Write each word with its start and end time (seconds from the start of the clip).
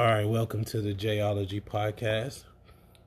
All 0.00 0.06
right, 0.06 0.26
welcome 0.26 0.64
to 0.64 0.80
the 0.80 0.94
Jayology 0.94 1.62
podcast. 1.62 2.44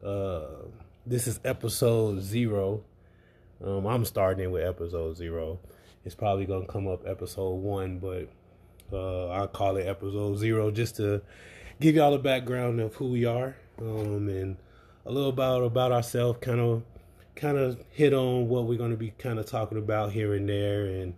Uh, 0.05 0.67
this 1.08 1.25
is 1.25 1.39
episode 1.43 2.21
zero. 2.21 2.83
Um, 3.66 3.88
I'm 3.88 4.05
starting 4.05 4.52
with 4.52 4.63
episode 4.63 5.18
zero. 5.18 5.58
It's 6.06 6.14
probably 6.14 6.46
gonna 6.46 6.68
come 6.68 6.88
up 6.88 7.08
episode 7.08 7.56
one, 7.56 7.98
but 7.98 8.29
uh, 8.92 9.29
I'll 9.29 9.48
call 9.48 9.78
it 9.78 9.88
episode 9.88 10.38
zero 10.38 10.70
just 10.70 10.98
to 10.98 11.23
give 11.82 11.95
y'all 11.95 12.14
a 12.14 12.20
background 12.20 12.79
of 12.79 12.94
who 12.94 13.07
we 13.07 13.25
are 13.25 13.55
um, 13.80 14.30
and 14.30 14.57
a 15.07 15.12
little 15.12 15.30
about 15.30 15.64
about 15.64 15.91
ourselves. 15.91 16.38
Kind 16.41 16.60
of, 16.60 16.84
kind 17.36 17.57
of 17.57 17.84
hit 17.89 18.14
on 18.14 18.50
what 18.50 18.66
we're 18.66 18.78
gonna 18.78 18.98
be 18.98 19.16
kind 19.18 19.39
of 19.39 19.48
talking 19.48 19.80
about 19.80 20.12
here 20.12 20.36
and 20.36 20.48
there, 20.48 20.86
and 20.86 21.16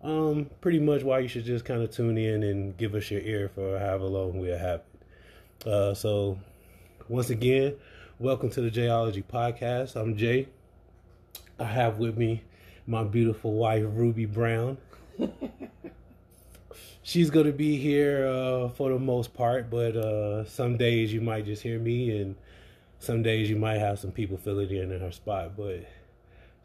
um, 0.00 0.48
pretty 0.60 0.78
much 0.78 1.02
why 1.02 1.18
you 1.18 1.26
should 1.26 1.44
just 1.44 1.64
kind 1.64 1.82
of 1.82 1.90
tune 1.90 2.16
in 2.16 2.44
and 2.44 2.76
give 2.76 2.94
us 2.94 3.10
your 3.10 3.20
ear 3.22 3.50
for 3.52 3.80
however 3.80 4.04
long 4.04 4.46
have 4.46 4.78
it. 4.78 4.91
Uh, 5.64 5.94
so, 5.94 6.36
once 7.08 7.30
again, 7.30 7.76
welcome 8.18 8.50
to 8.50 8.60
the 8.62 8.70
Jayology 8.70 9.22
podcast. 9.22 9.94
I'm 9.94 10.16
Jay. 10.16 10.48
I 11.56 11.64
have 11.66 11.98
with 11.98 12.18
me 12.18 12.42
my 12.88 13.04
beautiful 13.04 13.52
wife, 13.52 13.84
Ruby 13.86 14.26
Brown. 14.26 14.76
She's 17.04 17.30
going 17.30 17.46
to 17.46 17.52
be 17.52 17.76
here 17.76 18.26
uh, 18.26 18.70
for 18.70 18.90
the 18.90 18.98
most 18.98 19.34
part, 19.34 19.70
but 19.70 19.96
uh, 19.96 20.44
some 20.46 20.76
days 20.76 21.12
you 21.12 21.20
might 21.20 21.44
just 21.44 21.62
hear 21.62 21.78
me, 21.78 22.16
and 22.20 22.34
some 22.98 23.22
days 23.22 23.48
you 23.48 23.54
might 23.56 23.78
have 23.78 24.00
some 24.00 24.10
people 24.10 24.36
filling 24.36 24.70
in 24.70 24.90
in 24.90 25.00
her 25.00 25.12
spot. 25.12 25.56
But 25.56 25.86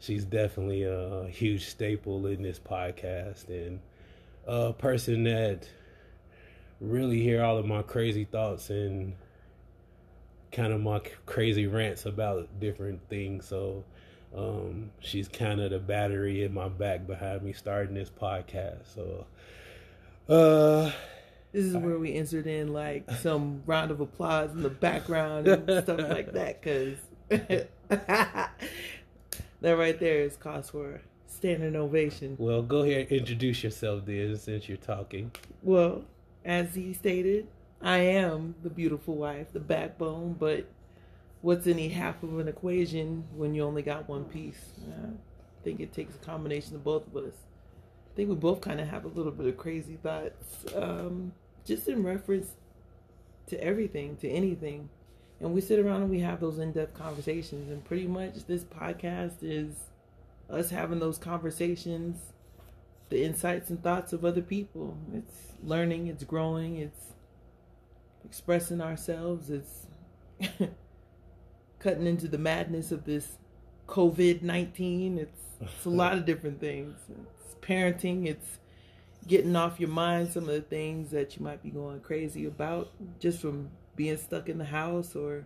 she's 0.00 0.24
definitely 0.24 0.82
a 0.82 1.28
huge 1.28 1.66
staple 1.66 2.26
in 2.26 2.42
this 2.42 2.58
podcast 2.58 3.48
and 3.48 3.78
a 4.48 4.72
person 4.72 5.22
that 5.24 5.68
really 6.80 7.22
hear 7.22 7.42
all 7.42 7.58
of 7.58 7.66
my 7.66 7.82
crazy 7.82 8.24
thoughts 8.24 8.70
and 8.70 9.14
kind 10.52 10.72
of 10.72 10.80
my 10.80 11.00
crazy 11.26 11.66
rants 11.66 12.06
about 12.06 12.48
different 12.60 13.00
things. 13.08 13.46
So 13.46 13.84
um, 14.36 14.90
she's 15.00 15.28
kind 15.28 15.60
of 15.60 15.70
the 15.70 15.78
battery 15.78 16.44
in 16.44 16.54
my 16.54 16.68
back 16.68 17.06
behind 17.06 17.42
me 17.42 17.52
starting 17.52 17.94
this 17.94 18.10
podcast. 18.10 18.94
So 18.94 19.26
uh 20.28 20.92
this 21.52 21.64
is 21.64 21.76
where 21.76 21.98
we 21.98 22.14
insert 22.14 22.46
in 22.46 22.74
like 22.74 23.10
some 23.10 23.62
round 23.66 23.90
of 23.90 24.00
applause 24.00 24.50
in 24.52 24.62
the 24.62 24.68
background 24.68 25.48
and 25.48 25.82
stuff 25.82 26.00
like 26.00 26.32
that 26.32 26.60
because 26.60 26.98
that 27.88 28.50
right 29.62 29.98
there 29.98 30.20
is 30.20 30.36
cause 30.36 30.68
for 30.68 31.00
standing 31.26 31.74
ovation. 31.74 32.36
Well, 32.38 32.62
go 32.62 32.82
ahead 32.82 33.08
and 33.10 33.20
introduce 33.20 33.64
yourself 33.64 34.04
then 34.04 34.36
since 34.36 34.68
you're 34.68 34.76
talking. 34.76 35.30
Well, 35.62 36.04
as 36.48 36.74
he 36.74 36.92
stated, 36.92 37.46
I 37.80 37.98
am 37.98 38.56
the 38.64 38.70
beautiful 38.70 39.14
wife, 39.14 39.52
the 39.52 39.60
backbone, 39.60 40.32
but 40.32 40.66
what's 41.42 41.68
any 41.68 41.90
half 41.90 42.20
of 42.24 42.40
an 42.40 42.48
equation 42.48 43.22
when 43.36 43.54
you 43.54 43.62
only 43.62 43.82
got 43.82 44.08
one 44.08 44.24
piece? 44.24 44.72
I 44.90 45.10
think 45.62 45.78
it 45.78 45.92
takes 45.92 46.16
a 46.16 46.18
combination 46.18 46.74
of 46.74 46.82
both 46.82 47.06
of 47.06 47.16
us. 47.16 47.34
I 48.12 48.16
think 48.16 48.30
we 48.30 48.34
both 48.34 48.60
kind 48.60 48.80
of 48.80 48.88
have 48.88 49.04
a 49.04 49.08
little 49.08 49.30
bit 49.30 49.46
of 49.46 49.56
crazy 49.56 49.96
thoughts, 50.02 50.64
um, 50.74 51.30
just 51.64 51.86
in 51.86 52.02
reference 52.02 52.48
to 53.46 53.62
everything, 53.62 54.16
to 54.16 54.28
anything 54.28 54.88
and 55.40 55.52
we 55.52 55.60
sit 55.60 55.78
around 55.78 56.02
and 56.02 56.10
we 56.10 56.20
have 56.20 56.40
those 56.40 56.58
in-depth 56.58 56.94
conversations 56.94 57.70
and 57.70 57.84
pretty 57.84 58.06
much 58.06 58.44
this 58.46 58.64
podcast 58.64 59.36
is 59.42 59.74
us 60.50 60.70
having 60.70 60.98
those 60.98 61.18
conversations 61.18 62.18
the 63.10 63.24
insights 63.24 63.70
and 63.70 63.82
thoughts 63.82 64.12
of 64.12 64.24
other 64.24 64.42
people 64.42 64.96
it's 65.14 65.52
learning 65.62 66.06
it's 66.06 66.24
growing 66.24 66.76
it's 66.76 67.06
expressing 68.24 68.80
ourselves 68.80 69.50
it's 69.50 69.86
cutting 71.78 72.06
into 72.06 72.28
the 72.28 72.38
madness 72.38 72.92
of 72.92 73.04
this 73.04 73.38
covid-19 73.86 75.18
it's, 75.18 75.40
it's 75.60 75.84
a 75.86 75.90
lot 75.90 76.12
of 76.12 76.24
different 76.26 76.60
things 76.60 76.96
it's 77.08 77.54
parenting 77.60 78.26
it's 78.26 78.58
getting 79.26 79.56
off 79.56 79.80
your 79.80 79.88
mind 79.88 80.30
some 80.32 80.44
of 80.44 80.54
the 80.54 80.60
things 80.60 81.10
that 81.10 81.36
you 81.36 81.42
might 81.42 81.62
be 81.62 81.70
going 81.70 82.00
crazy 82.00 82.46
about 82.46 82.90
just 83.18 83.40
from 83.40 83.70
being 83.96 84.16
stuck 84.16 84.48
in 84.48 84.58
the 84.58 84.64
house 84.64 85.16
or 85.16 85.44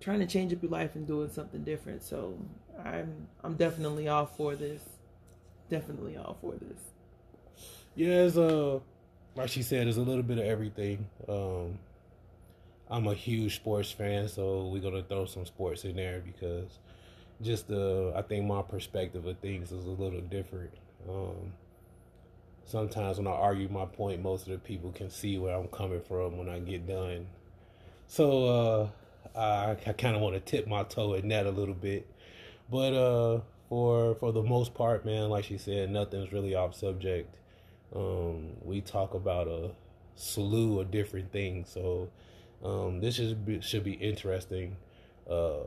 trying 0.00 0.20
to 0.20 0.26
change 0.26 0.52
up 0.52 0.62
your 0.62 0.70
life 0.70 0.94
and 0.94 1.06
doing 1.06 1.30
something 1.30 1.62
different. 1.64 2.02
So 2.02 2.38
I'm 2.84 3.28
I'm 3.42 3.54
definitely 3.54 4.08
all 4.08 4.26
for 4.26 4.54
this. 4.54 4.82
Definitely 5.68 6.16
all 6.16 6.36
for 6.40 6.52
this. 6.52 6.78
Yeah, 7.94 8.22
it's 8.24 8.36
uh 8.36 8.80
like 9.34 9.48
she 9.50 9.62
said, 9.62 9.86
it's 9.86 9.96
a 9.98 10.02
little 10.02 10.22
bit 10.22 10.38
of 10.38 10.44
everything. 10.44 11.06
Um 11.28 11.78
I'm 12.88 13.06
a 13.08 13.14
huge 13.14 13.56
sports 13.56 13.90
fan, 13.90 14.28
so 14.28 14.66
we're 14.68 14.82
gonna 14.82 15.02
throw 15.02 15.26
some 15.26 15.44
sports 15.46 15.84
in 15.84 15.96
there 15.96 16.20
because 16.24 16.78
just 17.42 17.68
the 17.68 18.12
I 18.16 18.22
think 18.22 18.46
my 18.46 18.62
perspective 18.62 19.26
of 19.26 19.38
things 19.38 19.72
is 19.72 19.84
a 19.86 19.90
little 19.90 20.20
different. 20.20 20.72
Um 21.08 21.52
sometimes 22.64 23.18
when 23.18 23.26
I 23.26 23.30
argue 23.30 23.68
my 23.68 23.86
point, 23.86 24.22
most 24.22 24.42
of 24.46 24.52
the 24.52 24.58
people 24.58 24.92
can 24.92 25.10
see 25.10 25.38
where 25.38 25.56
I'm 25.56 25.68
coming 25.68 26.00
from 26.00 26.36
when 26.38 26.48
I 26.48 26.58
get 26.60 26.86
done 26.86 27.26
so 28.06 28.92
uh, 29.34 29.38
I, 29.38 29.72
I 29.72 29.92
kind 29.92 30.16
of 30.16 30.22
want 30.22 30.34
to 30.34 30.40
tip 30.40 30.66
my 30.66 30.84
toe 30.84 31.14
in 31.14 31.28
that 31.28 31.46
a 31.46 31.50
little 31.50 31.74
bit, 31.74 32.06
but 32.70 32.92
uh, 32.94 33.40
for 33.68 34.14
for 34.16 34.32
the 34.32 34.42
most 34.42 34.74
part, 34.74 35.04
man, 35.04 35.28
like 35.28 35.44
she 35.44 35.58
said, 35.58 35.90
nothing's 35.90 36.32
really 36.32 36.54
off 36.54 36.74
subject. 36.74 37.36
Um, 37.94 38.52
we 38.62 38.80
talk 38.80 39.14
about 39.14 39.48
a 39.48 39.70
slew 40.14 40.80
of 40.80 40.90
different 40.90 41.32
things, 41.32 41.68
so 41.70 42.08
um, 42.64 43.00
this 43.00 43.16
should 43.16 43.44
be, 43.44 43.60
should 43.60 43.84
be 43.84 43.92
interesting. 43.92 44.76
Uh, 45.28 45.64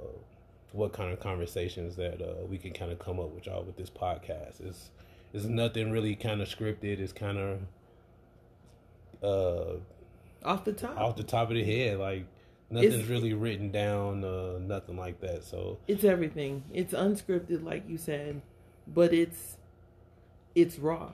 what 0.72 0.94
kind 0.94 1.12
of 1.12 1.20
conversations 1.20 1.96
that 1.96 2.22
uh, 2.22 2.46
we 2.46 2.58
can 2.58 2.72
kind 2.72 2.92
of 2.92 3.00
come 3.00 3.20
up 3.20 3.30
with 3.32 3.46
y'all 3.46 3.64
with 3.64 3.78
this 3.78 3.90
podcast? 3.90 4.62
It's 4.62 4.92
it's 5.34 5.46
nothing 5.46 5.92
really 5.92 6.16
kind 6.16 6.42
of 6.42 6.48
scripted. 6.48 7.00
It's 7.00 7.14
kind 7.14 7.38
of 7.38 7.60
uh 9.22 9.78
off 10.44 10.64
the 10.64 10.74
top, 10.74 10.98
off 10.98 11.16
the 11.18 11.24
top 11.24 11.50
of 11.50 11.56
the 11.56 11.64
head, 11.64 12.00
like 12.00 12.26
nothing's 12.70 12.96
it's, 12.96 13.10
really 13.10 13.34
written 13.34 13.72
down, 13.72 14.24
uh, 14.24 14.60
nothing 14.60 14.98
like 14.98 15.20
that. 15.22 15.44
So 15.44 15.80
it's 15.88 16.04
everything. 16.04 16.64
It's 16.74 16.94
unscripted, 16.94 17.64
like 17.64 17.88
you 17.88 17.98
said, 17.98 18.42
but 18.88 19.14
it's 19.14 19.58
it's 20.56 20.80
raw. 20.80 21.14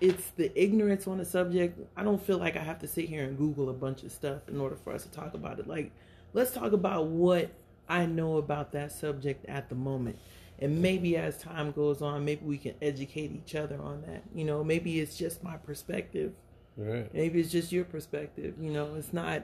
It's 0.00 0.30
the 0.30 0.50
ignorance 0.60 1.06
on 1.06 1.18
the 1.18 1.24
subject. 1.24 1.78
I 1.96 2.02
don't 2.02 2.22
feel 2.22 2.38
like 2.38 2.56
I 2.56 2.60
have 2.60 2.78
to 2.80 2.88
sit 2.88 3.06
here 3.08 3.24
and 3.24 3.36
Google 3.36 3.68
a 3.68 3.74
bunch 3.74 4.02
of 4.02 4.12
stuff 4.12 4.48
in 4.48 4.58
order 4.60 4.76
for 4.76 4.92
us 4.92 5.02
to 5.02 5.10
talk 5.10 5.34
about 5.34 5.58
it. 5.58 5.66
Like, 5.66 5.92
let's 6.32 6.52
talk 6.52 6.72
about 6.72 7.06
what 7.08 7.50
I 7.86 8.06
know 8.06 8.38
about 8.38 8.72
that 8.72 8.92
subject 8.92 9.44
at 9.46 9.68
the 9.68 9.74
moment. 9.74 10.18
And 10.58 10.80
maybe 10.80 11.18
as 11.18 11.36
time 11.36 11.72
goes 11.72 12.00
on, 12.00 12.24
maybe 12.24 12.44
we 12.44 12.56
can 12.56 12.74
educate 12.80 13.32
each 13.32 13.54
other 13.54 13.78
on 13.80 14.02
that. 14.02 14.22
You 14.34 14.44
know, 14.44 14.64
maybe 14.64 15.00
it's 15.00 15.18
just 15.18 15.42
my 15.42 15.58
perspective 15.58 16.32
Right. 16.80 17.12
Maybe 17.12 17.40
it's 17.40 17.50
just 17.50 17.72
your 17.72 17.84
perspective. 17.84 18.54
You 18.58 18.72
know, 18.72 18.94
it's 18.94 19.12
not 19.12 19.42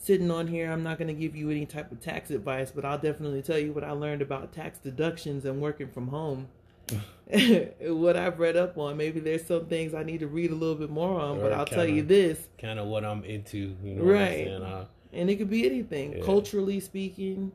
sitting 0.00 0.30
on 0.30 0.48
here. 0.48 0.72
I'm 0.72 0.82
not 0.82 0.98
going 0.98 1.08
to 1.08 1.14
give 1.14 1.36
you 1.36 1.50
any 1.50 1.66
type 1.66 1.92
of 1.92 2.00
tax 2.00 2.30
advice, 2.30 2.72
but 2.72 2.84
I'll 2.84 2.98
definitely 2.98 3.42
tell 3.42 3.58
you 3.58 3.72
what 3.72 3.84
I 3.84 3.92
learned 3.92 4.22
about 4.22 4.52
tax 4.52 4.78
deductions 4.78 5.44
and 5.44 5.60
working 5.60 5.88
from 5.88 6.08
home. 6.08 6.48
what 7.82 8.16
I've 8.16 8.40
read 8.40 8.56
up 8.56 8.76
on. 8.76 8.96
Maybe 8.96 9.20
there's 9.20 9.46
some 9.46 9.66
things 9.66 9.94
I 9.94 10.02
need 10.02 10.20
to 10.20 10.26
read 10.26 10.50
a 10.50 10.54
little 10.54 10.74
bit 10.74 10.90
more 10.90 11.20
on, 11.20 11.38
or 11.38 11.42
but 11.42 11.52
I'll 11.52 11.64
kinda, 11.64 11.84
tell 11.84 11.94
you 11.94 12.02
this. 12.02 12.48
Kind 12.58 12.80
of 12.80 12.88
what 12.88 13.04
I'm 13.04 13.22
into, 13.24 13.76
you 13.84 13.94
know. 13.94 14.02
Right. 14.02 14.48
Uh, 14.48 14.86
and 15.12 15.30
it 15.30 15.36
could 15.36 15.50
be 15.50 15.66
anything, 15.66 16.16
yeah. 16.18 16.24
culturally 16.24 16.80
speaking, 16.80 17.52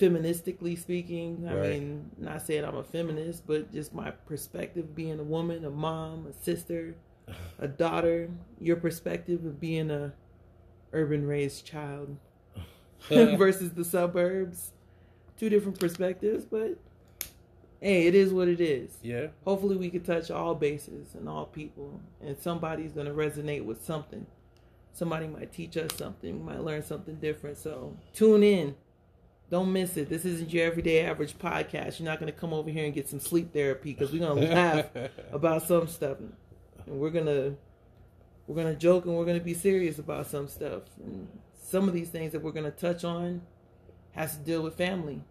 feministically 0.00 0.78
speaking. 0.78 1.46
I 1.48 1.54
right. 1.54 1.70
mean, 1.70 2.10
not 2.18 2.42
saying 2.42 2.64
I'm 2.64 2.76
a 2.76 2.84
feminist, 2.84 3.46
but 3.46 3.72
just 3.72 3.92
my 3.92 4.10
perspective 4.10 4.94
being 4.94 5.18
a 5.18 5.24
woman, 5.24 5.64
a 5.64 5.70
mom, 5.70 6.28
a 6.28 6.44
sister, 6.44 6.94
a 7.58 7.66
daughter, 7.66 8.30
your 8.60 8.76
perspective 8.76 9.44
of 9.44 9.60
being 9.60 9.90
a 9.90 10.12
urban 10.92 11.26
raised 11.26 11.66
child 11.66 12.16
versus 13.08 13.72
the 13.72 13.84
suburbs. 13.84 14.72
Two 15.38 15.48
different 15.48 15.80
perspectives, 15.80 16.44
but 16.44 16.78
hey, 17.80 18.06
it 18.06 18.14
is 18.14 18.32
what 18.32 18.48
it 18.48 18.60
is. 18.60 18.96
Yeah. 19.02 19.28
Hopefully 19.44 19.76
we 19.76 19.90
can 19.90 20.02
touch 20.02 20.30
all 20.30 20.54
bases 20.54 21.14
and 21.14 21.28
all 21.28 21.46
people 21.46 22.00
and 22.20 22.38
somebody's 22.38 22.92
gonna 22.92 23.12
resonate 23.12 23.64
with 23.64 23.84
something. 23.84 24.26
Somebody 24.94 25.26
might 25.26 25.52
teach 25.52 25.76
us 25.76 25.90
something, 25.96 26.38
we 26.38 26.52
might 26.52 26.62
learn 26.62 26.82
something 26.82 27.16
different. 27.16 27.58
So 27.58 27.96
tune 28.12 28.42
in. 28.42 28.76
Don't 29.50 29.70
miss 29.72 29.98
it. 29.98 30.08
This 30.08 30.24
isn't 30.24 30.50
your 30.50 30.64
everyday 30.64 31.04
average 31.04 31.36
podcast. 31.38 31.98
You're 31.98 32.08
not 32.08 32.20
gonna 32.20 32.32
come 32.32 32.54
over 32.54 32.70
here 32.70 32.84
and 32.84 32.94
get 32.94 33.08
some 33.08 33.20
sleep 33.20 33.52
therapy 33.52 33.92
because 33.92 34.12
we're 34.12 34.26
gonna 34.26 34.40
laugh 34.40 34.86
about 35.32 35.62
some 35.66 35.88
stuff 35.88 36.18
and 36.20 36.32
we're 36.86 37.10
gonna 37.10 37.54
we're 38.46 38.56
gonna 38.56 38.74
joke 38.74 39.04
and 39.04 39.14
we're 39.16 39.24
gonna 39.24 39.40
be 39.40 39.54
serious 39.54 39.98
about 39.98 40.26
some 40.26 40.48
stuff. 40.48 40.82
And 41.02 41.28
some 41.62 41.88
of 41.88 41.94
these 41.94 42.08
things 42.08 42.32
that 42.32 42.42
we're 42.42 42.52
gonna 42.52 42.70
touch 42.70 43.04
on 43.04 43.42
has 44.12 44.36
to 44.36 44.42
deal 44.42 44.62
with 44.62 44.76
family, 44.76 45.22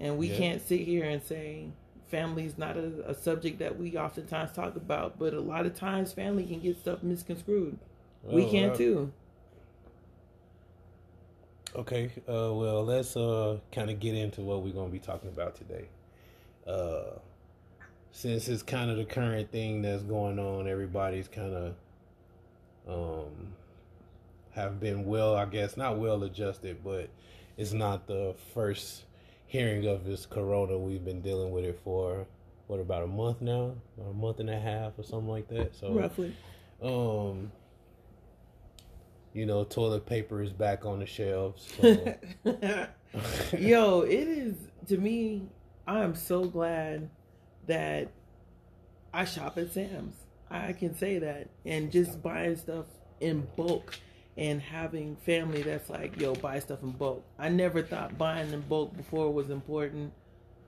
and 0.00 0.18
we 0.18 0.28
yeah. 0.28 0.38
can't 0.38 0.66
sit 0.66 0.80
here 0.80 1.04
and 1.04 1.22
say 1.22 1.70
family 2.08 2.44
is 2.44 2.58
not 2.58 2.76
a, 2.76 3.10
a, 3.10 3.14
subject 3.14 3.58
that 3.58 3.78
we 3.78 3.96
oftentimes 3.96 4.52
talk 4.52 4.76
about. 4.76 5.18
But 5.18 5.34
a 5.34 5.40
lot 5.40 5.66
of 5.66 5.74
times, 5.74 6.12
family 6.12 6.44
can 6.44 6.60
get 6.60 6.78
stuff 6.78 7.02
misconstrued. 7.02 7.78
we 8.24 8.48
can 8.50 8.76
too. 8.76 9.12
Okay, 11.76 12.10
uh, 12.28 12.52
well, 12.54 12.84
let's 12.84 13.16
uh, 13.16 13.58
kind 13.72 13.90
of 13.90 14.00
get 14.00 14.14
into 14.14 14.40
what 14.40 14.62
we're 14.62 14.72
going 14.72 14.88
to 14.88 14.92
be 14.92 14.98
talking 14.98 15.28
about 15.28 15.54
today. 15.54 15.84
Uh, 16.66 17.18
since 18.10 18.48
it's 18.48 18.62
kind 18.62 18.90
of 18.90 18.96
the 18.96 19.04
current 19.04 19.52
thing 19.52 19.82
that's 19.82 20.02
going 20.02 20.38
on, 20.38 20.66
everybody's 20.66 21.28
kind 21.28 21.54
of 21.54 21.74
um, 22.88 23.54
have 24.52 24.80
been 24.80 25.04
well, 25.04 25.34
I 25.34 25.44
guess, 25.44 25.76
not 25.76 25.98
well 25.98 26.22
adjusted, 26.24 26.78
but 26.82 27.08
it's 27.56 27.72
not 27.72 28.06
the 28.06 28.34
first 28.54 29.04
hearing 29.46 29.86
of 29.86 30.04
this 30.04 30.26
corona. 30.26 30.78
We've 30.78 31.04
been 31.04 31.20
dealing 31.20 31.50
with 31.52 31.64
it 31.64 31.78
for 31.84 32.26
what 32.66 32.80
about 32.80 33.02
a 33.02 33.06
month 33.06 33.40
now, 33.40 33.74
or 33.96 34.10
a 34.10 34.14
month 34.14 34.40
and 34.40 34.50
a 34.50 34.58
half, 34.58 34.98
or 34.98 35.02
something 35.02 35.28
like 35.28 35.48
that. 35.48 35.74
So 35.74 35.92
roughly, 35.92 36.34
um, 36.82 37.50
you 39.32 39.46
know, 39.46 39.64
toilet 39.64 40.06
paper 40.06 40.42
is 40.42 40.52
back 40.52 40.84
on 40.84 41.00
the 41.00 41.06
shelves. 41.06 41.68
So. 41.80 42.14
Yo, 43.58 44.00
it 44.02 44.28
is 44.28 44.54
to 44.88 44.98
me. 44.98 45.48
I 45.86 46.02
am 46.04 46.14
so 46.14 46.44
glad 46.44 47.08
that 47.66 48.08
I 49.12 49.24
shop 49.24 49.56
at 49.56 49.72
Sam's. 49.72 50.16
I 50.50 50.72
can 50.72 50.96
say 50.96 51.18
that, 51.18 51.48
and 51.64 51.92
just 51.92 52.22
buying 52.22 52.56
stuff 52.56 52.86
in 53.20 53.46
bulk 53.56 53.98
and 54.36 54.62
having 54.62 55.16
family 55.16 55.62
that's 55.62 55.90
like, 55.90 56.18
yo, 56.20 56.34
buy 56.34 56.60
stuff 56.60 56.82
in 56.82 56.92
bulk. 56.92 57.24
I 57.38 57.48
never 57.48 57.82
thought 57.82 58.16
buying 58.16 58.52
in 58.52 58.60
bulk 58.62 58.96
before 58.96 59.32
was 59.32 59.50
important, 59.50 60.12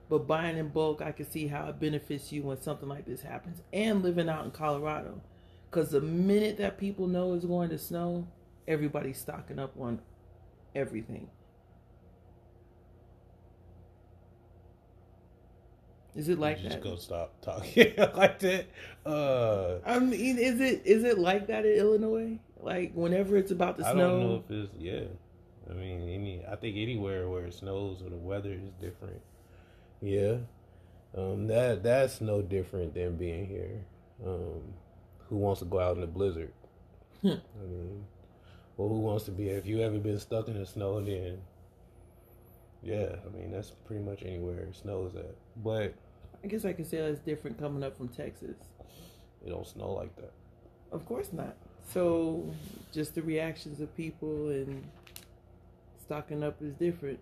but 0.09 0.27
buying 0.27 0.57
in 0.57 0.69
bulk, 0.69 1.01
I 1.01 1.13
can 1.13 1.29
see 1.29 1.47
how 1.47 1.67
it 1.69 1.79
benefits 1.79 2.31
you 2.31 2.43
when 2.43 2.61
something 2.61 2.89
like 2.89 3.05
this 3.05 3.21
happens. 3.21 3.61
And 3.71 4.03
living 4.03 4.27
out 4.27 4.43
in 4.43 4.51
Colorado, 4.51 5.21
because 5.69 5.91
the 5.91 6.01
minute 6.01 6.57
that 6.57 6.77
people 6.77 7.07
know 7.07 7.33
it's 7.33 7.45
going 7.45 7.69
to 7.69 7.77
snow, 7.77 8.27
everybody's 8.67 9.19
stocking 9.19 9.57
up 9.57 9.73
on 9.79 10.01
everything. 10.75 11.29
Is 16.15 16.27
it 16.29 16.39
like 16.39 16.57
just 16.61 16.81
that? 16.81 16.83
go 16.83 16.95
stop 16.97 17.41
talking 17.41 17.93
like 18.15 18.39
that. 18.39 18.65
Uh, 19.05 19.79
I 19.85 19.99
mean, 19.99 20.37
is 20.37 20.59
it 20.59 20.81
is 20.85 21.03
it 21.03 21.17
like 21.17 21.47
that 21.47 21.65
in 21.65 21.73
Illinois? 21.73 22.39
Like 22.59 22.91
whenever 22.93 23.37
it's 23.37 23.51
about 23.51 23.77
to 23.77 23.87
I 23.87 23.93
snow, 23.93 24.05
I 24.05 24.09
don't 24.09 24.19
know 24.19 24.43
if 24.45 24.51
it's 24.51 24.73
yeah. 24.77 25.03
I 25.69 25.73
mean, 25.73 26.09
any 26.09 26.43
I 26.45 26.55
think 26.57 26.75
anywhere 26.77 27.29
where 27.29 27.45
it 27.45 27.53
snows 27.53 28.01
or 28.01 28.09
the 28.09 28.17
weather 28.17 28.51
is 28.51 28.71
different. 28.81 29.21
Yeah, 30.01 30.37
um, 31.15 31.47
that 31.47 31.83
that's 31.83 32.19
no 32.19 32.41
different 32.41 32.93
than 32.93 33.15
being 33.15 33.45
here. 33.47 33.85
Um, 34.25 34.61
who 35.29 35.37
wants 35.37 35.59
to 35.59 35.65
go 35.65 35.79
out 35.79 35.95
in 35.95 36.01
the 36.01 36.07
blizzard? 36.07 36.51
Hmm. 37.21 37.29
I 37.29 37.65
mean, 37.65 38.03
well, 38.75 38.89
who 38.89 38.99
wants 38.99 39.25
to 39.25 39.31
be? 39.31 39.47
If 39.47 39.65
you 39.65 39.79
ever 39.81 39.97
been 39.97 40.19
stuck 40.19 40.49
in 40.49 40.59
the 40.59 40.65
snow, 40.65 40.99
then 40.99 41.39
yeah, 42.83 43.15
I 43.25 43.35
mean 43.35 43.51
that's 43.51 43.71
pretty 43.85 44.03
much 44.03 44.23
anywhere 44.23 44.59
it 44.59 44.75
snows 44.75 45.15
at. 45.15 45.35
But 45.63 45.93
I 46.43 46.47
guess 46.47 46.65
I 46.65 46.73
can 46.73 46.85
say 46.85 46.97
that's 46.97 47.19
different 47.19 47.59
coming 47.59 47.83
up 47.83 47.97
from 47.97 48.07
Texas. 48.07 48.55
it 49.45 49.49
don't 49.49 49.67
snow 49.67 49.93
like 49.93 50.15
that. 50.15 50.31
Of 50.91 51.05
course 51.05 51.31
not. 51.31 51.55
So 51.83 52.53
just 52.91 53.15
the 53.15 53.21
reactions 53.21 53.79
of 53.79 53.95
people 53.95 54.49
and 54.49 54.83
stocking 55.99 56.43
up 56.43 56.61
is 56.61 56.73
different. 56.73 57.19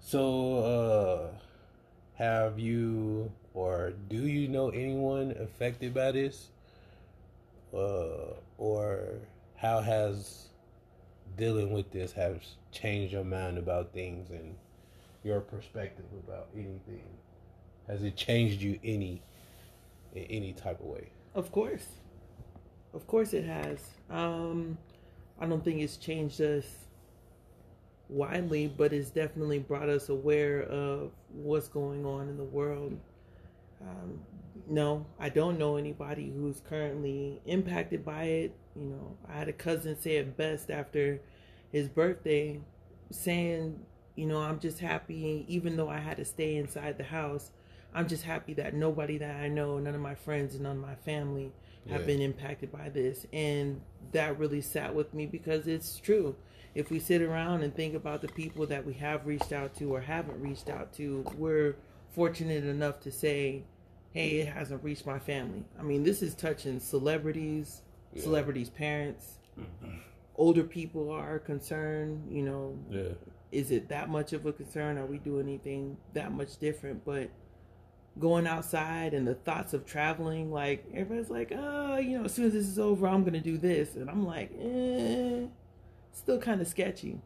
So, 0.00 0.58
uh, 0.58 1.36
have 2.14 2.58
you 2.58 3.30
or 3.54 3.92
do 4.08 4.26
you 4.26 4.48
know 4.48 4.70
anyone 4.70 5.34
affected 5.38 5.94
by 5.94 6.12
this? 6.12 6.48
Uh, 7.72 8.34
or 8.58 9.20
how 9.56 9.80
has 9.80 10.48
dealing 11.36 11.72
with 11.72 11.90
this 11.92 12.12
has 12.12 12.36
changed 12.70 13.12
your 13.12 13.24
mind 13.24 13.56
about 13.56 13.92
things 13.92 14.30
and 14.30 14.54
your 15.24 15.40
perspective 15.40 16.06
about 16.26 16.48
anything? 16.54 17.04
Has 17.88 18.02
it 18.02 18.16
changed 18.16 18.60
you 18.60 18.78
any 18.84 19.22
in 20.14 20.24
any 20.24 20.52
type 20.52 20.80
of 20.80 20.86
way? 20.86 21.08
Of 21.34 21.50
course. 21.52 21.86
Of 22.94 23.06
course 23.06 23.32
it 23.32 23.44
has. 23.44 23.78
Um, 24.10 24.76
I 25.40 25.46
don't 25.46 25.64
think 25.64 25.80
it's 25.80 25.96
changed 25.96 26.40
us 26.40 26.66
widely, 28.08 28.68
but 28.68 28.92
it's 28.92 29.10
definitely 29.10 29.58
brought 29.58 29.88
us 29.88 30.08
aware 30.08 30.62
of 30.62 31.10
what's 31.32 31.68
going 31.68 32.04
on 32.04 32.28
in 32.28 32.36
the 32.36 32.44
world. 32.44 32.98
Um, 33.80 34.20
no, 34.68 35.06
I 35.18 35.28
don't 35.28 35.58
know 35.58 35.76
anybody 35.76 36.30
who's 36.34 36.60
currently 36.68 37.40
impacted 37.46 38.04
by 38.04 38.24
it. 38.24 38.56
You 38.76 38.84
know, 38.84 39.16
I 39.28 39.38
had 39.38 39.48
a 39.48 39.52
cousin 39.52 39.98
say 39.98 40.16
it 40.16 40.36
best 40.36 40.70
after 40.70 41.20
his 41.72 41.88
birthday, 41.88 42.60
saying, 43.10 43.80
you 44.14 44.26
know, 44.26 44.38
I'm 44.38 44.58
just 44.60 44.78
happy, 44.78 45.44
even 45.48 45.76
though 45.76 45.88
I 45.88 45.98
had 45.98 46.16
to 46.18 46.24
stay 46.24 46.56
inside 46.56 46.98
the 46.98 47.04
house, 47.04 47.50
I'm 47.94 48.08
just 48.08 48.24
happy 48.24 48.54
that 48.54 48.74
nobody 48.74 49.18
that 49.18 49.36
I 49.36 49.48
know, 49.48 49.78
none 49.78 49.94
of 49.94 50.00
my 50.00 50.14
friends, 50.14 50.54
and 50.54 50.62
none 50.64 50.76
of 50.76 50.82
my 50.82 50.94
family 50.96 51.52
have 51.88 52.00
Yeah. 52.02 52.06
been 52.06 52.20
impacted 52.22 52.70
by 52.72 52.88
this. 52.88 53.26
And 53.32 53.80
that 54.12 54.38
really 54.38 54.60
sat 54.60 54.94
with 54.94 55.12
me 55.12 55.26
because 55.26 55.66
it's 55.66 55.98
true. 55.98 56.36
If 56.74 56.90
we 56.90 56.98
sit 56.98 57.20
around 57.20 57.62
and 57.62 57.74
think 57.74 57.94
about 57.94 58.22
the 58.22 58.28
people 58.28 58.66
that 58.66 58.86
we 58.86 58.94
have 58.94 59.26
reached 59.26 59.52
out 59.52 59.74
to 59.76 59.94
or 59.94 60.00
haven't 60.00 60.40
reached 60.40 60.70
out 60.70 60.92
to, 60.94 61.24
we're 61.36 61.76
fortunate 62.12 62.64
enough 62.64 63.00
to 63.00 63.10
say, 63.12 63.64
hey, 64.12 64.38
it 64.40 64.48
hasn't 64.48 64.82
reached 64.82 65.04
my 65.06 65.18
family. 65.18 65.64
I 65.78 65.82
mean, 65.82 66.02
this 66.02 66.22
is 66.22 66.34
touching 66.34 66.80
celebrities, 66.80 67.82
Yeah. 68.14 68.22
celebrities' 68.22 68.70
parents, 68.70 69.38
mm-hmm. 69.58 69.96
older 70.36 70.64
people 70.64 71.10
are 71.10 71.38
concerned, 71.38 72.30
you 72.30 72.42
know, 72.42 72.78
Yeah. 72.90 73.14
Is 73.52 73.70
it 73.70 73.88
that 73.90 74.08
much 74.08 74.32
of 74.32 74.46
a 74.46 74.52
concern? 74.52 74.98
Are 74.98 75.06
we 75.06 75.18
doing 75.18 75.46
anything 75.46 75.98
that 76.14 76.32
much 76.32 76.58
different? 76.58 77.04
But 77.04 77.30
going 78.18 78.46
outside 78.46 79.14
and 79.14 79.28
the 79.28 79.34
thoughts 79.34 79.74
of 79.74 79.86
traveling, 79.86 80.50
like 80.50 80.84
everybody's 80.94 81.30
like, 81.30 81.52
oh, 81.54 81.98
you 81.98 82.18
know, 82.18 82.24
as 82.24 82.34
soon 82.34 82.46
as 82.46 82.54
this 82.54 82.66
is 82.66 82.78
over, 82.78 83.06
I'm 83.06 83.24
gonna 83.24 83.40
do 83.40 83.58
this, 83.58 83.94
and 83.94 84.08
I'm 84.08 84.26
like, 84.26 84.50
eh, 84.58 85.46
still 86.12 86.38
kind 86.38 86.60
of 86.60 86.66
sketchy. 86.66 87.20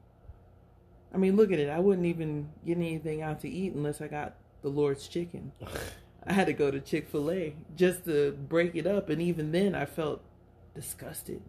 I 1.14 1.18
mean, 1.18 1.36
look 1.36 1.52
at 1.52 1.60
it. 1.60 1.70
I 1.70 1.78
wouldn't 1.78 2.06
even 2.06 2.50
get 2.66 2.76
anything 2.76 3.22
out 3.22 3.40
to 3.40 3.48
eat 3.48 3.72
unless 3.72 4.00
I 4.00 4.08
got 4.08 4.34
the 4.62 4.68
Lord's 4.68 5.06
chicken. 5.08 5.52
I 6.26 6.32
had 6.32 6.48
to 6.48 6.52
go 6.52 6.72
to 6.72 6.80
Chick 6.80 7.08
Fil 7.08 7.30
A 7.30 7.54
just 7.76 8.04
to 8.06 8.32
break 8.32 8.74
it 8.74 8.86
up, 8.86 9.08
and 9.08 9.22
even 9.22 9.52
then, 9.52 9.76
I 9.76 9.84
felt 9.84 10.22
disgusted. 10.74 11.40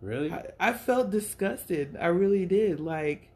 Really? 0.00 0.32
I, 0.32 0.46
I 0.58 0.72
felt 0.72 1.10
disgusted. 1.10 1.98
I 2.00 2.06
really 2.06 2.46
did. 2.46 2.80
Like, 2.80 3.28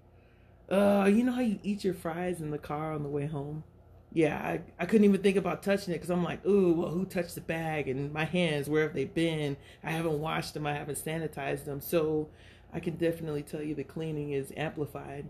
uh, 0.71 1.11
you 1.13 1.25
know 1.25 1.33
how 1.33 1.41
you 1.41 1.59
eat 1.63 1.85
your 1.85 1.95
fries 1.95 2.41
in 2.41 2.51
the 2.51 2.59
car 2.59 2.93
on 2.93 3.03
the 3.03 3.09
way 3.09 3.27
home? 3.27 3.65
Yeah, 4.13 4.39
I, 4.39 4.61
I 4.79 4.87
couldn't 4.87 5.05
even 5.05 5.23
think 5.23 5.37
about 5.37 5.63
touching 5.63 5.93
it 5.93 5.97
because 5.97 6.11
I'm 6.11 6.23
like, 6.23 6.47
ooh, 6.47 6.73
well, 6.73 6.91
who 6.91 7.05
touched 7.05 7.35
the 7.35 7.41
bag? 7.41 7.89
And 7.89 8.13
my 8.13 8.25
hands, 8.25 8.69
where 8.69 8.85
have 8.85 8.95
they 8.95 9.07
been? 9.07 9.57
I 9.83 9.91
haven't 9.91 10.21
washed 10.21 10.55
them. 10.55 10.67
I 10.67 10.75
haven't 10.75 10.99
sanitized 10.99 11.65
them. 11.65 11.81
So 11.81 12.29
I 12.73 12.79
can 12.79 12.95
definitely 12.97 13.43
tell 13.43 13.61
you 13.61 13.75
the 13.75 13.85
cleaning 13.85 14.31
is 14.31 14.53
amplified. 14.57 15.27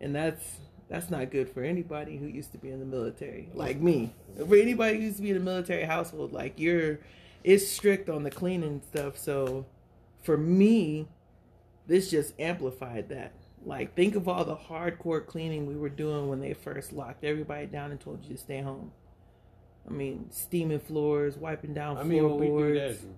And 0.00 0.14
that's 0.14 0.58
that's 0.88 1.10
not 1.10 1.30
good 1.30 1.48
for 1.48 1.62
anybody 1.62 2.18
who 2.18 2.26
used 2.26 2.52
to 2.52 2.58
be 2.58 2.70
in 2.70 2.78
the 2.78 2.86
military, 2.86 3.48
like 3.54 3.80
me. 3.80 4.12
For 4.36 4.56
anybody 4.56 4.98
who 4.98 5.04
used 5.04 5.16
to 5.16 5.22
be 5.22 5.30
in 5.30 5.36
a 5.36 5.40
military 5.40 5.84
household, 5.84 6.32
like 6.32 6.58
you're, 6.58 7.00
it's 7.42 7.66
strict 7.66 8.10
on 8.10 8.22
the 8.22 8.30
cleaning 8.30 8.82
stuff. 8.86 9.16
So 9.16 9.64
for 10.22 10.36
me, 10.36 11.08
this 11.86 12.10
just 12.10 12.38
amplified 12.38 13.08
that. 13.08 13.32
Like, 13.64 13.94
think 13.94 14.14
of 14.14 14.28
all 14.28 14.44
the 14.44 14.56
hardcore 14.56 15.24
cleaning 15.24 15.66
we 15.66 15.76
were 15.76 15.88
doing 15.88 16.28
when 16.28 16.40
they 16.40 16.52
first 16.52 16.92
locked 16.92 17.24
everybody 17.24 17.66
down 17.66 17.90
and 17.90 18.00
told 18.00 18.22
you 18.24 18.34
to 18.34 18.40
stay 18.40 18.60
home. 18.60 18.92
I 19.88 19.90
mean, 19.92 20.26
steaming 20.30 20.80
floors, 20.80 21.36
wiping 21.36 21.74
down 21.74 21.96
I 21.96 22.02
mean, 22.02 22.22
we 22.24 22.46
do 22.46 22.46
floorboards. 22.46 23.00
that. 23.00 23.08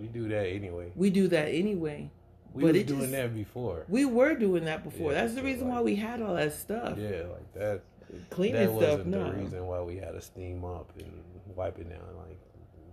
We 0.00 0.06
do 0.06 0.28
that 0.28 0.46
anyway. 0.46 0.92
We 0.94 1.10
do 1.10 1.28
that 1.28 1.48
anyway. 1.48 2.10
We 2.52 2.62
But 2.64 2.74
were 2.74 2.82
doing 2.82 3.00
just- 3.00 3.12
that 3.12 3.34
before. 3.34 3.84
We 3.88 4.04
were 4.04 4.34
doing 4.34 4.64
that 4.64 4.82
before. 4.84 5.12
Yeah, 5.12 5.20
That's 5.22 5.34
the 5.34 5.42
reason 5.42 5.68
like- 5.68 5.76
why 5.78 5.82
we 5.82 5.96
had 5.96 6.22
all 6.22 6.34
that 6.34 6.52
stuff. 6.52 6.96
Yeah, 6.98 7.24
like 7.32 7.52
that. 7.54 7.82
Cleaning 8.30 8.60
that 8.60 8.70
stuff, 8.70 8.98
wasn't 8.98 9.06
no. 9.06 9.30
the 9.32 9.38
reason 9.38 9.66
why 9.66 9.80
we 9.82 9.96
had 9.96 10.12
to 10.12 10.20
steam 10.20 10.64
up 10.64 10.90
and 10.98 11.12
wipe 11.54 11.78
it 11.78 11.88
down. 11.88 12.00
Like 12.16 12.38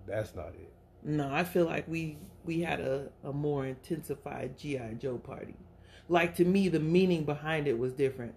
that's 0.05 0.35
not 0.35 0.49
it. 0.49 0.71
No, 1.03 1.27
I 1.31 1.43
feel 1.43 1.65
like 1.65 1.87
we 1.87 2.17
we 2.45 2.61
had 2.61 2.79
a, 2.79 3.09
a 3.23 3.33
more 3.33 3.65
intensified 3.65 4.57
GI 4.57 4.95
Joe 4.99 5.17
party. 5.17 5.55
Like 6.09 6.35
to 6.37 6.45
me, 6.45 6.69
the 6.69 6.79
meaning 6.79 7.23
behind 7.23 7.67
it 7.67 7.77
was 7.77 7.93
different. 7.93 8.33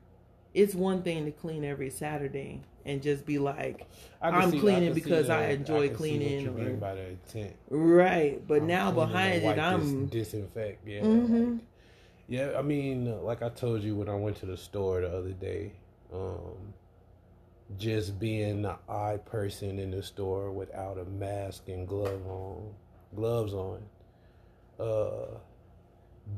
It's 0.55 0.75
one 0.75 1.03
thing 1.03 1.25
to 1.27 1.31
clean 1.31 1.65
every 1.65 1.91
Saturday 1.91 2.63
and 2.85 3.01
just 3.03 3.25
be 3.25 3.39
like, 3.39 3.87
I 4.21 4.31
I'm 4.31 4.51
see- 4.51 4.59
cleaning 4.61 4.95
see 4.95 5.01
because 5.01 5.31
I 5.31 5.49
enjoy 5.51 5.89
see 5.89 5.95
cleaning 5.95 6.47
What 6.49 6.57
you 6.57 6.63
or- 6.63 6.69
mean 6.71 6.79
by 6.81 6.95
the 6.95 7.09
intent? 7.11 7.57
right. 7.69 8.47
But 8.49 8.63
I'm 8.63 8.67
now 8.67 8.91
behind 8.91 9.45
it, 9.45 9.59
I'm 9.59 10.07
disinfect. 10.07 10.87
Yeah, 10.89 11.03
Mhm. 11.03 11.53
like- 11.53 11.61
yeah. 12.27 12.53
I 12.59 12.63
mean, 12.63 13.23
like 13.23 13.43
I 13.43 13.49
told 13.51 13.83
you 13.83 13.95
when 13.95 14.09
I 14.09 14.15
went 14.17 14.39
to 14.39 14.47
the 14.47 14.57
store 14.57 15.03
the 15.03 15.09
other 15.17 15.33
day, 15.33 15.73
um, 16.13 16.75
just 17.79 18.19
being 18.19 18.63
the 18.63 18.77
odd 18.89 19.25
person 19.25 19.79
in 19.79 19.93
the 19.93 20.03
store 20.03 20.51
without 20.51 20.99
a 20.99 21.05
mask 21.05 21.69
and 21.69 21.87
glove 21.87 22.27
on, 22.27 22.75
gloves 23.15 23.55
on, 23.55 23.83
uh, 24.81 25.39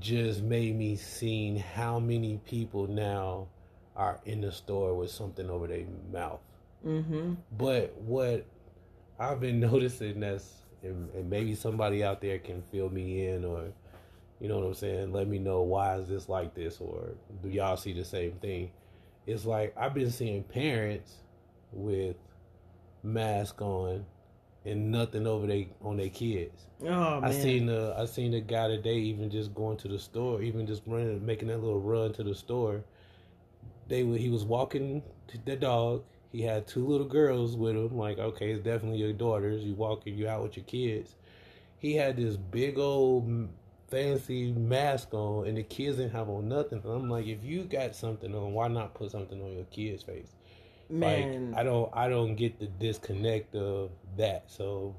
just 0.01 0.43
made 0.43 0.77
me 0.77 0.97
seeing 0.97 1.57
how 1.57 1.99
many 1.99 2.39
people 2.45 2.87
now 2.87 3.49
are 3.97 4.21
in 4.25 4.41
the 4.41 4.53
store 4.53 4.95
with 4.95 5.11
something 5.11 5.51
over 5.51 5.67
their 5.67 5.85
mouth. 6.13 6.41
Mm-hmm. 6.87 7.35
But 7.57 7.95
what 8.01 8.47
I've 9.19 9.41
been 9.41 9.61
noticing 9.73 10.21
that's 10.21 10.63
and, 10.83 11.09
and 11.15 11.31
maybe 11.31 11.55
somebody 11.55 12.03
out 12.03 12.21
there 12.21 12.39
can 12.39 12.63
fill 12.63 12.91
me 12.91 13.27
in 13.29 13.45
or 13.45 13.73
you 14.41 14.49
know 14.49 14.59
what 14.59 14.67
I'm 14.67 14.75
saying, 14.75 15.13
let 15.13 15.29
me 15.29 15.39
know 15.39 15.63
why 15.63 15.97
is 15.99 16.09
this 16.09 16.29
like 16.29 16.53
this 16.55 16.81
or 16.81 17.11
do 17.43 17.49
y'all 17.49 17.77
see 17.77 17.93
the 17.93 18.05
same 18.05 18.33
thing? 18.33 18.73
It's 19.27 19.45
like 19.45 19.73
I've 19.77 19.95
been 19.95 20.11
seeing 20.11 20.43
parents 20.43 21.15
with 21.73 22.17
mask 23.05 23.63
on 23.63 24.05
and 24.65 24.91
nothing 24.91 25.27
over 25.27 25.47
they 25.47 25.69
on 25.83 25.97
their 25.97 26.09
kids. 26.09 26.67
Oh 26.83 27.21
man. 27.21 27.25
I 27.25 27.33
seen 27.33 27.67
the 27.67 27.95
I 27.97 28.05
seen 28.07 28.33
the 28.33 28.41
guy 28.41 28.69
today 28.69 28.97
even 28.97 29.31
just 29.31 29.55
going 29.55 29.77
to 29.79 29.89
the 29.89 29.99
store, 29.99 30.43
even 30.43 30.67
just 30.67 30.83
running, 30.87 31.25
making 31.25 31.49
that 31.49 31.59
little 31.59 31.81
run 31.81 32.13
to 32.15 32.23
the 32.23 32.35
store. 32.35 32.83
They 33.89 34.05
were 34.05 34.17
he 34.17 34.31
was 34.31 34.45
walking 34.45 35.03
the 35.45 35.57
dog. 35.57 36.05
He 36.31 36.43
had 36.43 36.67
two 36.67 36.87
little 36.87 37.07
girls 37.07 37.57
with 37.57 37.77
him. 37.77 37.97
Like, 37.97 38.19
okay, 38.19 38.53
it's 38.53 38.65
definitely 38.65 38.99
your 38.99 39.13
daughters. 39.13 39.63
You 39.63 39.75
walking, 39.75 40.17
you 40.17 40.29
out 40.29 40.43
with 40.43 40.57
your 40.57 40.65
kids. 40.65 41.15
He 41.79 41.95
had 41.95 42.17
this 42.17 42.37
big 42.37 42.79
old 42.79 43.49
fancy 43.89 44.53
mask 44.53 45.13
on, 45.13 45.47
and 45.47 45.59
the 45.59 45.63
kids 45.63 45.99
didn't 45.99 46.13
have 46.13 46.31
on 46.31 46.49
nothing. 46.49 46.81
And 46.83 46.93
I'm 46.93 47.11
like, 47.11 47.27
if 47.27 47.45
you 47.45 47.65
got 47.65 47.95
something 47.95 48.35
on, 48.35 48.55
why 48.55 48.69
not 48.69 48.95
put 48.95 49.11
something 49.11 49.43
on 49.43 49.53
your 49.53 49.65
kid's 49.67 50.03
face? 50.03 50.33
Man, 50.93 51.53
Like, 51.53 51.61
I 51.61 51.63
don't, 51.65 51.91
I 51.95 52.09
don't 52.09 52.37
get 52.37 52.59
the 52.61 52.67
disconnect 52.67 53.55
of 53.55 53.91
that. 54.19 54.45
So 54.51 54.95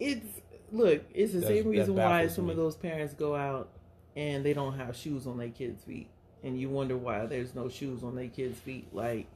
it's 0.00 0.26
look, 0.72 1.02
it's 1.14 1.32
the 1.32 1.42
same 1.42 1.68
reason 1.68 1.94
why 1.94 2.26
some 2.26 2.46
me. 2.46 2.52
of 2.52 2.56
those 2.56 2.76
parents 2.76 3.14
go 3.14 3.36
out 3.36 3.68
and 4.16 4.44
they 4.44 4.52
don't 4.52 4.76
have 4.76 4.96
shoes 4.96 5.26
on 5.26 5.38
their 5.38 5.50
kids' 5.50 5.84
feet, 5.84 6.08
and 6.42 6.60
you 6.60 6.68
wonder 6.68 6.96
why 6.96 7.26
there's 7.26 7.54
no 7.54 7.68
shoes 7.68 8.02
on 8.02 8.16
their 8.16 8.28
kids' 8.28 8.58
feet. 8.58 8.88
Like, 8.92 9.26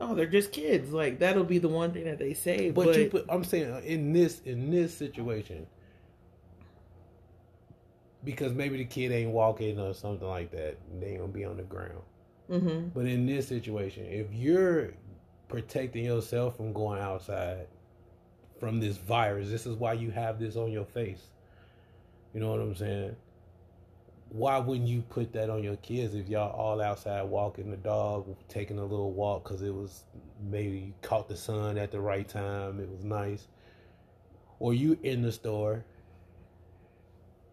oh, 0.00 0.14
they're 0.14 0.26
just 0.26 0.52
kids. 0.52 0.92
Like 0.92 1.18
that'll 1.18 1.44
be 1.44 1.58
the 1.58 1.68
one 1.68 1.92
thing 1.92 2.04
that 2.04 2.18
they 2.18 2.34
say. 2.34 2.70
But, 2.70 2.86
But, 2.86 2.98
you 2.98 3.08
put, 3.08 3.24
I'm 3.30 3.44
saying 3.44 3.72
uh, 3.72 3.80
in 3.84 4.12
this 4.12 4.40
in 4.44 4.70
this 4.70 4.94
situation, 4.94 5.66
because 8.22 8.52
maybe 8.52 8.76
the 8.76 8.84
kid 8.84 9.12
ain't 9.12 9.30
walking 9.30 9.80
or 9.80 9.94
something 9.94 10.28
like 10.28 10.50
that, 10.50 10.76
they 11.00 11.12
ain't 11.12 11.20
gonna 11.20 11.32
be 11.32 11.44
on 11.44 11.56
the 11.56 11.62
ground. 11.62 12.02
Mhm. 12.50 12.92
But 12.94 13.06
in 13.06 13.26
this 13.26 13.48
situation, 13.48 14.06
if 14.06 14.32
you're 14.32 14.92
protecting 15.48 16.04
yourself 16.04 16.56
from 16.56 16.72
going 16.72 17.00
outside 17.00 17.68
from 18.58 18.80
this 18.80 18.96
virus, 18.96 19.48
this 19.50 19.66
is 19.66 19.76
why 19.76 19.92
you 19.94 20.10
have 20.10 20.38
this 20.38 20.56
on 20.56 20.70
your 20.70 20.84
face. 20.84 21.30
You 22.32 22.40
know 22.40 22.50
what 22.50 22.60
I'm 22.60 22.74
saying? 22.74 23.16
Why 24.30 24.58
wouldn't 24.58 24.88
you 24.88 25.02
put 25.02 25.32
that 25.32 25.50
on 25.50 25.62
your 25.62 25.76
kids 25.76 26.14
if 26.14 26.28
y'all 26.28 26.52
all 26.52 26.80
outside 26.80 27.22
walking 27.24 27.70
the 27.70 27.76
dog, 27.76 28.36
taking 28.48 28.78
a 28.78 28.84
little 28.84 29.12
walk 29.12 29.44
because 29.44 29.62
it 29.62 29.72
was 29.72 30.04
maybe 30.40 30.78
you 30.78 30.94
caught 31.00 31.28
the 31.28 31.36
sun 31.36 31.78
at 31.78 31.90
the 31.90 32.00
right 32.00 32.28
time, 32.28 32.80
it 32.80 32.88
was 32.88 33.04
nice, 33.04 33.46
or 34.58 34.74
you 34.74 34.98
in 35.02 35.22
the 35.22 35.32
store 35.32 35.84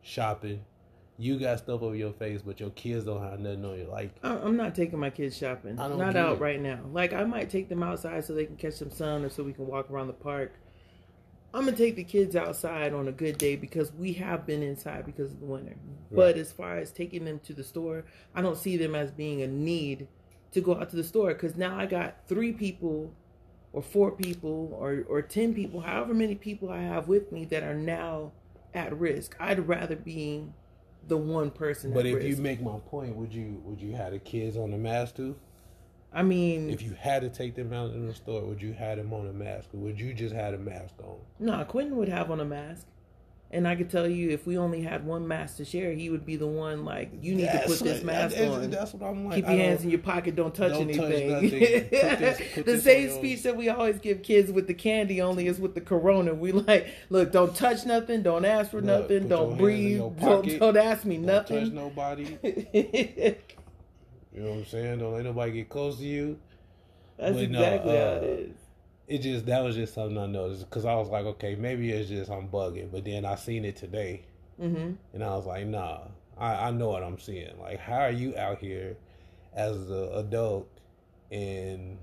shopping, 0.01 0.65
you 1.17 1.39
got 1.39 1.59
stuff 1.59 1.81
over 1.81 1.95
your 1.95 2.13
face, 2.13 2.41
but 2.41 2.59
your 2.59 2.71
kids 2.71 3.05
don't 3.05 3.21
have 3.21 3.39
nothing 3.39 3.65
on 3.65 3.77
you. 3.77 3.85
Like 3.85 4.11
I'm 4.23 4.57
not 4.57 4.75
taking 4.75 4.99
my 4.99 5.09
kids 5.09 5.37
shopping. 5.37 5.79
I 5.79 5.87
don't 5.87 5.97
Not 5.97 6.15
out 6.15 6.37
it. 6.37 6.39
right 6.39 6.59
now. 6.59 6.79
Like 6.91 7.13
I 7.13 7.23
might 7.23 7.49
take 7.49 7.69
them 7.69 7.83
outside 7.83 8.25
so 8.25 8.33
they 8.33 8.45
can 8.45 8.55
catch 8.57 8.73
some 8.75 8.91
sun 8.91 9.23
or 9.23 9.29
so 9.29 9.43
we 9.43 9.53
can 9.53 9.67
walk 9.67 9.89
around 9.91 10.07
the 10.07 10.13
park. 10.13 10.53
I'm 11.53 11.65
gonna 11.65 11.77
take 11.77 11.95
the 11.95 12.03
kids 12.03 12.35
outside 12.35 12.93
on 12.93 13.07
a 13.07 13.11
good 13.11 13.37
day 13.37 13.55
because 13.55 13.93
we 13.93 14.13
have 14.13 14.47
been 14.47 14.63
inside 14.63 15.05
because 15.05 15.31
of 15.31 15.39
the 15.39 15.45
winter. 15.45 15.75
But 16.11 16.35
as 16.35 16.51
far 16.51 16.77
as 16.77 16.91
taking 16.91 17.25
them 17.25 17.39
to 17.39 17.53
the 17.53 17.63
store, 17.63 18.05
I 18.33 18.41
don't 18.41 18.57
see 18.57 18.75
them 18.75 18.95
as 18.95 19.11
being 19.11 19.43
a 19.43 19.47
need 19.47 20.07
to 20.51 20.61
go 20.61 20.75
out 20.75 20.89
to 20.91 20.95
the 20.95 21.03
store 21.03 21.33
because 21.33 21.55
now 21.55 21.77
I 21.77 21.85
got 21.85 22.27
three 22.27 22.53
people 22.53 23.13
or 23.71 23.81
four 23.81 24.11
people 24.11 24.75
or, 24.79 25.03
or 25.07 25.21
10 25.21 25.53
people, 25.53 25.81
however 25.81 26.13
many 26.13 26.35
people 26.35 26.69
I 26.69 26.81
have 26.81 27.07
with 27.07 27.31
me 27.31 27.45
that 27.45 27.63
are 27.63 27.73
now 27.75 28.31
at 28.73 28.95
risk. 28.97 29.35
I'd 29.39 29.67
rather 29.67 29.95
be 29.95 30.45
the 31.07 31.17
one 31.17 31.51
person 31.51 31.93
But 31.93 32.05
if 32.05 32.15
risk. 32.15 32.27
you 32.27 32.37
make 32.37 32.61
my 32.61 32.77
point, 32.79 33.15
would 33.15 33.33
you 33.33 33.61
would 33.65 33.81
you 33.81 33.93
have 33.95 34.11
the 34.13 34.19
kids 34.19 34.57
on 34.57 34.71
the 34.71 34.77
mask 34.77 35.15
too? 35.15 35.35
I 36.15 36.21
mean, 36.21 36.69
If 36.69 36.81
you 36.83 36.93
had 36.93 37.23
to 37.23 37.29
take 37.29 37.55
them 37.55 37.73
out 37.73 37.91
in 37.91 38.05
the 38.05 38.13
store, 38.13 38.45
would 38.45 38.61
you 38.61 38.73
have 38.73 38.97
them 38.97 39.11
on 39.13 39.27
a 39.27 39.33
mask, 39.33 39.69
or 39.73 39.77
would 39.77 39.99
you 39.99 40.13
just 40.13 40.33
have 40.35 40.53
a 40.53 40.59
mask 40.59 40.93
on? 41.03 41.17
No, 41.39 41.63
Quentin 41.65 41.95
would 41.97 42.07
have 42.09 42.29
on 42.29 42.39
a 42.39 42.45
mask. 42.45 42.85
And 43.53 43.67
I 43.67 43.75
could 43.75 43.91
tell 43.91 44.07
you, 44.07 44.31
if 44.31 44.47
we 44.47 44.57
only 44.57 44.81
had 44.81 45.05
one 45.05 45.27
mask 45.27 45.57
to 45.57 45.65
share, 45.65 45.93
he 45.93 46.09
would 46.09 46.25
be 46.25 46.37
the 46.37 46.47
one 46.47 46.83
like, 46.83 47.11
you 47.21 47.35
need 47.35 47.45
to 47.45 47.53
That's 47.53 47.67
put 47.67 47.79
this 47.83 48.03
mask 48.03 48.35
that's, 48.35 48.49
on. 48.49 48.71
That's 48.71 48.93
what 48.93 49.07
I'm 49.07 49.25
like. 49.25 49.35
Keep 49.35 49.45
your 49.45 49.57
hands 49.57 49.83
in 49.83 49.91
your 49.91 49.99
pocket. 49.99 50.35
Don't 50.35 50.55
touch 50.55 50.71
don't 50.71 50.89
anything. 50.89 51.29
nothing. 51.29 51.49
Put 51.49 51.89
this- 51.89 52.53
put 52.55 52.65
the 52.65 52.81
same 52.81 53.11
speech 53.11 53.43
that 53.43 53.55
we 53.55 53.69
always 53.69 53.99
give 53.99 54.23
kids 54.23 54.51
with 54.51 54.65
the 54.65 54.73
candy 54.73 55.21
only 55.21 55.45
is 55.45 55.59
with 55.59 55.75
the 55.75 55.81
corona. 55.81 56.33
We 56.33 56.51
like, 56.51 56.87
look, 57.11 57.31
don't 57.31 57.55
touch 57.55 57.85
nothing. 57.85 58.23
Don't 58.23 58.43
ask 58.43 58.71
for 58.71 58.81
Look, 58.81 59.01
nothing. 59.01 59.27
Don't 59.27 59.55
breathe. 59.55 59.99
Don't, 59.99 60.59
don't 60.59 60.77
ask 60.77 61.05
me 61.05 61.17
nothing. 61.17 61.75
Don't 61.75 61.95
touch 61.95 61.95
nobody. 61.95 63.35
You 64.35 64.41
know 64.41 64.49
what 64.49 64.57
I'm 64.57 64.65
saying? 64.65 64.97
Don't 64.97 65.13
let 65.13 65.25
nobody 65.25 65.51
get 65.51 65.69
close 65.69 65.97
to 65.97 66.03
you. 66.03 66.39
But 67.17 67.33
no, 67.33 67.39
exactly 67.39 67.91
how 67.91 68.03
uh, 68.03 68.19
it 68.23 68.23
is. 68.23 68.55
It 69.07 69.19
just 69.19 69.45
that 69.47 69.63
was 69.63 69.75
just 69.75 69.93
something 69.93 70.17
I 70.17 70.25
noticed 70.27 70.69
because 70.69 70.85
I 70.85 70.95
was 70.95 71.09
like, 71.09 71.25
okay, 71.25 71.55
maybe 71.55 71.91
it's 71.91 72.09
just 72.09 72.31
I'm 72.31 72.47
bugging. 72.47 72.91
But 72.91 73.03
then 73.05 73.25
I 73.25 73.35
seen 73.35 73.65
it 73.65 73.75
today, 73.75 74.25
hmm 74.59 74.93
and 75.13 75.23
I 75.23 75.35
was 75.35 75.45
like, 75.45 75.67
nah, 75.67 75.99
I, 76.37 76.67
I 76.67 76.71
know 76.71 76.89
what 76.89 77.03
I'm 77.03 77.19
seeing. 77.19 77.57
Like, 77.59 77.79
how 77.79 77.99
are 77.99 78.11
you 78.11 78.35
out 78.37 78.59
here 78.59 78.95
as 79.53 79.75
an 79.89 80.09
adult 80.13 80.67
and 81.31 81.97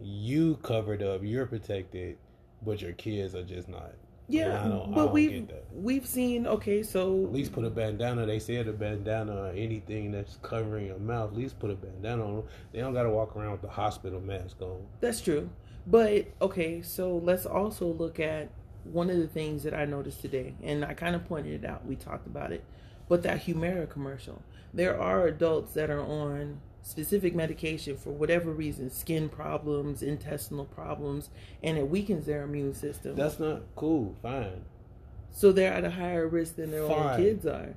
you 0.00 0.56
covered 0.62 1.02
up, 1.02 1.20
you're 1.22 1.46
protected, 1.46 2.16
but 2.64 2.80
your 2.80 2.92
kids 2.92 3.34
are 3.34 3.44
just 3.44 3.68
not. 3.68 3.92
Yeah, 4.30 4.62
I 4.64 4.68
don't- 4.68 4.92
I 4.92 4.94
but 4.94 5.04
don't 5.06 5.12
we've 5.12 5.30
get 5.30 5.48
that. 5.48 5.64
we've 5.72 6.06
seen. 6.06 6.46
Okay, 6.46 6.82
so 6.82 7.24
At 7.24 7.32
least 7.32 7.52
put 7.52 7.64
a 7.64 7.70
bandana. 7.70 8.26
They 8.26 8.38
said 8.38 8.68
a 8.68 8.72
bandana 8.72 9.34
or 9.34 9.48
anything 9.50 10.12
that's 10.12 10.36
covering 10.42 10.86
your 10.86 10.98
mouth. 10.98 11.30
At 11.32 11.36
least 11.38 11.58
put 11.58 11.70
a 11.70 11.74
bandana 11.74 12.24
on. 12.24 12.44
They 12.72 12.80
don't 12.80 12.92
got 12.92 13.04
to 13.04 13.10
walk 13.10 13.36
around 13.36 13.52
with 13.52 13.62
the 13.62 13.68
hospital 13.70 14.20
mask 14.20 14.60
on. 14.60 14.86
That's 15.00 15.20
true. 15.22 15.48
But 15.90 16.26
okay, 16.42 16.82
so 16.82 17.16
let's 17.16 17.46
also 17.46 17.86
look 17.86 18.20
at 18.20 18.50
one 18.84 19.08
of 19.08 19.16
the 19.16 19.26
things 19.26 19.62
that 19.62 19.72
I 19.72 19.86
noticed 19.86 20.20
today, 20.20 20.54
and 20.62 20.84
I 20.84 20.92
kind 20.92 21.16
of 21.16 21.26
pointed 21.26 21.64
it 21.64 21.68
out. 21.68 21.86
We 21.86 21.96
talked 21.96 22.26
about 22.26 22.52
it, 22.52 22.62
but 23.08 23.22
that 23.22 23.46
Humira 23.46 23.88
commercial. 23.88 24.42
There 24.74 25.00
are 25.00 25.26
adults 25.26 25.72
that 25.74 25.88
are 25.88 26.02
on 26.02 26.60
specific 26.82 27.34
medication 27.34 27.96
for 27.96 28.10
whatever 28.10 28.50
reason, 28.52 28.90
skin 28.90 29.30
problems, 29.30 30.02
intestinal 30.02 30.66
problems, 30.66 31.30
and 31.62 31.78
it 31.78 31.88
weakens 31.88 32.26
their 32.26 32.42
immune 32.42 32.74
system. 32.74 33.16
That's 33.16 33.40
not 33.40 33.62
cool. 33.74 34.14
Fine. 34.22 34.64
so 35.30 35.52
they're 35.52 35.72
at 35.72 35.84
a 35.84 35.90
higher 35.90 36.28
risk 36.28 36.56
than 36.56 36.70
their 36.70 36.82
own 36.82 37.16
kids 37.16 37.46
are. 37.46 37.74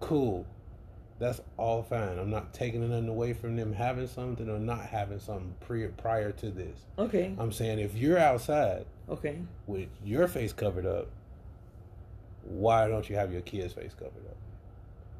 Cool. 0.00 0.46
That's 1.22 1.40
all 1.56 1.84
fine. 1.84 2.18
I'm 2.18 2.30
not 2.30 2.52
taking 2.52 2.80
nothing 2.90 3.08
away 3.08 3.32
from 3.32 3.54
them 3.54 3.72
having 3.72 4.08
something 4.08 4.50
or 4.50 4.58
not 4.58 4.80
having 4.80 5.20
something 5.20 5.54
pre- 5.60 5.86
prior 5.86 6.32
to 6.32 6.50
this. 6.50 6.80
Okay, 6.98 7.32
I'm 7.38 7.52
saying 7.52 7.78
if 7.78 7.94
you're 7.94 8.18
outside 8.18 8.86
okay. 9.08 9.38
with 9.68 9.88
your 10.04 10.26
face 10.26 10.52
covered 10.52 10.84
up, 10.84 11.06
why 12.42 12.88
don't 12.88 13.08
you 13.08 13.14
have 13.14 13.30
your 13.32 13.42
kid's 13.42 13.72
face 13.72 13.94
covered 13.94 14.26
up? 14.28 14.36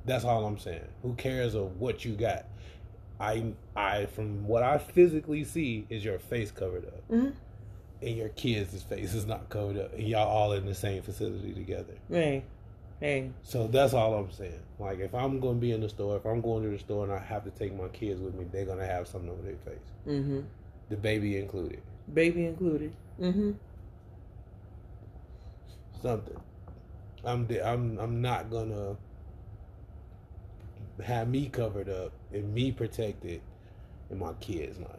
That's 0.04 0.24
all 0.24 0.44
I'm 0.44 0.58
saying. 0.58 0.88
Who 1.02 1.14
cares 1.14 1.54
of 1.54 1.78
what 1.78 2.04
you 2.04 2.14
got? 2.16 2.46
I 3.20 3.52
I 3.76 4.06
from 4.06 4.44
what 4.44 4.64
I 4.64 4.78
physically 4.78 5.44
see 5.44 5.86
is 5.88 6.04
your 6.04 6.18
face 6.18 6.50
covered 6.50 6.86
up. 6.86 7.04
hmm 7.08 7.28
And 8.02 8.16
your 8.16 8.30
kids' 8.30 8.82
face 8.82 9.14
is 9.14 9.24
not 9.24 9.48
covered 9.50 9.78
up. 9.78 9.92
And 9.94 10.08
y'all 10.08 10.26
all 10.26 10.52
in 10.54 10.66
the 10.66 10.74
same 10.74 11.02
facility 11.02 11.52
together. 11.52 11.94
Hey, 12.10 12.42
hey. 13.02 13.30
So 13.42 13.66
that's 13.66 13.92
all 13.92 14.14
I'm 14.14 14.30
saying. 14.32 14.60
Like 14.78 15.00
if 15.00 15.14
I'm 15.14 15.40
gonna 15.40 15.58
be 15.58 15.72
in 15.72 15.80
the 15.80 15.88
store, 15.88 16.16
if 16.16 16.24
I'm 16.24 16.40
going 16.40 16.62
to 16.62 16.70
the 16.70 16.78
store 16.78 17.04
and 17.04 17.12
I 17.12 17.18
have 17.18 17.44
to 17.44 17.50
take 17.50 17.74
my 17.76 17.88
kids 17.88 18.20
with 18.20 18.34
me, 18.34 18.46
they're 18.50 18.64
gonna 18.64 18.86
have 18.86 19.06
something 19.08 19.30
over 19.30 19.42
their 19.42 19.56
face. 19.56 19.78
Mm-hmm. 20.06 20.40
The 20.88 20.96
baby 20.96 21.36
included. 21.36 21.82
Baby 22.14 22.46
included. 22.46 22.92
Mm-hmm. 23.20 23.52
something. 26.00 26.40
I'm 27.24 27.46
di- 27.46 27.60
I'm 27.60 27.98
I'm 27.98 28.20
not 28.22 28.50
gonna 28.50 28.96
have 31.04 31.28
me 31.28 31.48
covered 31.48 31.88
up 31.88 32.12
and 32.32 32.52
me 32.54 32.72
protected 32.72 33.40
and 34.10 34.18
my 34.18 34.32
kids 34.34 34.78
not. 34.78 34.98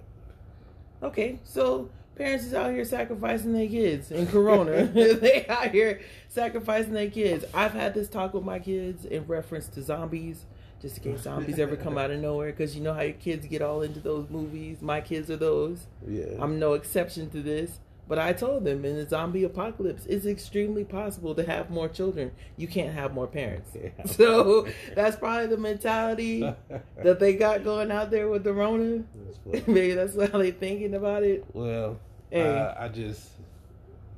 Okay, 1.01 1.39
so 1.43 1.89
parents 2.15 2.45
is 2.45 2.53
out 2.53 2.71
here 2.71 2.85
sacrificing 2.85 3.53
their 3.53 3.67
kids 3.67 4.11
in 4.11 4.27
Corona. 4.27 4.85
they 4.93 5.45
out 5.47 5.71
here 5.71 6.01
sacrificing 6.29 6.93
their 6.93 7.09
kids. 7.09 7.45
I've 7.53 7.73
had 7.73 7.93
this 7.93 8.07
talk 8.07 8.33
with 8.33 8.43
my 8.43 8.59
kids 8.59 9.05
in 9.05 9.25
reference 9.27 9.67
to 9.69 9.81
zombies, 9.81 10.45
just 10.81 10.97
in 10.97 11.03
case 11.03 11.21
zombies 11.21 11.59
ever 11.59 11.75
come 11.75 11.97
out 11.97 12.11
of 12.11 12.19
nowhere. 12.19 12.51
Because 12.51 12.75
you 12.75 12.83
know 12.83 12.93
how 12.93 13.01
your 13.01 13.13
kids 13.13 13.45
get 13.45 13.61
all 13.61 13.81
into 13.81 13.99
those 13.99 14.29
movies. 14.29 14.81
My 14.81 15.01
kids 15.01 15.29
are 15.29 15.37
those. 15.37 15.87
Yeah. 16.07 16.25
I'm 16.39 16.59
no 16.59 16.73
exception 16.73 17.29
to 17.31 17.41
this. 17.41 17.79
But 18.07 18.19
I 18.19 18.33
told 18.33 18.65
them 18.65 18.83
in 18.83 18.97
the 18.97 19.07
zombie 19.07 19.45
apocalypse, 19.45 20.05
it's 20.07 20.25
extremely 20.25 20.83
possible 20.83 21.33
to 21.35 21.43
have 21.43 21.69
more 21.69 21.87
children. 21.87 22.31
You 22.57 22.67
can't 22.67 22.93
have 22.93 23.13
more 23.13 23.27
parents. 23.27 23.69
Yeah. 23.81 24.05
So 24.05 24.67
that's 24.95 25.15
probably 25.15 25.47
the 25.47 25.57
mentality 25.57 26.41
that 27.03 27.19
they 27.19 27.35
got 27.35 27.63
going 27.63 27.91
out 27.91 28.11
there 28.11 28.27
with 28.27 28.43
the 28.43 28.53
Rona. 28.53 29.03
That's. 29.45 29.67
Maybe 29.67 29.93
that's 29.93 30.15
how 30.31 30.37
they're 30.37 30.51
thinking 30.51 30.93
about 30.95 31.23
it. 31.23 31.45
well, 31.53 31.97
Hey. 32.29 32.41
uh, 32.57 32.73
I 32.77 32.87
just 32.89 33.29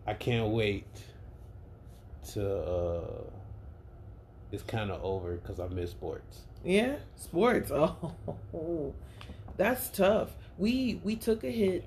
I 0.07 0.13
can't 0.13 0.49
wait 0.51 0.85
to. 2.33 2.57
uh 2.57 3.01
It's 4.51 4.63
kind 4.63 4.89
of 4.91 5.03
over 5.03 5.35
because 5.35 5.59
I 5.59 5.67
miss 5.67 5.91
sports. 5.91 6.39
Yeah, 6.63 6.95
sports. 7.15 7.71
Oh, 7.71 8.93
that's 9.57 9.89
tough. 9.89 10.35
We 10.57 10.99
we 11.03 11.15
took 11.15 11.43
a 11.43 11.51
hit 11.51 11.83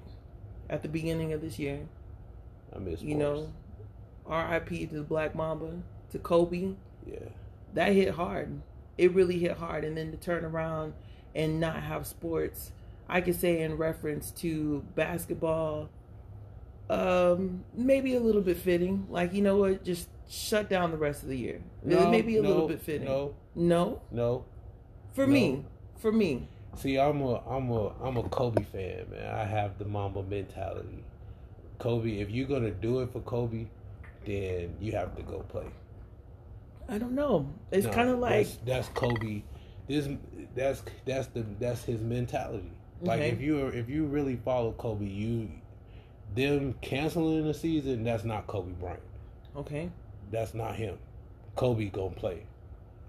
at 0.71 0.83
the 0.83 0.89
beginning 0.89 1.33
of 1.33 1.41
this 1.41 1.59
year. 1.59 1.81
I 2.75 2.79
miss. 2.79 3.03
You 3.03 3.15
know, 3.15 3.53
R.I.P. 4.27 4.87
to 4.89 4.95
the 4.97 5.03
Black 5.03 5.35
Mamba, 5.35 5.83
to 6.11 6.19
Kobe. 6.19 6.75
Yeah. 7.07 7.19
That 7.75 7.93
hit 7.93 8.11
hard. 8.15 8.61
It 8.97 9.13
really 9.15 9.39
hit 9.39 9.57
hard. 9.57 9.85
And 9.85 9.97
then 9.97 10.11
to 10.11 10.17
turn 10.17 10.45
around 10.45 10.93
and 11.35 11.61
not 11.61 11.83
have 11.83 12.07
sports, 12.07 12.73
I 13.09 13.21
could 13.21 13.39
say 13.39 13.63
in 13.63 13.77
reference 13.77 14.31
to 14.33 14.85
basketball, 14.95 15.89
um, 16.91 17.65
maybe 17.75 18.15
a 18.15 18.21
little 18.21 18.43
bit 18.43 18.57
fitting. 18.57 19.07
Like 19.11 19.33
you 19.33 19.43
know 19.43 19.57
what, 19.57 19.85
just 19.85 20.09
shut 20.29 20.69
down 20.69 20.91
the 20.91 20.97
rest 20.99 21.23
of 21.23 21.29
the 21.29 21.37
year. 21.39 21.61
No, 21.83 22.11
maybe 22.11 22.37
a 22.37 22.43
little 22.43 22.69
bit 22.69 22.81
fitting. 22.81 23.07
No, 23.07 23.35
no, 23.55 24.01
no. 24.11 24.45
for 25.13 25.27
No. 25.27 25.33
me, 25.33 25.65
for 25.97 26.13
me. 26.13 26.49
See, 26.79 26.99
I'm 26.99 27.21
a 27.23 27.43
I'm 27.49 27.71
a 27.71 27.89
I'm 28.03 28.17
a 28.17 28.23
Kobe 28.29 28.63
fan, 28.65 29.11
man. 29.11 29.35
I 29.35 29.45
have 29.45 29.79
the 29.79 29.85
Mamba 29.85 30.23
mentality. 30.23 31.05
Kobe, 31.79 32.19
if 32.21 32.31
you're 32.31 32.49
gonna 32.49 32.71
do 32.71 33.01
it 33.01 33.13
for 33.13 33.21
Kobe, 33.21 33.67
then 34.25 34.77
you 34.81 34.93
have 34.93 35.17
to 35.17 35.23
go 35.23 35.41
play. 35.41 35.67
I 36.89 36.99
don't 36.99 37.13
know. 37.15 37.49
It's 37.71 37.87
No, 37.87 37.93
kind 37.93 38.09
of 38.11 38.19
like 38.19 38.49
that's, 38.49 38.57
that's 38.65 38.89
Kobe. 38.91 39.43
This 39.89 40.09
that's 40.55 40.83
that's 41.05 41.29
the 41.29 41.45
that's 41.61 41.85
his 41.85 42.01
mentality. 42.03 42.71
Like 43.03 43.21
Okay. 43.21 43.31
if 43.31 43.41
you 43.41 43.67
if 43.69 43.89
you 43.89 44.07
really 44.07 44.37
follow 44.37 44.73
Kobe, 44.73 45.07
you 45.07 45.51
them 46.35 46.75
canceling 46.83 47.47
the 47.47 47.55
season. 47.55 48.05
That's 48.05 48.25
not 48.25 48.47
Kobe 48.47 48.73
Bryant. 48.73 49.01
okay. 49.57 49.91
That's 50.31 50.55
not 50.55 50.77
him. 50.77 50.99
Kobe 51.57 51.87
gonna 51.87 52.11
play. 52.15 52.47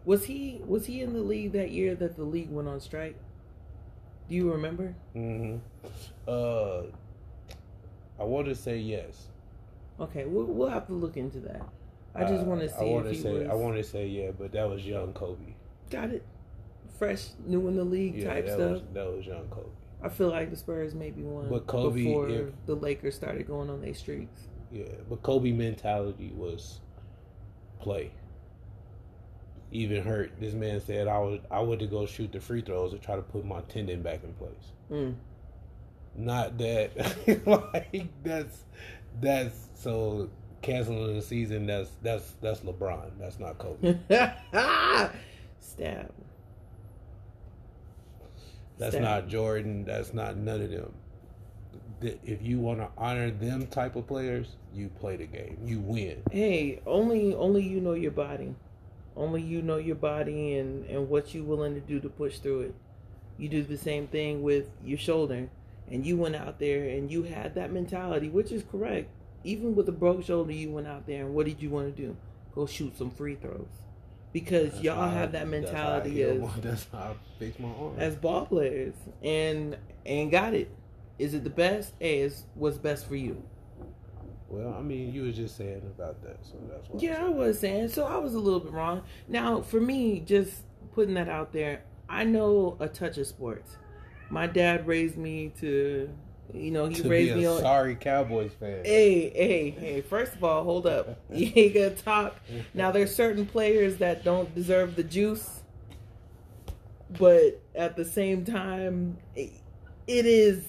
Was 0.06 0.26
he 0.26 0.62
was 0.66 0.86
he 0.88 1.02
in 1.02 1.14
the 1.14 1.22
league 1.22 1.52
that 1.54 1.72
year 1.72 1.96
that 1.96 2.16
the 2.16 2.24
league 2.24 2.50
went 2.52 2.68
on 2.68 2.80
strike? 2.82 3.16
Do 4.30 4.36
you 4.36 4.52
remember? 4.52 4.94
hmm 5.14 5.58
Uh, 6.28 6.84
I 8.20 8.24
want 8.24 8.48
to 8.48 8.56
say 8.56 8.78
yes. 8.78 9.28
Okay, 10.00 10.26
we'll, 10.26 10.46
we'll 10.46 10.70
have 10.70 10.88
to 10.88 10.94
look 10.94 11.18
into 11.18 11.40
that. 11.42 11.62
I 12.16 12.24
just 12.26 12.44
Uh, 12.44 12.46
want 12.50 12.62
to 12.62 12.70
see. 12.70 12.76
I 12.80 12.84
want 12.84 13.06
to 13.08 13.16
say 13.16 13.34
was 13.34 13.48
I 13.50 13.54
want 13.54 13.76
to 13.78 13.84
say 13.84 14.08
yeah, 14.08 14.32
but 14.38 14.52
that 14.52 14.70
was 14.70 14.86
young 14.86 15.14
Kobe. 15.14 15.54
got 15.90 16.10
it, 16.12 16.24
fresh, 16.98 17.30
new 17.46 17.68
in 17.68 17.76
the 17.76 17.84
league 17.84 18.16
Yeah, 18.16 18.34
type 18.34 18.46
that 18.46 18.54
stuff. 18.54 18.72
was 18.72 18.82
that 18.94 19.12
was 19.12 19.26
young 19.26 19.48
Kobe. 19.50 19.70
I 20.02 20.10
feel 20.10 20.30
like 20.30 20.50
the 20.50 20.56
Spurs 20.56 20.94
maybe 20.96 21.24
won 21.24 21.50
But 21.50 21.68
Kobe, 21.68 22.04
before 22.04 22.30
if- 22.30 22.54
the 22.66 22.76
Lakers 22.76 23.16
started 23.16 23.46
going 23.48 23.70
on 23.70 23.82
their 23.82 23.94
streaks. 23.94 24.48
Yeah, 24.72 24.84
but 25.10 25.22
Kobe 25.24 25.52
mentality 25.52 26.32
was 26.36 26.80
play. 27.80 28.12
Even 29.72 30.04
hurt. 30.04 30.32
This 30.40 30.54
man 30.54 30.82
said 30.82 31.08
I 31.08 31.20
was 31.20 31.40
I 31.52 31.60
went 31.62 31.80
to 31.82 31.88
go 31.88 32.06
shoot 32.06 32.32
the 32.32 32.40
free 32.40 32.62
throws 32.62 32.92
to 32.92 32.98
try 32.98 33.16
to 33.16 33.22
put 33.22 33.46
my 33.46 33.62
tendon 33.62 34.02
back 34.02 34.24
in 34.24 34.34
place. 34.34 34.74
Mm. 34.92 35.16
Not 36.16 36.58
that 36.58 37.46
like 37.46 38.08
that's 38.24 38.66
that's 39.22 39.68
so 39.76 40.30
canceling 40.62 41.16
the 41.16 41.22
season. 41.22 41.68
That's 41.68 41.92
that's 42.02 42.34
that's 42.42 42.62
LeBron. 42.62 43.12
That's 43.20 43.40
not 43.40 43.58
Kobe. 43.58 43.98
Stab. 45.60 46.12
That's 48.78 48.94
Stab. 48.94 49.02
not 49.02 49.28
Jordan. 49.28 49.86
That's 49.86 50.14
not 50.14 50.38
none 50.38 50.62
of 50.62 50.72
them. 50.72 50.94
If 52.02 52.42
you 52.42 52.60
want 52.60 52.80
to 52.80 52.90
honor 52.98 53.30
them 53.30 53.68
type 53.68 53.98
of 53.98 54.08
players, 54.08 54.56
you 54.74 54.88
play 54.88 55.18
the 55.18 55.26
game. 55.26 55.58
You 55.66 55.80
win. 55.82 56.24
Hey, 56.32 56.82
only 56.86 57.36
only 57.36 57.62
you 57.62 57.82
know 57.82 57.94
your 57.94 58.12
body. 58.12 58.56
Only 59.20 59.42
you 59.42 59.62
know 59.62 59.78
your 59.78 59.98
body 59.98 60.56
and 60.58 60.86
and 60.86 61.10
what 61.10 61.36
you 61.36 61.44
willing 61.44 61.76
to 61.76 61.82
do 61.82 62.00
to 62.00 62.10
push 62.10 62.40
through 62.40 62.62
it. 62.62 62.76
You 63.38 63.50
do 63.50 63.62
the 63.64 63.78
same 63.78 64.08
thing 64.08 64.42
with 64.42 64.70
your 64.84 64.98
shoulder, 64.98 65.50
and 65.92 66.06
you 66.06 66.18
went 66.18 66.36
out 66.36 66.58
there 66.60 66.88
and 66.90 67.12
you 67.12 67.24
had 67.24 67.54
that 67.56 67.72
mentality, 67.72 68.30
which 68.30 68.52
is 68.52 68.64
correct. 68.72 69.10
Even 69.44 69.76
with 69.76 69.88
a 69.90 69.92
broke 69.94 70.24
shoulder, 70.26 70.52
you 70.54 70.72
went 70.72 70.88
out 70.88 71.06
there 71.06 71.26
and 71.26 71.36
what 71.36 71.46
did 71.46 71.62
you 71.62 71.70
want 71.70 71.96
to 71.96 72.02
do? 72.02 72.16
Go 72.56 72.66
shoot 72.66 72.98
some 72.98 73.12
free 73.12 73.36
throws, 73.36 73.68
because 74.34 74.72
That's 74.72 74.84
y'all 74.84 74.96
how 74.96 75.02
I- 75.08 75.14
have 75.14 75.32
that 75.34 75.40
that's 75.40 75.52
mentality 75.52 76.12
heal 76.12 76.46
as 76.56 76.62
That's 76.62 76.88
how 76.92 76.98
I 77.00 77.14
fix 77.40 77.60
my 77.60 77.70
arm. 77.70 77.96
as 77.98 78.16
ball 78.16 78.46
players, 78.46 78.96
and 79.22 79.78
and 80.06 80.32
got 80.32 80.54
it. 80.54 80.70
Is 81.18 81.34
it 81.34 81.44
the 81.44 81.50
best? 81.50 81.94
Hey, 82.00 82.20
it's 82.22 82.46
what's 82.56 82.78
best 82.78 83.06
for 83.08 83.18
you. 83.18 83.44
Well, 84.50 84.74
I 84.78 84.82
mean, 84.82 85.14
you 85.14 85.22
was 85.24 85.36
just 85.36 85.56
saying 85.58 85.84
about 85.96 86.22
that, 86.24 86.38
so 86.44 86.54
that's 86.70 86.90
why. 86.90 87.00
Yeah, 87.00 87.24
I 87.26 87.30
was 87.30 87.60
saying. 87.60 87.90
So 87.90 88.06
I 88.06 88.18
was 88.18 88.34
a 88.34 88.40
little 88.40 88.60
bit 88.60 88.74
wrong. 88.74 89.04
Now, 89.28 89.62
for 89.62 89.80
me, 89.80 90.22
just 90.22 90.64
putting 90.94 91.14
that 91.14 91.30
out 91.30 91.54
there, 91.54 91.84
I 92.10 92.24
know 92.24 92.76
a 92.80 92.88
touch 92.88 93.18
of 93.20 93.28
sports. 93.28 93.78
My 94.32 94.48
dad 94.48 94.88
raised 94.88 95.18
me 95.18 95.52
to, 95.60 96.10
you 96.52 96.72
know, 96.72 96.88
he 96.88 96.96
to 96.96 97.08
raised 97.10 97.34
be 97.36 97.40
me 97.42 97.46
a 97.46 97.52
on. 97.54 97.62
sorry 97.62 97.96
Cowboys 97.96 98.52
fan. 98.60 98.84
Hey, 98.84 99.30
hey, 99.30 99.70
hey! 99.70 100.02
First 100.02 100.34
of 100.34 100.44
all, 100.44 100.64
hold 100.64 100.88
up. 100.88 101.20
You 101.32 101.52
ain't 101.56 101.74
gonna 101.76 101.90
talk. 101.92 102.36
Now, 102.74 102.92
there's 102.92 103.16
certain 103.16 103.46
players 103.46 103.98
that 103.98 104.24
don't 104.24 104.54
deserve 104.56 104.96
the 104.96 105.04
juice, 105.04 105.62
but 107.20 107.62
at 107.76 107.96
the 107.96 108.06
same 108.06 108.46
time, 108.46 109.18
it 109.36 109.52
is 110.08 110.64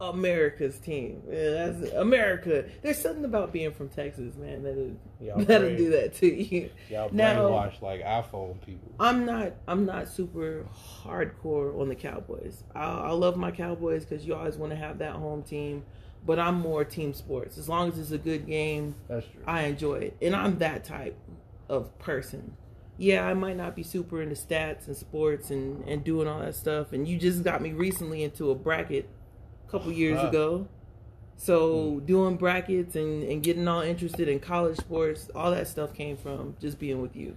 America's 0.00 0.78
team. 0.78 1.22
Yeah, 1.30 1.50
that's 1.72 1.92
America. 1.92 2.64
There's 2.82 2.98
something 2.98 3.24
about 3.24 3.52
being 3.52 3.72
from 3.72 3.88
Texas, 3.88 4.34
man. 4.36 4.62
That 4.62 4.76
is 4.76 4.96
Y'all 5.20 5.38
that'll 5.44 5.68
brain- 5.68 5.76
do 5.78 5.90
that 5.90 6.14
to 6.16 6.26
you. 6.26 6.70
Y'all 6.90 7.08
Now- 7.12 7.34
brainwashed 7.48 7.80
like 7.82 8.02
iPhone 8.02 8.60
people. 8.64 8.92
I'm 9.00 9.24
not. 9.24 9.52
I'm 9.66 9.86
not 9.86 10.08
super 10.08 10.66
hardcore 11.02 11.80
on 11.80 11.88
the 11.88 11.94
Cowboys. 11.94 12.62
I, 12.74 12.82
I 12.84 13.10
love 13.12 13.36
my 13.36 13.50
Cowboys 13.50 14.04
because 14.04 14.26
you 14.26 14.34
always 14.34 14.56
want 14.56 14.70
to 14.72 14.76
have 14.76 14.98
that 14.98 15.12
home 15.12 15.42
team. 15.42 15.84
But 16.26 16.40
I'm 16.40 16.56
more 16.60 16.84
team 16.84 17.14
sports. 17.14 17.56
As 17.56 17.68
long 17.68 17.88
as 17.88 17.98
it's 18.00 18.10
a 18.10 18.18
good 18.18 18.46
game, 18.46 18.96
That's 19.06 19.24
true. 19.26 19.42
I 19.46 19.62
enjoy 19.62 19.94
it, 19.96 20.16
and 20.20 20.34
I'm 20.34 20.58
that 20.58 20.84
type 20.84 21.16
of 21.68 21.96
person. 22.00 22.56
Yeah, 22.98 23.24
I 23.26 23.34
might 23.34 23.56
not 23.56 23.76
be 23.76 23.82
super 23.84 24.20
into 24.20 24.34
stats 24.34 24.88
and 24.88 24.96
sports 24.96 25.50
and 25.50 25.86
and 25.88 26.02
doing 26.02 26.26
all 26.26 26.40
that 26.40 26.56
stuff. 26.56 26.92
And 26.92 27.06
you 27.06 27.16
just 27.16 27.44
got 27.44 27.62
me 27.62 27.72
recently 27.72 28.24
into 28.24 28.50
a 28.50 28.54
bracket 28.56 29.08
a 29.66 29.70
couple 29.70 29.92
years 29.92 30.22
ago. 30.22 30.68
So 31.38 31.90
hmm. 31.90 32.06
doing 32.06 32.36
brackets 32.36 32.96
and 32.96 33.22
and 33.24 33.42
getting 33.42 33.68
all 33.68 33.82
interested 33.82 34.28
in 34.28 34.40
college 34.40 34.76
sports, 34.78 35.28
all 35.34 35.50
that 35.50 35.68
stuff 35.68 35.94
came 35.94 36.16
from 36.16 36.56
just 36.60 36.78
being 36.78 37.02
with 37.02 37.16
you 37.16 37.36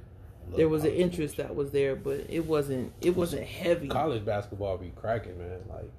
there 0.55 0.69
was 0.69 0.83
an 0.83 0.91
interest 0.91 1.37
that 1.37 1.55
was 1.55 1.71
there, 1.71 1.95
but 1.95 2.25
it 2.29 2.45
wasn't 2.45 2.93
it 3.01 3.15
wasn't 3.15 3.45
heavy. 3.45 3.87
college 3.87 4.25
basketball 4.25 4.77
be 4.77 4.91
cracking, 4.95 5.37
man. 5.37 5.59
Like 5.69 5.91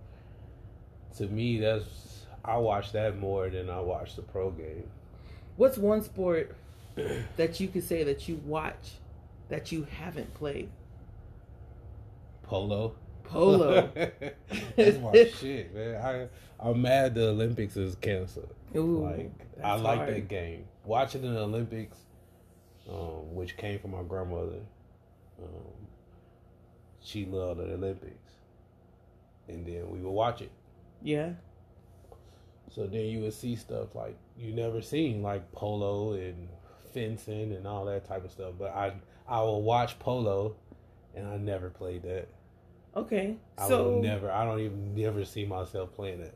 to 1.18 1.26
me, 1.26 1.58
that's 1.60 2.24
I 2.44 2.56
watch 2.56 2.92
that 2.92 3.18
more 3.18 3.48
than 3.48 3.70
I 3.70 3.80
watch 3.80 4.16
the 4.16 4.22
pro 4.22 4.50
game. 4.50 4.88
What's 5.56 5.78
one 5.78 6.02
sport 6.02 6.56
that 7.36 7.60
you 7.60 7.68
could 7.68 7.84
say 7.84 8.02
that 8.04 8.28
you 8.28 8.40
watch 8.44 8.92
that 9.48 9.72
you 9.72 9.86
haven't 9.98 10.32
played? 10.34 10.70
Polo. 12.42 12.94
Polo. 13.30 13.90
that's 14.76 14.98
my 14.98 15.12
shit, 15.40 15.74
man. 15.74 15.96
I 16.02 16.28
I'm 16.68 16.82
mad 16.82 17.14
the 17.14 17.28
Olympics 17.28 17.76
is 17.76 17.94
canceled. 17.96 18.52
Ooh, 18.76 19.04
like 19.04 19.30
I 19.62 19.74
like 19.74 19.98
hard. 19.98 20.14
that 20.14 20.28
game. 20.28 20.66
Watching 20.84 21.22
the 21.22 21.40
Olympics, 21.40 21.96
um, 22.88 23.34
which 23.34 23.56
came 23.56 23.78
from 23.78 23.92
my 23.92 24.02
grandmother. 24.02 24.60
Um, 25.42 25.86
she 27.00 27.24
loved 27.24 27.60
the 27.60 27.72
Olympics, 27.72 28.32
and 29.48 29.64
then 29.64 29.88
we 29.90 30.00
would 30.00 30.10
watch 30.10 30.42
it. 30.42 30.50
Yeah. 31.02 31.30
So 32.70 32.86
then 32.86 33.06
you 33.06 33.20
would 33.20 33.32
see 33.32 33.56
stuff 33.56 33.94
like 33.94 34.16
you 34.38 34.52
never 34.52 34.82
seen, 34.82 35.22
like 35.22 35.50
polo 35.52 36.12
and 36.12 36.48
fencing 36.92 37.52
and 37.52 37.66
all 37.66 37.84
that 37.86 38.06
type 38.06 38.24
of 38.24 38.30
stuff. 38.30 38.54
But 38.58 38.74
I 38.74 38.92
I 39.26 39.40
will 39.42 39.62
watch 39.62 39.98
polo, 39.98 40.56
and 41.14 41.26
I 41.26 41.36
never 41.36 41.70
played 41.70 42.02
that. 42.02 42.28
Okay. 42.96 43.36
I 43.58 43.68
so 43.68 44.00
never. 44.00 44.30
I 44.30 44.44
don't 44.44 44.60
even 44.60 44.94
never 44.94 45.24
see 45.24 45.44
myself 45.44 45.94
playing 45.94 46.20
it. 46.20 46.34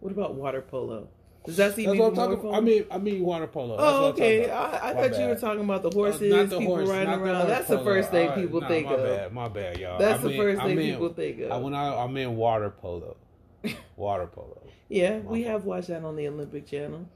what 0.00 0.12
about 0.12 0.34
water 0.34 0.62
polo? 0.62 1.08
Does 1.46 1.56
that 1.56 1.74
seem 1.74 1.86
That's 1.86 1.98
what 1.98 2.08
I'm 2.08 2.14
talking. 2.14 2.42
fun? 2.42 2.54
I 2.54 2.60
mean, 2.60 2.84
I 2.90 2.98
mean 2.98 3.22
water 3.22 3.46
polo. 3.46 3.76
That's 3.78 3.88
Oh, 3.88 4.06
okay. 4.08 4.50
I, 4.50 4.90
I 4.90 4.94
My 4.94 5.08
thought 5.08 5.18
you 5.18 5.26
were 5.28 5.34
talking 5.36 5.64
about 5.64 5.82
the 5.82 5.88
Uh, 5.88 5.92
horses, 5.94 6.30
not 6.30 6.50
the 6.50 6.58
people 6.58 6.76
horse, 6.76 6.88
riding 6.88 7.14
around. 7.14 7.48
That's 7.48 7.68
the 7.68 7.78
first 7.78 8.10
thing 8.10 8.28
right, 8.28 8.36
people 8.38 8.60
nah, 8.60 8.68
think 8.68 8.86
my 8.86 8.92
of. 8.94 9.02
Bad, 9.04 9.32
my 9.32 9.48
bad, 9.48 9.78
y'all. 9.78 9.98
That's 9.98 10.20
I 10.22 10.28
the 10.28 10.36
first 10.36 10.60
I 10.60 10.64
thing 10.66 10.76
people 10.78 11.08
think 11.14 11.40
of. 11.40 11.50
I, 11.52 11.56
when 11.56 11.74
I 11.74 11.94
I 12.04 12.06
meant 12.08 12.32
water 12.32 12.70
polo, 12.70 13.16
water 13.96 14.26
polo. 14.26 14.60
Yeah, 14.90 15.18
we 15.20 15.42
have 15.44 15.64
watched 15.64 15.88
that 15.88 16.04
on 16.04 16.16
the 16.16 16.28
Olympic 16.28 16.66
Channel. 16.66 17.06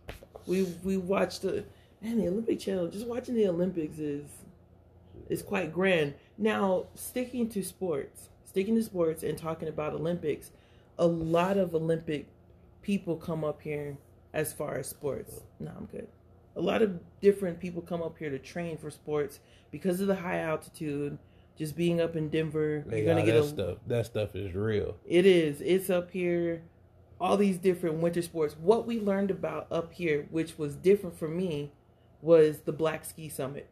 We 0.46 0.62
we 0.82 0.96
watched 0.96 1.42
the 1.42 1.64
man 2.00 2.18
the 2.18 2.28
Olympic 2.28 2.58
Channel. 2.60 2.88
Just 2.88 3.06
watching 3.06 3.34
the 3.34 3.48
Olympics 3.48 3.98
is 3.98 4.24
is 5.28 5.42
quite 5.42 5.72
grand. 5.72 6.14
Now 6.38 6.86
sticking 6.94 7.48
to 7.50 7.62
sports, 7.62 8.28
sticking 8.44 8.74
to 8.76 8.82
sports, 8.82 9.22
and 9.22 9.36
talking 9.38 9.68
about 9.68 9.92
Olympics, 9.94 10.50
a 10.98 11.06
lot 11.06 11.56
of 11.56 11.74
Olympic 11.74 12.26
people 12.82 13.16
come 13.16 13.44
up 13.44 13.62
here 13.62 13.96
as 14.32 14.52
far 14.52 14.76
as 14.76 14.88
sports. 14.88 15.40
No, 15.60 15.70
I'm 15.76 15.86
good. 15.86 16.08
A 16.56 16.60
lot 16.60 16.82
of 16.82 16.98
different 17.20 17.60
people 17.60 17.80
come 17.80 18.02
up 18.02 18.18
here 18.18 18.30
to 18.30 18.38
train 18.38 18.76
for 18.76 18.90
sports 18.90 19.40
because 19.70 20.00
of 20.00 20.06
the 20.06 20.16
high 20.16 20.38
altitude. 20.40 21.18
Just 21.56 21.76
being 21.76 22.00
up 22.00 22.16
in 22.16 22.28
Denver, 22.28 22.82
They 22.86 23.02
you're 23.02 23.14
gonna 23.14 23.24
get 23.26 23.34
that 23.34 23.44
a 23.44 23.48
stuff. 23.48 23.78
That 23.86 24.06
stuff 24.06 24.34
is 24.34 24.54
real. 24.54 24.96
it 25.06 25.26
is. 25.26 25.60
It's 25.60 25.90
up 25.90 26.10
here. 26.10 26.62
All 27.20 27.36
these 27.36 27.58
different 27.58 27.96
winter 27.96 28.22
sports. 28.22 28.56
What 28.58 28.86
we 28.86 28.98
learned 29.00 29.30
about 29.30 29.66
up 29.70 29.92
here, 29.92 30.26
which 30.30 30.58
was 30.58 30.74
different 30.74 31.16
for 31.16 31.28
me, 31.28 31.70
was 32.20 32.60
the 32.60 32.72
Black 32.72 33.04
Ski 33.04 33.28
Summit. 33.28 33.68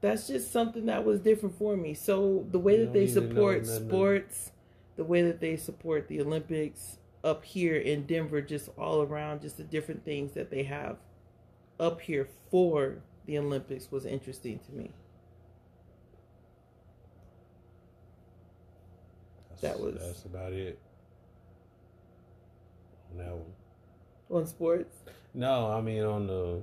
That's 0.00 0.26
just 0.26 0.52
something 0.52 0.86
that 0.86 1.04
was 1.04 1.20
different 1.20 1.56
for 1.58 1.76
me. 1.76 1.94
So 1.94 2.46
the 2.50 2.58
way 2.58 2.78
You 2.78 2.84
that 2.86 2.92
they 2.92 3.06
support 3.06 3.66
sports, 3.66 4.52
the 4.96 5.04
way 5.04 5.22
that 5.22 5.40
they 5.40 5.56
support 5.56 6.08
the 6.08 6.20
Olympics 6.20 6.98
up 7.24 7.44
here 7.44 7.76
in 7.76 8.06
Denver, 8.06 8.40
just 8.40 8.68
all 8.78 9.02
around, 9.02 9.40
just 9.40 9.56
the 9.56 9.64
different 9.64 10.04
things 10.04 10.32
that 10.32 10.50
they 10.50 10.62
have 10.64 10.98
up 11.80 12.00
here 12.00 12.28
for 12.50 12.98
the 13.26 13.38
Olympics 13.38 13.90
was 13.90 14.06
interesting 14.06 14.58
to 14.60 14.72
me. 14.72 14.90
That's, 19.50 19.60
That 19.62 19.80
was- 19.80 19.94
That's 19.98 20.24
about 20.24 20.52
it. 20.52 20.78
On 23.12 23.18
that 23.18 23.32
one. 23.32 23.52
On 24.30 24.46
sports, 24.46 24.96
No, 25.34 25.70
I 25.70 25.80
mean 25.80 26.02
on 26.02 26.26
the 26.26 26.60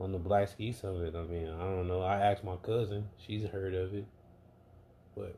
on 0.00 0.12
the 0.12 0.18
Black 0.18 0.48
Ski 0.48 0.72
Summit. 0.72 1.14
I 1.14 1.22
mean, 1.22 1.48
I 1.48 1.64
don't 1.64 1.86
know. 1.86 2.00
I 2.00 2.18
asked 2.18 2.42
my 2.42 2.56
cousin; 2.56 3.08
she's 3.18 3.44
heard 3.44 3.74
of 3.74 3.94
it, 3.94 4.06
but 5.16 5.36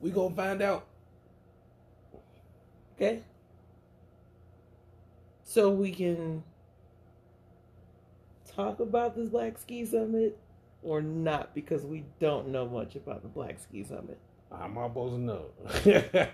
we 0.00 0.10
gonna 0.10 0.34
find 0.34 0.62
out. 0.62 0.86
Okay. 2.94 3.22
So 5.42 5.70
we 5.70 5.90
can 5.90 6.42
talk 8.46 8.80
about 8.80 9.16
this 9.16 9.28
Black 9.28 9.58
Ski 9.58 9.84
Summit 9.84 10.38
or 10.82 11.02
not 11.02 11.54
because 11.54 11.84
we 11.84 12.04
don't 12.20 12.48
know 12.48 12.66
much 12.66 12.96
about 12.96 13.22
the 13.22 13.28
Black 13.28 13.58
Ski 13.58 13.82
Summit. 13.82 14.18
I'm 14.60 14.74
not 14.74 14.88
supposed 14.88 15.14
to 15.14 15.20
know. 15.20 15.46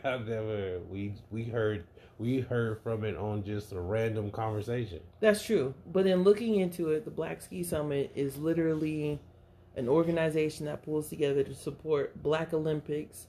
I've 0.05 0.27
never. 0.27 0.81
We 0.91 1.15
we 1.31 1.45
heard 1.45 1.85
we 2.19 2.41
heard 2.41 2.81
from 2.83 3.05
it 3.05 3.17
on 3.17 3.45
just 3.45 3.73
a 3.73 3.81
random 3.81 4.31
conversation. 4.31 5.01
That's 5.21 5.45
true. 5.45 5.75
But 5.93 6.07
in 6.07 6.23
looking 6.23 6.57
into 6.57 6.91
it, 6.91 7.05
the 7.05 7.11
Black 7.11 7.43
Ski 7.43 7.63
Summit 7.63 8.13
is 8.15 8.37
literally 8.37 9.21
an 9.77 9.89
organization 9.89 10.67
that 10.67 10.83
pulls 10.83 11.09
together 11.09 11.43
to 11.43 11.55
support 11.55 12.23
Black 12.23 12.53
Olympics 12.53 13.27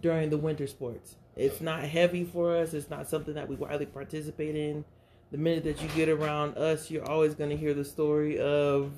during 0.00 0.30
the 0.30 0.38
winter 0.38 0.66
sports. 0.66 1.16
It's 1.36 1.60
not 1.60 1.84
heavy 1.84 2.24
for 2.24 2.56
us, 2.56 2.74
it's 2.74 2.90
not 2.90 3.08
something 3.08 3.34
that 3.34 3.48
we 3.48 3.56
widely 3.56 3.86
participate 3.86 4.56
in. 4.56 4.84
The 5.30 5.38
minute 5.38 5.64
that 5.64 5.80
you 5.80 5.88
get 5.90 6.10
around 6.10 6.58
us, 6.58 6.90
you're 6.90 7.08
always 7.08 7.34
going 7.34 7.50
to 7.50 7.56
hear 7.56 7.72
the 7.72 7.84
story 7.84 8.38
of 8.38 8.92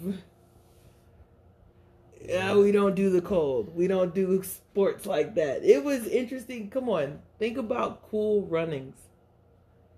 yeah, 2.27 2.55
we 2.55 2.73
don't 2.73 2.95
do 2.95 3.11
the 3.11 3.21
cold. 3.21 3.75
We 3.75 3.87
don't 3.87 4.15
do 4.15 4.43
sports 4.43 5.07
like 5.07 5.35
that. 5.35 5.63
It 5.63 5.85
was 5.85 6.07
interesting. 6.07 6.71
Come 6.71 6.89
on. 6.89 7.21
Think 7.39 7.59
about 7.59 8.09
cool 8.11 8.43
runnings. 8.47 8.97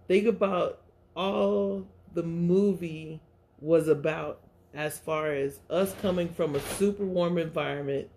Think 0.08 0.26
about 0.26 0.80
all 1.14 1.86
the 2.14 2.22
movie 2.22 3.20
was 3.60 3.88
about 3.88 4.40
as 4.74 4.98
far 4.98 5.32
as 5.32 5.60
us 5.70 5.94
coming 6.02 6.28
from 6.28 6.54
a 6.54 6.60
super 6.60 7.04
warm 7.04 7.38
environment, 7.38 8.08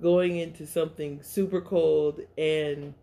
going 0.00 0.36
into 0.36 0.66
something 0.66 1.22
super 1.22 1.60
cold, 1.60 2.20
and 2.38 2.94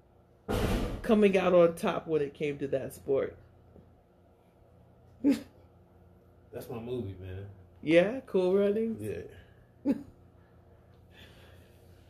coming 1.01 1.37
out 1.37 1.53
on 1.53 1.75
top 1.75 2.07
when 2.07 2.21
it 2.21 2.33
came 2.33 2.57
to 2.59 2.67
that 2.67 2.93
sport. 2.93 3.35
That's 5.23 6.69
my 6.69 6.79
movie, 6.79 7.15
man. 7.19 7.45
Yeah, 7.81 8.21
cool 8.25 8.55
running. 8.55 8.97
Yeah. 9.85 9.93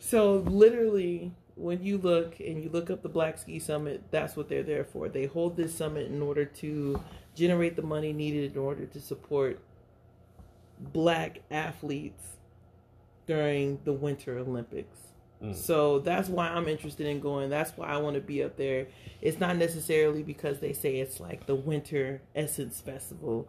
So 0.05 0.43
literally, 0.45 1.31
when 1.55 1.81
you 1.81 1.97
look 1.97 2.41
and 2.41 2.61
you 2.61 2.69
look 2.69 2.89
up 2.89 3.03
the 3.03 3.09
Black 3.09 3.37
Ski 3.37 3.57
Summit, 3.57 4.03
that's 4.11 4.35
what 4.35 4.49
they're 4.49 4.61
there 4.61 4.83
for. 4.83 5.07
They 5.07 5.27
hold 5.27 5.55
this 5.55 5.73
summit 5.73 6.07
in 6.07 6.21
order 6.21 6.43
to 6.43 7.01
generate 7.35 7.77
the 7.77 7.83
money 7.83 8.11
needed 8.11 8.51
in 8.51 8.57
order 8.57 8.85
to 8.85 8.99
support 8.99 9.61
black 10.77 11.39
athletes 11.49 12.21
during 13.27 13.79
the 13.85 13.93
Winter 13.93 14.37
Olympics. 14.37 14.99
Mm. 15.41 15.55
So 15.55 15.99
that's 15.99 16.27
why 16.27 16.49
I'm 16.49 16.67
interested 16.67 17.07
in 17.07 17.21
going. 17.21 17.49
That's 17.49 17.71
why 17.77 17.87
I 17.87 17.97
want 17.97 18.15
to 18.15 18.21
be 18.21 18.43
up 18.43 18.57
there. 18.57 18.87
It's 19.21 19.39
not 19.39 19.55
necessarily 19.55 20.21
because 20.21 20.59
they 20.59 20.73
say 20.73 20.97
it's 20.97 21.21
like 21.21 21.45
the 21.45 21.55
Winter 21.55 22.21
Essence 22.35 22.81
Festival, 22.81 23.47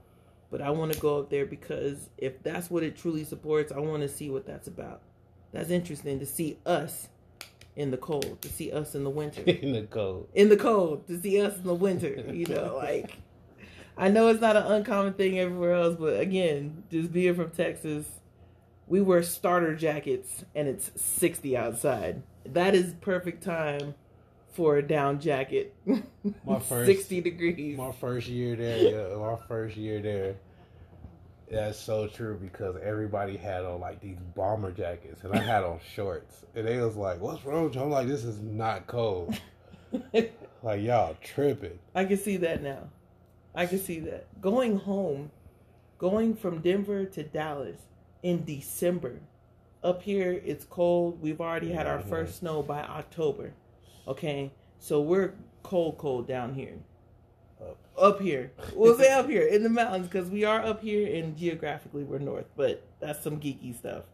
but 0.53 0.63
I 0.63 0.71
want 0.71 0.93
to 0.93 1.01
go 1.01 1.19
up 1.19 1.31
there 1.31 1.47
because 1.47 2.11
if 2.17 2.41
that's 2.45 2.71
what 2.71 2.85
it 2.85 2.97
truly 2.97 3.25
supports, 3.25 3.73
I 3.73 3.81
want 3.81 4.03
to 4.03 4.09
see 4.09 4.31
what 4.31 4.47
that's 4.47 4.69
about. 4.69 5.03
That's 5.55 5.71
interesting 5.71 6.19
to 6.19 6.27
see 6.27 6.59
us 6.67 7.09
in 7.77 7.93
the 7.93 7.97
cold, 7.97 8.43
to 8.43 8.49
see 8.49 8.73
us 8.73 8.95
in 8.97 9.05
the 9.05 9.11
winter. 9.11 9.41
in 9.47 9.73
the 9.73 9.83
cold. 9.83 10.29
in 10.35 10.49
the 10.49 10.57
cold, 10.57 11.07
to 11.07 11.21
see 11.21 11.41
us 11.41 11.57
in 11.57 11.63
the 11.65 11.75
winter, 11.75 12.25
you 12.33 12.47
know, 12.47 12.75
like 12.83 13.19
I 13.97 14.09
know 14.09 14.27
it's 14.29 14.41
not 14.41 14.57
an 14.57 14.65
uncommon 14.65 15.15
thing 15.15 15.39
everywhere 15.39 15.75
else, 15.75 15.97
but 15.99 16.19
again, 16.19 16.83
just 16.91 17.13
being 17.13 17.35
from 17.37 17.51
Texas, 17.51 18.05
we 18.89 19.01
wear 19.01 19.23
starter 19.23 19.77
jackets 19.77 20.45
and 20.57 20.67
it's 20.67 20.91
60 21.01 21.57
outside. 21.57 22.23
That 22.45 22.75
is 22.75 22.95
perfect 23.01 23.45
time 23.45 23.95
for 24.53 24.77
a 24.77 24.83
down 24.83 25.21
jacket. 25.21 25.75
My 26.45 26.59
first- 26.59 26.87
60 26.87 27.21
degrees. 27.21 27.79
My 27.79 27.93
first 27.93 28.27
year 28.27 28.57
there, 28.57 28.79
yeah, 29.11 29.17
my 29.17 29.37
first 29.47 29.77
year 29.77 30.03
there. 30.03 30.35
That's 31.51 31.79
so 31.79 32.07
true 32.09 32.39
because 32.41 32.77
everybody 32.83 33.37
had 33.37 33.65
on 33.65 33.81
like 33.81 34.01
these 34.01 34.19
bomber 34.35 34.73
jackets 34.73 35.23
and 35.25 35.35
I 35.35 35.39
had 35.39 35.63
on 35.65 35.79
shorts. 35.95 36.45
And 36.55 36.67
they 36.67 36.79
was 36.79 36.97
like, 36.97 37.21
What's 37.21 37.45
wrong 37.45 37.65
with 37.65 37.75
you? 37.75 37.83
I'm 37.83 37.91
like, 37.91 38.09
This 38.09 38.25
is 38.25 38.41
not 38.41 38.87
cold. 38.87 39.39
Like 40.65 40.81
y'all 40.81 41.15
tripping. 41.23 41.79
I 41.95 42.07
can 42.07 42.17
see 42.17 42.39
that 42.39 42.63
now. 42.63 42.89
I 43.55 43.67
can 43.67 43.79
see 43.79 44.01
that. 44.01 44.27
Going 44.41 44.79
home, 44.79 45.31
going 45.99 46.35
from 46.35 46.63
Denver 46.63 47.05
to 47.05 47.23
Dallas 47.23 47.77
in 48.23 48.47
December. 48.47 49.21
Up 49.83 50.03
here, 50.03 50.41
it's 50.43 50.65
cold. 50.65 51.21
We've 51.21 51.43
already 51.43 51.71
had 51.71 51.87
our 51.87 52.01
first 52.01 52.39
snow 52.39 52.63
by 52.63 52.81
October. 52.81 53.53
Okay, 54.09 54.53
so 54.79 55.03
we're 55.03 55.35
cold, 55.63 55.99
cold 55.99 56.27
down 56.27 56.55
here. 56.55 56.79
Up. 57.61 57.79
Up 57.97 58.21
here. 58.21 58.53
We'll 58.75 58.99
say 58.99 59.13
up 59.13 59.29
here 59.29 59.47
in 59.47 59.63
the 59.63 59.69
mountains 59.69 60.09
because 60.09 60.29
we 60.29 60.45
are 60.45 60.61
up 60.61 60.83
here 60.83 61.15
and 61.17 61.37
geographically 61.37 62.05
we're 62.05 62.19
north, 62.19 62.47
but 62.57 62.87
that's 63.01 63.23
some 63.23 63.39
geeky 63.39 63.77
stuff. 63.77 64.05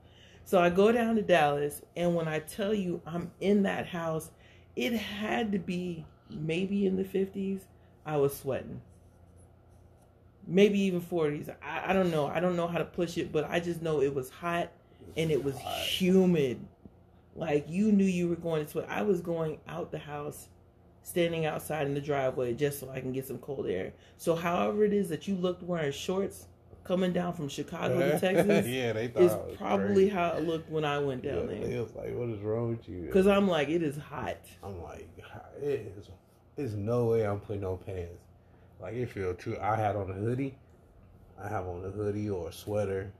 So 0.44 0.60
I 0.60 0.70
go 0.70 0.90
down 0.90 1.16
to 1.16 1.22
Dallas, 1.22 1.82
and 1.96 2.14
when 2.14 2.26
I 2.26 2.40
tell 2.40 2.74
you 2.74 3.00
I'm 3.06 3.30
in 3.40 3.62
that 3.62 3.86
house, 3.86 4.30
it 4.76 4.92
had 4.92 5.52
to 5.52 5.58
be 5.58 6.04
maybe 6.28 6.86
in 6.86 6.96
the 6.96 7.04
50s. 7.04 7.62
I 8.04 8.16
was 8.16 8.36
sweating. 8.36 8.80
Maybe 10.46 10.80
even 10.80 11.00
40s. 11.00 11.54
I, 11.62 11.90
I 11.90 11.92
don't 11.92 12.10
know. 12.10 12.26
I 12.26 12.40
don't 12.40 12.56
know 12.56 12.66
how 12.66 12.78
to 12.78 12.84
push 12.84 13.18
it, 13.18 13.30
but 13.30 13.48
I 13.48 13.60
just 13.60 13.82
know 13.82 14.00
it 14.00 14.14
was 14.14 14.30
hot 14.30 14.72
and 15.16 15.30
it 15.30 15.42
was 15.42 15.56
humid. 15.58 16.66
Like 17.36 17.66
you 17.68 17.92
knew 17.92 18.04
you 18.04 18.28
were 18.28 18.36
going 18.36 18.64
to 18.64 18.70
sweat. 18.70 18.86
I 18.88 19.02
was 19.02 19.20
going 19.20 19.58
out 19.68 19.92
the 19.92 19.98
house, 19.98 20.48
standing 21.02 21.46
outside 21.46 21.86
in 21.86 21.94
the 21.94 22.00
driveway 22.00 22.54
just 22.54 22.78
so 22.80 22.90
I 22.90 23.00
can 23.00 23.12
get 23.12 23.26
some 23.26 23.38
cold 23.38 23.66
air. 23.66 23.92
So, 24.16 24.34
however 24.34 24.84
it 24.84 24.92
is 24.92 25.08
that 25.08 25.26
you 25.28 25.34
looked 25.34 25.62
wearing 25.62 25.92
shorts 25.92 26.46
coming 26.84 27.12
down 27.12 27.32
from 27.34 27.48
Chicago 27.48 27.98
to 27.98 28.18
Texas 28.20 28.66
yeah, 28.66 28.92
they 28.92 29.08
thought 29.08 29.22
is 29.22 29.56
probably 29.56 29.94
crazy. 29.94 30.08
how 30.08 30.30
it 30.32 30.46
looked 30.46 30.70
when 30.70 30.84
I 30.84 30.98
went 30.98 31.22
down 31.22 31.46
They 31.46 31.60
there. 31.60 31.82
was 31.82 31.94
like, 31.94 32.14
What 32.14 32.28
is 32.30 32.40
wrong 32.40 32.70
with 32.70 32.88
you? 32.88 33.02
Because 33.02 33.26
I'm 33.26 33.46
like, 33.48 33.68
it 33.68 33.82
is 33.82 33.96
hot. 33.96 34.38
I'm 34.62 34.82
like, 34.82 35.08
it 35.62 35.92
is. 35.96 36.08
There's 36.56 36.74
no 36.74 37.06
way 37.06 37.26
I'm 37.26 37.40
putting 37.40 37.62
no 37.62 37.76
pants. 37.76 38.22
Like 38.80 38.94
it 38.94 39.10
feel 39.10 39.34
too. 39.34 39.58
I 39.60 39.76
had 39.76 39.94
on 39.96 40.10
a 40.10 40.14
hoodie. 40.14 40.56
I 41.42 41.48
have 41.48 41.66
on 41.66 41.84
a 41.84 41.90
hoodie 41.90 42.28
or 42.30 42.48
a 42.48 42.52
sweater 42.52 43.12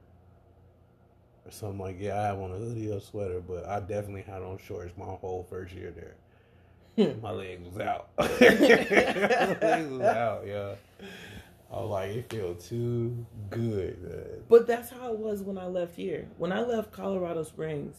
or 1.44 1.50
something 1.50 1.78
like. 1.78 1.96
Yeah, 2.00 2.18
I 2.20 2.26
have 2.28 2.38
on 2.38 2.50
a 2.52 2.56
hoodie 2.56 2.90
or 2.90 2.96
a 2.96 3.00
sweater, 3.00 3.40
but 3.40 3.66
I 3.66 3.80
definitely 3.80 4.22
had 4.22 4.42
on 4.42 4.58
shorts 4.58 4.92
my 4.96 5.04
whole 5.04 5.46
first 5.48 5.74
year 5.74 5.90
there. 5.90 6.14
my 7.22 7.30
legs 7.30 7.68
was 7.68 7.80
out. 7.80 8.08
my 8.18 8.26
legs 8.26 9.90
was 9.90 10.00
out. 10.02 10.46
Yeah. 10.46 10.74
I 11.72 11.76
was 11.80 11.90
like, 11.90 12.10
it 12.10 12.30
feel 12.30 12.54
too 12.54 13.24
good. 13.48 14.02
Man. 14.02 14.42
But 14.48 14.66
that's 14.66 14.90
how 14.90 15.12
it 15.12 15.18
was 15.18 15.42
when 15.42 15.56
I 15.56 15.66
left 15.66 15.94
here. 15.94 16.28
When 16.36 16.52
I 16.52 16.62
left 16.62 16.90
Colorado 16.90 17.44
Springs 17.44 17.96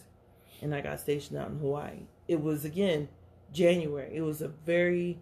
and 0.61 0.75
I 0.75 0.81
got 0.81 0.99
stationed 0.99 1.39
out 1.39 1.49
in 1.49 1.59
Hawaii, 1.59 2.07
it 2.27 2.41
was 2.41 2.65
again 2.65 3.07
January. 3.53 4.11
It 4.13 4.21
was 4.21 4.41
a 4.41 4.49
very 4.49 5.19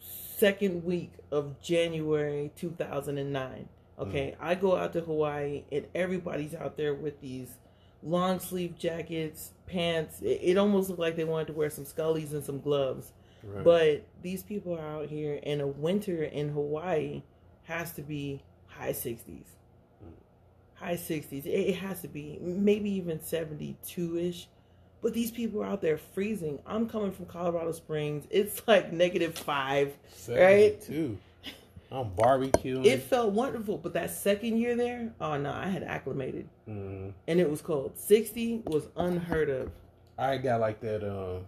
second 0.00 0.84
week 0.84 1.12
of 1.30 1.60
January 1.62 2.50
2009. 2.56 3.68
Okay, 3.98 4.34
mm. 4.36 4.44
I 4.44 4.56
go 4.56 4.76
out 4.76 4.92
to 4.94 5.00
Hawaii 5.00 5.62
and 5.70 5.86
everybody's 5.94 6.54
out 6.54 6.76
there 6.76 6.94
with 6.94 7.20
these 7.20 7.48
long 8.02 8.40
sleeve 8.40 8.76
jackets, 8.76 9.52
pants. 9.72 10.20
It, 10.20 10.40
it 10.42 10.58
almost 10.58 10.88
looked 10.88 11.00
like 11.00 11.16
they 11.16 11.24
wanted 11.24 11.48
to 11.48 11.52
wear 11.54 11.70
some 11.70 11.84
scullies 11.84 12.32
and 12.32 12.44
some 12.44 12.60
gloves. 12.60 13.12
Right. 13.42 13.64
But 13.64 14.06
these 14.22 14.42
people 14.42 14.74
are 14.74 14.86
out 14.86 15.08
here, 15.08 15.40
and 15.42 15.60
a 15.60 15.66
winter 15.66 16.22
in 16.22 16.50
Hawaii 16.50 17.22
has 17.64 17.92
to 17.94 18.02
be 18.02 18.42
high 18.66 18.92
60s. 18.92 19.44
High 20.74 20.94
60s. 20.96 21.46
It, 21.46 21.48
it 21.48 21.76
has 21.76 22.00
to 22.02 22.08
be 22.08 22.38
maybe 22.40 22.90
even 22.90 23.20
72 23.22 24.16
ish. 24.18 24.48
But 25.00 25.14
these 25.14 25.32
people 25.32 25.62
are 25.62 25.66
out 25.66 25.82
there 25.82 25.98
freezing. 25.98 26.60
I'm 26.64 26.88
coming 26.88 27.10
from 27.10 27.26
Colorado 27.26 27.72
Springs. 27.72 28.24
It's 28.30 28.62
like 28.68 28.92
negative 28.92 29.36
five. 29.36 29.92
right? 30.28 30.80
I'm 31.92 32.10
barbecuing. 32.10 32.84
It 32.86 33.02
felt 33.02 33.32
wonderful. 33.32 33.76
But 33.78 33.92
that 33.94 34.10
second 34.10 34.56
year 34.58 34.74
there, 34.74 35.12
oh 35.20 35.36
no, 35.36 35.52
I 35.52 35.66
had 35.68 35.82
acclimated. 35.82 36.48
Mhm. 36.68 37.12
And 37.28 37.40
it 37.40 37.50
was 37.50 37.60
cold. 37.60 37.98
60 37.98 38.62
was 38.66 38.88
unheard 38.96 39.50
of. 39.50 39.70
I 40.18 40.38
got 40.38 40.60
like 40.60 40.80
that. 40.80 41.02
Um, 41.08 41.46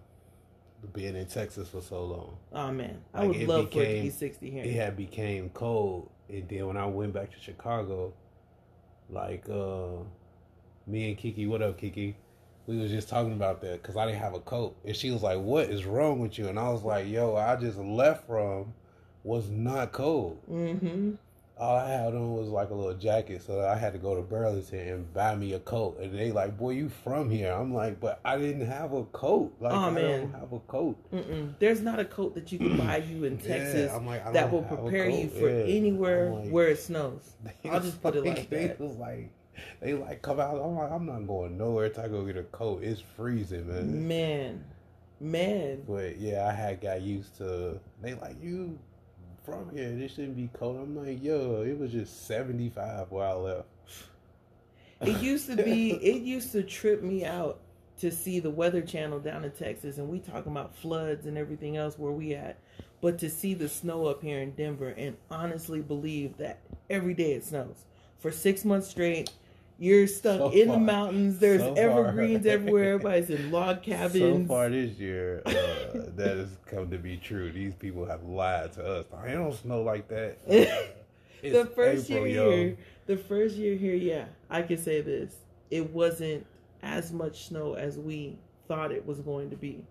being 0.93 1.15
in 1.15 1.25
Texas 1.25 1.67
for 1.69 1.81
so 1.81 2.03
long, 2.05 2.37
Oh 2.53 2.71
man. 2.71 3.01
I 3.11 3.21
Like, 3.21 3.27
would 3.29 3.37
it 3.37 3.47
love 3.49 3.71
for 3.71 3.81
it 3.81 3.95
to 3.95 4.01
be 4.03 4.09
60 4.11 4.51
here. 4.51 4.63
it 4.63 4.73
had 4.73 4.95
became 4.95 5.49
cold, 5.49 6.11
and 6.29 6.47
then 6.47 6.67
when 6.67 6.77
I 6.77 6.85
went 6.85 7.11
back 7.11 7.31
to 7.31 7.39
Chicago, 7.39 8.13
like 9.09 9.49
uh, 9.49 10.03
me 10.85 11.09
and 11.09 11.17
Kiki, 11.17 11.47
what 11.47 11.63
up, 11.63 11.79
Kiki? 11.79 12.15
We 12.67 12.77
was 12.77 12.91
just 12.91 13.09
talking 13.09 13.33
about 13.33 13.61
that 13.61 13.81
because 13.81 13.95
I 13.97 14.05
didn't 14.05 14.19
have 14.21 14.35
a 14.35 14.39
coat, 14.39 14.75
and 14.85 14.95
she 14.95 15.09
was 15.11 15.23
like, 15.23 15.39
"What 15.39 15.69
is 15.69 15.85
wrong 15.85 16.19
with 16.19 16.37
you?" 16.37 16.47
And 16.49 16.59
I 16.59 16.69
was 16.69 16.83
like, 16.83 17.07
"Yo, 17.07 17.35
I 17.35 17.55
just 17.55 17.77
left 17.79 18.27
from 18.27 18.73
was 19.25 19.49
not 19.49 19.91
cold. 19.91 20.39
Mm-hmm. 20.49 21.11
All 21.57 21.77
I 21.77 21.89
had 21.89 22.13
on 22.13 22.33
was 22.33 22.49
like 22.49 22.69
a 22.69 22.73
little 22.73 22.93
jacket, 22.95 23.41
so 23.41 23.65
I 23.65 23.75
had 23.77 23.93
to 23.93 23.99
go 23.99 24.13
to 24.13 24.21
Burlington 24.21 24.79
and 24.89 25.13
buy 25.13 25.35
me 25.35 25.53
a 25.53 25.59
coat. 25.59 25.97
And 26.01 26.13
they 26.13 26.33
like, 26.33 26.57
"Boy, 26.57 26.71
you 26.71 26.89
from 26.89 27.29
here?" 27.29 27.53
I'm 27.53 27.73
like, 27.73 28.01
"But 28.01 28.19
I 28.25 28.37
didn't 28.37 28.65
have 28.67 28.91
a 28.91 29.05
coat. 29.05 29.53
Like, 29.61 29.71
Aw, 29.71 29.85
I 29.85 29.87
Oh, 29.87 29.91
man. 29.91 30.19
don't 30.31 30.33
have 30.41 30.51
a 30.51 30.59
coat." 30.59 30.97
Mm-mm. 31.13 31.55
There's 31.59 31.79
not 31.79 31.97
a 31.99 32.03
coat 32.05 32.35
that 32.35 32.51
you 32.51 32.57
can 32.59 32.75
buy 32.85 32.97
you 32.97 33.23
in 33.23 33.37
Texas 33.37 33.89
Yeah, 33.89 33.97
like, 34.05 34.33
that 34.33 34.51
will 34.51 34.63
prepare 34.63 35.09
you 35.09 35.29
for 35.29 35.49
Yeah. 35.49 35.63
anywhere 35.77 36.29
like- 36.33 36.49
where 36.51 36.67
it 36.67 36.79
snows. 36.79 37.35
I'll 37.71 37.79
just 37.79 38.01
put 38.03 38.17
it 38.17 38.25
like 38.25 38.49
that. 38.49 38.77
was 38.79 38.97
like, 38.97 39.29
they 39.79 39.93
like 39.93 40.21
come 40.21 40.41
out. 40.41 40.57
I'm 40.61 40.75
like, 40.75 40.91
I'm 40.91 41.05
not 41.05 41.25
going 41.25 41.57
nowhere 41.57 41.87
till 41.87 42.03
I 42.03 42.09
go 42.09 42.25
get 42.25 42.35
a 42.35 42.43
coat. 42.43 42.83
It's 42.83 42.99
freezing, 43.15 43.69
man. 43.69 44.05
Man, 44.07 44.63
man. 45.21 45.83
But 45.87 46.19
yeah, 46.19 46.47
I 46.49 46.51
had 46.53 46.81
got 46.81 47.01
used 47.01 47.37
to. 47.37 47.79
They 48.01 48.13
like 48.15 48.35
you 48.43 48.77
from 49.45 49.69
here. 49.75 49.91
This 49.91 50.15
shouldn't 50.15 50.35
be 50.35 50.49
cold. 50.53 50.77
I'm 50.77 50.95
like, 50.95 51.23
yo, 51.23 51.61
it 51.61 51.77
was 51.77 51.91
just 51.91 52.27
75 52.27 53.11
where 53.11 53.27
I 53.27 53.33
left. 53.33 53.67
It 55.01 55.21
used 55.21 55.47
to 55.47 55.55
be. 55.55 55.91
It 55.91 56.23
used 56.23 56.51
to 56.53 56.63
trip 56.63 57.03
me 57.03 57.25
out 57.25 57.59
to 57.99 58.11
see 58.11 58.39
the 58.39 58.49
Weather 58.49 58.81
Channel 58.81 59.19
down 59.19 59.43
in 59.45 59.51
Texas, 59.51 59.97
and 59.97 60.09
we 60.09 60.19
talking 60.19 60.51
about 60.51 60.75
floods 60.75 61.25
and 61.25 61.37
everything 61.37 61.77
else 61.77 61.97
where 61.97 62.11
we 62.11 62.33
at. 62.33 62.57
But 63.01 63.19
to 63.19 63.29
see 63.29 63.53
the 63.53 63.69
snow 63.69 64.07
up 64.07 64.21
here 64.21 64.39
in 64.39 64.51
Denver 64.51 64.89
and 64.89 65.15
honestly 65.29 65.81
believe 65.81 66.37
that 66.37 66.59
every 66.89 67.13
day 67.13 67.33
it 67.33 67.45
snows 67.45 67.85
for 68.17 68.31
six 68.31 68.65
months 68.65 68.87
straight. 68.87 69.31
You're 69.77 70.07
stuck 70.07 70.37
So 70.37 70.49
in 70.51 70.69
the 70.69 70.79
mountains. 70.79 71.37
There's 71.39 71.61
So 71.61 71.75
far. 71.75 71.83
evergreens 71.83 72.45
everywhere. 72.45 72.93
Everybody's 72.95 73.29
in 73.29 73.51
log 73.51 73.81
cabins. 73.83 74.13
So 74.13 74.45
far 74.47 74.69
this 74.69 74.91
year, 74.97 75.41
uh, 75.45 75.51
that 76.15 76.37
has 76.37 76.57
come 76.65 76.89
to 76.91 76.97
be 76.97 77.17
true. 77.17 77.51
These 77.51 77.75
people 77.75 78.05
have 78.05 78.23
lied 78.23 78.71
to 78.73 78.85
us. 78.85 79.05
I 79.17 79.31
don't 79.31 79.53
snow 79.53 79.81
like 79.81 80.07
that. 80.07 80.37
the 80.47 81.65
first 81.75 82.09
April, 82.09 82.27
year 82.27 82.43
yo. 82.43 82.51
here, 82.51 82.77
the 83.05 83.17
first 83.17 83.55
year 83.57 83.75
here, 83.75 83.95
yeah, 83.95 84.25
I 84.49 84.61
can 84.61 84.77
say 84.77 85.01
this: 85.01 85.35
it 85.69 85.91
wasn't 85.91 86.45
as 86.81 87.11
much 87.11 87.47
snow 87.47 87.73
as 87.73 87.97
we 87.99 88.37
thought 88.69 88.91
it 88.93 89.05
was 89.05 89.19
going 89.19 89.49
to 89.49 89.57
be. 89.57 89.83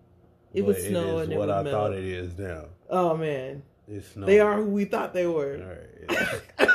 It 0.53 0.61
But 0.61 0.67
would 0.67 0.81
snow 0.81 1.19
and 1.19 1.31
it 1.31 1.37
what 1.37 1.47
would 1.47 1.55
I 1.55 1.63
melt. 1.63 1.73
thought 1.75 1.93
it 1.93 2.05
is 2.05 2.37
now. 2.39 2.65
Oh 2.89 3.15
man, 3.17 3.61
It's 3.87 4.07
snow. 4.07 4.25
they 4.25 4.39
are 4.39 4.55
who 4.55 4.65
we 4.65 4.85
thought 4.85 5.13
they 5.13 5.27
were. 5.27 5.77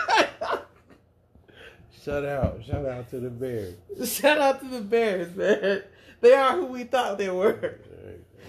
Shut 2.02 2.24
out. 2.24 2.62
Shout 2.64 2.86
out 2.86 3.10
to 3.10 3.20
the 3.20 3.30
Bears. 3.30 3.74
Shout 4.04 4.38
out 4.38 4.60
to 4.60 4.66
the 4.66 4.80
Bears, 4.80 5.34
man. 5.34 5.82
They 6.20 6.32
are 6.32 6.56
who 6.56 6.66
we 6.66 6.84
thought 6.84 7.18
they 7.18 7.30
were. 7.30 7.78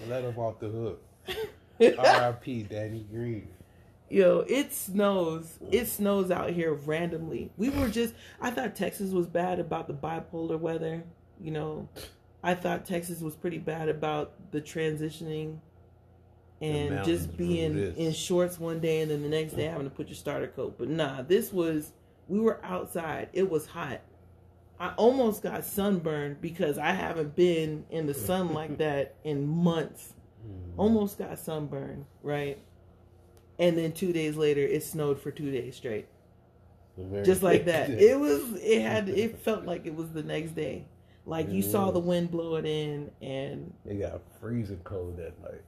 Let 0.08 0.22
them 0.22 0.38
off 0.38 0.58
the 0.58 0.68
hook. 0.68 1.02
R.I.P. 1.98 2.64
Denny 2.64 3.06
Green. 3.10 3.48
Yo, 4.08 4.44
it 4.46 4.72
snows. 4.72 5.58
It 5.70 5.86
snows 5.86 6.30
out 6.30 6.50
here 6.50 6.74
randomly. 6.74 7.50
We 7.56 7.70
were 7.70 7.88
just 7.88 8.14
I 8.40 8.50
thought 8.50 8.76
Texas 8.76 9.10
was 9.10 9.26
bad 9.26 9.58
about 9.58 9.86
the 9.86 9.94
bipolar 9.94 10.58
weather. 10.58 11.02
You 11.40 11.50
know, 11.50 11.88
I 12.42 12.54
thought 12.54 12.84
Texas 12.84 13.20
was 13.20 13.34
pretty 13.34 13.58
bad 13.58 13.88
about 13.88 14.34
the 14.52 14.60
transitioning 14.60 15.58
and 16.60 16.90
mountains 16.90 17.06
just 17.06 17.36
being 17.36 17.96
in 17.96 18.12
shorts 18.12 18.60
one 18.60 18.80
day 18.80 19.00
and 19.00 19.10
then 19.10 19.22
the 19.22 19.28
next 19.28 19.54
day 19.54 19.64
having 19.64 19.88
to 19.88 19.94
put 19.94 20.08
your 20.08 20.16
starter 20.16 20.46
coat. 20.46 20.76
But 20.78 20.88
nah, 20.88 21.22
this 21.22 21.52
was 21.52 21.92
we 22.32 22.40
were 22.40 22.58
outside. 22.64 23.28
It 23.34 23.50
was 23.50 23.66
hot. 23.66 24.00
I 24.80 24.94
almost 24.96 25.42
got 25.42 25.66
sunburned 25.66 26.40
because 26.40 26.78
I 26.78 26.92
haven't 26.92 27.36
been 27.36 27.84
in 27.90 28.06
the 28.06 28.14
sun 28.14 28.54
like 28.54 28.78
that 28.78 29.16
in 29.22 29.46
months 29.46 30.14
mm. 30.42 30.72
almost 30.78 31.18
got 31.18 31.38
sunburned, 31.38 32.06
right? 32.22 32.58
And 33.58 33.76
then 33.76 33.92
two 33.92 34.14
days 34.14 34.34
later, 34.36 34.62
it 34.62 34.82
snowed 34.82 35.20
for 35.20 35.30
two 35.30 35.50
days 35.50 35.76
straight, 35.76 36.06
just 37.22 37.42
like 37.42 37.66
that. 37.66 37.90
It 37.90 38.18
was, 38.18 38.42
it 38.54 38.80
had, 38.80 39.10
it 39.10 39.38
felt 39.44 39.66
like 39.66 39.84
it 39.84 39.94
was 39.94 40.10
the 40.12 40.22
next 40.22 40.52
day. 40.52 40.86
Like 41.26 41.50
you 41.50 41.60
saw 41.60 41.90
the 41.90 42.00
wind 42.00 42.30
blow 42.30 42.56
it 42.56 42.64
in, 42.64 43.10
and 43.20 43.74
It 43.84 44.00
got 44.00 44.22
freezing 44.40 44.80
cold 44.84 45.18
that 45.18 45.40
night. 45.42 45.60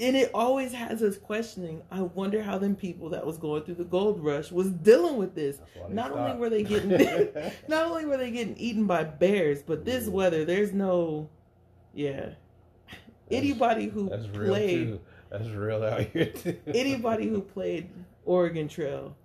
And 0.00 0.16
it 0.16 0.30
always 0.34 0.72
has 0.72 1.02
us 1.02 1.16
questioning. 1.16 1.82
I 1.90 2.02
wonder 2.02 2.42
how 2.42 2.58
them 2.58 2.74
people 2.74 3.10
that 3.10 3.24
was 3.24 3.38
going 3.38 3.62
through 3.62 3.76
the 3.76 3.84
gold 3.84 4.22
rush 4.22 4.50
was 4.50 4.70
dealing 4.70 5.16
with 5.16 5.34
this. 5.34 5.58
That's 5.76 5.92
Not 5.92 6.12
only 6.12 6.36
were 6.36 6.50
they 6.50 6.62
getting, 6.64 6.90
not 7.68 7.86
only 7.86 8.04
were 8.04 8.16
they 8.16 8.30
getting 8.30 8.56
eaten 8.56 8.86
by 8.86 9.04
bears, 9.04 9.62
but 9.62 9.84
this 9.84 10.04
Yeah. 10.06 10.10
weather, 10.10 10.44
there's 10.44 10.72
no, 10.72 11.28
yeah. 11.94 12.30
Anybody 13.30 13.86
who 13.86 14.08
That's 14.08 14.28
real 14.28 14.48
played 14.50 14.86
too. 14.88 15.00
That's 15.30 15.48
real 15.48 15.82
out 15.82 16.00
here 16.02 16.26
too. 16.26 16.58
anybody 16.66 17.28
who 17.28 17.40
played 17.40 17.90
Oregon 18.24 18.68
Trail, 18.68 19.16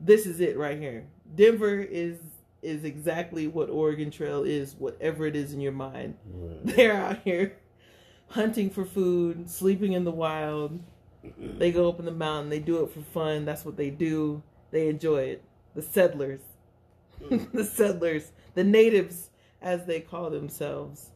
this 0.00 0.26
is 0.26 0.40
it 0.40 0.56
right 0.56 0.78
here. 0.78 1.06
Denver 1.34 1.78
is 1.78 2.18
is 2.60 2.82
exactly 2.82 3.46
what 3.46 3.70
Oregon 3.70 4.10
Trail 4.10 4.42
is, 4.42 4.74
whatever 4.78 5.26
it 5.26 5.36
is 5.36 5.52
in 5.52 5.60
your 5.60 5.70
mind. 5.72 6.16
Right. 6.26 6.76
They're 6.76 6.92
out 6.94 7.18
here 7.24 7.56
hunting 8.28 8.70
for 8.70 8.84
food, 8.84 9.50
sleeping 9.50 9.92
in 9.92 10.04
the 10.04 10.10
wild. 10.10 10.80
They 11.36 11.72
go 11.72 11.88
up 11.88 11.98
in 11.98 12.04
the 12.04 12.12
mountain, 12.12 12.50
they 12.50 12.60
do 12.60 12.82
it 12.84 12.92
for 12.92 13.00
fun. 13.00 13.44
That's 13.44 13.64
what 13.64 13.76
they 13.76 13.90
do. 13.90 14.42
They 14.70 14.88
enjoy 14.88 15.22
it. 15.22 15.44
The 15.74 15.82
settlers. 15.82 16.40
the 17.30 17.64
settlers. 17.64 18.30
The 18.54 18.64
natives, 18.64 19.30
as 19.60 19.84
they 19.86 20.00
call 20.00 20.30
themselves. 20.30 21.10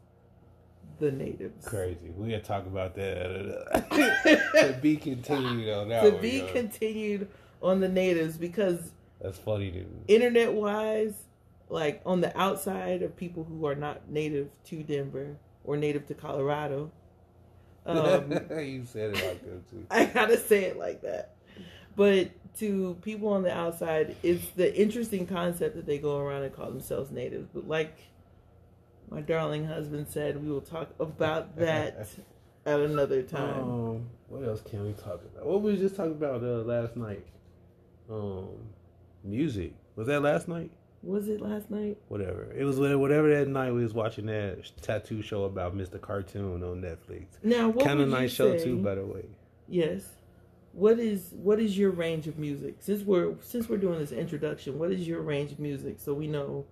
The 0.98 1.11
natives. 1.11 1.66
Crazy. 1.66 2.12
We'll 2.14 2.40
talk 2.40 2.66
about 2.66 2.94
that. 2.96 3.88
to 4.55 4.79
be 4.81 4.96
continued 4.96 5.72
on 5.72 5.88
that 5.88 6.03
to 6.03 6.11
one, 6.11 6.22
be 6.22 6.46
continued 6.53 7.29
on 7.62 7.81
the 7.81 7.88
natives 7.88 8.37
because 8.37 8.92
That's 9.20 9.38
funny 9.38 9.70
to 9.72 9.87
internet 10.09 10.53
wise, 10.53 11.14
like 11.68 12.03
on 12.05 12.20
the 12.20 12.37
outside 12.38 13.03
of 13.03 13.16
people 13.16 13.44
who 13.44 13.66
are 13.66 13.75
not 13.75 14.09
native 14.11 14.51
to 14.64 14.83
Denver 14.83 15.37
or 15.64 15.77
native 15.77 16.07
to 16.09 16.14
Colorado, 16.14 16.90
um, 17.87 18.31
you 18.59 18.85
said 18.85 19.14
it 19.14 19.25
like 19.25 19.42
that 19.42 19.71
too. 19.71 19.87
I 19.90 20.05
gotta 20.07 20.38
say 20.38 20.64
it 20.64 20.79
like 20.79 21.03
that. 21.03 21.35
But 21.97 22.31
to 22.59 22.97
people 23.03 23.29
on 23.29 23.42
the 23.42 23.55
outside, 23.55 24.16
it's 24.23 24.47
the 24.51 24.75
interesting 24.81 25.27
concept 25.27 25.77
that 25.77 25.87
they 25.87 25.99
go 25.99 26.18
around 26.18 26.45
and 26.45 26.55
call 26.55 26.71
themselves 26.71 27.11
natives. 27.11 27.49
But 27.53 27.68
like 27.68 27.99
my 29.11 29.21
darling 29.21 29.66
husband 29.66 30.09
said, 30.09 30.42
we 30.42 30.51
will 30.51 30.61
talk 30.61 30.90
about 30.99 31.57
that 31.59 32.09
at 32.64 32.81
another 32.81 33.23
time. 33.23 33.61
Um, 33.61 34.07
what 34.29 34.45
else 34.45 34.62
can 34.62 34.85
we 34.85 34.92
talk 34.92 35.21
about? 35.23 35.47
What 35.47 35.62
we 35.62 35.77
just 35.77 35.97
talking 35.97 36.12
about 36.12 36.42
uh, 36.42 36.62
last 36.62 36.97
night? 36.97 37.27
Um, 38.11 38.49
music. 39.23 39.75
Was 39.97 40.07
that 40.07 40.21
last 40.23 40.49
night? 40.49 40.71
Was 41.03 41.29
it 41.29 41.41
last 41.41 41.69
night? 41.71 41.99
Whatever. 42.09 42.53
It 42.57 42.65
was 42.65 42.79
whatever 42.79 43.29
that 43.37 43.49
night 43.49 43.73
we 43.73 43.83
was 43.83 43.93
watching 43.93 44.27
that 44.27 44.71
tattoo 44.83 45.21
show 45.21 45.45
about 45.45 45.77
Mr. 45.77 46.01
Cartoon 46.01 46.62
on 46.62 46.81
Netflix. 46.81 47.27
Now, 47.43 47.69
what 47.71 47.85
Kind 47.85 48.01
of 48.01 48.09
nice 48.09 48.33
show 48.33 48.57
too, 48.57 48.77
by 48.79 48.95
the 48.95 49.05
way. 49.05 49.25
Yes. 49.69 50.09
What 50.73 50.99
is 50.99 51.33
what 51.33 51.59
is 51.61 51.77
your 51.77 51.91
range 51.91 52.29
of 52.29 52.38
music? 52.38 52.77
Since 52.79 53.03
we're 53.03 53.35
since 53.43 53.69
we're 53.69 53.77
doing 53.79 53.99
this 53.99 54.12
introduction, 54.12 54.79
what 54.79 54.91
is 54.93 55.07
your 55.07 55.21
range 55.21 55.53
of 55.53 55.59
music 55.59 55.97
so 55.99 56.15
we 56.15 56.27
know 56.29 56.65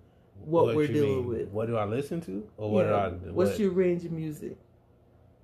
what, 0.44 0.74
we're 0.74 0.86
dealing 0.86 1.16
mean? 1.16 1.26
with? 1.26 1.48
What 1.48 1.66
do 1.66 1.76
I 1.76 1.84
listen 1.84 2.20
to, 2.22 2.48
or 2.56 2.70
what 2.70 2.86
Yeah. 2.86 3.10
do 3.10 3.28
I? 3.28 3.32
What's 3.32 3.58
your 3.58 3.72
range 3.72 4.04
of 4.06 4.12
music? 4.12 4.56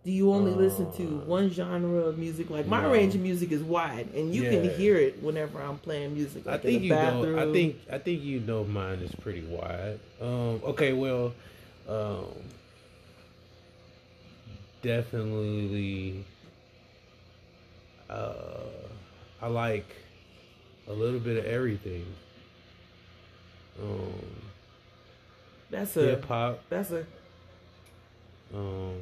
Do 0.07 0.13
you 0.13 0.33
only 0.33 0.53
listen 0.53 0.93
to 0.93 1.03
Uh, 1.03 1.25
one 1.25 1.51
genre 1.51 2.03
of 2.03 2.17
music? 2.17 2.49
Like 2.49 2.69
my 2.69 2.81
no. 2.83 2.93
range 2.93 3.17
of 3.17 3.21
music 3.21 3.51
is 3.51 3.61
wide, 3.61 4.09
and 4.15 4.33
you 4.33 4.43
can 4.43 4.71
hear 4.79 4.95
it 4.97 5.21
whenever 5.21 5.61
I'm 5.61 5.79
playing 5.79 6.15
music. 6.15 6.47
Like 6.47 6.61
I 6.61 6.63
think 6.63 6.77
in 6.77 6.83
you 6.85 6.89
the 6.91 7.13
know. 7.23 7.51
I 7.51 7.53
think 7.53 7.77
I 7.91 7.99
think 7.99 8.23
you 8.23 8.39
know 8.39 8.63
mine 8.63 9.01
is 9.01 9.13
pretty 9.17 9.43
wide. 9.43 9.99
Um, 10.21 10.63
okay, 10.63 10.93
well, 10.93 11.35
um, 11.89 12.27
definitely. 14.83 16.25
Uh, 18.09 18.61
I 19.43 19.49
like 19.49 19.89
a 20.87 20.93
little 20.93 21.19
bit 21.19 21.37
of 21.39 21.47
everything. 21.47 22.07
Um, 23.83 24.13
that's 25.69 25.97
a 25.97 26.03
hip 26.03 26.25
hop, 26.27 26.61
that's 26.69 26.93
a 26.93 27.05
um, 28.55 28.95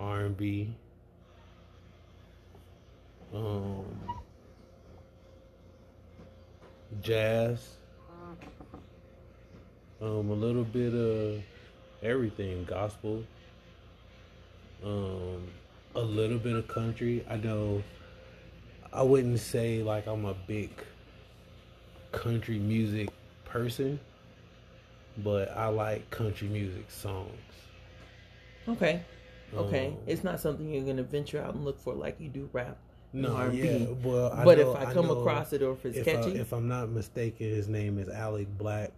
R 0.00 0.20
and 0.20 0.36
B, 0.36 0.74
um, 3.34 3.84
jazz, 7.02 7.76
um, 10.00 10.30
a 10.30 10.34
little 10.34 10.64
bit 10.64 10.94
of 10.94 11.42
everything, 12.02 12.64
gospel, 12.64 13.22
um, 14.82 15.46
a 15.94 16.00
little 16.00 16.38
bit 16.38 16.56
of 16.56 16.66
country. 16.66 17.22
I 17.28 17.36
know 17.36 17.82
I 18.94 19.02
wouldn't 19.02 19.40
say 19.40 19.82
like 19.82 20.06
I'm 20.06 20.24
a 20.24 20.34
big 20.34 20.70
country 22.10 22.58
music 22.58 23.10
person, 23.44 24.00
but 25.18 25.54
I 25.54 25.66
like 25.66 26.08
country 26.10 26.48
music 26.48 26.90
songs. 26.90 27.28
okay. 28.66 29.02
Okay, 29.54 29.88
Um, 29.88 29.96
it's 30.06 30.22
not 30.24 30.38
something 30.40 30.68
you're 30.72 30.84
gonna 30.84 31.02
venture 31.02 31.40
out 31.42 31.54
and 31.54 31.64
look 31.64 31.78
for 31.80 31.94
like 31.94 32.20
you 32.20 32.28
do 32.28 32.48
rap. 32.52 32.76
No, 33.12 33.34
R&B. 33.34 33.58
yeah, 33.58 33.86
well, 34.04 34.32
I 34.32 34.44
but 34.44 34.58
know- 34.58 34.70
if 34.70 34.76
I 34.76 34.92
come 34.92 35.06
know 35.06 35.18
across 35.20 35.52
it 35.52 35.62
or 35.62 35.72
if 35.72 35.84
it's 35.84 35.98
if, 35.98 36.06
I, 36.08 36.12
catchy, 36.12 36.36
if 36.36 36.52
I'm 36.52 36.68
not 36.68 36.90
mistaken, 36.90 37.48
his 37.48 37.68
name 37.68 37.98
is 37.98 38.08
Alec 38.08 38.46
Black. 38.56 38.92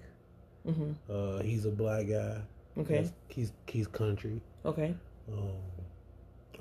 Mm-hmm. 0.66 0.92
Uh, 1.10 1.42
he's 1.42 1.64
a 1.64 1.70
black 1.70 2.06
guy. 2.08 2.42
okay, 2.78 2.98
He's 3.02 3.12
he's, 3.28 3.52
he's 3.66 3.86
country. 3.86 4.40
okay, 4.66 4.94
Um, 5.32 5.52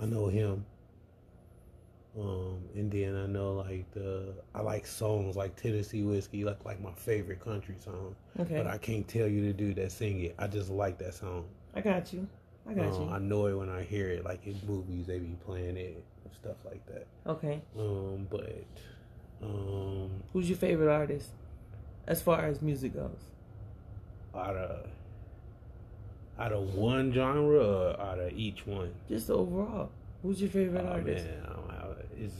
I 0.01 0.05
know 0.05 0.27
him. 0.27 0.65
Um, 2.19 2.59
and 2.75 2.91
then 2.91 3.15
I 3.15 3.25
know 3.25 3.53
like 3.53 3.89
the 3.91 4.33
I 4.53 4.61
like 4.61 4.85
songs 4.85 5.37
like 5.37 5.55
Tennessee 5.55 6.03
Whiskey, 6.03 6.43
like 6.43 6.63
like 6.65 6.81
my 6.81 6.91
favorite 6.93 7.39
country 7.39 7.75
song. 7.79 8.15
okay. 8.39 8.57
But 8.57 8.67
I 8.67 8.77
can't 8.77 9.07
tell 9.07 9.27
you 9.27 9.45
the 9.45 9.53
dude 9.53 9.77
that 9.77 9.91
sing 9.93 10.19
it. 10.21 10.35
I 10.37 10.47
just 10.47 10.69
like 10.69 10.97
that 10.99 11.13
song. 11.13 11.45
I 11.73 11.79
got 11.81 12.11
you. 12.11 12.27
I 12.71 12.73
got 12.73 12.93
Um, 12.93 13.07
you. 13.09 13.13
I 13.15 13.19
know 13.19 13.45
it 13.47 13.53
when 13.53 13.69
I 13.69 13.83
hear 13.83 14.07
it. 14.09 14.23
Like 14.25 14.45
in 14.47 14.59
movies, 14.67 15.05
they 15.07 15.19
be 15.19 15.35
playing 15.45 15.77
it 15.77 16.03
and 16.23 16.33
stuff 16.33 16.55
like 16.65 16.85
that. 16.87 17.05
Okay. 17.27 17.61
Um, 17.77 18.27
but 18.29 18.63
um, 19.43 20.09
Who's 20.33 20.47
your 20.49 20.57
favorite 20.57 20.91
artist 20.91 21.31
as 22.07 22.21
far 22.21 22.45
as 22.45 22.61
music 22.61 22.93
goes? 22.93 23.19
out 24.33 24.55
of 24.55 24.87
out 26.39 26.53
of 26.53 26.73
one 26.73 27.11
genre 27.11 27.59
or 27.59 27.99
out 28.01 28.17
of 28.19 28.31
each 28.33 28.65
one? 28.65 28.93
Just 29.09 29.29
overall. 29.29 29.89
Who's 30.23 30.39
your 30.41 30.49
favorite 30.49 30.85
Oh, 30.87 30.93
artist? 30.93 31.25
man, 31.25 31.43
have, 31.71 31.97
it's 32.17 32.33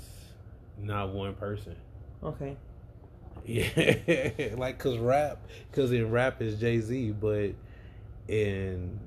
not 0.81 1.09
one 1.09 1.33
person. 1.33 1.75
Okay. 2.23 2.55
Yeah, 3.45 4.53
like 4.55 4.77
cause 4.79 4.97
rap, 4.99 5.39
cause 5.73 5.91
in 5.91 6.11
rap 6.11 6.41
is 6.41 6.59
Jay 6.59 6.79
Z, 6.79 7.11
but 7.19 7.51
in 8.27 8.99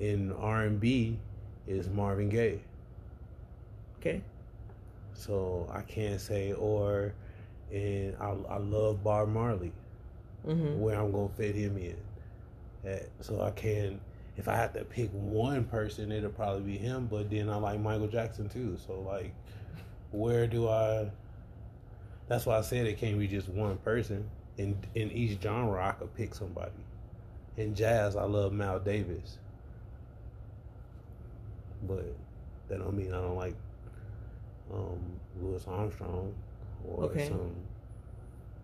in 0.00 0.32
R 0.32 0.62
and 0.62 0.80
B 0.80 1.18
is 1.66 1.88
Marvin 1.88 2.28
Gaye. 2.28 2.60
Okay. 3.98 4.22
So 5.14 5.68
I 5.72 5.82
can't 5.82 6.20
say 6.20 6.52
or, 6.52 7.14
and 7.72 8.16
I 8.20 8.34
I 8.48 8.58
love 8.58 9.02
Bob 9.04 9.28
Marley. 9.28 9.72
Mm-hmm. 10.46 10.78
where 10.78 11.00
I'm 11.00 11.10
gonna 11.10 11.30
fit 11.30 11.54
him 11.54 11.78
in. 11.78 11.96
At. 12.84 13.08
So 13.20 13.40
I 13.40 13.50
can, 13.50 13.98
if 14.36 14.46
I 14.46 14.56
had 14.56 14.74
to 14.74 14.84
pick 14.84 15.08
one 15.12 15.64
person, 15.64 16.12
it'll 16.12 16.30
probably 16.30 16.62
be 16.72 16.76
him. 16.76 17.06
But 17.06 17.30
then 17.30 17.48
I 17.48 17.56
like 17.56 17.80
Michael 17.80 18.08
Jackson 18.08 18.48
too. 18.50 18.76
So 18.86 19.00
like, 19.00 19.32
where 20.10 20.46
do 20.46 20.68
I? 20.68 21.10
That's 22.28 22.44
why 22.44 22.58
I 22.58 22.60
said 22.60 22.86
it 22.86 22.98
can't 22.98 23.18
be 23.18 23.26
just 23.26 23.48
one 23.48 23.78
person. 23.78 24.28
In 24.58 24.76
in 24.94 25.10
each 25.12 25.40
genre, 25.40 25.82
I 25.82 25.92
could 25.92 26.14
pick 26.14 26.34
somebody. 26.34 26.72
In 27.56 27.74
jazz, 27.74 28.14
I 28.14 28.24
love 28.24 28.52
Miles 28.52 28.84
Davis, 28.84 29.38
but 31.86 32.14
that 32.68 32.78
don't 32.78 32.94
mean 32.96 33.12
I 33.12 33.20
don't 33.20 33.36
like 33.36 33.54
um, 34.72 34.98
Louis 35.40 35.64
Armstrong 35.68 36.34
or 36.88 37.04
Okay. 37.04 37.28
some 37.28 37.54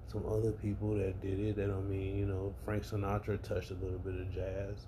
some 0.08 0.24
other 0.26 0.52
people 0.52 0.94
that 0.96 1.20
did 1.22 1.38
it. 1.38 1.56
That 1.56 1.68
don't 1.68 1.88
mean 1.90 2.18
you 2.18 2.26
know 2.26 2.54
Frank 2.64 2.84
Sinatra 2.84 3.40
touched 3.42 3.70
a 3.70 3.74
little 3.74 3.98
bit 3.98 4.14
of 4.14 4.32
jazz. 4.34 4.86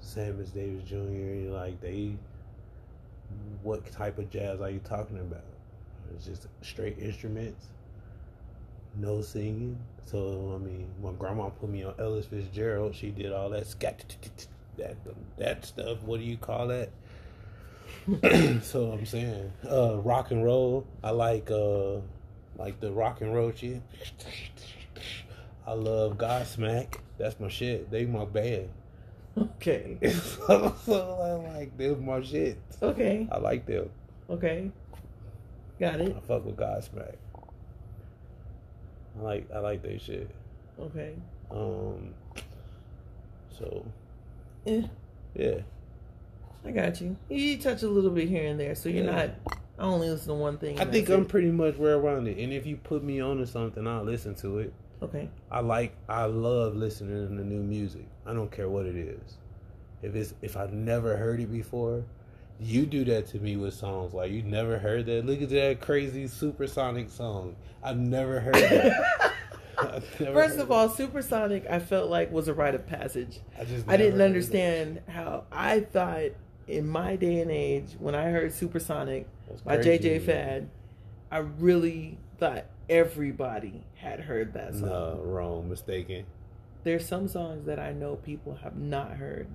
Sammy 0.00 0.44
Davis 0.54 0.88
Jr. 0.88 1.50
Like 1.52 1.80
they, 1.80 2.12
what 3.62 3.90
type 3.92 4.18
of 4.18 4.30
jazz 4.30 4.60
are 4.60 4.70
you 4.70 4.80
talking 4.80 5.18
about? 5.18 5.44
It's 6.14 6.26
just 6.26 6.48
straight 6.62 6.98
instruments, 6.98 7.66
no 8.96 9.20
singing. 9.22 9.78
So 10.04 10.52
I 10.54 10.64
mean, 10.64 10.88
my 11.02 11.12
grandma 11.12 11.50
put 11.50 11.68
me 11.70 11.84
on 11.84 11.94
Ella 11.98 12.22
Fitzgerald. 12.22 12.94
She 12.94 13.10
did 13.10 13.32
all 13.32 13.50
that 13.50 13.66
scat 13.66 14.16
that 14.78 14.96
that 15.38 15.64
stuff. 15.66 16.02
What 16.02 16.20
do 16.20 16.26
you 16.26 16.36
call 16.38 16.68
that? 16.68 16.90
so 18.62 18.92
I'm 18.92 19.06
saying, 19.06 19.52
uh, 19.70 19.98
rock 19.98 20.30
and 20.30 20.44
roll. 20.44 20.86
I 21.02 21.10
like 21.10 21.50
uh, 21.50 21.96
like 22.56 22.80
the 22.80 22.92
rock 22.92 23.20
and 23.20 23.34
roll 23.34 23.52
shit. 23.52 23.82
I 25.66 25.72
love 25.72 26.16
Godsmack. 26.18 26.96
That's 27.18 27.38
my 27.38 27.48
shit. 27.48 27.90
They 27.90 28.06
my 28.06 28.24
band. 28.24 28.70
Okay. 29.36 29.98
so, 30.10 30.74
so 30.84 31.42
I 31.46 31.58
like 31.58 31.76
them 31.76 32.04
my 32.04 32.22
shit. 32.22 32.58
Okay. 32.82 33.28
I 33.30 33.38
like 33.38 33.66
them. 33.66 33.90
Okay. 34.28 34.70
Got 35.78 36.00
it. 36.00 36.16
I 36.16 36.20
fuck 36.20 36.44
with 36.44 36.56
Godsmack. 36.56 37.16
I 39.18 39.22
like 39.22 39.50
I 39.54 39.58
like 39.58 39.82
their 39.82 39.98
shit. 39.98 40.30
Okay. 40.80 41.14
Um. 41.50 42.14
So 43.58 43.84
Eh, 44.66 44.82
yeah, 45.34 45.60
I 46.64 46.70
got 46.72 47.00
you. 47.00 47.16
You 47.28 47.58
touch 47.58 47.82
a 47.82 47.88
little 47.88 48.10
bit 48.10 48.28
here 48.28 48.44
and 48.46 48.58
there, 48.60 48.74
so 48.74 48.88
you're 48.88 49.04
Yeah. 49.04 49.28
not. 49.46 49.58
I 49.78 49.84
only 49.84 50.10
listen 50.10 50.28
to 50.28 50.34
one 50.34 50.58
thing. 50.58 50.78
I 50.78 50.84
think 50.84 51.08
I'm 51.08 51.22
it. 51.22 51.28
pretty 51.28 51.50
much 51.50 51.76
well 51.76 51.98
rounded. 52.00 52.36
And 52.38 52.52
if 52.52 52.66
you 52.66 52.76
put 52.76 53.02
me 53.02 53.20
on 53.20 53.38
to 53.38 53.46
something, 53.46 53.86
I'll 53.86 54.04
listen 54.04 54.34
to 54.36 54.58
it. 54.58 54.72
Okay. 55.02 55.30
I 55.50 55.60
like 55.60 55.94
I 56.08 56.24
love 56.26 56.76
listening 56.76 57.28
to 57.28 57.44
new 57.44 57.62
music. 57.62 58.04
I 58.26 58.34
don't 58.34 58.50
care 58.50 58.68
what 58.68 58.84
it 58.84 58.96
is. 58.96 59.38
If 60.02 60.14
it's 60.14 60.34
if 60.42 60.56
I've 60.58 60.74
never 60.74 61.16
heard 61.16 61.40
it 61.40 61.50
before, 61.50 62.04
you 62.58 62.84
do 62.84 63.04
that 63.06 63.26
to 63.28 63.38
me 63.38 63.56
with 63.56 63.72
songs. 63.72 64.12
Like 64.12 64.30
you 64.30 64.42
never 64.42 64.78
heard 64.78 65.06
that. 65.06 65.24
Look 65.24 65.40
at 65.40 65.48
that 65.48 65.80
crazy 65.80 66.26
supersonic 66.26 67.08
song. 67.08 67.56
I've 67.82 67.96
never 67.98 68.40
heard 68.40 68.54
that. 68.56 69.32
Never 70.20 70.34
First 70.34 70.58
of 70.58 70.70
all, 70.70 70.90
Supersonic, 70.90 71.64
I 71.70 71.78
felt 71.78 72.10
like 72.10 72.30
was 72.30 72.48
a 72.48 72.52
rite 72.52 72.74
of 72.74 72.86
passage. 72.86 73.40
I 73.58 73.64
just 73.64 73.88
I 73.88 73.96
didn't 73.96 74.20
understand 74.20 75.00
how 75.08 75.44
I 75.50 75.80
thought 75.80 76.32
in 76.70 76.88
my 76.88 77.16
day 77.16 77.40
and 77.40 77.50
age 77.50 77.96
when 77.98 78.14
I 78.14 78.30
heard 78.30 78.52
Supersonic 78.52 79.26
by. 79.64 79.78
JJ 79.78 80.22
Fad, 80.22 80.68
I 81.30 81.38
really 81.38 82.18
thought 82.38 82.66
everybody 82.88 83.84
had 83.96 84.20
heard 84.20 84.52
that 84.54 84.74
song. 84.74 84.88
No, 84.88 85.20
wrong, 85.22 85.68
mistaken. 85.68 86.24
There's 86.84 87.06
some 87.06 87.28
songs 87.28 87.66
that 87.66 87.78
I 87.78 87.92
know 87.92 88.16
people 88.16 88.54
have 88.62 88.76
not 88.76 89.12
heard 89.12 89.48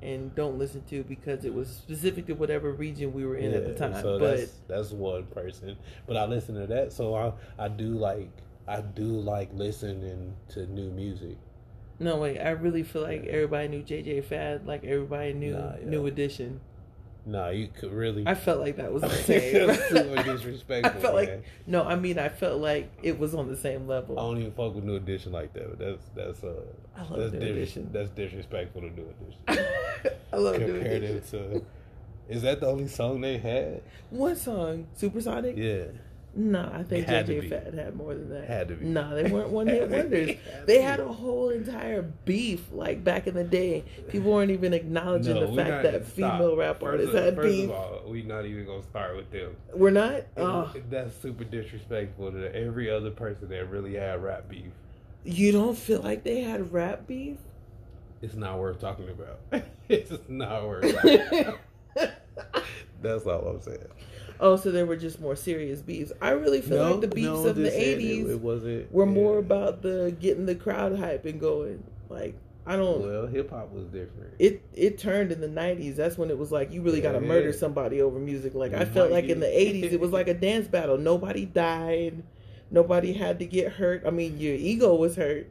and 0.00 0.34
don't 0.34 0.58
listen 0.58 0.82
to 0.84 1.02
because 1.02 1.44
it 1.44 1.52
was 1.52 1.68
specific 1.68 2.26
to 2.26 2.34
whatever 2.34 2.72
region 2.72 3.12
we 3.12 3.24
were 3.26 3.36
in 3.36 3.52
at 3.54 3.64
the 3.64 3.72
Yeah, 3.72 3.78
time. 3.78 4.02
So 4.02 4.18
but 4.18 4.36
that's 4.36 4.52
that's 4.68 4.90
one 4.92 5.26
person. 5.26 5.76
But 6.06 6.16
I 6.16 6.26
listen 6.26 6.54
to 6.56 6.66
that, 6.66 6.92
so 6.92 7.14
I 7.14 7.32
I 7.58 7.68
do 7.68 7.94
like 7.94 8.30
I 8.66 8.80
do 8.80 9.04
like 9.04 9.50
listening 9.54 10.34
to 10.50 10.66
new 10.66 10.90
music. 10.90 11.36
No 12.00 12.16
wait, 12.16 12.38
I 12.38 12.50
really 12.50 12.82
feel 12.82 13.02
like 13.02 13.24
everybody 13.26 13.68
knew 13.68 13.82
JJ 13.82 14.24
Fad, 14.24 14.66
like 14.66 14.84
everybody 14.84 15.32
knew 15.32 15.54
Nah, 15.54 15.72
yeah. 15.80 15.88
New 15.88 16.06
Edition. 16.06 16.60
Nah, 17.26 17.48
you 17.50 17.68
could 17.68 17.92
really. 17.92 18.24
I 18.26 18.34
felt 18.34 18.60
like 18.60 18.76
that 18.76 18.90
was 18.90 19.02
the 19.10 19.10
same. 19.10 19.74
Super 19.74 20.16
I 20.18 20.22
disrespectful. 20.22 21.00
felt 21.00 21.14
like 21.14 21.28
man. 21.28 21.42
no, 21.66 21.82
I 21.84 21.96
mean 21.96 22.18
I 22.18 22.28
felt 22.30 22.60
like 22.60 22.90
it 23.02 23.18
was 23.18 23.34
on 23.34 23.48
the 23.48 23.56
same 23.56 23.86
level. 23.86 24.18
I 24.18 24.22
don't 24.22 24.38
even 24.38 24.52
fuck 24.52 24.74
with 24.74 24.84
New 24.84 24.96
Edition 24.96 25.32
like 25.32 25.52
that. 25.52 25.68
But 25.68 25.78
that's 25.78 26.04
that's 26.14 26.42
uh 26.44 26.54
I 26.96 27.02
love 27.02 27.18
that's 27.18 27.32
New 27.34 27.40
dis- 27.40 27.50
Edition. 27.50 27.90
That's 27.92 28.10
disrespectful 28.10 28.80
to 28.82 28.90
New 28.90 29.12
Edition. 29.46 29.66
I 30.32 30.36
love 30.36 30.58
New 30.58 30.66
Compared 30.74 31.02
Edition. 31.02 31.16
it 31.16 31.26
to, 31.54 31.64
is 32.34 32.42
that 32.42 32.60
the 32.60 32.66
only 32.66 32.88
song 32.88 33.20
they 33.20 33.36
had? 33.38 33.82
One 34.10 34.36
song? 34.36 34.86
Supersonic? 34.94 35.56
Yeah. 35.56 35.84
No, 36.40 36.70
I 36.72 36.84
think 36.84 37.08
JJ. 37.08 37.48
Fad 37.48 37.74
had 37.74 37.96
more 37.96 38.14
than 38.14 38.28
that. 38.30 38.44
Had 38.46 38.68
to 38.68 38.74
be. 38.76 38.84
No, 38.84 39.12
they 39.16 39.28
weren't 39.28 39.48
one 39.50 39.66
hit 39.68 39.90
Had 39.90 39.90
to 39.90 40.08
be. 40.08 40.18
wonders. 40.26 40.36
Had 40.52 40.66
They 40.68 40.80
had 40.80 41.00
a 41.00 41.08
whole 41.12 41.48
entire 41.48 42.02
beef 42.02 42.70
like 42.70 43.02
back 43.02 43.26
in 43.26 43.34
the 43.34 43.42
day. 43.42 43.84
People 44.06 44.30
weren't 44.32 44.52
even 44.52 44.72
acknowledging 44.72 45.34
the 45.34 45.48
fact 45.48 45.82
that 45.82 46.06
stop. 46.06 46.38
female 46.38 46.54
rap 46.54 46.78
First 46.78 46.84
artists 46.86 47.14
of- 47.16 47.24
had 47.24 47.34
first 47.34 47.48
beef. 47.48 47.64
Of 47.64 47.74
all, 47.74 48.02
we're 48.06 48.24
not 48.24 48.44
even 48.46 48.66
gonna 48.66 48.84
start 48.84 49.16
with 49.16 49.32
them. 49.32 49.56
We're 49.74 49.90
not. 49.90 50.22
Oh, 50.36 50.72
That's 50.88 51.16
super 51.20 51.42
disrespectful 51.42 52.30
to 52.30 52.54
every 52.54 52.88
other 52.88 53.10
person 53.10 53.48
that 53.48 53.68
really 53.68 53.94
had 53.96 54.22
rap 54.22 54.48
beef. 54.48 54.70
you 55.24 55.50
don't 55.50 55.76
feel 55.76 56.00
like 56.02 56.22
they 56.22 56.42
had 56.42 56.72
rap 56.72 57.08
beef? 57.08 57.38
It's 58.22 58.34
not 58.36 58.58
worth 58.60 58.80
talking 58.80 59.08
about. 59.08 59.40
it's 59.88 60.12
not 60.28 60.68
worth. 60.68 60.94
Talking 60.94 61.20
about. 61.40 61.58
That's 63.02 63.26
all 63.26 63.46
I'm 63.48 63.60
saying. 63.60 63.78
Oh, 64.40 64.56
so 64.56 64.70
there 64.70 64.86
were 64.86 64.96
just 64.96 65.20
more 65.20 65.36
serious 65.36 65.80
beefs. 65.80 66.12
I 66.20 66.30
really 66.30 66.60
feel 66.60 66.82
like 66.90 67.00
the 67.00 67.08
beefs 67.08 67.26
no, 67.26 67.46
of 67.46 67.56
the 67.56 67.70
'80s 67.70 68.24
It, 68.26 68.30
it 68.32 68.40
wasn't. 68.40 68.92
were 68.92 69.06
more 69.06 69.38
about 69.38 69.82
the 69.82 70.14
getting 70.20 70.46
the 70.46 70.54
crowd 70.54 70.98
hype 70.98 71.24
and 71.26 71.40
going. 71.40 71.82
Like 72.08 72.34
I 72.66 72.76
don't. 72.76 73.00
Well, 73.00 73.26
hip 73.26 73.50
hop 73.50 73.72
was 73.72 73.86
different. 73.86 74.34
it 74.38 74.62
it 74.74 74.98
turned 74.98 75.32
in 75.32 75.40
the 75.40 75.48
'90s. 75.48 75.96
That's 75.96 76.18
when 76.18 76.30
it 76.30 76.38
was 76.38 76.52
like 76.52 76.72
you 76.72 76.82
really 76.82 77.00
got 77.00 77.12
to 77.12 77.20
Yeah. 77.20 77.26
murder 77.28 77.52
somebody 77.52 78.00
over 78.02 78.18
music. 78.18 78.54
Like 78.54 78.74
I 78.74 78.84
felt 78.84 79.10
like 79.10 79.24
in 79.26 79.40
the 79.40 79.46
'80s, 79.46 79.92
it 79.92 80.00
was 80.00 80.10
like 80.12 80.28
a 80.28 80.34
dance 80.34 80.68
battle. 80.68 80.98
Nobody 80.98 81.44
died. 81.46 82.22
Nobody 82.70 83.14
had 83.14 83.38
to 83.38 83.46
get 83.46 83.72
hurt. 83.72 84.02
I 84.06 84.10
mean, 84.10 84.38
your 84.38 84.54
ego 84.54 84.94
was 84.94 85.16
hurt. 85.16 85.48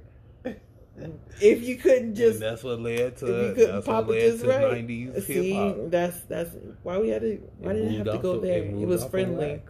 If 1.41 1.63
you 1.63 1.75
couldn't 1.77 2.15
just 2.15 2.41
and 2.41 2.41
that's 2.41 2.63
what 2.63 2.79
led 2.79 2.99
if 2.99 3.19
to. 3.19 3.25
you 3.27 3.53
couldn't 3.53 3.71
That's 3.75 3.85
pop 3.85 4.07
what 4.07 4.17
it 4.17 4.31
just 4.31 4.43
to 4.43 4.49
right, 4.49 4.87
90s 4.87 5.13
hip 5.13 5.23
see, 5.23 5.73
that's 5.89 6.19
that's 6.21 6.51
why 6.83 6.97
we 6.97 7.09
had 7.09 7.21
to. 7.21 7.37
Why 7.59 7.73
didn't 7.73 7.93
it 7.93 7.97
have 7.97 8.15
to 8.15 8.17
go 8.19 8.39
there? 8.39 8.63
It 8.63 8.87
was 8.87 9.05
friendly. 9.05 9.61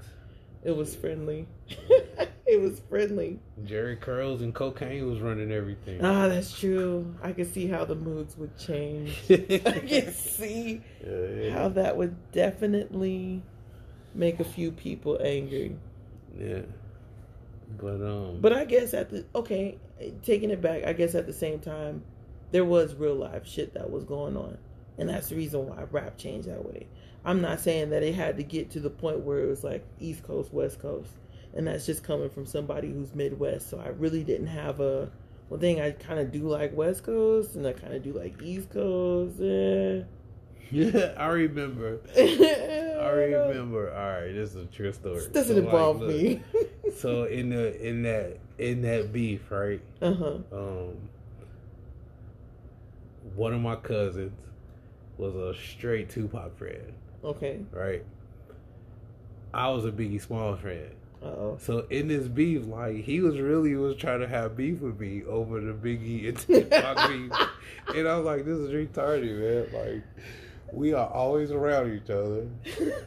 It 0.64 0.76
was 0.76 0.96
friendly. 0.96 1.48
it 2.46 2.60
was 2.60 2.80
friendly. 2.90 3.40
Jheri 3.64 4.00
Curls 4.00 4.42
and 4.42 4.54
cocaine 4.54 5.08
was 5.10 5.20
running 5.22 5.52
everything. 5.52 6.04
Ah, 6.04 6.28
that's 6.28 6.58
true. 6.58 7.16
I 7.22 7.32
could 7.34 7.54
see 7.54 7.68
how 7.68 7.86
the 7.86 7.96
moods 7.96 8.38
would 8.38 8.58
change. 8.58 9.18
I 9.30 9.36
can 9.88 10.14
see 10.14 10.82
yeah, 11.06 11.52
how 11.52 11.70
that 11.70 11.96
would 11.98 12.16
definitely 12.32 13.44
make 14.14 14.40
a 14.40 14.44
few 14.46 14.72
people 14.72 15.20
angry. 15.22 15.76
yeah. 16.38 16.62
But 17.70 18.02
um, 18.02 18.40
But 18.42 18.54
I 18.54 18.66
guess 18.66 18.94
at 18.94 19.10
the 19.10 19.26
okay, 19.36 19.78
taking 20.24 20.52
it 20.52 20.62
back, 20.62 20.86
I 20.86 20.94
guess 20.94 21.16
at 21.16 21.26
the 21.28 21.34
same 21.34 21.60
time, 21.60 22.04
there 22.52 22.66
was 22.66 22.96
real 22.96 23.16
life 23.16 23.46
shit 23.46 23.74
that 23.74 23.90
was 23.90 24.06
going 24.06 24.38
on, 24.38 24.58
and 24.98 25.10
that's 25.10 25.30
the 25.30 25.36
reason 25.36 25.68
why 25.68 25.84
rap 25.92 26.18
changed 26.18 26.48
that 26.48 26.64
way. 26.66 26.88
I'm 27.26 27.42
not 27.42 27.60
saying 27.60 27.90
that 27.90 28.04
it 28.04 28.16
had 28.16 28.38
to 28.38 28.44
get 28.44 28.72
to 28.72 28.80
the 28.80 28.90
point 28.90 29.20
where 29.20 29.40
it 29.40 29.48
was 29.48 29.64
like 29.64 29.86
East 30.00 30.24
Coast, 30.24 30.54
West 30.54 30.80
Coast, 30.80 31.12
and 31.54 31.68
that's 31.68 31.86
just 31.86 32.04
coming 32.04 32.30
from 32.30 32.46
somebody 32.46 32.90
who's 32.90 33.14
Midwest. 33.14 33.70
So 33.70 33.80
I 33.80 33.90
really 33.90 34.24
didn't 34.24 34.48
have 34.48 34.80
a 34.80 35.12
one 35.50 35.60
thing. 35.60 35.82
I 35.82 35.92
kind 35.92 36.20
of 36.20 36.32
do 36.32 36.48
like 36.48 36.76
West 36.76 37.04
Coast, 37.04 37.56
and 37.56 37.68
I 37.68 37.74
kind 37.74 37.94
of 37.94 38.04
do 38.04 38.14
like 38.14 38.42
East 38.42 38.70
Coast. 38.70 39.42
Eh. 39.42 40.04
Yeah, 40.72 41.14
I 41.18 41.28
remember. 41.28 42.00
I 42.18 42.22
I 42.22 42.26
don't 43.16 43.32
know. 43.32 43.48
remember. 43.50 43.92
All 43.94 44.22
right, 44.22 44.34
this 44.34 44.52
is 44.52 44.56
a 44.58 44.66
true 44.66 44.92
story. 44.94 45.16
This 45.16 45.28
doesn't 45.28 45.56
So, 45.56 45.62
like, 45.62 45.66
involve 45.66 46.00
look, 46.02 46.10
me. 46.10 46.42
so 46.98 47.24
in 47.26 47.50
the 47.50 47.88
in 47.88 48.04
that 48.04 48.38
in 48.58 48.82
that 48.84 49.12
beef, 49.14 49.50
right? 49.52 49.82
uh 50.02 50.14
huh. 50.14 50.38
Um, 50.52 50.98
one 53.36 53.54
of 53.54 53.62
my 53.62 53.76
cousins 53.76 54.32
was 55.18 55.36
a 55.36 55.54
straight 55.56 56.10
Tupac 56.10 56.58
fan, 56.58 56.94
Okay. 57.24 57.60
right? 57.72 58.04
I 59.54 59.70
was 59.70 59.86
a 59.86 59.92
Biggie 59.92 60.22
Smalls 60.22 60.60
fan. 60.60 60.92
Uh 61.22 61.26
oh. 61.26 61.58
So 61.60 61.86
in 61.90 62.08
this 62.08 62.28
beef, 62.28 62.68
like 62.68 62.98
he 63.04 63.22
was 63.22 63.40
really 63.40 63.76
was 63.76 63.96
trying 63.96 64.20
to 64.20 64.28
have 64.28 64.56
beef 64.56 64.82
with 64.82 65.00
me 65.00 65.24
over 65.24 65.60
the 65.60 65.74
Biggie 65.74 66.30
and 66.30 66.38
Tupac 66.40 67.10
beef, 67.10 67.32
and 67.96 68.08
I 68.08 68.18
was 68.18 68.26
like, 68.26 68.46
"This 68.46 68.58
is 68.60 68.70
retarded, 68.72 69.40
man!" 69.40 69.68
Like 69.94 70.04
we 70.72 70.94
are 70.94 71.08
always 71.10 71.52
around 71.52 71.94
each 71.94 72.10
other. 72.10 72.48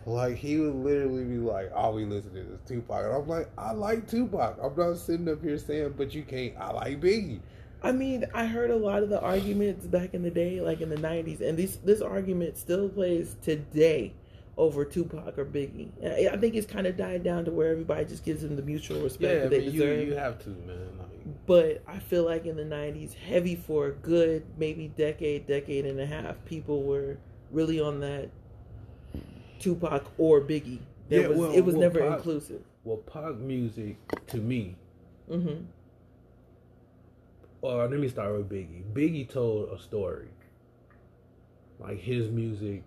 Like 0.07 0.37
he 0.37 0.59
would 0.59 0.75
literally 0.75 1.25
be 1.25 1.37
like, 1.39 1.71
"All 1.75 1.93
we 1.95 2.05
listen 2.05 2.33
to 2.35 2.41
is 2.41 2.61
Tupac," 2.67 3.05
and 3.05 3.15
I'm 3.15 3.29
like, 3.29 3.49
"I 3.59 3.73
like 3.73 4.09
Tupac. 4.09 4.59
I'm 4.63 4.75
not 4.77 4.97
sitting 4.99 5.29
up 5.29 5.43
here 5.43 5.59
saying, 5.59 5.95
but 5.97 6.15
you 6.15 6.23
can't. 6.23 6.55
I 6.59 6.73
like 6.73 7.01
Biggie." 7.01 7.41
I 7.83 7.93
mean, 7.93 8.27
I 8.35 8.45
heard 8.47 8.71
a 8.71 8.77
lot 8.77 9.03
of 9.03 9.09
the 9.09 9.21
arguments 9.21 9.87
back 9.87 10.13
in 10.15 10.23
the 10.23 10.31
day, 10.31 10.61
like 10.61 10.81
in 10.81 10.89
the 10.91 10.97
'90s, 10.97 11.41
and 11.41 11.59
this 11.59 11.77
this 11.79 12.01
argument 12.01 12.57
still 12.57 12.89
plays 12.89 13.37
today 13.43 14.13
over 14.57 14.85
Tupac 14.85 15.39
or 15.39 15.45
Biggie. 15.47 15.89
I 16.31 16.37
think 16.37 16.55
it's 16.55 16.67
kind 16.67 16.87
of 16.87 16.97
died 16.97 17.23
down 17.25 17.45
to 17.47 17.51
where 17.51 17.71
everybody 17.71 18.05
just 18.05 18.25
gives 18.25 18.43
them 18.43 18.57
the 18.57 18.63
mutual 18.63 19.01
respect 19.03 19.33
Yeah, 19.35 19.41
that 19.43 19.51
they 19.51 19.61
mean, 19.61 19.73
you 19.73 19.81
deserve. 19.81 20.09
you 20.09 20.15
have 20.15 20.39
to, 20.45 20.51
man. 20.51 20.79
Like, 20.99 21.47
But 21.47 21.83
I 21.87 21.99
feel 21.99 22.25
like 22.25 22.45
in 22.47 22.57
the 22.57 22.65
'90s, 22.65 23.15
heavy 23.15 23.57
for 23.57 23.87
a 23.87 23.93
good 23.93 24.45
maybe 24.59 24.89
decade, 24.89 25.47
decade 25.47 25.87
and 25.87 25.99
a 26.01 26.07
half, 26.07 26.43
people 26.45 26.83
were 26.83 27.17
really 27.53 27.81
on 27.81 28.01
that 28.01 28.31
Tupac 29.59 30.05
or 30.19 30.41
Biggie. 30.41 30.79
There 31.09 31.23
Yeah, 31.23 31.29
was, 31.29 31.39
well- 31.39 31.53
it 31.53 31.61
was 31.63 31.75
well, 31.75 31.83
never 31.83 32.01
Pac- 32.01 32.19
inclusive. 32.19 32.63
well, 32.85 32.99
Pac 32.99 33.37
music 33.37 33.97
to 34.29 34.39
me. 34.39 34.77
hmm 35.29 35.65
Or 37.63 37.87
let 37.89 37.99
me 38.01 38.09
start 38.09 38.33
with 38.37 38.49
Biggie. 38.49 38.83
Biggie 38.93 39.29
told 39.29 39.71
a 39.71 39.79
story. 39.83 40.29
Like 41.79 41.99
his 41.99 42.31
music, 42.31 42.83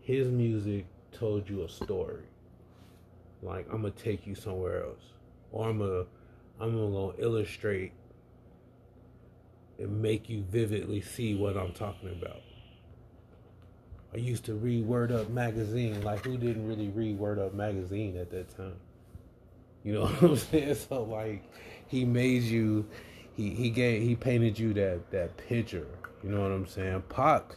his 0.00 0.28
music 0.28 0.86
told 1.12 1.48
you 1.48 1.62
a 1.64 1.68
story. 1.68 2.22
Like 3.42 3.66
I'm 3.70 3.82
gonna 3.82 3.90
take 3.90 4.26
you 4.26 4.34
somewhere 4.34 4.84
else, 4.84 5.02
or 5.50 5.68
I'm 5.68 5.78
gonna, 5.78 6.04
I'm 6.60 6.76
gonna 6.76 7.12
illustrate 7.18 7.92
and 9.78 10.00
make 10.00 10.28
you 10.28 10.42
vividly 10.50 11.00
see 11.00 11.34
what 11.34 11.56
I'm 11.56 11.72
talking 11.72 12.10
about. 12.10 12.40
I 14.14 14.18
used 14.18 14.44
to 14.44 14.54
read 14.54 14.86
Word 14.86 15.10
Up 15.10 15.30
magazine. 15.30 16.02
Like 16.02 16.24
who 16.24 16.36
didn't 16.36 16.66
really 16.66 16.88
read 16.88 17.18
Word 17.18 17.38
Up 17.38 17.54
magazine 17.54 18.16
at 18.16 18.30
that 18.30 18.54
time? 18.56 18.76
You 19.84 19.94
know 19.94 20.02
what 20.06 20.22
I'm 20.22 20.36
saying? 20.36 20.74
So 20.74 21.02
like 21.04 21.44
he 21.86 22.04
made 22.04 22.42
you 22.42 22.86
he 23.34 23.50
he 23.50 23.70
gave 23.70 24.02
he 24.02 24.14
painted 24.14 24.58
you 24.58 24.74
that 24.74 25.10
that 25.10 25.36
picture. 25.36 25.86
You 26.22 26.30
know 26.30 26.42
what 26.42 26.52
I'm 26.52 26.66
saying? 26.66 27.02
Pac, 27.08 27.56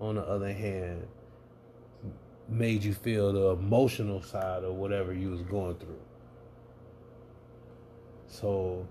on 0.00 0.16
the 0.16 0.22
other 0.22 0.52
hand, 0.52 1.06
made 2.48 2.82
you 2.82 2.92
feel 2.92 3.32
the 3.32 3.60
emotional 3.60 4.22
side 4.22 4.64
of 4.64 4.74
whatever 4.74 5.12
you 5.14 5.30
was 5.30 5.42
going 5.42 5.76
through. 5.76 6.00
So 8.26 8.86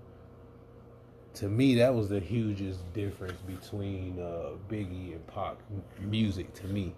to 1.34 1.48
me 1.48 1.74
that 1.76 1.94
was 1.94 2.08
the 2.08 2.20
hugest 2.20 2.80
difference 2.92 3.40
between 3.42 4.18
uh, 4.20 4.50
Biggie 4.68 5.14
and 5.14 5.22
m- 5.36 6.10
music 6.10 6.52
to 6.54 6.66
me. 6.66 6.94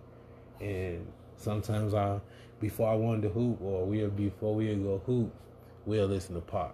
And 0.61 1.07
sometimes 1.37 1.95
I 1.95 2.21
before 2.61 2.89
I 2.89 2.95
wanted 2.95 3.23
to 3.23 3.29
hoop 3.29 3.61
or 3.61 3.85
we 3.85 4.05
before 4.07 4.55
we 4.55 4.75
go 4.75 5.01
hoop, 5.07 5.33
we'll 5.87 6.07
listen 6.07 6.35
to 6.35 6.41
Pac 6.41 6.73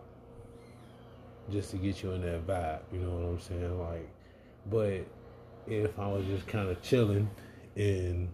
just 1.51 1.71
to 1.73 1.77
get 1.77 2.03
you 2.03 2.13
in 2.13 2.23
that 2.23 2.47
vibe. 2.47 2.81
You 2.93 3.01
know 3.01 3.11
what 3.11 3.29
I'm 3.29 3.41
saying? 3.41 3.79
Like, 3.81 4.09
but 4.71 5.07
if 5.67 5.99
I 5.99 6.07
was 6.07 6.25
just 6.27 6.47
kind 6.47 6.69
of 6.69 6.81
chilling 6.83 7.29
and 7.77 8.29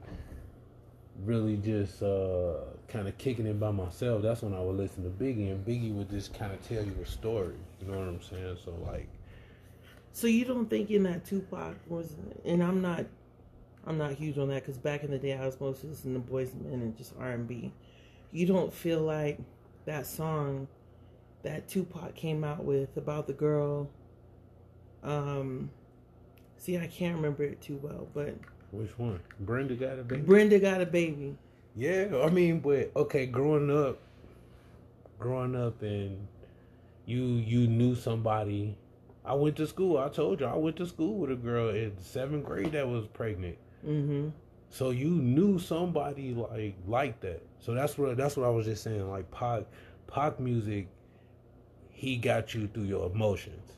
really 1.24 1.56
just 1.56 2.02
uh, 2.02 2.54
kind 2.88 3.08
of 3.08 3.16
kicking 3.18 3.46
it 3.46 3.58
by 3.58 3.70
myself, 3.70 4.22
that's 4.22 4.42
when 4.42 4.54
I 4.54 4.60
would 4.60 4.76
listen 4.76 5.02
to 5.04 5.10
Biggie, 5.10 5.50
and 5.50 5.64
Biggie 5.66 5.94
would 5.94 6.10
just 6.10 6.34
kind 6.34 6.52
of 6.52 6.60
tell 6.68 6.84
you 6.84 6.94
a 7.02 7.06
story. 7.06 7.54
You 7.80 7.90
know 7.90 7.98
what 7.98 8.08
I'm 8.08 8.22
saying? 8.22 8.58
So 8.64 8.72
like, 8.86 9.08
So 10.16 10.28
you 10.28 10.46
don't 10.46 10.70
think 10.70 10.90
in 10.90 11.02
that 11.02 11.26
Tupac 11.26 11.76
was, 11.88 12.14
and 12.46 12.62
I'm 12.62 12.80
not, 12.80 13.04
I'm 13.86 13.98
not 13.98 14.12
huge 14.12 14.38
on 14.38 14.48
that 14.48 14.62
because 14.62 14.78
back 14.78 15.04
in 15.04 15.10
the 15.10 15.18
day 15.18 15.34
I 15.34 15.44
was 15.44 15.60
mostly 15.60 15.90
listening 15.90 16.14
to 16.14 16.32
Boyz 16.32 16.54
II 16.54 16.70
Men 16.70 16.80
and 16.80 16.96
just 16.96 17.12
R 17.20 17.32
and 17.32 17.46
B. 17.46 17.70
You 18.32 18.46
don't 18.46 18.72
feel 18.72 19.00
like 19.00 19.38
that 19.84 20.06
song 20.06 20.68
that 21.42 21.68
Tupac 21.68 22.14
came 22.14 22.44
out 22.44 22.64
with 22.64 22.96
about 22.96 23.26
the 23.26 23.34
girl. 23.34 23.90
Um, 25.02 25.68
see, 26.56 26.78
I 26.78 26.86
can't 26.86 27.16
remember 27.16 27.42
it 27.42 27.60
too 27.60 27.78
well, 27.82 28.08
but 28.14 28.36
which 28.70 28.98
one? 28.98 29.20
Brenda 29.40 29.74
got 29.74 29.98
a 29.98 30.02
baby. 30.02 30.22
Brenda 30.22 30.58
got 30.58 30.80
a 30.80 30.86
baby. 30.86 31.36
Yeah, 31.76 32.22
I 32.24 32.30
mean, 32.30 32.60
but 32.60 32.90
okay, 32.96 33.26
growing 33.26 33.70
up, 33.70 33.98
growing 35.18 35.54
up, 35.54 35.82
and 35.82 36.26
you 37.04 37.22
you 37.22 37.66
knew 37.66 37.94
somebody. 37.94 38.78
I 39.26 39.34
went 39.34 39.56
to 39.56 39.66
school. 39.66 39.98
I 39.98 40.08
told 40.08 40.40
you 40.40 40.46
I 40.46 40.56
went 40.56 40.76
to 40.76 40.86
school 40.86 41.18
with 41.18 41.30
a 41.32 41.36
girl 41.36 41.70
in 41.70 41.92
seventh 42.00 42.44
grade 42.44 42.72
that 42.72 42.88
was 42.88 43.06
pregnant. 43.08 43.58
Mm-hmm. 43.86 44.28
So 44.70 44.90
you 44.90 45.10
knew 45.10 45.58
somebody 45.58 46.34
like 46.34 46.76
like 46.86 47.20
that. 47.20 47.42
So 47.60 47.74
that's 47.74 47.98
what 47.98 48.16
that's 48.16 48.36
what 48.36 48.46
I 48.46 48.50
was 48.50 48.66
just 48.66 48.82
saying. 48.82 49.08
Like 49.10 49.30
Pac 49.30 49.64
Pac 50.06 50.38
music, 50.40 50.88
he 51.90 52.16
got 52.16 52.54
you 52.54 52.68
through 52.68 52.84
your 52.84 53.10
emotions. 53.10 53.72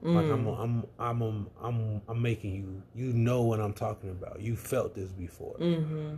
Like 0.00 0.26
I'm, 0.26 0.44
Mm. 0.46 0.60
I'm, 0.60 0.84
I'm, 1.00 1.22
I'm, 1.22 1.46
I'm, 1.60 2.02
I'm 2.08 2.22
making 2.22 2.54
you. 2.54 2.82
You 2.94 3.12
know 3.12 3.42
what 3.42 3.58
I'm 3.58 3.72
talking 3.72 4.10
about. 4.10 4.40
You 4.40 4.54
felt 4.54 4.94
this 4.94 5.10
before. 5.10 5.56
Mm-hmm. 5.58 6.14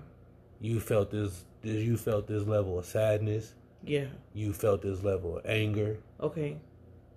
you 0.60 0.80
felt 0.80 1.10
this, 1.10 1.44
this 1.62 1.82
you 1.82 1.96
felt 1.96 2.26
this 2.26 2.46
level 2.46 2.78
of 2.78 2.84
sadness. 2.84 3.54
Yeah. 3.82 4.04
You 4.34 4.52
felt 4.52 4.82
this 4.82 5.02
level 5.02 5.38
of 5.38 5.46
anger. 5.46 5.96
Okay. 6.20 6.58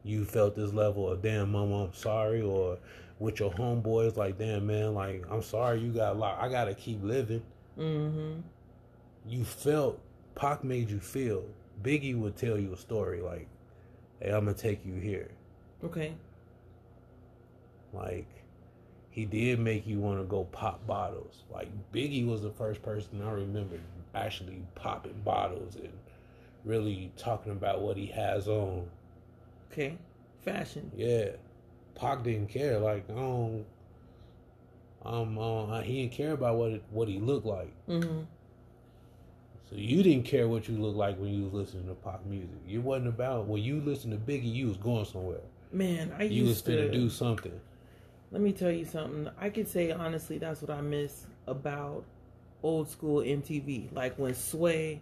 You 0.04 0.26
felt 0.26 0.56
this 0.56 0.74
level 0.74 1.10
of 1.10 1.22
damn 1.22 1.52
mama, 1.52 1.86
I'm 1.86 1.94
sorry, 1.94 2.42
or 2.42 2.78
with 3.20 3.40
your 3.40 3.52
homeboys, 3.52 4.18
like 4.18 4.38
damn 4.38 4.68
man, 4.68 4.94
like 4.94 5.24
I'm 5.32 5.42
sorry 5.42 5.80
you 5.80 5.92
got 5.92 6.18
locked. 6.18 6.42
I 6.42 6.50
gotta 6.50 6.74
keep 6.74 7.02
living. 7.04 7.42
Mm-hmm. 7.78 8.42
You 9.28 9.44
felt 9.46 10.00
Pac 10.36 10.64
made 10.64 10.90
you 10.90 11.00
feel. 11.00 11.44
Biggie 11.82 12.18
would 12.18 12.36
tell 12.36 12.58
you 12.58 12.74
a 12.74 12.78
story 12.78 13.22
like, 13.22 13.48
"Hey, 14.20 14.32
I'm 14.32 14.46
gonna 14.46 14.58
take 14.58 14.86
you 14.86 14.96
here." 14.96 15.32
Okay. 15.84 16.14
Like, 17.94 18.28
he 19.12 19.26
did 19.26 19.60
make 19.60 19.86
you 19.86 20.00
want 20.00 20.20
to 20.20 20.26
go 20.26 20.46
pop 20.46 20.86
bottles. 20.88 21.44
Like 21.52 21.70
Biggie 21.94 22.28
was 22.28 22.42
the 22.42 22.50
first 22.52 22.82
person 22.82 23.22
I 23.22 23.32
remember 23.32 23.78
actually 24.16 24.64
popping 24.76 25.22
bottles 25.24 25.76
and 25.76 25.94
really 26.66 27.12
talking 27.16 27.52
about 27.52 27.82
what 27.82 27.96
he 27.96 28.08
has 28.08 28.48
on. 28.48 28.88
Okay. 29.74 29.98
Fashion. 30.44 30.92
Yeah, 30.96 31.30
Pac 31.96 32.24
didn't 32.24 32.50
care. 32.50 32.78
Like, 32.78 33.10
um, 33.10 33.66
um, 35.04 35.38
uh, 35.38 35.82
he 35.82 36.02
didn't 36.02 36.14
care 36.14 36.34
about 36.34 36.56
what 36.58 36.72
it, 36.72 36.84
what 36.92 37.08
he 37.08 37.20
looked 37.20 37.46
like. 37.46 37.74
Mm-hmm. 37.88 38.22
So 39.70 39.76
you 39.76 40.04
didn't 40.04 40.26
care 40.26 40.48
what 40.48 40.68
you 40.68 40.78
looked 40.78 40.98
like 40.98 41.18
when 41.18 41.34
you 41.34 41.46
was 41.46 41.54
listening 41.54 41.88
to 41.88 41.96
Pac 41.96 42.26
music. 42.26 42.50
It 42.70 42.78
wasn't 42.78 43.08
about 43.08 43.48
when 43.48 43.64
you 43.64 43.82
listened 43.82 44.14
to 44.14 44.32
Biggie, 44.32 44.54
you 44.54 44.68
was 44.68 44.78
going 44.78 45.06
somewhere. 45.06 45.42
Man, 45.72 46.14
I 46.18 46.24
You 46.24 46.44
was 46.44 46.50
used 46.52 46.66
to 46.66 46.92
do 46.92 47.10
something. 47.10 47.60
Let 48.32 48.42
me 48.42 48.52
tell 48.52 48.72
you 48.72 48.86
something. 48.86 49.30
I 49.40 49.50
can 49.50 49.66
say 49.66 49.92
honestly, 49.92 50.38
that's 50.38 50.62
what 50.62 50.70
I 50.70 50.82
miss 50.82 51.26
about 51.48 52.04
old 52.62 52.90
school 52.90 53.22
MTV. 53.22 53.94
Like 53.94 54.18
when 54.20 54.36
Sway 54.36 55.02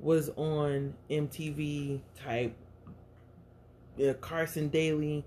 was 0.00 0.30
on 0.36 0.94
MTV 1.10 2.00
type, 2.24 2.54
yeah, 3.98 4.12
Carson 4.14 4.68
Daly, 4.68 5.24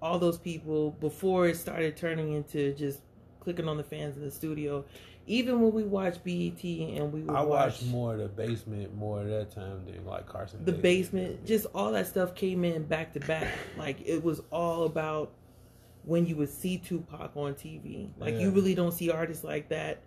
all 0.00 0.18
those 0.18 0.38
people 0.38 0.92
before 0.92 1.46
it 1.46 1.56
started 1.56 1.96
turning 1.96 2.32
into 2.32 2.74
just 2.74 3.00
clicking 3.40 3.68
on 3.68 3.76
the 3.76 3.84
fans 3.84 4.16
in 4.16 4.24
the 4.24 4.30
studio. 4.30 4.84
Even 5.26 5.60
when 5.60 5.72
we 5.72 5.84
watched 5.84 6.22
BET 6.22 6.62
and 6.62 7.10
we 7.12 7.22
would 7.22 7.34
I 7.34 7.42
watch 7.42 7.80
watched 7.80 7.86
more 7.86 8.12
of 8.12 8.18
the 8.18 8.28
basement 8.28 8.94
more 8.94 9.22
of 9.22 9.28
that 9.28 9.50
time 9.50 9.84
than 9.86 10.04
like 10.04 10.26
Carson. 10.26 10.64
the 10.64 10.72
Daly. 10.72 10.82
basement, 10.82 11.46
just 11.46 11.66
all 11.74 11.92
that 11.92 12.06
stuff 12.06 12.34
came 12.34 12.64
in 12.64 12.84
back 12.84 13.14
to 13.14 13.20
back. 13.20 13.48
Like 13.78 14.06
it 14.06 14.22
was 14.22 14.42
all 14.50 14.84
about 14.84 15.32
when 16.04 16.26
you 16.26 16.36
would 16.36 16.50
see 16.50 16.76
Tupac 16.76 17.32
on 17.36 17.54
TV. 17.54 18.10
Like 18.18 18.34
you 18.34 18.50
really 18.50 18.74
don't 18.74 18.92
see 18.92 19.10
artists 19.10 19.44
like 19.44 19.70
that 19.70 20.00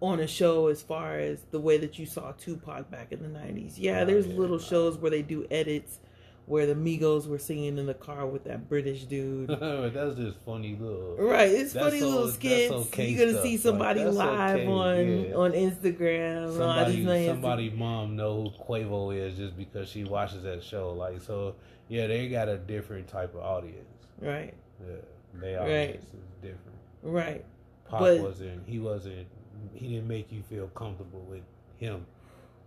on 0.00 0.20
a 0.20 0.26
show 0.26 0.68
as 0.68 0.82
far 0.82 1.18
as 1.18 1.42
the 1.50 1.58
way 1.58 1.78
that 1.78 1.98
you 1.98 2.06
saw 2.06 2.30
Tupac 2.32 2.88
back 2.88 3.10
in 3.10 3.22
the 3.22 3.28
nineties. 3.28 3.78
Yeah, 3.78 4.04
there's 4.04 4.28
yeah. 4.28 4.38
little 4.38 4.58
shows 4.60 4.96
where 4.96 5.10
they 5.10 5.22
do 5.22 5.44
edits 5.50 5.98
where 6.46 6.64
the 6.66 6.74
Migos 6.74 7.26
were 7.26 7.38
singing 7.38 7.76
in 7.76 7.86
the 7.86 7.94
car 7.94 8.24
with 8.26 8.44
that 8.44 8.68
British 8.68 9.04
dude. 9.04 9.48
that's 9.48 10.16
just 10.16 10.38
funny 10.46 10.76
little. 10.80 11.16
Right, 11.18 11.48
it's 11.50 11.72
funny 11.72 12.00
so- 12.00 12.08
little 12.08 12.28
skits. 12.30 12.72
okay 12.72 13.10
You're 13.10 13.26
gonna 13.26 13.32
stuff. 13.38 13.44
see 13.44 13.56
somebody 13.56 14.04
live 14.04 14.56
okay, 14.60 14.66
on 14.66 15.24
yeah. 15.24 15.34
on 15.34 15.52
Instagram. 15.52 16.46
all 16.46 16.52
Somebody, 16.56 17.26
somebody 17.26 17.70
mom 17.70 18.16
know 18.16 18.42
who 18.56 18.64
Quavo 18.64 19.14
is 19.16 19.36
just 19.36 19.56
because 19.56 19.88
she 19.88 20.04
watches 20.04 20.44
that 20.44 20.62
show. 20.62 20.92
Like 20.92 21.20
so, 21.20 21.56
yeah, 21.88 22.06
they 22.06 22.28
got 22.28 22.48
a 22.48 22.56
different 22.58 23.08
type 23.08 23.34
of 23.34 23.40
audience. 23.40 23.84
Right, 24.20 24.54
Yeah, 24.80 24.94
they 25.40 25.54
Right. 25.54 25.60
audience 25.88 26.04
is 26.06 26.20
different. 26.40 26.78
right. 27.02 27.44
Pop 27.88 28.00
But- 28.00 28.20
wasn't. 28.20 28.68
He 28.68 28.78
wasn't. 28.78 29.26
He 29.74 29.88
didn't 29.88 30.08
make 30.08 30.30
you 30.32 30.42
feel 30.42 30.68
comfortable 30.68 31.20
with 31.28 31.42
him. 31.78 32.06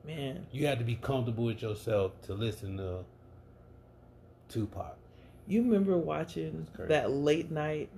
Man, 0.05 0.45
You 0.51 0.65
had 0.65 0.79
to 0.79 0.85
be 0.85 0.95
comfortable 0.95 1.43
with 1.45 1.61
yourself 1.61 2.13
to 2.23 2.33
listen 2.33 2.77
to 2.77 3.03
Tupac. 4.49 4.97
You 5.47 5.63
remember 5.63 5.97
watching 5.97 6.67
that 6.77 7.11
late 7.11 7.49
night 7.49 7.89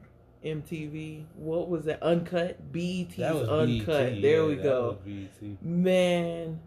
MTV? 0.43 1.25
What 1.35 1.69
was 1.69 1.85
that? 1.85 2.01
Uncut? 2.01 2.71
BET's 2.71 3.17
That 3.17 3.35
was 3.35 3.49
Uncut. 3.49 4.13
BET, 4.13 4.21
there 4.21 4.41
yeah, 4.41 4.47
we 4.47 4.55
go. 4.55 4.97
Man, 5.61 6.59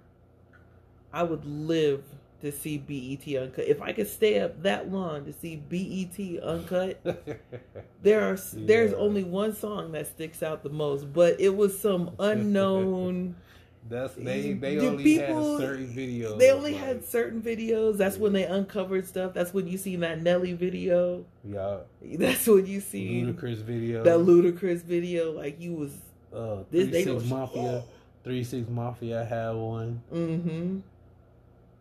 I 1.13 1.23
would 1.23 1.45
live 1.47 2.03
to 2.43 2.53
see 2.53 2.77
BET 2.77 3.27
Uncut. 3.35 3.67
If 3.67 3.81
I 3.81 3.93
could 3.93 4.09
stay 4.09 4.41
up 4.41 4.63
that 4.63 4.93
long 4.93 5.25
to 5.25 5.33
see 5.33 5.57
BET 5.57 6.43
Uncut, 6.43 7.01
there 8.03 8.31
are 8.31 8.39
there's 8.53 8.93
only 8.93 9.25
one 9.25 9.55
song 9.55 9.93
that 9.93 10.07
sticks 10.07 10.43
out 10.43 10.63
the 10.63 10.69
most, 10.69 11.13
but 11.13 11.41
it 11.41 11.57
was 11.57 11.79
some 11.79 12.11
unknown. 12.19 13.37
That's 13.87 14.15
they. 14.15 14.55
They 14.55 14.77
Do 14.77 14.89
only 14.89 15.05
people- 15.05 15.59
had 15.59 15.67
certain 15.67 15.89
videos. 15.89 16.39
They 16.39 16.51
only 16.51 16.73
like, 16.73 16.81
had 16.81 17.05
certain 17.05 17.43
videos. 17.43 17.99
That's 17.99 18.17
when 18.17 18.33
they 18.33 18.45
uncovered 18.45 19.07
stuff. 19.07 19.35
That's 19.35 19.53
when 19.53 19.67
you 19.69 19.77
seen 19.77 20.01
that 20.01 20.23
Nelly 20.23 20.55
video. 20.55 21.27
yeah, 21.45 21.79
That's 22.03 22.47
when 22.47 22.67
you 22.67 22.81
see 22.81 23.23
Ludacris 23.23 23.57
video. 23.63 24.03
that 24.05 24.19
Ludacris 24.19 24.83
video. 24.83 25.33
Like 25.33 25.61
you 25.61 25.75
was 25.75 25.93
uh, 26.35 26.63
This- 26.71 26.85
three 26.89 26.93
they 26.93 27.05
six 27.05 27.25
mafia. 27.25 27.83
Three 28.25 28.43
six 28.43 28.67
mafia 28.71 29.23
had 29.23 29.51
one. 29.51 30.01
Mm-hmm. 30.11 30.79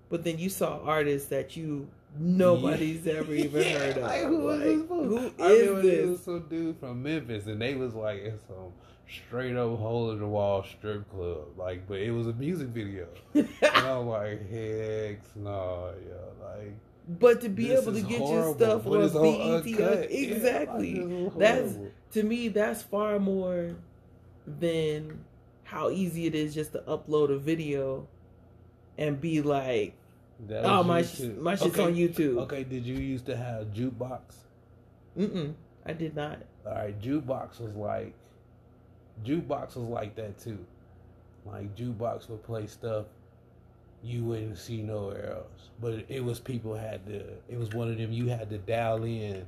But 0.10 0.26
then 0.26 0.38
you 0.38 0.50
saw 0.50 0.80
artists 0.84 1.30
that 1.30 1.56
you 1.56 1.88
nobody's 2.20 3.08
ever 3.08 3.34
even 3.34 3.62
Yeah, 3.64 3.78
heard 3.80 3.98
of. 3.98 4.04
like, 4.04 4.22
who 4.24 4.50
is 4.50 4.60
Like, 4.60 4.68
this 4.80 4.88
fool? 4.90 5.04
who 5.06 5.32
I 5.40 5.48
is 5.52 5.82
this? 5.84 6.10
was 6.10 6.24
some 6.24 6.46
dude 6.50 6.78
from 6.82 7.02
Memphis, 7.02 7.46
and 7.46 7.62
they 7.62 7.76
was 7.76 7.94
like 7.94 8.24
in 8.24 8.38
some 8.48 8.74
straight 9.10 9.56
up 9.56 9.78
hole 9.78 10.12
in 10.12 10.20
the 10.20 10.28
wall 10.28 10.64
strip 10.64 11.10
club, 11.12 11.48
like, 11.58 11.88
but 11.88 12.00
it 12.00 12.12
was 12.12 12.28
a 12.28 12.34
music 12.34 12.70
video. 12.70 13.08
and 13.34 13.48
I'm 13.62 14.08
like, 14.08 14.50
heck 14.50 15.20
no, 15.36 15.92
yeah, 16.08 16.46
like. 16.48 16.74
but 17.08 17.42
to 17.42 17.50
be 17.50 17.72
able 17.72 17.94
to 17.94 18.02
get 18.02 18.20
your 18.20 18.56
stuff 18.56 18.86
on 18.88 19.10
BET, 19.10 19.42
Uncut. 19.42 20.12
Yeah, 20.12 20.18
exactly. 20.18 21.00
like, 21.02 21.38
That's 21.38 21.78
to 22.12 22.24
me, 22.24 22.48
that's 22.50 22.82
far 22.84 23.20
more 23.20 23.76
than 24.46 25.24
how 25.64 25.90
easy 25.90 26.26
it 26.26 26.36
is 26.36 26.54
just 26.54 26.74
to 26.74 26.80
upload 26.80 27.32
a 27.32 27.38
video 27.38 28.08
and 28.98 29.20
be 29.20 29.42
like, 29.42 29.96
That 30.48 30.66
"Oh 30.66 30.84
my, 30.84 31.02
sh- 31.04 31.22
my 31.40 31.56
shit's 31.56 31.78
okay. 31.78 31.84
on 31.84 31.96
YouTube." 31.96 32.38
Okay, 32.44 32.64
did 32.64 32.86
you 32.86 32.96
used 32.96 33.26
to 33.28 33.36
have 33.36 33.68
jukebox? 33.68 34.22
Mm-mm, 35.18 35.54
I 35.86 35.94
did 35.94 36.16
not. 36.16 36.40
All 36.66 36.74
right, 36.74 37.00
jukebox 37.02 37.60
was 37.60 37.76
like, 37.76 38.14
jukebox 39.26 39.76
was 39.76 39.88
like 39.90 40.16
that 40.16 40.38
too. 40.40 40.58
Like 41.46 41.76
jukebox 41.76 42.30
would 42.30 42.44
play 42.44 42.68
stuff 42.68 43.06
you 44.06 44.24
wouldn't 44.26 44.58
see 44.58 44.82
nowhere 44.82 45.32
else. 45.32 45.70
But 45.82 46.06
it 46.10 46.24
was 46.24 46.40
people 46.40 46.76
had 46.76 47.06
to. 47.08 47.24
It 47.50 47.58
was 47.58 47.70
one 47.70 47.90
of 47.90 47.98
them 47.98 48.12
you 48.12 48.28
had 48.28 48.50
to 48.50 48.58
dial 48.58 49.04
in. 49.04 49.46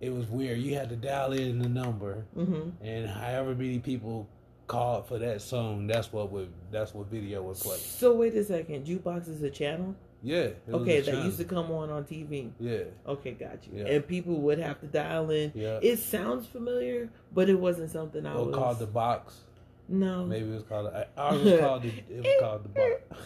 It 0.00 0.12
was 0.12 0.26
weird. 0.26 0.58
You 0.58 0.74
had 0.74 0.88
to 0.90 0.96
dial 0.96 1.32
in 1.32 1.58
the 1.58 1.68
number, 1.68 2.24
Mm-hmm. 2.36 2.84
and 2.86 3.08
however 3.08 3.54
many 3.54 3.78
people 3.78 4.28
called 4.66 5.08
for 5.08 5.18
that 5.18 5.40
song, 5.40 5.86
that's 5.86 6.12
what 6.12 6.30
would 6.30 6.50
that's 6.70 6.92
what 6.94 7.06
video 7.06 7.42
would 7.42 7.56
play. 7.56 7.78
So 7.78 8.14
wait 8.14 8.34
a 8.36 8.44
second, 8.44 8.86
jukebox 8.86 9.28
is 9.28 9.42
a 9.42 9.50
channel. 9.50 9.94
Yeah. 10.26 10.48
Okay, 10.68 11.00
that 11.02 11.24
used 11.24 11.38
to 11.38 11.44
come 11.44 11.70
on 11.70 11.88
on 11.88 12.02
TV. 12.04 12.50
Yeah. 12.58 12.78
Okay, 13.06 13.30
got 13.32 13.64
you. 13.66 13.78
Yeah. 13.78 13.92
And 13.92 14.06
people 14.08 14.34
would 14.40 14.58
have 14.58 14.80
to 14.80 14.86
dial 14.86 15.30
in. 15.30 15.52
Yeah. 15.54 15.78
It 15.80 15.98
sounds 15.98 16.48
familiar, 16.48 17.10
but 17.32 17.48
it 17.48 17.54
wasn't 17.54 17.92
something 17.92 18.26
I 18.26 18.34
was. 18.34 18.52
called 18.54 18.80
the 18.80 18.86
box. 18.86 19.42
no. 19.88 20.26
Maybe 20.26 20.48
it 20.50 20.54
was 20.54 20.64
called. 20.64 20.88
I 20.92 21.06
I 21.16 21.32
was 21.32 21.60
called. 21.60 21.82
The, 21.82 21.92
it 22.10 22.24
was 22.24 22.40
called 22.40 22.64
the 22.64 22.68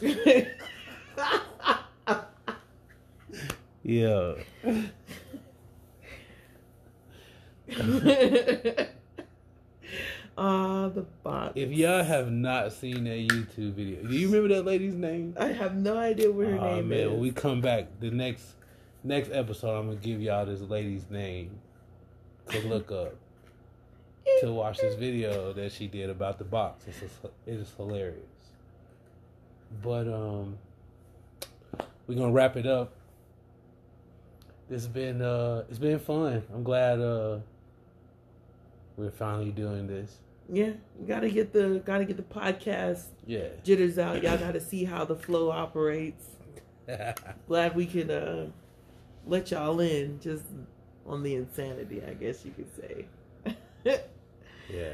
box. 0.05 0.47
Yeah. 3.83 4.35
Ah, 10.43 10.89
the 10.89 11.03
box. 11.23 11.53
If 11.55 11.71
y'all 11.71 12.03
have 12.03 12.33
not 12.33 12.73
seen 12.73 13.05
that 13.05 13.19
YouTube 13.29 13.75
video, 13.75 14.03
do 14.03 14.15
you 14.15 14.29
remember 14.29 14.55
that 14.55 14.65
lady's 14.65 14.95
name? 14.95 15.35
I 15.39 15.49
have 15.49 15.77
no 15.77 15.99
idea 15.99 16.33
what 16.33 16.47
her 16.47 16.57
Aw, 16.59 16.75
name 16.77 16.89
man, 16.89 16.99
is. 16.99 17.11
when 17.11 17.21
we 17.21 17.31
come 17.31 17.61
back, 17.61 17.89
the 18.01 18.11
next 18.11 18.55
next 19.05 19.31
episode, 19.33 19.79
I'm 19.79 19.89
gonna 19.89 19.99
give 19.99 20.23
y'all 20.23 20.47
this 20.47 20.63
lady's 20.63 21.11
name 21.11 21.51
to 22.49 22.67
look 22.67 22.91
up 22.91 23.15
to 24.41 24.51
watch 24.51 24.79
this 24.79 24.95
video 24.95 25.53
that 25.53 25.73
she 25.73 25.87
did 25.87 26.09
about 26.09 26.39
the 26.39 26.45
box. 26.45 26.85
It's 26.89 27.03
it 27.45 27.55
is 27.61 27.71
hilarious. 27.77 28.25
But 29.83 30.09
um, 30.09 30.57
we're 32.07 32.15
gonna 32.15 32.33
wrap 32.33 32.57
it 32.57 32.65
up. 32.67 32.95
It's 34.71 34.87
been 34.87 35.21
uh, 35.21 35.65
it's 35.69 35.79
been 35.79 35.99
fun. 35.99 36.43
I'm 36.55 36.63
glad 36.63 36.99
uh, 36.99 37.41
we're 38.97 39.11
finally 39.11 39.51
doing 39.51 39.87
this. 39.87 40.17
Yeah, 40.53 40.73
gotta 41.07 41.29
get 41.31 41.53
the 41.53 41.83
gotta 41.85 42.05
get 42.05 42.17
the 42.17 42.23
podcast 42.23 43.05
Yeah. 43.27 43.49
jitters 43.63 43.99
out. 43.99 44.23
Y'all 44.23 44.37
gotta 44.39 44.61
see 44.61 44.85
how 44.85 45.05
the 45.05 45.17
flow 45.17 45.51
operates. 45.51 46.27
Glad 47.47 47.77
we 47.77 47.87
can 47.87 48.11
uh, 48.11 48.47
let 49.27 49.51
y'all 49.51 49.79
in 49.81 50.19
just 50.21 50.45
on 51.07 51.23
the 51.23 51.35
insanity, 51.37 52.03
I 52.07 52.15
guess 52.15 52.45
you 52.45 52.53
could 52.53 52.71
say. 52.77 53.07
Yeah. 54.73 54.93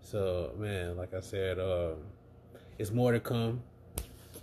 So 0.00 0.52
man, 0.58 0.96
like 0.96 1.12
I 1.14 1.20
said, 1.20 1.58
um, 1.58 1.96
it's 2.78 2.92
more 2.92 3.10
to 3.12 3.18
come. 3.20 3.62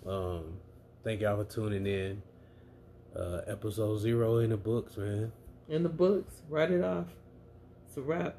Um, 0.05 0.57
thank 1.03 1.21
y'all 1.21 1.37
for 1.41 1.49
tuning 1.49 1.85
in. 1.87 2.21
Uh, 3.15 3.41
episode 3.47 3.99
zero 3.99 4.39
in 4.39 4.49
the 4.49 4.57
books, 4.57 4.97
man. 4.97 5.31
In 5.69 5.83
the 5.83 5.89
books, 5.89 6.41
write 6.49 6.71
it 6.71 6.83
off. 6.83 7.05
It's 7.87 7.95
a 7.95 8.01
wrap. 8.01 8.35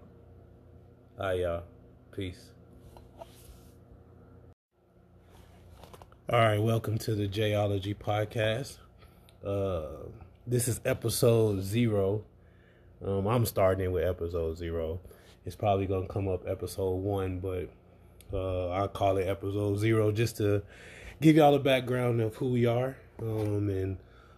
All 1.18 1.26
right, 1.26 1.38
y'all. 1.38 1.62
Peace. 2.14 2.50
All 6.30 6.38
right, 6.38 6.62
welcome 6.62 6.96
to 6.98 7.16
the 7.16 7.26
Jayology 7.26 7.96
podcast. 7.96 8.76
Uh, 9.44 10.06
this 10.46 10.68
is 10.68 10.80
episode 10.84 11.60
zero. 11.62 12.22
Um, 13.04 13.26
I'm 13.26 13.44
starting 13.44 13.90
with 13.90 14.04
episode 14.04 14.56
zero. 14.56 15.00
It's 15.44 15.56
probably 15.56 15.86
gonna 15.86 16.06
come 16.06 16.28
up 16.28 16.46
episode 16.46 16.94
one, 16.94 17.40
but 17.40 17.68
uh, 18.32 18.70
I 18.70 18.86
call 18.86 19.16
it 19.16 19.26
episode 19.26 19.78
zero 19.78 20.12
just 20.12 20.36
to 20.36 20.62
give 21.20 21.34
y'all 21.34 21.56
a 21.56 21.58
background 21.58 22.20
of 22.20 22.36
who 22.36 22.50
we 22.52 22.64
are 22.64 22.96
um, 23.20 23.68
and 23.68 23.96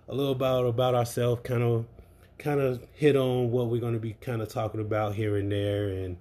a 0.09 0.14
little 0.14 0.33
about 0.33 0.64
about 0.64 0.95
ourselves. 0.95 1.43
Kind 1.45 1.62
of, 1.62 1.85
kind 2.39 2.59
of 2.59 2.81
hit 2.95 3.16
on 3.16 3.51
what 3.51 3.66
we're 3.66 3.83
gonna 3.83 3.99
be 3.99 4.14
kind 4.14 4.41
of 4.41 4.49
talking 4.49 4.81
about 4.81 5.14
here 5.14 5.37
and 5.37 5.53
there, 5.53 5.89
and 5.89 6.16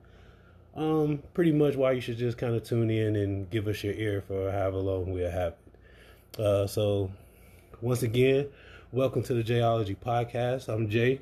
um, 0.75 1.21
pretty 1.33 1.51
much 1.51 1.75
why 1.75 1.93
you 1.93 2.01
should 2.01 2.17
just 2.17 2.37
kind 2.37 2.55
of 2.55 2.63
tune 2.63 2.89
in 2.89 3.15
and 3.15 3.49
give 3.49 3.67
us 3.67 3.83
your 3.83 3.93
ear 3.93 4.21
for 4.27 4.51
however 4.51 4.77
long 4.77 5.11
we'll 5.11 5.31
have 5.31 5.53
it. 5.53 6.41
Uh, 6.41 6.67
so, 6.67 7.11
once 7.81 8.03
again, 8.03 8.47
welcome 8.91 9.23
to 9.23 9.33
the 9.33 9.43
Jayology 9.43 9.95
podcast. 9.95 10.67
I'm 10.67 10.89
Jay. 10.89 11.21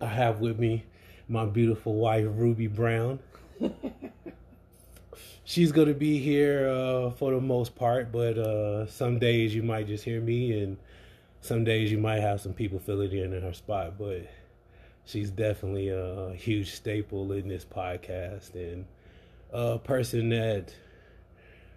I 0.00 0.06
have 0.06 0.40
with 0.40 0.58
me 0.58 0.84
my 1.28 1.46
beautiful 1.46 1.94
wife, 1.94 2.26
Ruby 2.28 2.66
Brown. 2.66 3.18
She's 5.44 5.72
going 5.72 5.88
to 5.88 5.94
be 5.94 6.18
here 6.18 6.68
uh, 6.68 7.10
for 7.12 7.32
the 7.32 7.40
most 7.40 7.74
part, 7.74 8.12
but 8.12 8.36
uh, 8.36 8.86
some 8.86 9.18
days 9.18 9.54
you 9.54 9.62
might 9.62 9.86
just 9.86 10.04
hear 10.04 10.20
me, 10.20 10.58
and 10.58 10.76
some 11.40 11.64
days 11.64 11.90
you 11.90 11.98
might 11.98 12.20
have 12.20 12.40
some 12.40 12.52
people 12.52 12.78
filling 12.78 13.12
in 13.12 13.32
in 13.32 13.42
her 13.42 13.52
spot. 13.54 13.98
But 13.98 14.26
she's 15.04 15.30
definitely 15.30 15.88
a 15.88 16.32
huge 16.34 16.72
staple 16.72 17.32
in 17.32 17.48
this 17.48 17.64
podcast 17.64 18.54
and 18.54 18.84
a 19.52 19.78
person 19.78 20.30
that 20.30 20.74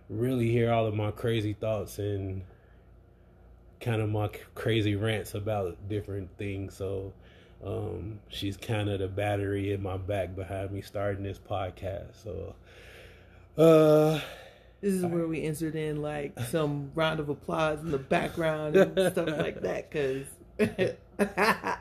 really 0.10 0.50
hear 0.52 0.72
all 0.72 0.86
of 0.86 0.96
my 0.96 1.12
crazy 1.12 1.54
thoughts 1.54 2.00
and 2.00 2.42
kind 3.80 4.02
of 4.02 4.10
my 4.10 4.30
crazy 4.56 4.96
rants 4.96 5.36
about 5.36 5.78
different 5.88 6.30
things. 6.38 6.76
So 6.76 7.14
um, 7.64 8.20
she's 8.30 8.58
kind 8.58 8.90
of 8.90 9.00
the 9.00 9.08
battery 9.08 9.74
in 9.74 9.84
my 9.84 9.98
back 9.98 10.36
behind 10.36 10.72
me 10.72 10.82
starting 10.82 11.24
this 11.24 11.40
podcast. 11.40 12.24
So 12.24 12.56
uh 13.58 14.20
this 14.82 14.94
is 14.94 15.04
where 15.06 15.26
we 15.28 15.42
insert 15.44 15.74
in 15.76 16.02
like 16.02 16.40
some 16.50 16.92
round 16.94 17.20
of 17.20 17.30
applause 17.30 17.80
in 17.80 17.90
the 17.90 17.98
background 17.98 18.76
and 18.76 19.12
stuff 19.12 19.30
like 19.38 19.62
that 19.62 19.90
because 19.90 20.28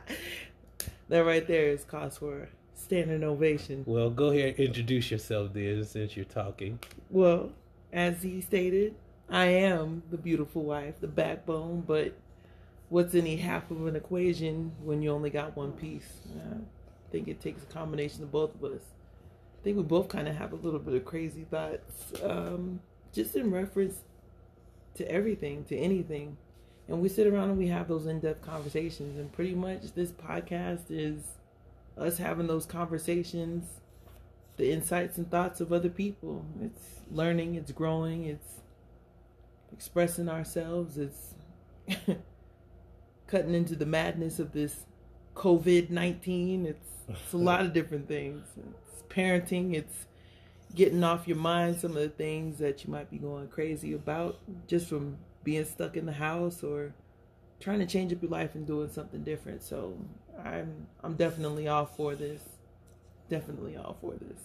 that 1.09 1.21
right 1.21 1.47
there 1.47 1.69
is 1.69 1.85
cause 1.85 2.19
for 2.19 2.49
standing 2.75 3.25
ovation. 3.25 3.85
Well, 3.87 4.11
go 4.11 4.27
ahead 4.31 4.57
and 4.59 4.69
introduce 4.69 5.11
yourself 5.11 5.53
then 5.53 5.85
since 5.85 6.17
you're 6.17 6.25
talking. 6.25 6.79
Well, 7.11 7.53
as 7.93 8.23
he 8.23 8.41
stated, 8.41 8.95
I 9.29 9.47
am 9.47 10.03
the 10.11 10.19
beautiful 10.19 10.63
wife, 10.65 11.01
the 11.01 11.09
backbone, 11.09 11.83
but 11.87 12.15
what's 12.89 13.15
any 13.15 13.37
half 13.37 13.71
of 13.71 13.87
an 13.87 13.97
equation 13.97 14.73
when 14.83 15.03
you 15.03 15.11
only 15.11 15.31
got 15.31 15.57
one 15.57 15.73
piece? 15.73 16.21
I 16.37 16.59
think 17.11 17.29
it 17.29 17.41
takes 17.41 17.63
a 17.63 17.67
combination 17.67 18.23
of 18.23 18.31
both 18.31 18.55
of 18.55 18.65
us. 18.65 18.83
I 19.61 19.65
think 19.65 19.77
we 19.77 19.83
both 19.83 20.09
kind 20.09 20.29
of 20.29 20.37
have 20.37 20.53
a 20.53 20.57
little 20.57 20.79
bit 20.79 20.95
of 20.95 21.05
crazy 21.05 21.45
thoughts, 21.51 22.13
um, 22.23 22.81
just 23.13 23.35
in 23.35 23.51
reference 23.51 23.97
to 24.95 25.11
everything, 25.11 25.65
to 25.65 25.77
anything 25.77 26.37
and 26.89 27.01
we 27.01 27.09
sit 27.09 27.27
around 27.27 27.51
and 27.51 27.59
we 27.59 27.69
have 27.69 27.89
those 27.89 28.07
in-depth 28.07 28.43
conversations. 28.43 29.19
And 29.19 29.33
pretty 29.33 29.55
much 29.55 29.93
this 29.95 30.13
podcast 30.13 30.85
is 30.91 31.23
us 31.99 32.19
having 32.19 32.47
those 32.47 32.67
conversations 32.67 33.65
the 34.57 34.73
insights 34.73 35.19
and 35.19 35.31
thoughts 35.31 35.61
of 35.61 35.73
other 35.73 35.89
people. 35.89 36.45
It's 36.63 37.01
learning 37.11 37.55
it's 37.55 37.71
growing 37.71 38.25
it's 38.25 38.55
expressing 39.73 40.29
ourselves 40.29 40.99
it's 40.99 41.35
cutting 43.29 43.55
into 43.55 43.77
the 43.77 43.87
madness 43.87 44.39
of 44.41 44.53
this 44.53 44.87
covid-19 45.35 46.67
it's, 46.67 46.89
it's 47.09 47.33
a 47.33 47.37
lot 47.37 47.61
of 47.61 47.73
different 47.73 48.09
things. 48.09 48.45
It's 48.57 49.03
parenting 49.09 49.75
it's 49.75 50.07
getting 50.75 51.05
off 51.05 51.29
your 51.29 51.37
mind 51.37 51.81
some 51.81 51.93
of 51.93 52.03
the 52.03 52.09
things 52.09 52.59
that 52.59 52.85
you 52.85 52.91
might 52.91 53.11
be 53.11 53.19
going 53.19 53.49
crazy 53.49 53.93
about 53.93 54.39
just 54.67 54.89
from 54.89 55.17
being 55.47 55.65
stuck 55.65 55.97
in 55.97 56.07
the 56.07 56.13
house 56.13 56.65
or 56.65 56.93
trying 57.61 57.79
to 57.79 57.87
change 57.87 58.13
up 58.13 58.21
your 58.21 58.31
life 58.33 58.57
and 58.57 58.67
doing 58.67 58.91
something 58.91 59.23
different. 59.23 59.63
So 59.63 59.97
I'm 60.45 60.89
I'm 61.03 61.15
definitely 61.15 61.69
all 61.69 61.87
for 61.87 62.17
this. 62.17 62.43
Definitely 63.31 63.77
all 63.77 63.97
for 64.01 64.15
this. 64.15 64.41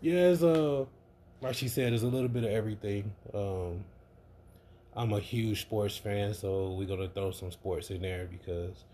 Yeah, 0.00 0.30
it's 0.30 0.42
uh 0.42 0.86
like 1.42 1.54
she 1.54 1.68
said, 1.68 1.92
it's 1.92 2.02
a 2.02 2.08
little 2.08 2.28
bit 2.30 2.44
of 2.44 2.50
everything. 2.50 3.12
Um 3.34 3.84
I'm 4.96 5.12
a 5.12 5.20
huge 5.20 5.60
sports 5.60 5.96
fan, 5.96 6.32
so 6.32 6.70
we're 6.70 6.88
gonna 6.88 7.08
throw 7.08 7.30
some 7.30 7.52
sports 7.52 7.90
in 7.90 8.00
there 8.00 8.26
because 8.30 8.84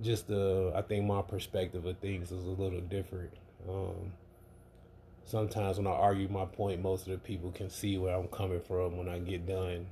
just 0.00 0.28
the 0.28 0.72
I 0.76 0.82
think 0.82 1.06
my 1.06 1.22
perspective 1.22 1.84
of 1.86 1.98
things 1.98 2.30
is 2.30 2.44
a 2.44 2.62
little 2.62 2.80
different. 2.82 3.32
Um 3.68 4.12
sometimes 5.24 5.78
when 5.78 5.88
I 5.88 5.90
argue 5.90 6.28
my 6.28 6.44
point 6.44 6.80
most 6.80 7.08
of 7.08 7.12
the 7.14 7.18
people 7.18 7.50
can 7.50 7.68
see 7.68 7.98
where 7.98 8.14
I'm 8.14 8.28
coming 8.28 8.60
from 8.60 8.96
when 8.96 9.08
I 9.08 9.18
get 9.18 9.44
done 9.44 9.86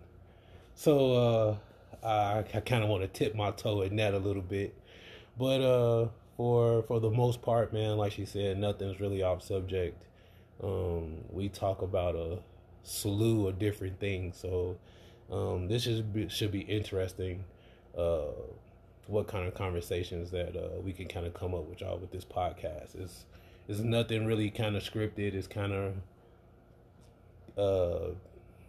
so 0.75 1.59
uh, 2.03 2.07
I, 2.07 2.45
I 2.57 2.61
kind 2.61 2.83
of 2.83 2.91
want 2.91 3.03
to 3.03 3.09
tip 3.09 3.35
my 3.35 3.51
toe 3.51 3.83
in 3.83 3.97
that 3.97 4.15
a 4.15 4.19
little 4.19 4.43
bit, 4.43 4.75
but 5.39 5.61
uh, 5.61 6.09
for 6.37 6.83
for 6.83 7.01
the 7.01 7.11
most 7.11 7.43
part, 7.43 7.73
man, 7.73 7.97
like 7.97 8.13
she 8.13 8.25
said, 8.25 8.59
nothing's 8.59 9.01
really 9.01 9.23
off 9.23 9.43
subject. 9.43 10.05
Um, 10.63 11.25
we 11.31 11.49
talk 11.49 11.83
about 11.83 12.15
a 12.15 12.39
slew 12.83 13.49
of 13.49 13.59
different 13.59 13.99
things, 14.01 14.37
so 14.37 14.77
um, 15.31 15.69
this 15.69 15.83
should 15.83 16.13
be, 16.13 16.29
should 16.29 16.53
be 16.53 16.61
interesting. 16.61 17.45
Uh, 17.97 18.33
what 19.07 19.29
kind 19.29 19.47
of 19.47 19.55
conversations 19.55 20.31
that 20.31 20.57
uh, 20.57 20.81
we 20.81 20.93
can 20.93 21.07
kind 21.07 21.27
of 21.27 21.35
come 21.35 21.55
up 21.55 21.65
with 21.69 21.81
y'all 21.81 21.99
with 21.99 22.11
this 22.11 22.25
podcast 22.25 22.95
It's 22.95 23.25
is 23.69 23.81
nothing 23.81 24.27
really 24.27 24.51
kind 24.51 24.77
of 24.77 24.83
scripted. 24.83 25.35
It's 25.35 25.47
kind 25.47 25.73
of 25.73 25.95
uh 27.57 28.11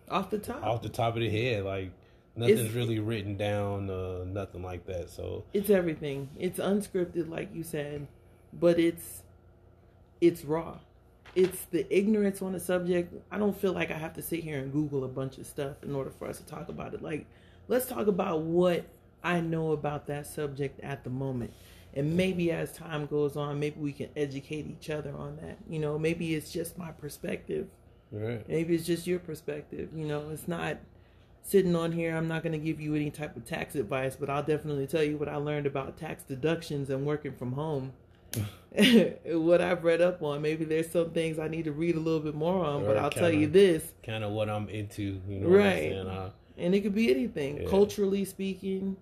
off 0.10 0.30
the 0.30 0.40
top, 0.40 0.64
off 0.64 0.82
the 0.82 0.90
top 0.90 1.16
of 1.16 1.22
the 1.22 1.30
head, 1.30 1.64
like 1.64 1.92
nothing's 2.36 2.62
it's, 2.62 2.74
really 2.74 3.00
written 3.00 3.38
down, 3.38 3.90
uh, 3.90 4.24
nothing 4.26 4.64
like 4.64 4.86
that. 4.88 5.10
So 5.10 5.46
it's 5.54 5.70
everything. 5.70 6.30
It's 6.38 6.60
unscripted, 6.60 7.30
like 7.30 7.54
you 7.54 7.64
said, 7.64 8.08
but 8.54 8.80
it's 8.80 9.24
it's 10.22 10.44
raw. 10.44 10.78
It's 11.36 11.66
the 11.66 11.86
ignorance 11.96 12.42
on 12.42 12.54
the 12.54 12.60
subject. 12.60 13.14
I 13.30 13.38
don't 13.38 13.60
feel 13.60 13.74
like 13.74 13.92
I 13.92 13.98
have 13.98 14.14
to 14.14 14.22
sit 14.22 14.42
here 14.42 14.58
and 14.58 14.72
Google 14.72 15.04
a 15.04 15.08
bunch 15.08 15.38
of 15.38 15.46
stuff 15.46 15.84
in 15.84 15.94
order 15.94 16.10
for 16.10 16.28
us 16.28 16.38
to 16.38 16.46
talk 16.46 16.70
about 16.70 16.94
it. 16.94 17.02
Like, 17.02 17.26
let's 17.68 17.86
talk 17.86 18.08
about 18.08 18.42
what 18.42 18.86
I 19.22 19.42
know 19.42 19.74
about 19.74 20.08
that 20.08 20.28
subject 20.28 20.80
at 20.80 21.04
the 21.04 21.10
moment. 21.10 21.52
And 21.94 22.16
maybe 22.16 22.52
as 22.52 22.72
time 22.72 23.06
goes 23.06 23.36
on, 23.36 23.60
maybe 23.60 23.80
we 23.80 23.92
can 23.92 24.10
educate 24.16 24.68
each 24.68 24.90
other 24.90 25.14
on 25.16 25.38
that. 25.38 25.58
You 25.70 25.80
know, 25.80 26.00
maybe 26.00 26.36
it's 26.36 26.52
just 26.52 26.78
my 26.78 26.92
perspective 26.92 27.68
Right. 28.16 28.48
Maybe 28.48 28.76
it's 28.76 28.86
just 28.86 29.06
your 29.06 29.20
perspective. 29.20 29.90
You 29.94 30.08
know, 30.08 30.30
it's 30.30 30.48
not 30.48 30.78
sitting 31.44 31.76
on 31.76 31.92
here. 31.92 32.16
I'm 32.16 32.28
not 32.28 32.44
going 32.44 32.54
to 32.54 32.58
give 32.58 32.80
you 32.80 32.96
any 32.96 33.12
type 33.12 33.36
of 33.36 33.46
tax 33.46 33.76
advice, 33.76 34.16
but 34.16 34.30
I'll 34.30 34.44
definitely 34.44 34.88
tell 34.88 35.04
you 35.04 35.18
what 35.18 35.28
I 35.28 35.36
learned 35.36 35.68
about 35.68 35.98
tax 35.98 36.24
deductions 36.24 36.90
and 36.90 37.06
working 37.06 37.34
from 37.34 37.54
home. 37.54 37.94
what 39.26 39.62
I've 39.62 39.84
read 39.84 40.02
up 40.02 40.22
on. 40.22 40.42
Maybe 40.42 40.66
there's 40.66 40.90
some 40.90 41.12
things 41.12 41.40
I 41.40 41.48
need 41.48 41.66
to 41.66 41.72
read 41.72 41.96
a 41.96 42.00
little 42.00 42.20
bit 42.20 42.36
more 42.36 42.66
on, 42.66 42.84
or 42.84 42.88
but 42.88 42.98
I'll 42.98 43.10
kinda, 43.10 43.30
tell 43.30 43.40
you 43.40 43.48
this. 43.48 43.94
Kind 44.04 44.24
of 44.24 44.32
what 44.32 44.50
I'm 44.50 44.68
into, 44.70 45.22
you 45.28 45.40
know. 45.40 45.48
Right. 45.48 45.92
Uh, 45.94 46.30
and 46.58 46.76
it 46.76 46.82
could 46.82 46.96
be 46.96 47.10
anything, 47.12 47.62
yeah. 47.62 47.70
culturally 47.70 48.26
speaking, 48.26 48.98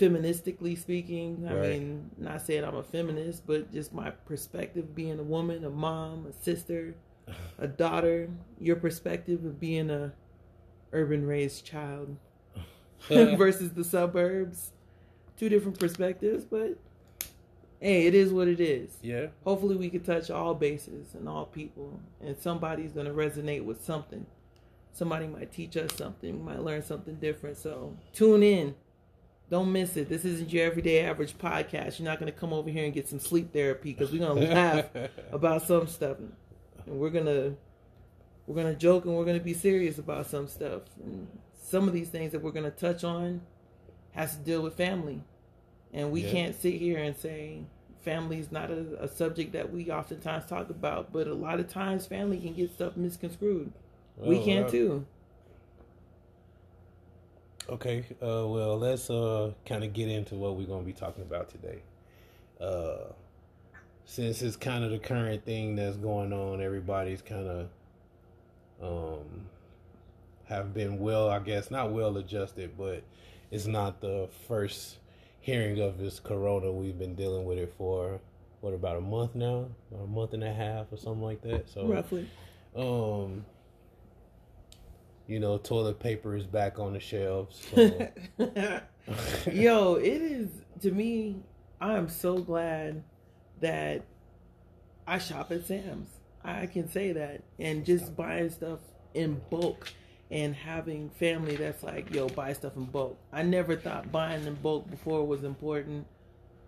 feministically 0.00 0.78
speaking. 0.78 1.46
I 1.48 1.54
right. 1.54 1.70
mean, 1.70 2.10
not 2.18 2.42
saying 2.42 2.64
I'm 2.64 2.76
a 2.76 2.82
feminist, 2.82 3.46
but 3.46 3.72
just 3.72 3.92
my 3.92 4.10
perspective 4.10 4.94
being 4.94 5.18
a 5.18 5.24
woman, 5.24 5.64
a 5.64 5.70
mom, 5.70 6.26
a 6.26 6.44
sister, 6.44 6.94
a 7.58 7.66
daughter, 7.66 8.28
your 8.58 8.76
perspective 8.76 9.44
of 9.44 9.60
being 9.60 9.90
a 9.90 10.12
urban 10.92 11.26
raised 11.26 11.64
child 11.64 12.16
versus 13.08 13.70
the 13.70 13.84
suburbs. 13.84 14.72
Two 15.38 15.48
different 15.48 15.78
perspectives, 15.78 16.44
but 16.44 16.76
hey, 17.80 18.06
it 18.06 18.14
is 18.14 18.32
what 18.32 18.48
it 18.48 18.60
is. 18.60 18.96
Yeah. 19.02 19.26
Hopefully 19.44 19.76
we 19.76 19.90
can 19.90 20.02
touch 20.02 20.30
all 20.30 20.54
bases 20.54 21.14
and 21.14 21.28
all 21.28 21.46
people 21.46 22.00
and 22.20 22.38
somebody's 22.38 22.92
gonna 22.92 23.12
resonate 23.12 23.64
with 23.64 23.82
something. 23.82 24.26
Somebody 24.92 25.26
might 25.26 25.52
teach 25.52 25.76
us 25.76 25.94
something, 25.96 26.38
we 26.38 26.52
might 26.52 26.62
learn 26.62 26.82
something 26.82 27.16
different. 27.16 27.56
So 27.56 27.96
tune 28.12 28.42
in. 28.42 28.74
Don't 29.50 29.70
miss 29.70 29.98
it. 29.98 30.08
This 30.08 30.24
isn't 30.24 30.50
your 30.50 30.64
everyday 30.64 31.00
average 31.04 31.36
podcast. 31.36 31.98
You're 31.98 32.08
not 32.08 32.18
going 32.18 32.32
to 32.32 32.38
come 32.38 32.54
over 32.54 32.70
here 32.70 32.86
and 32.86 32.94
get 32.94 33.06
some 33.06 33.20
sleep 33.20 33.52
therapy 33.52 33.92
because 33.92 34.10
we're 34.10 34.26
going 34.26 34.46
to 34.46 34.54
laugh 34.54 34.86
about 35.30 35.66
some 35.66 35.86
stuff. 35.86 36.16
And 36.86 36.98
we're 36.98 37.10
gonna 37.10 37.54
we're 38.46 38.56
gonna 38.56 38.74
joke 38.74 39.04
and 39.04 39.14
we're 39.16 39.24
gonna 39.24 39.40
be 39.40 39.54
serious 39.54 39.98
about 39.98 40.26
some 40.26 40.48
stuff. 40.48 40.82
And 41.04 41.28
some 41.62 41.88
of 41.88 41.94
these 41.94 42.08
things 42.08 42.32
that 42.32 42.42
we're 42.42 42.50
gonna 42.52 42.70
touch 42.70 43.04
on 43.04 43.42
has 44.12 44.36
to 44.36 44.42
deal 44.42 44.62
with 44.62 44.76
family, 44.76 45.22
and 45.92 46.12
we 46.12 46.22
Yeah. 46.22 46.30
can't 46.30 46.54
sit 46.60 46.74
here 46.74 46.98
and 46.98 47.16
say 47.16 47.64
family 48.02 48.38
is 48.38 48.52
not 48.52 48.70
a, 48.70 49.04
a 49.04 49.08
subject 49.08 49.52
that 49.52 49.72
we 49.72 49.90
oftentimes 49.90 50.46
talk 50.46 50.70
about. 50.70 51.12
But 51.12 51.28
a 51.28 51.34
lot 51.34 51.60
of 51.60 51.68
times, 51.68 52.06
family 52.06 52.40
can 52.40 52.54
get 52.54 52.72
stuff 52.72 52.96
misconstrued. 52.96 53.72
we 54.24 54.38
Oh, 54.38 54.44
can 54.44 54.66
too. 54.66 55.06
Okay, 57.68 58.04
uh, 58.20 58.46
well, 58.48 58.76
let's 58.78 59.08
uh, 59.08 59.52
kind 59.64 59.84
of 59.84 59.92
get 59.92 60.08
into 60.08 60.34
what 60.34 60.56
we're 60.56 60.66
going 60.66 60.80
to 60.80 60.86
be 60.86 60.92
talking 60.92 61.22
about 61.22 61.48
today. 61.48 61.82
Uh, 62.60 63.12
since 64.04 64.42
it's 64.42 64.56
kind 64.56 64.84
of 64.84 64.90
the 64.90 64.98
current 64.98 65.44
thing 65.44 65.76
that's 65.76 65.96
going 65.96 66.32
on, 66.32 66.60
everybody's 66.60 67.22
kind 67.22 67.48
of 67.48 67.68
um, 68.82 69.46
have 70.44 70.74
been 70.74 70.98
well, 70.98 71.28
I 71.28 71.38
guess, 71.38 71.70
not 71.70 71.92
well 71.92 72.16
adjusted, 72.16 72.76
but 72.76 73.02
it's 73.50 73.66
not 73.66 74.00
the 74.00 74.28
first 74.48 74.98
hearing 75.40 75.80
of 75.80 75.98
this 75.98 76.20
corona. 76.20 76.70
We've 76.70 76.98
been 76.98 77.14
dealing 77.14 77.44
with 77.44 77.58
it 77.58 77.72
for 77.78 78.20
what 78.60 78.74
about 78.74 78.96
a 78.96 79.00
month 79.00 79.34
now, 79.34 79.68
or 79.90 80.04
a 80.04 80.06
month 80.06 80.34
and 80.34 80.44
a 80.44 80.52
half, 80.52 80.92
or 80.92 80.96
something 80.96 81.22
like 81.22 81.42
that. 81.42 81.68
So 81.68 81.86
Roughly. 81.86 82.28
um, 82.76 83.44
you 85.26 85.40
know, 85.40 85.58
toilet 85.58 85.98
paper 86.00 86.36
is 86.36 86.46
back 86.46 86.78
on 86.78 86.92
the 86.92 87.00
shelves. 87.00 87.60
So. 87.74 88.08
Yo, 89.50 89.94
it 89.94 90.22
is 90.22 90.48
to 90.80 90.90
me. 90.90 91.36
I 91.80 91.96
am 91.96 92.08
so 92.08 92.38
glad 92.38 93.02
that 93.62 94.02
I 95.06 95.18
shop 95.18 95.50
at 95.50 95.66
Sam's. 95.66 96.10
I 96.44 96.66
can 96.66 96.90
say 96.90 97.12
that, 97.12 97.42
and 97.58 97.84
just 97.84 98.16
buying 98.16 98.50
stuff 98.50 98.80
in 99.14 99.40
bulk 99.48 99.92
and 100.30 100.54
having 100.54 101.10
family 101.10 101.56
that's 101.56 101.82
like, 101.82 102.12
yo, 102.12 102.28
buy 102.28 102.52
stuff 102.52 102.76
in 102.76 102.86
bulk. 102.86 103.18
I 103.32 103.42
never 103.42 103.76
thought 103.76 104.10
buying 104.10 104.46
in 104.46 104.54
bulk 104.54 104.90
before 104.90 105.26
was 105.26 105.44
important, 105.44 106.06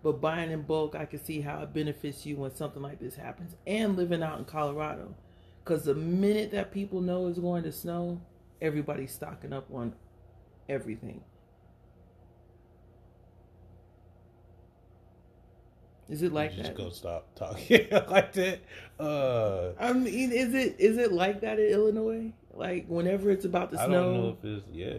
but 0.03 0.21
buying 0.21 0.51
in 0.51 0.61
bulk, 0.61 0.95
I 0.95 1.05
can 1.05 1.23
see 1.23 1.41
how 1.41 1.61
it 1.63 1.73
benefits 1.73 2.25
you 2.25 2.37
when 2.37 2.55
something 2.55 2.81
like 2.81 2.99
this 2.99 3.15
happens. 3.15 3.55
And 3.65 3.97
living 3.97 4.23
out 4.23 4.37
in 4.39 4.45
Colorado, 4.45 5.15
because 5.63 5.83
the 5.83 5.95
minute 5.95 6.51
that 6.51 6.71
people 6.71 7.01
know 7.01 7.27
it's 7.27 7.39
going 7.39 7.63
to 7.63 7.71
snow, 7.71 8.21
everybody's 8.61 9.13
stocking 9.13 9.51
up 9.51 9.67
on 9.73 9.93
everything. 10.69 11.21
Is 16.07 16.21
it 16.21 16.31
like 16.31 16.55
just 16.55 16.75
that? 16.75 16.77
go 16.77 16.89
stop 16.89 17.33
talking 17.35 17.87
like 18.09 18.33
that. 18.33 18.59
Uh, 18.99 19.71
I 19.79 19.93
mean, 19.93 20.31
is 20.31 20.53
it 20.53 20.75
is 20.79 20.97
it 20.97 21.11
like 21.11 21.41
that 21.41 21.59
in 21.59 21.65
Illinois? 21.71 22.31
Like 22.53 22.85
whenever 22.87 23.31
it's 23.31 23.45
about 23.45 23.71
to 23.71 23.81
I 23.81 23.85
snow, 23.87 23.99
I 23.99 24.03
don't 24.03 24.13
know 24.13 24.37
if 24.39 24.45
it's 24.45 24.67
yeah. 24.71 24.97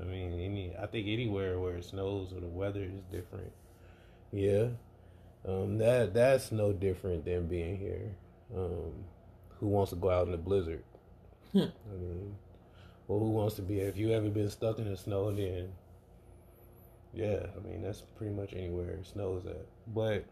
I 0.00 0.04
mean, 0.04 0.32
any 0.32 0.74
I 0.80 0.86
think 0.86 1.06
anywhere 1.06 1.60
where 1.60 1.76
it 1.76 1.84
snows 1.84 2.32
or 2.32 2.40
the 2.40 2.48
weather 2.48 2.82
is 2.82 3.02
different. 3.10 3.52
Yeah, 4.32 4.68
um, 5.46 5.78
that 5.78 6.12
that's 6.12 6.50
no 6.50 6.72
different 6.72 7.24
than 7.24 7.46
being 7.46 7.76
here. 7.76 8.16
Um, 8.54 8.92
who 9.60 9.68
wants 9.68 9.90
to 9.90 9.96
go 9.96 10.10
out 10.10 10.26
in 10.26 10.32
the 10.32 10.38
blizzard? 10.38 10.82
Hmm. 11.52 11.58
I 11.58 11.96
mean, 11.96 12.34
well, 13.06 13.20
who 13.20 13.30
wants 13.30 13.54
to 13.56 13.62
be? 13.62 13.78
If 13.78 13.96
you 13.96 14.10
ever 14.10 14.28
been 14.28 14.50
stuck 14.50 14.78
in 14.78 14.90
the 14.90 14.96
snow, 14.96 15.30
then 15.30 15.68
yeah, 17.14 17.46
I 17.56 17.66
mean 17.66 17.82
that's 17.82 18.00
pretty 18.16 18.34
much 18.34 18.54
anywhere 18.54 18.90
it 18.90 19.06
snows 19.06 19.46
at. 19.46 19.66
But 19.86 20.24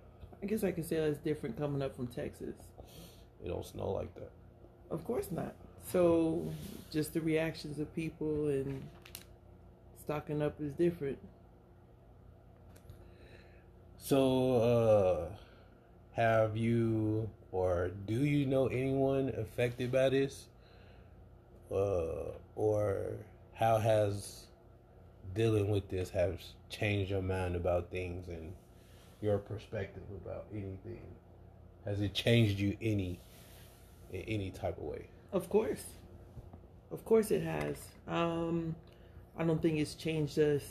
I 0.42 0.46
guess 0.46 0.64
I 0.64 0.72
can 0.72 0.84
say 0.84 0.96
that's 0.96 1.18
different 1.18 1.58
coming 1.58 1.82
up 1.82 1.94
from 1.94 2.06
Texas. 2.06 2.54
it 3.44 3.48
don't 3.48 3.64
snow 3.64 3.90
like 3.90 4.14
that. 4.14 4.30
Of 4.90 5.04
course 5.04 5.30
not. 5.30 5.54
So 5.82 6.50
just 6.90 7.14
the 7.14 7.20
reactions 7.20 7.78
of 7.78 7.94
people 7.94 8.48
and 8.48 8.82
stocking 9.98 10.42
up 10.42 10.60
is 10.60 10.72
different. 10.72 11.18
So, 13.96 14.56
uh, 14.56 15.34
have 16.12 16.56
you 16.56 17.28
or 17.52 17.90
do 18.06 18.24
you 18.24 18.46
know 18.46 18.66
anyone 18.66 19.32
affected 19.36 19.92
by 19.92 20.08
this? 20.08 20.46
Uh, 21.70 22.32
or 22.56 23.12
how 23.52 23.78
has 23.78 24.46
dealing 25.34 25.70
with 25.70 25.88
this 25.88 26.10
has 26.10 26.34
changed 26.68 27.10
your 27.10 27.22
mind 27.22 27.54
about 27.54 27.90
things 27.90 28.26
and 28.28 28.52
your 29.20 29.38
perspective 29.38 30.02
about 30.24 30.46
anything? 30.52 31.02
Has 31.84 32.00
it 32.00 32.14
changed 32.14 32.58
you 32.58 32.76
any 32.80 33.20
in 34.12 34.20
any 34.22 34.50
type 34.50 34.78
of 34.78 34.84
way? 34.84 35.06
Of 35.32 35.48
course. 35.48 35.84
Of 36.90 37.04
course 37.04 37.30
it 37.30 37.42
has. 37.42 37.76
Um, 38.08 38.74
I 39.38 39.44
don't 39.44 39.62
think 39.62 39.78
it's 39.78 39.94
changed 39.94 40.38
us 40.38 40.62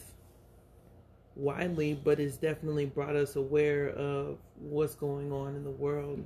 widely, 1.36 1.93
but 1.93 2.20
it's 2.20 2.38
definitely 2.38 2.86
brought 2.86 3.16
us 3.16 3.36
aware 3.36 3.89
of 3.89 4.38
what's 4.60 4.95
going 4.95 5.32
on 5.32 5.56
in 5.56 5.64
the 5.64 5.72
world. 5.72 6.26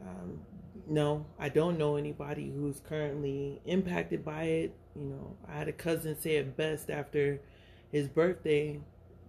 Um, 0.00 0.40
no, 0.88 1.26
I 1.38 1.48
don't 1.48 1.78
know 1.78 1.96
anybody 1.96 2.50
who's 2.50 2.80
currently 2.80 3.60
impacted 3.66 4.24
by 4.24 4.44
it. 4.44 4.74
You 4.96 5.04
know, 5.04 5.36
I 5.48 5.56
had 5.56 5.68
a 5.68 5.72
cousin 5.72 6.18
say 6.18 6.36
it 6.36 6.56
best 6.56 6.90
after 6.90 7.40
his 7.92 8.08
birthday, 8.08 8.80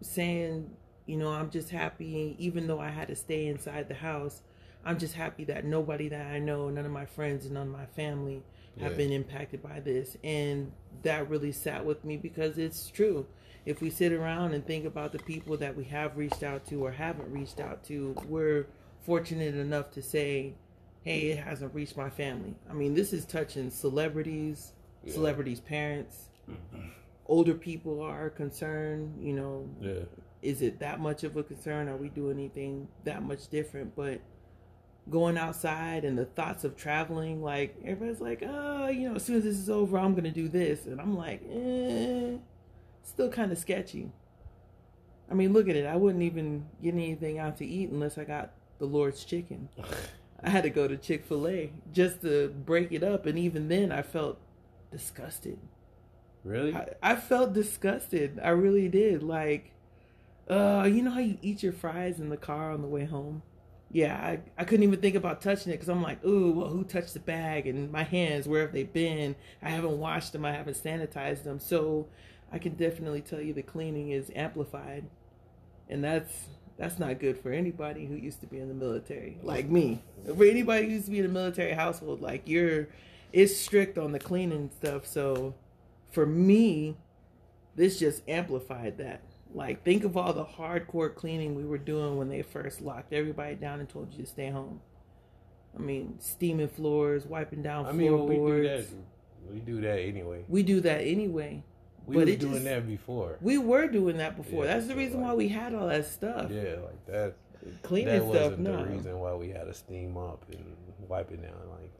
saying, 0.02 0.70
you 1.06 1.18
know, 1.18 1.30
I'm 1.30 1.50
just 1.50 1.70
happy, 1.70 2.36
even 2.40 2.68
though 2.68 2.80
I 2.80 2.90
had 2.90 3.08
to 3.10 3.16
stay 3.16 3.48
inside 3.48 3.88
the 3.88 3.96
house, 3.96 4.42
I'm 4.86 4.98
just 5.00 5.14
happy 5.16 5.46
that 5.46 5.66
nobody 5.66 6.10
that 6.10 6.28
I 6.28 6.40
know, 6.40 6.70
none 6.70 6.86
of 6.86 6.92
my 6.92 7.06
friends, 7.06 7.46
and 7.46 7.54
none 7.54 7.68
of 7.68 7.74
my 7.74 7.86
family 7.88 8.44
have 8.80 8.92
Yeah. 8.94 8.98
been 8.98 9.12
impacted 9.12 9.62
by 9.62 9.80
this. 9.80 10.18
And 10.24 10.72
that 11.04 11.30
really 11.30 11.52
sat 11.52 11.86
with 11.86 12.04
me 12.04 12.18
because 12.18 12.58
it's 12.58 12.90
true. 12.90 13.26
If 13.66 13.82
we 13.82 13.90
sit 13.90 14.12
around 14.12 14.54
and 14.54 14.66
think 14.66 14.86
about 14.86 15.12
the 15.14 15.20
people 15.20 15.56
that 15.58 15.76
we 15.78 15.86
have 15.86 16.18
reached 16.18 16.44
out 16.44 16.66
to 16.68 16.84
or 16.86 16.92
haven't 16.92 17.32
reached 17.32 17.60
out 17.62 17.84
to, 17.86 18.16
we're 18.28 18.68
fortunate 19.02 19.56
enough 19.56 19.92
to 19.92 20.02
say, 20.02 20.56
hey, 21.04 21.30
it 21.32 21.38
hasn't 21.38 21.74
reached 21.74 21.96
my 21.96 22.10
family. 22.10 22.56
I 22.70 22.74
mean, 22.74 22.94
this 22.94 23.14
is 23.14 23.26
touching 23.26 23.70
celebrities, 23.70 24.74
Yeah. 25.04 25.14
celebrities' 25.14 25.60
parents, 25.60 26.30
mm-hmm. 26.50 26.88
older 27.26 27.54
people 27.54 28.02
are 28.02 28.30
concerned, 28.30 29.24
you 29.26 29.34
know, 29.34 29.70
Yeah. 29.80 30.04
Is 30.44 30.62
it 30.62 30.80
that 30.80 31.00
much 31.00 31.24
of 31.24 31.38
a 31.38 31.44
concern? 31.44 31.88
Are 31.88 31.96
we 31.96 32.10
doing 32.10 32.38
anything 32.38 32.90
that 33.06 33.24
much 33.24 33.48
different? 33.48 33.96
But 33.96 34.22
going 35.10 35.38
outside 35.38 36.06
and 36.06 36.18
the 36.18 36.26
thoughts 36.26 36.64
of 36.64 36.76
traveling, 36.76 37.42
like 37.42 37.76
everybody's 37.84 38.22
like, 38.22 38.44
oh, 38.46 38.90
you 38.90 39.10
know, 39.10 39.16
as 39.16 39.24
soon 39.24 39.38
as 39.38 39.44
this 39.44 39.58
is 39.58 39.70
over, 39.70 39.98
I'm 39.98 40.14
gonna 40.14 40.32
do 40.32 40.50
this, 40.50 40.86
and 40.86 41.00
I'm 41.00 41.16
like, 41.16 41.42
eh, 41.50 42.38
still 43.04 43.30
kind 43.30 43.52
of 43.52 43.58
sketchy. 43.58 44.12
I 45.32 45.34
mean, 45.34 45.54
look 45.54 45.70
at 45.70 45.76
it. 45.76 45.86
I 45.86 45.96
wouldn't 45.96 46.24
even 46.24 46.66
get 46.82 46.94
anything 46.94 47.40
out 47.40 47.58
to 47.58 47.66
eat 47.66 47.90
unless 47.90 48.18
I 48.18 48.26
got 48.26 48.52
the 48.80 48.86
Lord's 48.86 49.24
chicken. 49.24 49.70
I 50.44 50.50
had 50.50 50.64
to 50.64 50.70
go 50.70 50.90
to 50.90 50.98
Chick 50.98 51.26
Fil 51.26 51.48
A 51.48 51.72
just 51.94 52.22
to 52.22 52.50
break 52.50 52.92
it 52.92 53.02
up, 53.02 53.26
and 53.26 53.40
even 53.40 53.70
then, 53.70 53.94
I 53.94 54.02
felt 54.02 54.40
disgusted. 54.92 55.58
Really? 56.44 56.76
I, 56.76 56.90
I 57.02 57.16
felt 57.16 57.54
disgusted. 57.54 58.42
I 58.44 58.50
really 58.50 58.90
did. 58.90 59.24
Like, 59.24 59.72
uh, 60.50 60.88
you 60.92 61.02
know 61.02 61.12
how 61.12 61.20
you 61.20 61.38
eat 61.42 61.64
your 61.64 61.74
fries 61.74 62.20
in 62.20 62.30
the 62.30 62.38
car 62.38 62.72
on 62.72 62.82
the 62.82 62.88
way 62.88 63.06
home? 63.06 63.44
Yeah, 63.92 64.16
I, 64.16 64.40
I 64.58 64.64
couldn't 64.66 64.84
even 64.84 65.00
think 65.00 65.16
about 65.16 65.42
touching 65.42 65.72
it 65.72 65.76
because 65.76 65.90
I'm 65.90 66.02
like, 66.02 66.24
ooh, 66.26 66.52
well, 66.52 66.70
who 66.70 66.84
touched 66.84 67.14
the 67.14 67.20
bag? 67.20 67.68
And 67.68 67.92
my 67.92 68.04
hands, 68.04 68.48
where 68.48 68.62
have 68.62 68.74
they 68.74 68.84
been? 68.84 69.36
I 69.62 69.70
haven't 69.70 70.00
washed 70.00 70.34
them. 70.34 70.46
I 70.46 70.52
haven't 70.52 70.78
sanitized 70.78 71.44
them. 71.44 71.60
So 71.60 72.08
I 72.52 72.58
can 72.58 72.74
definitely 72.74 73.22
tell 73.22 73.40
you 73.40 73.54
the 73.54 73.62
cleaning 73.62 74.10
is 74.10 74.32
amplified. 74.36 75.06
And 75.90 76.04
that's 76.04 76.48
that's 76.78 76.98
not 76.98 77.20
good 77.20 77.38
for 77.38 77.52
anybody 77.52 78.06
who 78.06 78.16
used 78.16 78.42
to 78.42 78.48
be 78.48 78.58
in 78.58 78.68
the 78.68 78.74
military, 78.74 79.38
like 79.44 79.70
me. 79.70 80.02
For 80.26 80.44
anybody 80.44 80.88
who 80.88 80.94
used 80.94 81.06
to 81.06 81.12
be 81.12 81.20
in 81.20 81.26
a 81.26 81.30
military 81.30 81.74
household, 81.74 82.22
like 82.22 82.48
you're, 82.48 82.88
it's 83.32 83.56
strict 83.56 83.98
on 83.98 84.12
the 84.12 84.20
cleaning 84.20 84.72
stuff. 84.76 85.06
So 85.06 85.54
for 86.12 86.26
me, 86.26 86.98
this 87.76 88.00
just 88.00 88.28
amplified 88.28 88.98
that. 88.98 89.22
Like, 89.54 89.84
think 89.84 90.04
of 90.04 90.18
all 90.18 90.34
the 90.34 90.46
hardcore 90.46 91.14
cleaning 91.14 91.56
we 91.56 91.64
were 91.64 91.78
doing 91.78 92.18
when 92.18 92.30
they 92.30 92.42
first 92.42 92.82
locked 92.82 93.14
everybody 93.14 93.56
down 93.56 93.80
and 93.80 93.88
told 93.88 94.12
you 94.14 94.24
to 94.24 94.30
stay 94.30 94.50
home. 94.50 94.82
I 95.78 95.82
mean, 95.82 96.16
steaming 96.20 96.68
floors, 96.70 97.26
wiping 97.26 97.62
down 97.62 97.86
I 97.86 97.92
mean, 97.92 98.12
we 98.28 98.36
do 98.36 98.64
that. 98.64 98.86
We 99.52 99.60
do 99.60 99.82
that 99.82 100.00
anyway. 100.00 100.46
We 100.48 100.64
do 100.64 100.80
that 100.82 101.02
anyway. 101.02 101.64
We 102.06 102.16
But 102.16 102.28
were 102.28 102.36
doing 102.36 102.54
just- 102.54 102.64
that 102.66 102.88
before. 102.88 103.38
We 103.42 103.58
were 103.58 103.88
doing 103.88 104.18
that 104.18 104.36
before. 104.36 104.66
Yeah, 104.66 104.74
That's 104.74 104.88
the 104.88 104.96
reason 104.96 105.22
like- 105.22 105.30
why 105.30 105.36
we 105.36 105.48
had 105.50 105.74
all 105.76 105.88
that 105.88 106.06
stuff. 106.06 106.50
Yeah, 106.52 106.76
like 106.84 107.06
that. 107.08 107.34
Cleaning 107.82 108.14
that 108.14 108.22
stuff, 108.24 108.52
wasn't 108.52 108.60
no. 108.60 108.84
the 108.86 108.92
reason 108.92 109.20
why 109.20 109.34
we 109.36 109.50
had 109.50 109.66
to 109.66 109.74
steam 109.74 110.18
up 110.18 110.44
and 110.52 110.76
wipe 111.08 111.32
it 111.32 111.42
down. 111.42 111.54
Like 111.70 111.92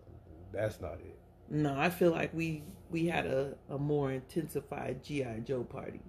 that's 0.52 0.82
not 0.82 0.96
it. 0.96 1.18
No, 1.50 1.74
I 1.78 1.90
feel 1.90 2.12
like 2.12 2.34
we 2.34 2.64
we 2.92 3.08
had 3.08 3.26
a, 3.26 3.56
a 3.70 3.78
more 3.78 4.12
intensified 4.12 5.04
GI 5.04 5.42
Joe 5.46 5.64
party. 5.64 6.02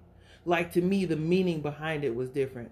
Like 0.45 0.73
to 0.73 0.83
me, 0.83 1.05
the 1.05 1.17
meaning 1.17 1.61
behind 1.61 2.05
it 2.05 2.15
was 2.15 2.29
different. 2.31 2.71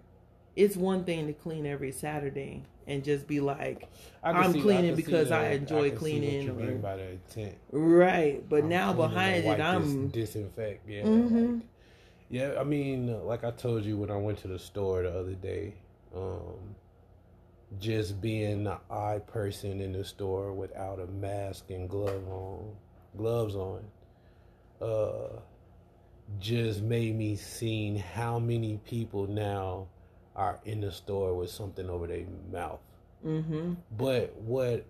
it's 0.54 0.76
one 0.76 1.02
thing 1.04 1.26
to 1.26 1.32
clean 1.32 1.64
every 1.64 1.90
Saturday 1.90 2.62
and 2.86 3.02
just 3.02 3.26
be 3.26 3.40
like, 3.40 3.88
I 4.22 4.32
I'm 4.32 4.52
see- 4.52 4.60
cleaning 4.60 4.94
see 4.96 5.02
because 5.02 5.30
I 5.30 5.48
enjoy 5.52 5.88
what 5.88 5.96
cleaning 5.98 6.50
or- 6.50 6.52
mean 6.52 6.80
by 6.82 6.96
the 6.96 7.08
intent. 7.12 7.56
right. 7.70 8.46
But 8.46 8.64
I'm 8.64 8.68
now 8.68 8.92
behind 8.92 9.46
it, 9.46 9.60
I'm 9.60 10.08
disinfect. 10.08 10.86
Yeah, 10.86 11.04
Mhm. 11.04 11.54
like- 11.54 11.62
yeah. 12.28 12.56
I 12.60 12.64
mean, 12.64 13.24
like 13.24 13.44
I 13.44 13.50
told 13.50 13.84
you 13.86 13.96
when 13.96 14.10
I 14.10 14.18
went 14.18 14.38
to 14.40 14.48
the 14.48 14.58
store 14.58 15.02
the 15.04 15.18
other 15.18 15.32
day, 15.34 15.72
um, 16.14 16.74
just 17.78 18.20
being 18.20 18.64
the 18.64 18.76
odd 18.90 19.26
person 19.26 19.80
in 19.80 19.92
the 19.92 20.04
store 20.04 20.52
without 20.52 21.00
a 21.00 21.06
mask 21.06 21.70
and 21.70 21.88
glove 21.88 22.28
on, 22.28 22.76
gloves 23.16 23.54
on, 23.56 23.84
uh, 24.82 25.40
just 26.38 26.82
made 26.82 27.16
me 27.16 27.36
seeing 27.36 27.96
how 27.98 28.38
many 28.38 28.78
people 28.84 29.26
now 29.26 29.88
are 30.34 30.60
in 30.64 30.80
the 30.80 30.90
store 30.92 31.34
with 31.34 31.50
something 31.50 31.88
over 31.90 32.06
their 32.06 32.24
mouth. 32.50 32.80
hmm 33.22 33.74
But 33.96 34.34
what 34.36 34.84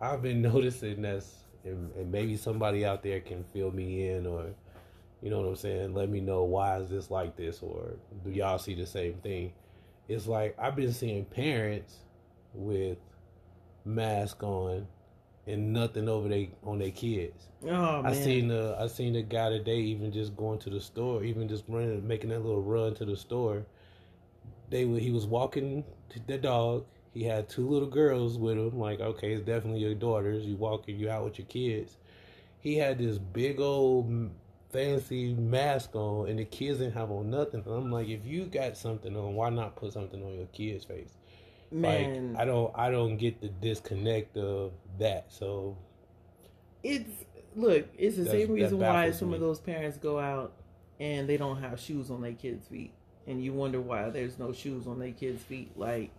I've 0.00 0.22
been 0.22 0.42
noticing 0.54 1.02
that's, 1.02 1.44
and, 1.64 1.92
and 1.96 2.10
maybe 2.12 2.36
somebody 2.36 2.84
out 2.84 3.02
there 3.02 3.20
can 3.20 3.44
fill 3.44 3.70
me 3.70 4.08
in 4.08 4.26
or, 4.26 4.54
you 5.22 5.30
know 5.30 5.40
what 5.40 5.48
I'm 5.48 5.56
saying, 5.56 5.94
let 5.94 6.08
me 6.10 6.20
know 6.20 6.44
why 6.44 6.78
is 6.78 6.90
this 6.90 7.10
like 7.10 7.36
this 7.36 7.62
or 7.62 7.92
do 8.24 8.30
y'all 8.30 8.58
see 8.58 8.74
the 8.74 8.86
same 8.86 9.14
thing? 9.14 9.52
It's 10.08 10.26
like 10.26 10.56
I've 10.58 10.76
been 10.76 10.92
seeing 10.92 11.24
parents 11.24 11.98
with 12.54 12.98
mask 13.84 14.42
on 14.42 14.86
and 15.46 15.72
nothing 15.72 16.08
over 16.08 16.28
they 16.28 16.50
on 16.64 16.78
their 16.78 16.90
kids. 16.90 17.48
Oh 17.64 18.02
man. 18.02 18.06
I 18.06 18.14
seen 18.14 18.48
the 18.48 18.76
I 18.78 18.86
seen 18.86 19.12
the 19.12 19.22
guy 19.22 19.50
today 19.50 19.78
even 19.78 20.12
just 20.12 20.36
going 20.36 20.58
to 20.60 20.70
the 20.70 20.80
store, 20.80 21.24
even 21.24 21.48
just 21.48 21.64
running, 21.68 22.06
making 22.06 22.30
that 22.30 22.44
little 22.44 22.62
run 22.62 22.94
to 22.96 23.04
the 23.04 23.16
store. 23.16 23.64
They 24.70 24.84
were 24.84 24.98
he 24.98 25.10
was 25.10 25.26
walking 25.26 25.84
to 26.10 26.20
the 26.26 26.38
dog. 26.38 26.84
He 27.12 27.22
had 27.22 27.48
two 27.48 27.68
little 27.68 27.88
girls 27.88 28.38
with 28.38 28.58
him. 28.58 28.78
Like, 28.78 29.00
okay, 29.00 29.32
it's 29.32 29.46
definitely 29.46 29.80
your 29.80 29.94
daughters. 29.94 30.44
You 30.44 30.56
walking, 30.56 30.98
you 30.98 31.10
out 31.10 31.24
with 31.24 31.38
your 31.38 31.46
kids. 31.46 31.96
He 32.58 32.76
had 32.76 32.98
this 32.98 33.18
big 33.18 33.60
old 33.60 34.30
fancy 34.70 35.34
mask 35.34 35.94
on, 35.94 36.28
and 36.28 36.38
the 36.38 36.44
kids 36.44 36.78
didn't 36.78 36.94
have 36.94 37.10
on 37.12 37.30
nothing. 37.30 37.62
And 37.64 37.74
I'm 37.74 37.92
like, 37.92 38.08
if 38.08 38.26
you 38.26 38.46
got 38.46 38.76
something 38.76 39.16
on, 39.16 39.34
why 39.34 39.50
not 39.50 39.76
put 39.76 39.92
something 39.92 40.20
on 40.24 40.34
your 40.34 40.46
kid's 40.46 40.84
face? 40.84 41.14
Man, 41.74 42.32
Like, 42.32 42.42
I 42.42 42.44
don't, 42.44 42.72
I 42.74 42.90
don't 42.90 43.16
get 43.16 43.40
the 43.40 43.48
disconnect 43.48 44.36
of 44.36 44.72
that. 44.98 45.32
So 45.32 45.76
it's 46.82 47.10
look, 47.56 47.86
it's 47.98 48.16
the 48.16 48.26
same 48.26 48.52
reason 48.52 48.78
why 48.78 49.10
some 49.10 49.30
me. 49.30 49.34
of 49.34 49.40
those 49.40 49.60
parents 49.60 49.98
go 49.98 50.18
out 50.18 50.52
and 51.00 51.28
they 51.28 51.36
don't 51.36 51.60
have 51.60 51.80
shoes 51.80 52.10
on 52.10 52.22
their 52.22 52.32
kids' 52.32 52.66
feet, 52.68 52.92
and 53.26 53.42
you 53.42 53.52
wonder 53.52 53.80
why 53.80 54.10
there's 54.10 54.38
no 54.38 54.52
shoes 54.52 54.86
on 54.86 54.98
their 54.98 55.12
kids' 55.12 55.42
feet. 55.42 55.72
Like, 55.76 56.10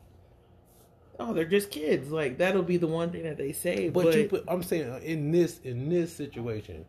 oh, 1.20 1.34
they're 1.34 1.46
just 1.46 1.72
kids. 1.72 2.12
Like 2.12 2.38
that'll 2.38 2.64
be 2.64 2.78
the 2.78 2.88
one 2.88 3.12
thing 3.12 3.24
that 3.24 3.38
they 3.38 3.52
say. 3.52 3.90
But, 3.90 4.06
But, 4.06 4.16
you 4.16 4.28
put, 4.28 4.44
I'm 4.48 4.64
saying 4.64 4.90
uh, 4.90 5.00
in 5.04 5.32
this 5.32 5.60
in 5.64 5.90
this 5.90 6.14
situation, 6.14 6.86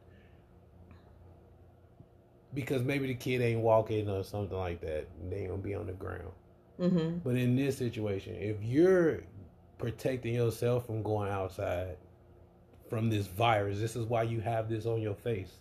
because 2.55 2.83
maybe 2.83 3.07
the 3.07 3.15
kid 3.15 3.43
ain't 3.43 3.61
walking 3.61 4.09
or 4.09 4.25
something 4.25 4.57
like 4.57 4.81
that, 4.81 5.07
they 5.31 5.47
gonna 5.47 5.59
be 5.59 5.75
on 5.75 5.87
the 5.87 5.93
ground. 5.93 6.33
Mhm. 6.79 7.23
But 7.25 7.37
in 7.37 7.57
this 7.57 7.79
situation, 7.79 8.35
if 8.37 8.63
you're 8.63 9.23
protecting 9.79 10.35
yourself 10.35 10.87
from 10.87 11.03
going 11.03 11.31
outside 11.31 11.97
from 12.89 13.11
this 13.11 13.27
virus, 13.27 13.79
this 13.79 13.97
is 13.97 14.07
why 14.07 14.23
you 14.23 14.41
have 14.41 14.69
this 14.69 14.87
on 14.87 15.01
your 15.01 15.15
face. 15.15 15.59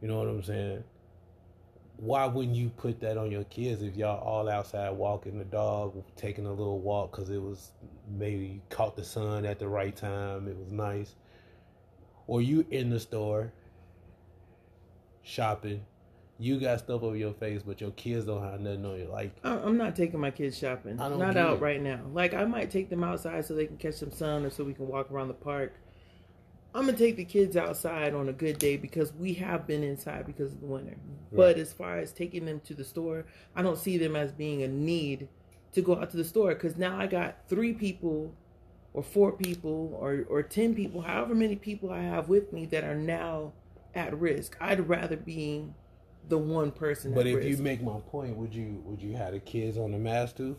You 0.00 0.08
know 0.08 0.18
what 0.18 0.28
I'm 0.28 0.42
saying? 0.42 0.84
Why 1.96 2.26
wouldn't 2.26 2.56
you 2.56 2.70
put 2.70 3.00
that 3.00 3.16
on 3.16 3.30
your 3.30 3.44
kids 3.44 3.82
if 3.82 3.96
y'all 3.96 4.20
all 4.20 4.48
outside 4.48 4.90
walking 4.90 5.38
the 5.38 5.44
dog, 5.44 6.02
taking 6.16 6.46
a 6.46 6.52
little 6.52 6.80
walk 6.80 7.12
because 7.12 7.30
it 7.30 7.40
was 7.40 7.72
maybe 8.08 8.46
you 8.46 8.60
caught 8.68 8.96
the 8.96 9.04
sun 9.04 9.46
at 9.46 9.58
the 9.58 9.68
right 9.68 9.94
time, 9.94 10.48
it 10.48 10.56
was 10.56 10.72
nice, 10.72 11.14
or 12.26 12.42
you 12.42 12.66
in 12.70 12.90
the 12.90 12.98
store 12.98 13.52
shopping, 15.22 15.84
you 16.38 16.58
got 16.58 16.80
stuff 16.80 17.02
over 17.02 17.16
your 17.16 17.32
face, 17.32 17.62
but 17.62 17.80
your 17.80 17.92
kids 17.92 18.26
don't 18.26 18.42
have 18.42 18.60
nothing 18.60 18.84
on 18.84 18.98
you. 18.98 19.06
Like 19.06 19.32
I'm 19.44 19.76
not 19.76 19.94
taking 19.94 20.20
my 20.20 20.30
kids 20.30 20.58
shopping. 20.58 21.00
I 21.00 21.08
don't 21.08 21.18
Not 21.18 21.36
out 21.36 21.54
it. 21.58 21.60
right 21.60 21.80
now. 21.80 22.00
Like 22.12 22.34
I 22.34 22.44
might 22.44 22.70
take 22.70 22.90
them 22.90 23.04
outside 23.04 23.44
so 23.44 23.54
they 23.54 23.66
can 23.66 23.76
catch 23.76 23.94
some 23.94 24.10
sun 24.10 24.44
or 24.44 24.50
so 24.50 24.64
we 24.64 24.74
can 24.74 24.88
walk 24.88 25.10
around 25.10 25.28
the 25.28 25.34
park. 25.34 25.74
I'm 26.74 26.86
gonna 26.86 26.98
take 26.98 27.16
the 27.16 27.24
kids 27.24 27.56
outside 27.56 28.14
on 28.14 28.28
a 28.28 28.32
good 28.32 28.58
day 28.58 28.76
because 28.76 29.12
we 29.12 29.34
have 29.34 29.64
been 29.66 29.84
inside 29.84 30.26
because 30.26 30.52
of 30.52 30.60
the 30.60 30.66
winter. 30.66 30.96
But 31.32 31.56
as 31.56 31.72
far 31.72 31.98
as 31.98 32.12
taking 32.12 32.46
them 32.46 32.60
to 32.60 32.74
the 32.74 32.84
store, 32.84 33.26
I 33.54 33.62
don't 33.62 33.78
see 33.78 33.96
them 33.96 34.16
as 34.16 34.32
being 34.32 34.62
a 34.62 34.68
need 34.68 35.28
to 35.72 35.82
go 35.82 35.96
out 36.00 36.10
to 36.10 36.16
the 36.16 36.24
store 36.24 36.54
because 36.54 36.76
now 36.76 36.98
I 36.98 37.06
got 37.06 37.48
three 37.48 37.72
people 37.74 38.34
or 38.92 39.02
four 39.02 39.32
people 39.32 39.96
or, 40.00 40.24
or 40.28 40.42
10 40.42 40.74
people, 40.74 41.02
however 41.02 41.34
many 41.34 41.56
people 41.56 41.90
I 41.90 42.02
have 42.02 42.28
with 42.28 42.52
me 42.52 42.66
that 42.66 42.84
are 42.84 42.94
now 42.94 43.52
at 43.94 44.16
risk. 44.18 44.56
I'd 44.60 44.88
rather 44.88 45.16
be 45.16 45.66
the 46.28 46.38
one 46.38 46.70
person 46.70 47.12
But 47.14 47.26
if 47.26 47.36
risk. 47.36 47.48
you 47.48 47.56
make 47.58 47.82
my 47.82 47.98
point, 48.10 48.36
would 48.36 48.54
you 48.54 48.82
would 48.86 49.02
you 49.02 49.16
have 49.16 49.32
the 49.32 49.40
kids 49.40 49.76
on 49.76 49.92
the 49.92 49.98
mask 49.98 50.36
too? 50.36 50.56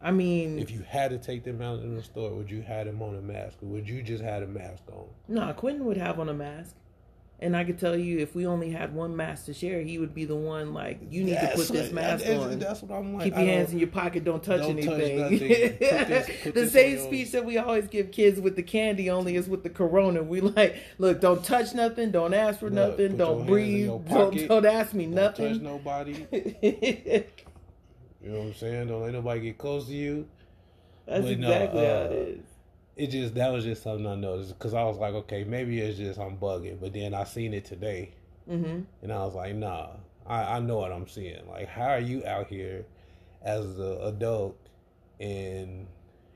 I 0.00 0.10
mean, 0.10 0.58
If 0.58 0.70
you 0.72 0.82
had 0.82 1.10
to 1.12 1.18
take 1.18 1.44
them 1.44 1.62
out 1.62 1.78
in 1.80 1.94
the 1.94 2.02
store, 2.02 2.30
would 2.34 2.50
you 2.50 2.60
have 2.62 2.86
them 2.86 3.00
on 3.02 3.14
a 3.14 3.20
mask, 3.22 3.58
or 3.62 3.66
would 3.66 3.88
you 3.88 4.02
just 4.02 4.22
have 4.22 4.42
a 4.42 4.46
mask 4.48 4.82
on? 4.90 5.06
Nah, 5.28 5.52
Quentin 5.52 5.84
would 5.84 5.96
have 5.96 6.18
on 6.18 6.28
a 6.28 6.34
mask. 6.34 6.74
And 7.42 7.56
I 7.56 7.64
could 7.64 7.78
tell 7.78 7.96
you, 7.96 8.18
if 8.18 8.36
we 8.36 8.46
only 8.46 8.70
had 8.70 8.94
one 8.94 9.16
mask 9.16 9.46
to 9.46 9.52
share, 9.52 9.80
he 9.80 9.98
would 9.98 10.14
be 10.14 10.24
the 10.24 10.36
one 10.36 10.72
like, 10.72 11.00
you 11.10 11.24
need 11.24 11.40
to 11.40 11.50
put 11.56 11.66
this 11.68 11.90
mask 11.90 12.24
that's, 12.24 12.40
on. 12.40 12.58
That's 12.60 12.82
what 12.82 12.96
I'm 12.96 13.14
like. 13.14 13.24
Keep 13.24 13.34
your 13.34 13.44
hands 13.44 13.72
in 13.72 13.80
your 13.80 13.88
pocket. 13.88 14.22
Don't 14.22 14.42
touch 14.42 14.60
don't 14.60 14.80
touch 14.80 15.00
anything. 15.00 15.18
nothing. 15.18 15.38
Put 15.38 15.78
this- 16.08 16.30
put 16.44 16.54
the 16.54 16.70
same 16.70 17.00
speech 17.00 17.32
that 17.32 17.44
we 17.44 17.58
always 17.58 17.88
give 17.88 18.12
kids 18.12 18.40
with 18.40 18.54
the 18.54 18.62
candy 18.62 19.10
only 19.10 19.34
is 19.34 19.48
with 19.48 19.64
the 19.64 19.70
corona. 19.70 20.22
We 20.22 20.40
like, 20.40 20.76
look, 20.98 21.20
don't 21.20 21.44
touch 21.44 21.74
nothing. 21.74 22.12
Don't 22.12 22.32
ask 22.32 22.60
for 22.60 22.70
Look, 22.70 22.90
nothing. 22.90 23.16
Don't 23.16 23.44
breathe. 23.44 23.88
Don't, 23.88 24.48
don't 24.48 24.66
ask 24.66 24.94
me 24.94 25.06
nothing. 25.06 25.60
Don't 25.60 25.84
touch 25.84 25.84
nobody. 25.84 27.24
You 28.22 28.30
know 28.30 28.38
what 28.38 28.46
I'm 28.46 28.54
saying? 28.54 28.86
Don't 28.86 29.02
let 29.02 29.12
nobody 29.12 29.40
get 29.40 29.58
close 29.58 29.86
to 29.86 29.92
you. 29.92 30.28
But 31.06 31.22
no, 31.22 31.28
exactly 31.28 31.84
how 31.84 31.92
uh, 31.92 32.04
it 32.04 32.12
is. 32.12 32.51
It 32.96 33.08
just 33.08 33.34
that 33.34 33.50
was 33.52 33.64
just 33.64 33.82
something 33.82 34.06
I 34.06 34.14
noticed 34.16 34.56
because 34.58 34.74
I 34.74 34.84
was 34.84 34.98
like, 34.98 35.14
okay, 35.14 35.44
maybe 35.44 35.80
it's 35.80 35.98
just 35.98 36.18
I'm 36.20 36.36
bugging. 36.36 36.78
But 36.80 36.92
then 36.92 37.14
I 37.14 37.24
seen 37.24 37.54
it 37.54 37.64
today, 37.64 38.12
hmm 38.48 38.80
and 39.02 39.12
I 39.12 39.24
was 39.24 39.34
like, 39.34 39.54
nah, 39.54 39.88
I, 40.26 40.56
I 40.56 40.60
know 40.60 40.78
what 40.78 40.92
I'm 40.92 41.08
seeing. 41.08 41.46
Like, 41.48 41.68
how 41.68 41.88
are 41.88 41.98
you 42.00 42.24
out 42.26 42.48
here 42.48 42.84
as 43.42 43.78
an 43.78 43.98
adult 44.02 44.56
and 45.20 45.86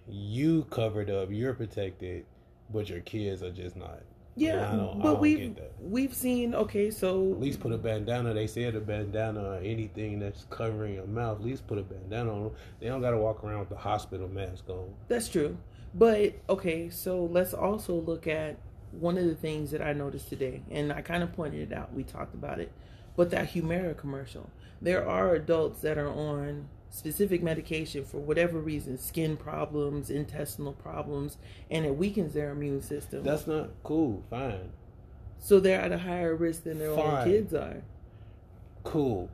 you 0.09 0.65
covered 0.71 1.11
up, 1.11 1.29
you're 1.31 1.55
protected, 1.55 2.25
but 2.73 2.89
your 2.89 3.01
kids 3.01 3.43
are 3.43 3.51
just 3.53 3.77
not. 3.77 4.01
Yeah, 4.39 4.71
I 4.71 4.77
don't- 4.77 5.01
I 5.01 5.03
but 5.03 5.13
don't 5.13 5.21
we've 5.21 5.39
get 5.39 5.57
that. 5.57 5.73
we've 5.81 6.15
seen. 6.15 6.55
Okay, 6.55 6.91
so 6.91 7.33
At 7.33 7.41
least 7.41 7.61
put 7.61 7.73
a 7.73 7.79
bandana. 7.79 8.35
They 8.35 8.47
said 8.47 8.75
a 8.75 8.81
bandana 8.81 9.43
or 9.43 9.57
anything 9.59 10.19
that's 10.19 10.45
covering 10.51 10.95
your 10.95 11.07
mouth. 11.07 11.39
At 11.41 11.45
least 11.47 11.67
put 11.67 11.79
a 11.79 11.83
bandana 11.83 12.33
on. 12.33 12.53
They 12.79 12.87
don't 12.89 13.01
got 13.01 13.13
to 13.13 13.17
walk 13.19 13.43
around 13.45 13.61
with 13.61 13.71
the 13.71 13.77
hospital 13.77 14.29
mask 14.29 14.69
on. 14.69 14.93
That's 15.09 15.29
true. 15.29 15.57
But 15.97 16.35
okay, 16.49 16.91
so 16.91 17.25
let's 17.25 17.55
also 17.55 17.95
look 17.95 18.27
at 18.27 18.59
one 18.91 19.17
of 19.17 19.25
the 19.25 19.35
things 19.35 19.71
that 19.71 19.81
I 19.81 19.95
noticed 19.95 20.29
today, 20.29 20.63
and 20.71 20.93
I 20.93 21.01
kind 21.01 21.23
of 21.23 21.33
pointed 21.33 21.73
it 21.73 21.75
out. 21.75 21.95
We 21.95 22.05
talked 22.05 22.35
about 22.35 22.61
it, 22.61 22.71
but 23.17 23.31
that 23.31 23.53
Humira 23.55 23.97
commercial. 23.97 24.51
There 24.83 25.09
are 25.09 25.35
adults 25.35 25.81
that 25.81 25.97
are 25.97 26.11
on 26.11 26.69
specific 26.91 27.43
medication 27.43 28.05
for 28.05 28.19
whatever 28.19 28.59
reason, 28.59 28.99
skin 28.99 29.39
problems, 29.39 30.11
intestinal 30.11 30.75
problems, 30.75 31.39
and 31.71 31.87
it 31.87 31.97
weakens 31.97 32.35
their 32.35 32.51
immune 32.51 32.83
system. 32.83 33.23
That's 33.23 33.47
not 33.47 33.71
cool. 33.83 34.23
Fine. 34.29 34.73
so 35.39 35.61
they're 35.61 35.81
at 35.81 35.93
a 35.93 35.99
higher 35.99 36.35
risk 36.35 36.65
than 36.65 36.79
their 36.79 36.91
own 36.91 37.25
kids 37.25 37.55
are. 37.55 37.83
Cool. 38.85 39.31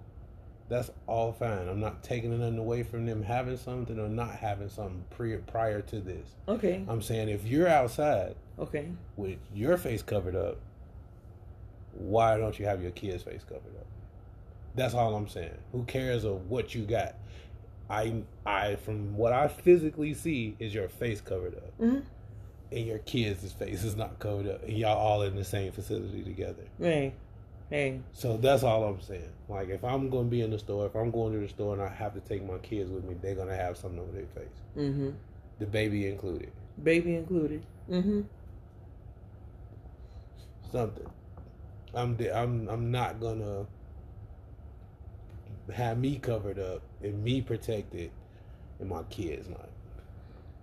That's 0.73 0.91
all 1.07 1.33
fine. 1.33 1.69
I'm 1.69 1.81
not 1.81 2.03
taking 2.03 2.31
nothing 2.31 2.57
away 2.57 2.83
from 2.83 3.05
them 3.05 3.23
having 3.23 3.59
something 3.59 4.01
or 4.01 4.09
not 4.09 4.31
having 4.37 4.71
something 4.71 5.05
pre- 5.11 5.37
prior 5.37 5.83
to 5.83 6.01
this. 6.01 6.27
Okay, 6.49 6.83
I'm 6.89 7.03
saying 7.03 7.29
if 7.29 7.45
you're 7.45 7.69
outside 7.69 8.37
okay. 8.59 8.89
with 9.19 9.37
your 9.55 9.77
face 9.77 10.03
covered 10.03 10.35
up, 10.35 10.57
why 11.93 12.39
don't 12.39 12.59
you 12.59 12.65
have 12.65 12.81
your 12.81 12.91
kid's 12.93 13.23
face 13.23 13.45
covered 13.45 13.77
up? 13.79 13.87
That's 14.75 14.95
all 14.95 15.15
I'm 15.15 15.29
saying. 15.29 15.59
Who 15.73 15.85
cares 15.85 16.25
of 16.25 16.49
what 16.49 16.75
you 16.75 16.87
got? 16.87 17.17
I 17.91 18.23
I 18.47 18.77
from 18.77 19.15
what 19.15 19.35
I 19.35 19.49
physically 19.49 20.15
see 20.15 20.57
is 20.59 20.73
your 20.73 20.89
face 20.89 21.21
covered 21.21 21.55
up. 21.57 21.75
hmm 21.79 21.99
And 22.71 22.87
your 22.87 23.01
kids' 23.01 23.53
face 23.53 23.85
is 23.85 23.95
not 23.95 24.19
covered 24.21 24.49
up. 24.49 24.63
And 24.63 24.73
y'all 24.73 24.97
all 24.97 25.21
in 25.21 25.37
the 25.37 25.45
same 25.45 25.71
facility 25.71 26.23
together. 26.23 26.63
Hey, 26.81 27.13
hey. 27.73 28.01
So 28.13 28.37
that's 28.37 28.63
all 28.63 28.85
I'm 28.85 29.01
saying. 29.01 29.31
Like 29.49 29.69
if 29.71 29.83
I'm 29.83 30.11
gonna 30.11 30.29
be 30.29 30.43
in 30.43 30.51
the 30.51 30.59
store, 30.59 30.87
if 30.87 30.95
I'm 30.95 31.11
going 31.11 31.33
to 31.33 31.41
the 31.41 31.49
store 31.49 31.73
and 31.75 31.83
I 31.83 31.89
have 31.89 32.15
to 32.15 32.21
take 32.21 32.47
my 32.47 32.59
kids 32.59 32.91
with 32.91 33.05
me, 33.05 33.17
they're 33.21 33.35
gonna 33.35 33.57
have 33.57 33.77
something 33.77 33.99
over 33.99 34.13
their 34.13 34.27
face. 34.27 34.63
Mm-hmm. 34.77 35.11
The 35.59 35.67
baby 35.67 36.07
included. 36.07 36.53
Baby 36.83 37.17
included. 37.17 37.65
Mm-hmm. 37.91 38.21
something. 40.71 41.07
I'm 41.95 42.15
de- 42.17 42.35
I'm 42.35 42.69
I'm 42.69 42.91
not 42.91 43.21
gonna 43.21 43.67
have 45.73 45.99
me 45.99 46.19
covered 46.19 46.59
up 46.59 46.83
and 47.03 47.23
me 47.23 47.41
protected, 47.43 48.11
and 48.81 48.89
my 48.89 49.03
kids 49.05 49.49
not. 49.49 49.69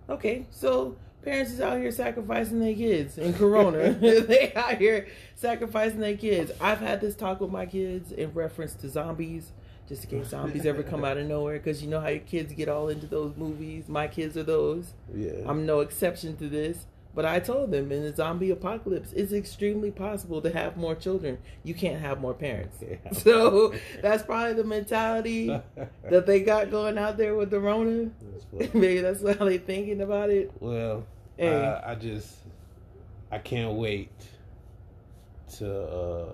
Okay, 0.08 0.46
so 0.50 0.96
parents 1.22 1.52
is 1.52 1.60
out 1.60 1.78
here 1.78 1.90
sacrificing 1.90 2.60
their 2.60 2.74
kids 2.74 3.18
in 3.18 3.34
Corona. 3.34 3.92
they 4.00 4.52
out 4.54 4.78
here 4.78 5.08
sacrificing 5.34 6.00
their 6.00 6.16
kids. 6.16 6.52
I've 6.60 6.80
had 6.80 7.00
this 7.00 7.14
talk 7.14 7.40
with 7.40 7.50
my 7.50 7.66
kids 7.66 8.12
in 8.12 8.32
reference 8.32 8.74
to 8.76 8.88
zombies, 8.88 9.52
just 9.88 10.04
in 10.04 10.10
case 10.10 10.28
zombies 10.28 10.66
ever 10.66 10.82
come 10.82 11.04
out 11.04 11.18
of 11.18 11.26
nowhere. 11.26 11.58
Because 11.58 11.82
you 11.82 11.88
know 11.88 12.00
how 12.00 12.08
your 12.08 12.20
kids 12.20 12.52
get 12.52 12.68
all 12.68 12.88
into 12.88 13.06
those 13.06 13.36
movies. 13.36 13.88
My 13.88 14.08
kids 14.08 14.36
are 14.36 14.42
those. 14.42 14.94
Yeah. 15.14 15.32
I'm 15.46 15.66
no 15.66 15.80
exception 15.80 16.36
to 16.38 16.48
this. 16.48 16.86
But 17.14 17.24
I 17.24 17.40
told 17.40 17.72
them 17.72 17.90
in 17.90 18.02
the 18.02 18.14
zombie 18.14 18.50
apocalypse, 18.50 19.12
it's 19.12 19.32
extremely 19.32 19.90
possible 19.90 20.40
to 20.42 20.50
have 20.52 20.76
more 20.76 20.94
children. 20.94 21.38
You 21.64 21.74
can't 21.74 22.00
have 22.00 22.20
more 22.20 22.34
parents. 22.34 22.76
Yeah. 22.80 22.96
So 23.12 23.74
that's 24.00 24.22
probably 24.22 24.52
the 24.54 24.64
mentality 24.64 25.46
that 26.08 26.26
they 26.26 26.40
got 26.42 26.70
going 26.70 26.98
out 26.98 27.16
there 27.16 27.34
with 27.34 27.50
the 27.50 27.58
Rona. 27.60 28.10
That's. 28.52 28.74
Maybe 28.74 29.00
that's 29.00 29.22
how 29.22 29.44
they're 29.44 29.58
thinking 29.58 30.00
about 30.02 30.30
it. 30.30 30.52
Well, 30.60 31.04
Hey. 31.36 31.56
I, 31.56 31.92
I 31.92 31.94
just 31.96 32.32
I 33.32 33.38
can't 33.38 33.74
wait 33.76 34.10
to. 35.58 35.82
uh 35.82 36.26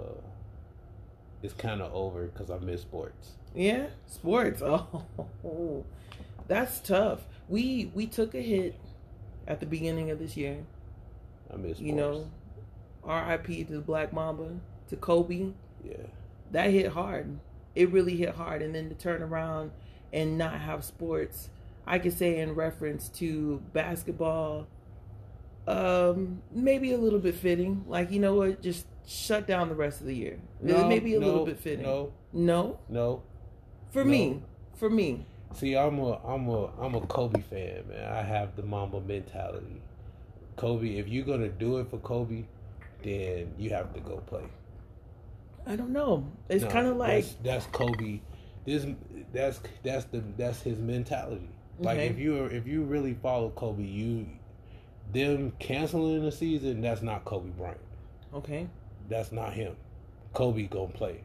It's 1.43 1.55
kind 1.55 1.81
of 1.81 1.93
over 1.95 2.27
because 2.27 2.51
I 2.51 2.59
miss 2.59 2.83
sports. 2.83 3.31
Yeah, 3.55 3.87
sports. 4.07 4.61
Oh, 4.63 5.85
that's 6.49 6.81
tough. 6.81 7.27
We 7.49 7.91
we 7.95 8.07
took 8.07 8.35
a 8.35 8.43
hit 8.43 8.75
at 9.47 9.61
the 9.61 9.67
beginning 9.67 10.11
of 10.11 10.19
this 10.19 10.37
year. 10.37 10.65
I 11.53 11.57
miss. 11.57 11.79
You 11.79 11.93
know, 11.93 12.31
R.I.P. 13.05 13.65
to 13.65 13.73
the 13.73 13.81
Black 13.81 14.13
Mamba, 14.13 14.57
to 14.89 14.97
Kobe. 14.97 15.53
Yeah. 15.85 15.97
That 16.53 16.71
hit 16.71 16.89
hard. 16.93 17.39
It 17.75 17.91
really 17.91 18.17
hit 18.17 18.31
hard, 18.35 18.63
and 18.63 18.75
then 18.75 18.89
to 18.89 18.95
turn 18.95 19.23
around 19.23 19.71
and 20.13 20.39
not 20.39 20.61
have 20.61 20.85
sports. 20.85 21.51
I 21.87 21.99
could 21.99 22.17
say 22.17 22.41
in 22.41 22.55
reference 22.55 23.09
to 23.11 23.63
basketball, 23.73 24.67
um, 25.69 26.43
maybe 26.53 26.93
a 26.93 26.99
little 26.99 27.19
bit 27.19 27.35
fitting. 27.35 27.85
Like 27.87 28.11
you 28.11 28.19
know 28.21 28.35
what, 28.35 28.63
just 28.63 28.87
shut 29.07 29.47
down 29.47 29.69
the 29.69 29.75
rest 29.75 30.01
of 30.01 30.07
the 30.07 30.15
year. 30.15 30.39
maybe 30.61 31.15
a 31.15 31.21
little 31.21 31.45
bit 31.47 31.59
fitting. 31.59 31.85
No, 31.85 32.13
no, 32.33 32.79
no. 32.89 33.23
for 33.91 34.05
No. 34.05 34.11
me, 34.11 34.43
for 34.75 34.91
me. 34.91 35.27
See, 35.57 35.77
I'm 35.77 35.99
a 35.99 36.19
I'm 36.27 36.49
a 36.49 36.67
I'm 36.81 36.95
a 36.95 37.01
Kobe 37.03 37.41
fan, 37.41 37.89
man. 37.89 38.13
I 38.13 38.23
have 38.23 38.57
the 38.57 38.63
Mamba 38.63 39.01
mentality. 39.01 39.81
Kobe, 40.57 40.97
if 40.99 41.09
you're 41.09 41.25
gonna 41.25 41.49
do 41.49 41.79
it 41.79 41.89
for 41.91 41.99
Kobe, 41.99 42.45
then 43.03 43.55
you 43.59 43.71
have 43.71 43.93
to 43.95 44.01
go 44.01 44.19
play. 44.27 44.45
I 45.67 45.77
don't 45.77 45.91
know. 45.91 46.27
It's 46.49 46.65
No, 46.65 46.71
kind 46.71 46.87
of 46.87 46.97
like 46.97 47.25
that's, 47.25 47.37
that's 47.43 47.67
Kobe. 47.67 48.21
This 48.65 48.87
that's 49.33 49.61
that's 49.83 50.05
the 50.07 50.23
that's 50.37 50.63
his 50.63 50.79
mentality. 50.79 51.49
Like 51.79 51.99
Okay. 51.99 52.09
if 52.09 52.19
you 52.19 52.45
if 52.47 52.67
you 52.67 52.85
really 52.85 53.15
follow 53.15 53.51
Kobe, 53.51 53.85
you 53.85 54.27
them 55.13 55.53
canceling 55.59 56.23
the 56.25 56.33
season. 56.33 56.81
That's 56.83 57.03
not 57.03 57.25
Kobe 57.25 57.51
Bryant. 57.51 57.79
okay. 58.35 58.69
That's 59.09 59.33
not 59.33 59.55
him. 59.55 59.77
Kobe 60.35 60.65
gonna 60.65 60.89
play. 60.89 61.23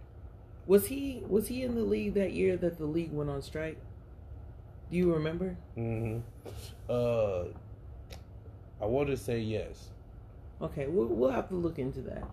Was 0.68 0.88
he 0.88 1.24
was 1.28 1.48
he 1.50 1.64
in 1.64 1.76
the 1.76 1.84
league 1.84 2.14
that 2.16 2.34
year 2.34 2.58
that 2.58 2.78
the 2.78 2.86
league 2.86 3.12
went 3.12 3.30
on 3.30 3.42
strike? 3.42 3.78
Do 4.92 4.98
you 4.98 5.14
remember? 5.14 5.56
hmm 5.76 6.20
Uh, 6.90 7.46
I 8.82 8.86
want 8.86 9.08
to 9.10 9.18
say 9.18 9.40
yes. 9.40 9.90
Okay, 10.62 10.88
we'll, 10.88 11.08
we'll 11.08 11.32
have 11.32 11.48
to 11.50 11.56
look 11.56 11.80
into 11.80 12.02
that. 12.02 12.24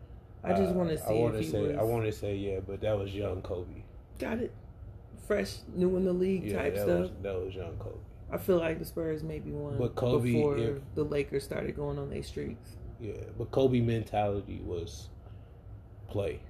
I 0.43 0.51
just 0.55 0.73
Uh, 0.73 0.75
want 0.79 0.91
to 0.91 0.99
see 0.99 1.05
I 1.05 1.13
wanna 1.13 1.43
say 1.43 1.61
was 1.63 1.77
I 1.77 1.83
want 1.83 2.05
to 2.05 2.13
say 2.13 2.37
yeah, 2.37 2.61
but 2.67 2.81
that 2.81 2.99
was 2.99 3.15
young 3.15 3.43
Kobe. 3.43 3.83
got 4.19 4.39
it. 4.39 4.53
Fresh, 5.27 5.59
new 5.75 5.97
in 5.97 6.05
the 6.05 6.13
league 6.13 6.45
Yeah, 6.45 6.63
type 6.63 6.75
that 6.75 6.83
stuff. 6.83 7.01
was 7.01 7.11
that 7.23 7.35
was 7.41 7.55
young 7.55 7.77
Kobe. 7.79 7.99
I 8.31 8.39
feel 8.39 8.59
like 8.59 8.79
the 8.79 8.85
Spurs 8.85 9.23
maybe 9.23 9.51
won 9.53 9.79
But 9.79 9.95
Kobe, 9.95 10.33
before 10.33 10.59
if- 10.59 10.83
the 10.95 11.05
Lakers 11.05 11.45
started 11.45 11.75
going 11.77 11.99
on 11.99 12.11
their 12.11 12.23
streaks. 12.23 12.77
Yeah, 13.01 13.13
but 13.39 13.51
Kobe 13.51 13.81
mentality 13.81 14.61
was 14.65 15.09
play. 16.09 16.41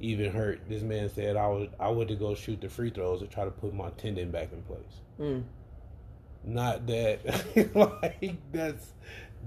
Even 0.00 0.32
hurt. 0.32 0.60
This 0.68 0.82
man 0.82 1.10
said 1.10 1.36
I 1.36 1.48
was 1.48 1.68
I 1.80 1.88
went 1.88 2.08
to 2.10 2.14
go 2.14 2.34
shoot 2.34 2.60
the 2.60 2.68
free 2.68 2.90
throws 2.90 3.20
to 3.20 3.26
try 3.26 3.44
to 3.44 3.50
put 3.50 3.74
my 3.74 3.90
tendon 3.90 4.30
back 4.30 4.52
in 4.52 4.62
place. 4.62 5.00
Mm. 5.20 5.42
Not 6.44 6.86
that 6.86 7.74
like 7.74 8.36
that's 8.52 8.92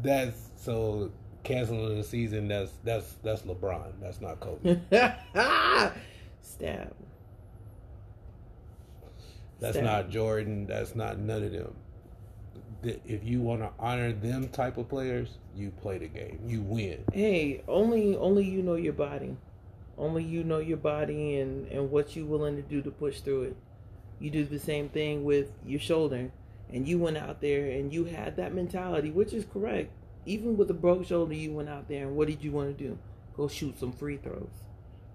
that's 0.02 0.50
so 0.58 1.12
canceling 1.44 1.98
the 1.98 2.04
season. 2.04 2.48
That's 2.48 2.72
that's 2.84 3.16
that's 3.24 3.44
LeBron. 3.44 3.94
That's 4.02 4.22
not 4.22 4.40
Kobe. 4.40 4.80
Stab. 6.42 6.94
That's 9.60 9.76
Stab. 9.76 9.84
not 9.84 10.10
Jordan. 10.10 10.66
That's 10.68 10.96
not 10.96 11.20
none 11.20 11.44
of 11.44 11.52
them. 11.52 11.76
If 12.84 13.24
you 13.24 13.42
want 13.42 13.62
to 13.62 13.70
honor 13.80 14.12
them 14.12 14.50
type 14.50 14.78
of 14.78 14.90
players, 14.90 15.38
you 15.56 15.70
play 15.70 16.00
the 16.00 16.08
game. 16.08 16.40
You 16.48 16.62
win. 16.62 17.04
Hey, 17.14 17.64
only 17.68 18.16
only 18.18 18.44
you 18.44 18.64
know 18.64 18.76
your 18.76 18.94
body. 18.94 19.38
Only 20.02 20.24
you 20.24 20.44
know 20.44 20.58
your 20.60 20.78
body 20.78 21.38
and 21.38 21.68
and 21.72 21.92
what 21.92 22.16
you 22.16 22.26
willing 22.26 22.56
to 22.56 22.62
do 22.64 22.82
to 22.82 22.90
push 22.92 23.20
through 23.22 23.44
it. 23.44 23.56
You 24.20 24.32
do 24.32 24.44
the 24.46 24.60
same 24.60 24.90
thing 24.90 25.24
with 25.24 25.52
your 25.66 25.80
shoulder, 25.80 26.32
and 26.74 26.88
you 26.88 26.98
went 27.00 27.18
out 27.18 27.40
there 27.40 27.70
and 27.70 27.94
you 27.94 28.06
had 28.06 28.36
that 28.38 28.54
mentality, 28.54 29.12
which 29.12 29.32
is 29.32 29.46
correct. 29.46 29.92
Even 30.26 30.58
with 30.58 30.70
a 30.72 30.74
broke 30.74 31.06
shoulder, 31.06 31.34
you 31.36 31.52
went 31.54 31.70
out 31.70 31.88
there 31.88 32.08
and 32.08 32.16
what 32.16 32.28
did 32.28 32.44
you 32.44 32.52
want 32.52 32.76
to 32.78 32.84
do? 32.84 32.98
Go 33.38 33.48
shoot 33.48 33.80
some 33.80 33.92
free 33.92 34.18
throws, 34.18 34.50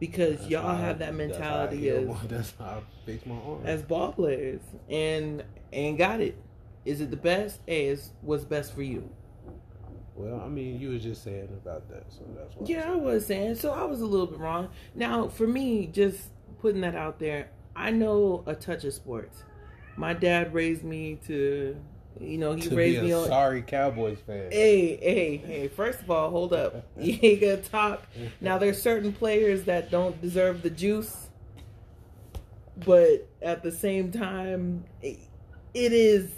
because 0.01 0.39
That's 0.39 0.51
y'all 0.51 0.63
how 0.63 0.75
I- 0.75 0.87
have 0.87 0.99
that 1.01 1.07
that's 1.07 1.19
mentality 1.19 1.77
heal 1.79 2.17
as 2.23 2.29
That's 2.29 2.55
how 2.59 2.65
I 2.67 2.81
fix 3.07 3.27
my 3.27 3.35
arm. 3.37 3.63
as 3.65 3.83
ball 3.83 4.13
players, 4.13 4.61
and 4.89 5.43
and 5.73 5.99
got 5.99 6.21
it. 6.21 6.37
Is 6.85 7.01
it 7.01 7.11
the 7.11 7.17
best? 7.17 7.59
Hey, 7.67 7.87
it's 7.87 8.13
what's 8.23 8.45
best 8.45 8.73
for 8.73 8.83
you. 8.83 9.11
Well, 10.17 10.41
I 10.41 10.49
mean, 10.49 10.81
you 10.81 10.89
was 10.91 11.03
just 11.03 11.23
saying 11.23 11.49
about 11.63 11.89
that, 11.91 12.05
so 12.11 12.21
that's 12.37 12.55
why. 12.57 12.67
Yeah, 12.67 12.91
I 12.91 12.97
was 12.97 13.27
saying. 13.27 13.57
So 13.57 13.71
I 13.73 13.85
was 13.85 14.01
a 14.01 14.07
little 14.07 14.27
bit 14.27 14.39
wrong. 14.39 14.71
Now, 14.95 15.29
for 15.29 15.47
me, 15.47 15.87
just 15.89 16.31
putting 16.61 16.81
that 16.81 16.95
out 16.95 17.19
there, 17.19 17.51
I 17.75 17.91
know 17.91 18.43
a 18.47 18.55
touch 18.55 18.85
of 18.85 18.95
sports. 18.95 19.45
My 19.97 20.15
dad 20.15 20.55
raised 20.55 20.85
me 20.85 21.19
to, 21.27 21.77
you 22.19 22.39
know, 22.39 22.55
he 22.55 22.63
to 22.63 22.75
raised 22.75 23.01
be 23.01 23.07
me 23.09 23.13
a 23.13 23.19
on. 23.19 23.27
sorry 23.29 23.61
Cowboys 23.63 24.19
fan. 24.27 24.51
Hey, 24.51 24.97
hey, 24.97 25.37
hey! 25.37 25.69
First 25.69 26.01
of 26.01 26.11
all, 26.11 26.31
hold 26.31 26.55
up. 26.55 26.87
You 26.99 27.19
ain't 27.23 27.41
gonna 27.43 27.57
talk. 27.59 28.07
Now, 28.41 28.57
there's 28.57 28.81
certain 28.81 29.13
players 29.13 29.65
that 29.65 29.91
don't 29.91 30.19
deserve 30.23 30.63
the 30.63 30.71
juice, 30.71 31.29
but 32.87 33.29
at 33.43 33.63
the 33.63 33.71
same 33.73 34.13
time, 34.13 34.85
it, 35.03 35.19
it 35.75 35.93
is 35.93 36.31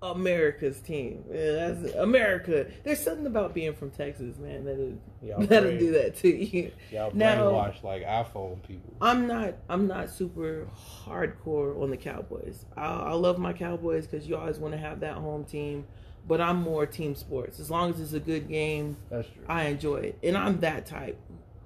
America's 0.00 0.80
team. 0.80 1.24
Yeah, 1.30 1.72
that's 1.72 1.94
America. 1.94 2.66
There's 2.84 3.00
something 3.00 3.26
about 3.26 3.52
being 3.54 3.74
from 3.74 3.90
Texas, 3.90 4.38
man. 4.38 4.64
That 4.64 4.78
is 4.78 4.98
Y'all 5.22 5.40
that'll 5.40 5.70
brain- 5.70 5.78
do 5.80 5.90
that 5.92 6.16
to 6.16 6.28
you. 6.28 6.70
Y'all 6.92 7.10
Now- 7.14 7.50
brainwashed 7.50 7.82
like 7.82 8.04
iPhone 8.04 8.62
people. 8.62 8.94
I'm 9.00 9.26
not. 9.26 9.54
I'm 9.68 9.86
not 9.88 10.10
super 10.10 10.68
hardcore 11.04 11.80
on 11.82 11.90
the 11.90 11.96
Cowboys. 11.96 12.64
I, 12.76 12.84
I 12.86 13.12
love 13.12 13.38
my 13.38 13.52
Cowboys 13.52 14.06
because 14.06 14.26
you 14.28 14.36
always 14.36 14.58
want 14.58 14.72
to 14.74 14.78
have 14.78 15.00
that 15.00 15.14
home 15.14 15.44
team. 15.44 15.86
But 16.26 16.40
I'm 16.42 16.60
more 16.60 16.84
team 16.84 17.14
sports. 17.14 17.58
As 17.58 17.70
long 17.70 17.90
as 17.90 18.00
it's 18.00 18.12
a 18.12 18.20
good 18.20 18.48
game, 18.48 18.98
That's 19.08 19.26
true. 19.28 19.44
I 19.48 19.64
enjoy 19.64 19.96
it, 19.96 20.18
and 20.22 20.36
I'm 20.36 20.60
that 20.60 20.84
type 20.84 21.18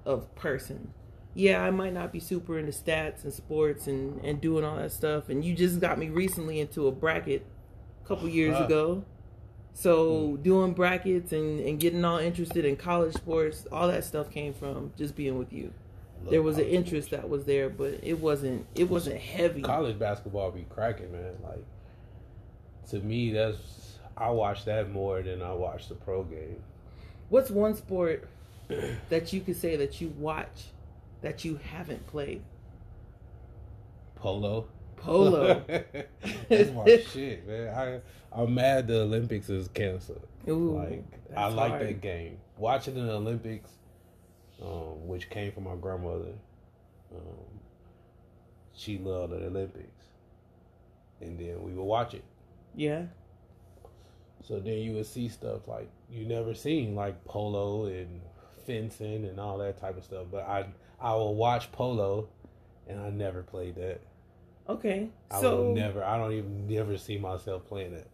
of 0.05 0.33
person. 0.35 0.93
Yeah, 1.35 1.61
I 1.63 1.69
might 1.71 1.93
not 1.93 2.13
be 2.13 2.19
super 2.21 2.57
into 2.57 2.71
stats 2.71 3.23
and 3.25 3.33
sports 3.33 3.87
and 3.87 4.23
and 4.23 4.39
doing 4.39 4.63
all 4.63 4.77
that 4.77 4.91
stuff. 4.93 5.27
And 5.29 5.43
you 5.43 5.53
just 5.53 5.79
got 5.81 5.97
me 5.99 6.09
recently 6.09 6.59
into 6.61 6.87
a 6.87 6.91
bracket 6.91 7.45
a 8.03 8.07
couple 8.07 8.27
years 8.29 8.57
Huh. 8.57 8.65
ago. 8.65 9.05
So 9.73 10.27
hmm. 10.35 10.41
doing 10.43 10.73
brackets 10.73 11.31
and 11.31 11.59
and 11.59 11.79
getting 11.79 12.03
all 12.05 12.19
interested 12.19 12.65
in 12.65 12.75
college 12.75 13.13
sports, 13.13 13.65
all 13.71 13.87
that 13.87 14.03
stuff 14.03 14.29
came 14.31 14.53
from 14.53 14.93
just 14.97 15.15
being 15.15 15.37
with 15.37 15.51
you 15.53 15.73
there 16.29 16.41
was 16.41 16.57
an 16.57 16.65
interest 16.65 17.11
that 17.11 17.27
was 17.27 17.45
there, 17.45 17.69
but 17.69 17.99
it 18.01 18.19
wasn't 18.19 18.65
it 18.75 18.89
wasn't 18.89 19.19
heavy. 19.19 19.61
college 19.61 19.99
basketball 19.99 20.51
be 20.51 20.65
cracking, 20.69 21.11
man. 21.11 21.33
Like 21.43 21.65
to 22.89 22.99
me, 22.99 23.31
that's 23.31 23.97
I 24.15 24.29
watch 24.29 24.65
that 24.65 24.91
more 24.91 25.21
than 25.21 25.41
I 25.41 25.53
watch 25.53 25.89
the 25.89 25.95
pro 25.95 26.23
game. 26.23 26.61
What's 27.29 27.49
one 27.49 27.75
sport 27.75 28.27
that 29.09 29.33
you 29.33 29.41
could 29.41 29.57
say 29.57 29.75
that 29.75 29.99
you 30.01 30.09
watch 30.17 30.65
that 31.21 31.43
you 31.43 31.59
haven't 31.71 32.05
played? 32.07 32.41
Polo. 34.15 34.67
Polo. 35.03 35.63
that's 36.49 36.71
my 36.71 36.85
shit, 37.13 37.47
man. 37.47 37.75
I 37.75 38.01
I'm 38.41 38.53
mad 38.53 38.87
the 38.87 39.01
Olympics 39.01 39.49
is 39.49 39.67
canceled. 39.67 40.25
Ooh, 40.47 40.77
like 40.77 41.03
I 41.35 41.47
like 41.47 41.71
hard. 41.71 41.87
that 41.87 42.01
game. 42.01 42.37
Watching 42.57 42.95
the 42.95 43.11
Olympics, 43.11 43.69
um, 44.61 45.07
which 45.07 45.29
came 45.29 45.51
from 45.51 45.65
my 45.65 45.75
grandmother. 45.75 46.33
Um, 47.13 47.59
she 48.73 48.97
loved 48.97 49.33
the 49.33 49.45
Olympics, 49.45 50.05
and 51.21 51.37
then 51.37 51.61
we 51.61 51.73
would 51.73 51.83
watch 51.83 52.13
it. 52.13 52.23
Yeah. 52.75 53.03
So 54.43 54.59
then 54.59 54.79
you 54.79 54.93
would 54.93 55.05
see 55.05 55.29
stuff 55.29 55.67
like 55.67 55.89
you 56.09 56.25
never 56.25 56.53
seen, 56.53 56.95
like 56.95 57.23
polo 57.25 57.85
and 57.85 58.21
fencing 58.65 59.25
and 59.25 59.39
all 59.39 59.57
that 59.59 59.79
type 59.79 59.97
of 59.97 60.03
stuff. 60.03 60.25
But 60.31 60.47
I 60.47 60.65
I 60.99 61.13
will 61.13 61.35
watch 61.35 61.71
polo, 61.71 62.29
and 62.87 62.99
I 62.99 63.09
never 63.09 63.43
played 63.43 63.75
that. 63.75 64.01
Okay, 64.69 65.09
I 65.29 65.41
so 65.41 65.63
would 65.67 65.75
never. 65.75 66.03
I 66.03 66.17
don't 66.17 66.31
even 66.33 66.67
never 66.67 66.97
see 66.97 67.17
myself 67.17 67.65
playing 67.65 67.93
it. 67.93 68.07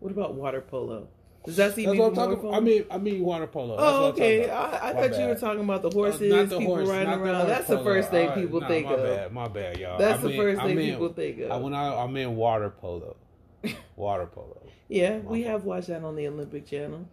what 0.00 0.12
about 0.12 0.34
water 0.34 0.60
polo? 0.60 1.08
Does 1.44 1.56
that 1.56 1.74
seem 1.74 1.86
That's 1.86 1.98
what 1.98 2.08
I'm 2.08 2.14
talking. 2.14 2.42
fun? 2.42 2.54
I 2.54 2.60
mean, 2.60 2.84
I 2.90 2.98
mean 2.98 3.22
water 3.22 3.46
polo. 3.46 3.76
That's 3.76 3.88
Oh, 3.88 4.04
okay. 4.08 4.50
I, 4.50 4.90
I 4.90 4.92
thought 4.92 5.18
you 5.18 5.26
were 5.26 5.34
talking 5.34 5.64
about 5.64 5.80
the 5.82 5.88
Uh, 5.88 5.92
horses, 5.92 6.30
not 6.30 6.48
the 6.50 6.58
people 6.58 6.76
horse, 6.76 6.88
riding 6.88 7.10
the 7.10 7.18
around. 7.18 7.34
horse 7.36 7.48
That's 7.48 7.68
the 7.68 7.78
first 7.78 8.10
thing 8.10 8.30
people 8.32 8.60
nah, 8.60 8.68
think 8.68 8.86
my 8.86 8.92
of. 8.92 9.02
Bad, 9.02 9.32
my 9.32 9.48
bad, 9.48 9.78
y'all. 9.78 9.98
That's 9.98 10.18
I 10.22 10.26
the 10.28 10.36
first 10.36 10.60
I 10.60 10.64
thing 10.66 10.76
people 10.78 11.08
think 11.14 11.40
of. 11.40 11.50
I, 11.50 11.56
when 11.56 11.72
I, 11.74 11.94
I 12.02 12.06
meant 12.08 12.32
water 12.32 12.68
polo. 12.70 13.16
Water 13.96 14.26
polo. 14.26 14.62
Yeah, 14.88 15.18
My 15.18 15.30
we 15.30 15.42
fault. 15.42 15.52
have 15.52 15.64
watched 15.64 15.86
that 15.88 16.04
on 16.04 16.14
the 16.16 16.28
Olympic 16.28 16.66
Channel. 16.66 17.08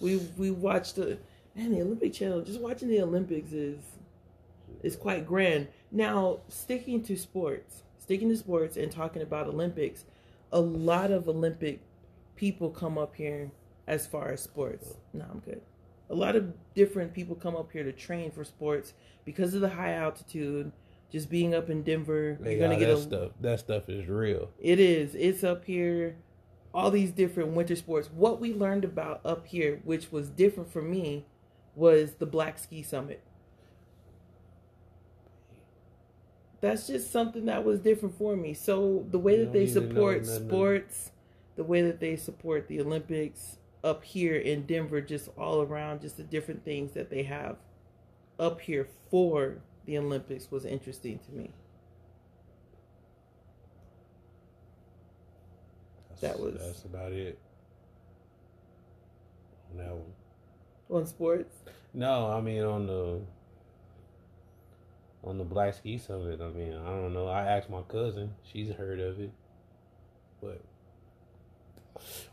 We 0.00 0.16
we 0.36 0.50
watched 0.50 0.96
the 0.96 1.18
man 1.54 1.70
the 1.72 1.82
Olympic 1.82 2.12
Channel. 2.12 2.42
Just 2.42 2.60
watching 2.60 2.88
the 2.88 3.00
Olympics 3.02 3.52
is 3.52 3.78
is 4.82 4.96
quite 4.96 5.26
grand. 5.26 5.68
Now 5.90 6.40
sticking 6.48 7.02
to 7.04 7.16
sports, 7.16 7.82
sticking 7.98 8.28
to 8.28 8.36
sports, 8.36 8.76
and 8.76 8.90
talking 8.90 9.22
about 9.22 9.46
Olympics, 9.46 10.04
a 10.52 10.60
lot 10.60 11.10
of 11.10 11.28
Olympic 11.28 11.80
people 12.36 12.70
come 12.70 12.98
up 12.98 13.16
here 13.16 13.50
as 13.86 14.06
far 14.06 14.30
as 14.30 14.42
sports. 14.42 14.94
No, 15.12 15.24
I'm 15.30 15.40
good. 15.40 15.60
A 16.08 16.14
lot 16.14 16.36
of 16.36 16.52
different 16.74 17.12
people 17.12 17.34
come 17.34 17.56
up 17.56 17.72
here 17.72 17.82
to 17.82 17.92
train 17.92 18.30
for 18.30 18.44
sports 18.44 18.92
because 19.24 19.54
of 19.54 19.60
the 19.60 19.68
high 19.68 19.92
altitude. 19.94 20.72
Just 21.10 21.30
being 21.30 21.54
up 21.54 21.70
in 21.70 21.82
Denver, 21.82 22.36
you're 22.44 22.58
gonna 22.58 22.76
get 22.78 22.86
that 22.86 22.98
a 22.98 23.00
stuff. 23.00 23.32
That 23.40 23.60
stuff 23.60 23.88
is 23.88 24.08
real. 24.08 24.50
it 24.58 24.80
is. 24.80 25.14
It's 25.14 25.44
up 25.44 25.64
here. 25.64 26.16
All 26.74 26.90
these 26.90 27.10
different 27.12 27.50
winter 27.50 27.76
sports. 27.76 28.10
What 28.12 28.40
we 28.40 28.52
learned 28.52 28.84
about 28.84 29.20
up 29.24 29.46
here, 29.46 29.80
which 29.84 30.12
was 30.12 30.28
different 30.28 30.70
for 30.70 30.82
me, 30.82 31.24
was 31.74 32.14
the 32.14 32.26
Black 32.26 32.58
Ski 32.58 32.82
Summit. 32.82 33.22
That's 36.66 36.86
just 36.86 37.12
something 37.12 37.44
that 37.46 37.64
was 37.64 37.78
different 37.80 38.16
for 38.18 38.34
me. 38.36 38.52
So 38.54 39.06
the 39.10 39.18
way 39.18 39.36
You 39.38 39.44
that 39.44 39.52
they 39.52 39.66
support 39.66 40.26
sports, 40.26 41.12
the 41.54 41.64
way 41.64 41.82
that 41.82 42.00
they 42.00 42.16
support 42.16 42.66
the 42.68 42.80
Olympics 42.80 43.58
up 43.84 44.02
here 44.02 44.34
in 44.36 44.66
Denver, 44.66 45.00
just 45.00 45.28
all 45.38 45.62
around, 45.62 46.00
just 46.00 46.16
the 46.16 46.24
different 46.24 46.64
things 46.64 46.92
that 46.92 47.08
they 47.08 47.22
have 47.22 47.56
up 48.38 48.60
here 48.60 48.88
for 49.10 49.58
the 49.84 49.96
Olympics 49.98 50.50
was 50.50 50.64
interesting 50.64 51.20
to 51.20 51.32
me. 51.32 51.50
That's, 56.08 56.20
That 56.22 56.40
was- 56.40 56.58
That's 56.58 56.84
about 56.84 57.12
it. 57.12 57.38
On 59.70 59.78
that 59.78 59.92
one. 59.94 60.12
On 60.90 61.06
sports, 61.06 61.54
No, 61.92 62.30
I 62.30 62.40
mean 62.40 62.62
on 62.62 62.86
the 62.86 63.20
on 65.26 65.38
the 65.38 65.44
Black 65.44 65.74
Ski 65.74 65.98
Summit. 65.98 66.40
I 66.40 66.48
mean, 66.48 66.72
I 66.72 66.90
don't 66.90 67.12
know. 67.12 67.26
I 67.26 67.42
asked 67.42 67.68
my 67.68 67.82
cousin; 67.82 68.32
she's 68.42 68.70
heard 68.70 69.00
of 69.00 69.20
it, 69.20 69.32
but 70.40 70.62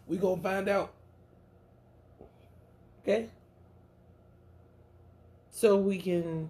we 0.07 0.17
gonna 0.17 0.41
find 0.41 0.69
out. 0.69 0.93
Okay. 3.01 3.29
So 5.49 5.77
we 5.77 5.97
can 5.97 6.49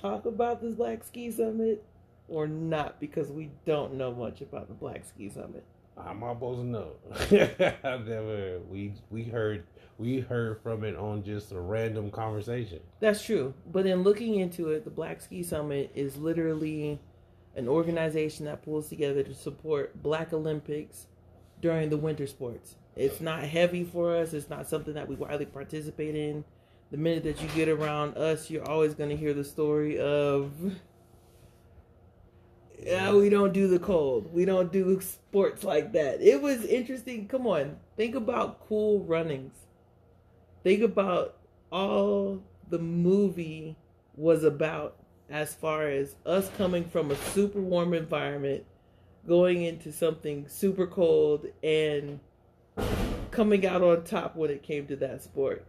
talk 0.00 0.26
about 0.26 0.60
this 0.60 0.74
Black 0.74 1.04
Ski 1.04 1.30
Summit 1.30 1.84
or 2.28 2.46
not 2.46 2.98
because 2.98 3.30
we 3.30 3.50
don't 3.66 3.94
know 3.94 4.12
much 4.12 4.40
about 4.40 4.68
the 4.68 4.74
Black 4.74 5.04
Ski 5.04 5.28
Summit. 5.28 5.64
I'm 5.96 6.20
supposed 6.20 6.60
to 6.60 6.66
know. 6.66 6.92
I've 7.84 8.06
never. 8.06 8.60
We 8.70 8.94
we 9.10 9.24
heard 9.24 9.64
we 10.02 10.18
heard 10.18 10.60
from 10.62 10.82
it 10.82 10.96
on 10.96 11.22
just 11.22 11.52
a 11.52 11.60
random 11.60 12.10
conversation. 12.10 12.80
That's 12.98 13.24
true. 13.24 13.54
But 13.70 13.86
in 13.86 14.02
looking 14.02 14.34
into 14.34 14.70
it, 14.70 14.84
the 14.84 14.90
Black 14.90 15.22
Ski 15.22 15.44
Summit 15.44 15.92
is 15.94 16.16
literally 16.16 17.00
an 17.54 17.68
organization 17.68 18.46
that 18.46 18.62
pulls 18.62 18.88
together 18.88 19.22
to 19.22 19.34
support 19.34 20.02
Black 20.02 20.32
Olympics 20.32 21.06
during 21.60 21.88
the 21.88 21.96
winter 21.96 22.26
sports. 22.26 22.74
It's 22.96 23.20
not 23.20 23.44
heavy 23.44 23.84
for 23.84 24.16
us, 24.16 24.32
it's 24.32 24.50
not 24.50 24.68
something 24.68 24.94
that 24.94 25.08
we 25.08 25.14
widely 25.14 25.46
participate 25.46 26.16
in. 26.16 26.44
The 26.90 26.98
minute 26.98 27.22
that 27.22 27.40
you 27.40 27.48
get 27.54 27.68
around 27.68 28.18
us, 28.18 28.50
you're 28.50 28.68
always 28.68 28.94
going 28.94 29.10
to 29.10 29.16
hear 29.16 29.32
the 29.32 29.44
story 29.44 29.98
of 29.98 30.52
yeah, 32.84 33.12
we 33.12 33.28
don't 33.28 33.52
do 33.52 33.68
the 33.68 33.78
cold. 33.78 34.32
We 34.34 34.44
don't 34.44 34.72
do 34.72 35.00
sports 35.00 35.62
like 35.62 35.92
that. 35.92 36.20
It 36.20 36.42
was 36.42 36.64
interesting. 36.64 37.28
Come 37.28 37.46
on. 37.46 37.76
Think 37.96 38.16
about 38.16 38.66
cool 38.66 39.04
runnings. 39.04 39.54
Think 40.62 40.82
about 40.82 41.36
all 41.70 42.42
the 42.68 42.78
movie 42.78 43.76
was 44.16 44.44
about 44.44 44.96
as 45.30 45.54
far 45.54 45.88
as 45.88 46.14
us 46.26 46.50
coming 46.56 46.84
from 46.84 47.10
a 47.10 47.16
super 47.16 47.60
warm 47.60 47.94
environment 47.94 48.64
going 49.26 49.62
into 49.62 49.92
something 49.92 50.46
super 50.48 50.86
cold 50.86 51.46
and 51.62 52.20
coming 53.30 53.66
out 53.66 53.82
on 53.82 54.04
top 54.04 54.36
when 54.36 54.50
it 54.50 54.62
came 54.62 54.86
to 54.86 54.96
that 54.96 55.22
sport. 55.22 55.64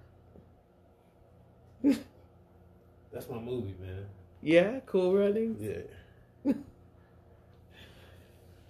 That's 1.83 3.29
my 3.29 3.37
movie, 3.39 3.75
man. 3.79 4.05
Yeah, 4.41 4.79
cool 4.85 5.13
running. 5.15 5.57
Yeah. 5.59 6.53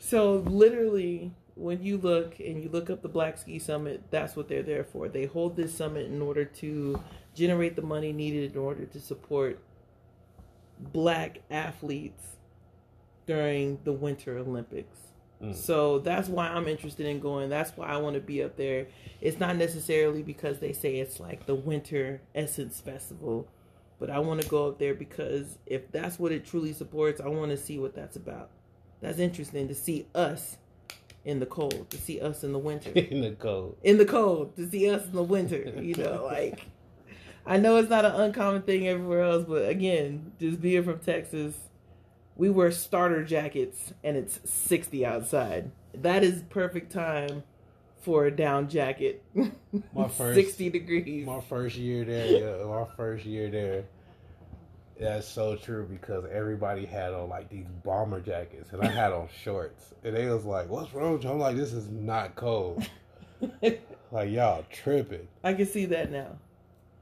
So 0.05 0.43
literally, 0.45 1.32
when 1.56 1.84
you 1.84 1.97
look 1.97 2.39
and 2.39 2.64
you 2.64 2.70
look 2.70 2.89
up 2.89 3.01
the 3.01 3.10
Black 3.10 3.38
Ski 3.38 3.60
Summit, 3.60 4.04
that's 4.10 4.36
what 4.36 4.47
they're 4.47 4.64
there 4.64 4.84
for. 4.84 5.08
They 5.08 5.26
hold 5.26 5.56
this 5.56 5.76
summit 5.76 6.08
in 6.08 6.22
order 6.22 6.45
to 6.45 7.01
generate 7.36 7.76
the 7.76 7.82
money 7.82 8.12
needed 8.12 8.54
in 8.54 8.58
order 8.58 8.86
to 8.86 8.99
support 8.99 9.60
black 10.80 11.39
athletes 11.51 12.24
during 13.26 13.80
the 13.84 13.93
Winter 13.93 14.38
Olympics. 14.38 14.97
Mm. 15.41 15.56
So 15.56 15.99
that's 15.99 16.28
why 16.28 16.47
I'm 16.47 16.68
interested 16.68 17.06
in 17.06 17.20
going. 17.20 17.49
That's 17.49 17.76
why 17.78 17.88
I 17.88 17.97
want 17.97 18.16
to 18.16 18.22
be 18.22 18.43
up 18.43 18.58
there. 18.58 18.88
It's 19.22 19.39
not 19.39 19.56
necessarily 19.56 20.24
because 20.24 20.60
they 20.60 20.74
say 20.74 20.95
it's 20.95 21.20
like 21.20 21.45
the 21.45 21.56
Winter 21.56 22.22
Essence 22.34 22.82
Festival, 22.82 23.47
but 23.99 24.10
I 24.10 24.20
want 24.20 24.41
to 24.41 24.47
go 24.47 24.68
up 24.68 24.80
there 24.80 24.95
because 24.95 25.60
if 25.66 25.91
that's 25.91 26.18
what 26.18 26.32
it 26.32 26.45
truly 26.45 26.74
supports, 26.74 27.22
I 27.22 27.28
want 27.28 27.51
to 27.51 27.58
see 27.58 27.78
what 27.78 27.95
that's 27.95 28.16
about. 28.16 28.49
That's 29.01 29.20
interesting 29.20 29.68
to 29.68 29.76
see 29.76 30.08
us 30.16 30.58
in 31.26 31.39
the 31.39 31.45
cold, 31.45 31.89
to 31.89 31.97
see 31.97 32.19
us 32.19 32.43
in 32.43 32.51
the 32.51 32.59
winter. 32.59 32.89
in 32.95 33.21
the 33.21 33.32
cold. 33.32 33.78
in 33.84 33.97
the 33.97 34.05
cold, 34.05 34.55
to 34.57 34.69
see 34.69 34.89
us 34.89 35.05
in 35.05 35.13
the 35.13 35.24
winter, 35.24 35.74
you 35.82 35.95
know, 35.95 36.26
like 36.32 36.65
I 37.45 37.57
know 37.57 37.78
it's 37.78 37.89
not 37.89 38.05
an 38.05 38.15
uncommon 38.15 38.61
thing 38.63 38.88
everywhere 38.88 39.24
else, 39.24 39.45
but 39.47 39.67
again, 39.67 40.32
just 40.39 40.61
being 40.61 40.84
from 40.84 40.99
Texas, 40.99 41.55
we 42.36 42.49
wear 42.49 42.71
starter 42.71 43.24
jackets 43.24 43.93
and 44.03 44.15
it's 44.17 44.39
60 44.49 45.05
outside. 45.05 45.71
That 45.93 46.24
is 46.24 46.41
perfect 46.49 46.91
time 46.91 47.43
for 48.01 48.26
a 48.26 48.32
down 48.36 48.69
jacket. 48.69 49.24
My 49.93 50.07
first- 50.07 50.36
60 50.36 50.69
degrees. 50.69 51.26
My 51.26 51.41
first 51.41 51.76
year 51.76 52.03
there, 52.05 52.26
yeah, 52.59 52.65
my 52.65 52.86
first 52.95 53.26
year 53.26 53.49
there. 53.49 53.86
That's 55.00 55.28
so 55.28 55.56
true 55.56 55.86
because 55.89 56.24
everybody 56.32 56.86
had 56.86 57.14
on 57.14 57.30
like 57.30 57.50
these 57.50 57.66
bomber 57.84 58.20
jackets 58.22 58.72
and 58.72 58.82
I 58.82 58.88
had 58.88 59.12
on 59.12 59.28
shorts. 59.44 59.94
And 60.03 60.15
they 60.15 60.28
was 60.28 60.45
like, 60.45 60.70
What's 60.70 60.94
wrong 60.94 61.14
with 61.14 61.24
you? 61.24 61.32
I'm 61.32 61.40
like, 61.40 61.56
This 61.56 61.74
is 61.74 61.90
not 61.90 62.36
cold. 62.36 62.84
Like 64.11 64.30
y'all 64.30 64.64
tripping. 64.72 65.28
I 65.44 65.53
can 65.56 65.65
see 65.65 65.86
that 65.88 66.11
now. 66.11 66.38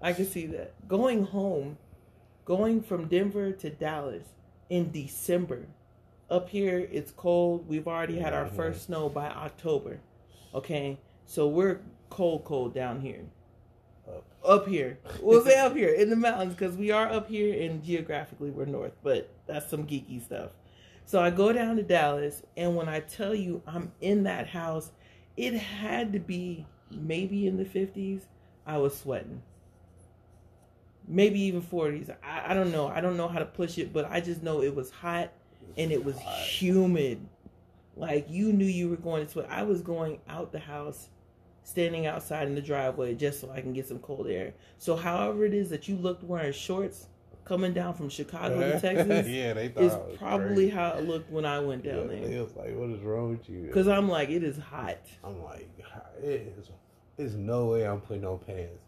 I 0.01 0.13
can 0.13 0.25
see 0.25 0.45
that. 0.47 0.73
Going 0.87 1.25
home, 1.25 1.77
going 2.45 2.81
from 2.81 3.07
Denver 3.09 3.51
to 3.51 3.69
Dallas 3.69 4.23
in 4.69 4.91
December. 4.91 5.65
Up 6.29 6.47
here, 6.47 6.87
it's 6.89 7.11
cold. 7.11 7.67
We've 7.67 7.87
already 7.87 8.17
had 8.17 8.33
our 8.33 8.45
Mhm. 8.45 8.55
first 8.55 8.85
snow 8.85 9.09
by 9.09 9.27
October. 9.27 9.99
Okay, 10.55 10.97
so 11.25 11.49
we're 11.49 11.81
cold, 12.09 12.45
cold 12.45 12.73
down 12.73 13.01
here. 13.01 13.25
Up. 14.43 14.67
Here. 14.67 14.97
We'll 15.21 15.43
say 15.43 15.59
up 15.59 15.75
here 15.75 15.93
in 15.93 16.09
the 16.09 16.15
mountains 16.15 16.55
because 16.55 16.75
we 16.75 16.91
are 16.91 17.07
up 17.07 17.29
here 17.29 17.61
and 17.61 17.83
geographically 17.83 18.49
we're 18.49 18.65
north, 18.65 18.93
but 19.03 19.31
that's 19.47 19.69
some 19.69 19.85
geeky 19.85 20.23
stuff. 20.23 20.51
So 21.05 21.21
I 21.21 21.29
go 21.29 21.51
down 21.51 21.75
to 21.75 21.83
Dallas, 21.83 22.41
and 22.55 22.75
when 22.75 22.87
I 22.87 23.01
tell 23.01 23.35
you 23.35 23.61
I'm 23.67 23.91
in 24.01 24.23
that 24.23 24.47
house, 24.47 24.91
it 25.37 25.53
had 25.53 26.13
to 26.13 26.19
be 26.19 26.65
maybe 26.89 27.47
in 27.47 27.57
the 27.57 27.65
50s. 27.65 28.21
I 28.65 28.77
was 28.77 28.97
sweating. 28.97 29.41
Maybe 31.07 31.41
even 31.41 31.61
40s. 31.61 32.15
I, 32.23 32.51
I 32.51 32.53
don't 32.53 32.71
know. 32.71 32.87
I 32.87 33.01
don't 33.01 33.17
know 33.17 33.27
how 33.27 33.39
to 33.39 33.45
push 33.45 33.77
it, 33.77 33.91
but 33.91 34.09
I 34.09 34.21
just 34.21 34.43
know 34.43 34.61
it 34.61 34.73
was 34.73 34.89
hot 34.91 35.33
and 35.77 35.91
it 35.91 36.03
was 36.03 36.17
humid. 36.19 37.27
Like 37.95 38.27
you 38.29 38.53
knew 38.53 38.65
you 38.65 38.89
were 38.89 38.97
going 38.97 39.25
to 39.25 39.31
sweat. 39.31 39.47
I 39.49 39.63
was 39.63 39.81
going 39.81 40.19
out 40.29 40.51
the 40.51 40.59
house, 40.59 41.09
standing 41.63 42.05
outside 42.05 42.47
in 42.47 42.55
the 42.55 42.61
driveway 42.61 43.15
just 43.15 43.39
so 43.41 43.49
I 43.51 43.61
can 43.61 43.73
get 43.73 43.87
some 43.87 43.99
cold 43.99 44.27
air. 44.27 44.53
So, 44.77 44.95
however 44.95 45.45
it 45.45 45.53
is 45.53 45.69
that 45.69 45.87
you 45.87 45.95
looked 45.95 46.23
wearing 46.23 46.53
shorts 46.53 47.07
coming 47.45 47.73
down 47.73 47.93
from 47.93 48.09
Chicago 48.09 48.59
to 48.59 48.79
Texas, 48.79 49.27
yeah, 49.27 49.53
they 49.53 49.67
thought 49.69 49.83
is 49.83 50.17
probably 50.17 50.55
crazy. 50.55 50.69
how 50.69 50.91
it 50.91 51.07
looked 51.07 51.31
when 51.31 51.45
I 51.45 51.59
went 51.59 51.83
down 51.83 52.09
Yeah, 52.09 52.19
there. 52.19 52.27
They 52.29 52.39
was 52.39 52.55
like, 52.55 52.75
What 52.75 52.89
is 52.89 53.01
wrong 53.01 53.31
with 53.31 53.49
you? 53.49 53.63
Because 53.63 53.87
I'm 53.87 54.09
like, 54.09 54.29
it 54.29 54.43
is 54.43 54.57
hot. 54.57 54.99
I'm 55.23 55.41
like, 55.43 55.69
it 56.21 56.53
is. 56.57 56.69
There's 57.17 57.35
no 57.35 57.67
way 57.67 57.85
I'm 57.87 58.01
putting 58.01 58.25
on 58.25 58.39
pants. 58.39 58.81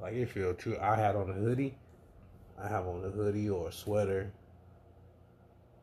Like 0.00 0.14
it 0.14 0.30
feel 0.30 0.54
too. 0.54 0.78
I 0.78 0.96
had 0.96 1.16
on 1.16 1.30
a 1.30 1.34
hoodie. 1.34 1.76
I 2.58 2.68
have 2.68 2.86
on 2.86 3.04
a 3.04 3.10
hoodie 3.10 3.48
or 3.48 3.68
a 3.68 3.72
sweater 3.72 4.32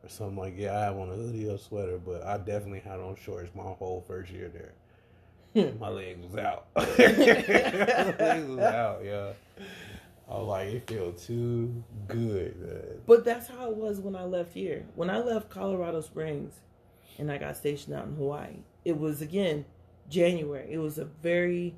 or 0.02 0.08
something 0.08 0.36
like 0.36 0.54
yeah, 0.56 0.76
I 0.76 0.84
have 0.84 0.96
on 0.96 1.10
a 1.10 1.14
hoodie 1.14 1.48
or 1.48 1.54
a 1.54 1.58
sweater, 1.58 1.98
but 1.98 2.22
I 2.24 2.38
definitely 2.38 2.80
had 2.80 3.00
on 3.00 3.16
shorts 3.16 3.50
my 3.54 3.62
whole 3.62 4.04
first 4.06 4.30
year 4.30 4.48
there. 4.48 4.72
my 5.80 5.88
legs 5.88 6.26
was 6.26 6.36
out. 6.36 6.66
my 6.76 6.84
legs 6.84 8.48
was 8.48 8.58
out, 8.58 9.00
yeah. 9.04 9.32
I 10.28 10.34
was 10.34 10.46
like, 10.46 10.68
it 10.68 10.86
feels 10.86 11.26
too 11.26 11.82
good. 12.06 12.60
Man. 12.60 13.00
But 13.06 13.24
that's 13.24 13.48
how 13.48 13.70
it 13.70 13.76
was 13.76 13.98
when 13.98 14.14
I 14.14 14.24
left 14.24 14.52
here. 14.52 14.84
When 14.94 15.08
I 15.08 15.18
left 15.18 15.48
Colorado 15.48 16.02
Springs 16.02 16.52
and 17.18 17.32
I 17.32 17.38
got 17.38 17.56
stationed 17.56 17.96
out 17.96 18.06
in 18.06 18.14
Hawaii, 18.16 18.58
it 18.84 18.98
was 18.98 19.22
again 19.22 19.64
January. 20.10 20.70
It 20.70 20.78
was 20.78 20.98
a 20.98 21.06
very 21.06 21.74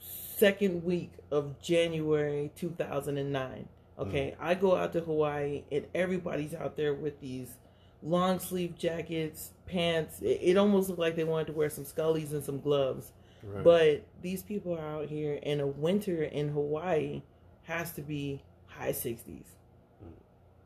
second 0.00 0.82
week 0.84 1.12
of 1.30 1.60
January 1.60 2.50
2009. 2.56 3.68
Okay, 3.98 4.34
mm. 4.36 4.44
I 4.44 4.54
go 4.54 4.74
out 4.74 4.92
to 4.94 5.00
Hawaii 5.00 5.62
and 5.70 5.86
everybody's 5.94 6.54
out 6.54 6.76
there 6.76 6.94
with 6.94 7.20
these 7.20 7.54
long 8.02 8.38
sleeve 8.38 8.76
jackets, 8.76 9.52
pants. 9.66 10.20
It, 10.20 10.40
it 10.42 10.56
almost 10.56 10.88
looked 10.88 11.00
like 11.00 11.16
they 11.16 11.24
wanted 11.24 11.48
to 11.48 11.52
wear 11.52 11.70
some 11.70 11.84
scullies 11.84 12.32
and 12.32 12.42
some 12.44 12.60
gloves. 12.60 13.12
Right. 13.42 13.64
But 13.64 14.06
these 14.22 14.42
people 14.42 14.74
are 14.74 14.86
out 14.86 15.08
here 15.08 15.34
in 15.34 15.60
a 15.60 15.66
winter 15.66 16.22
in 16.22 16.48
Hawaii 16.48 17.22
has 17.64 17.92
to 17.92 18.02
be 18.02 18.42
high 18.66 18.92
60s. 18.92 19.44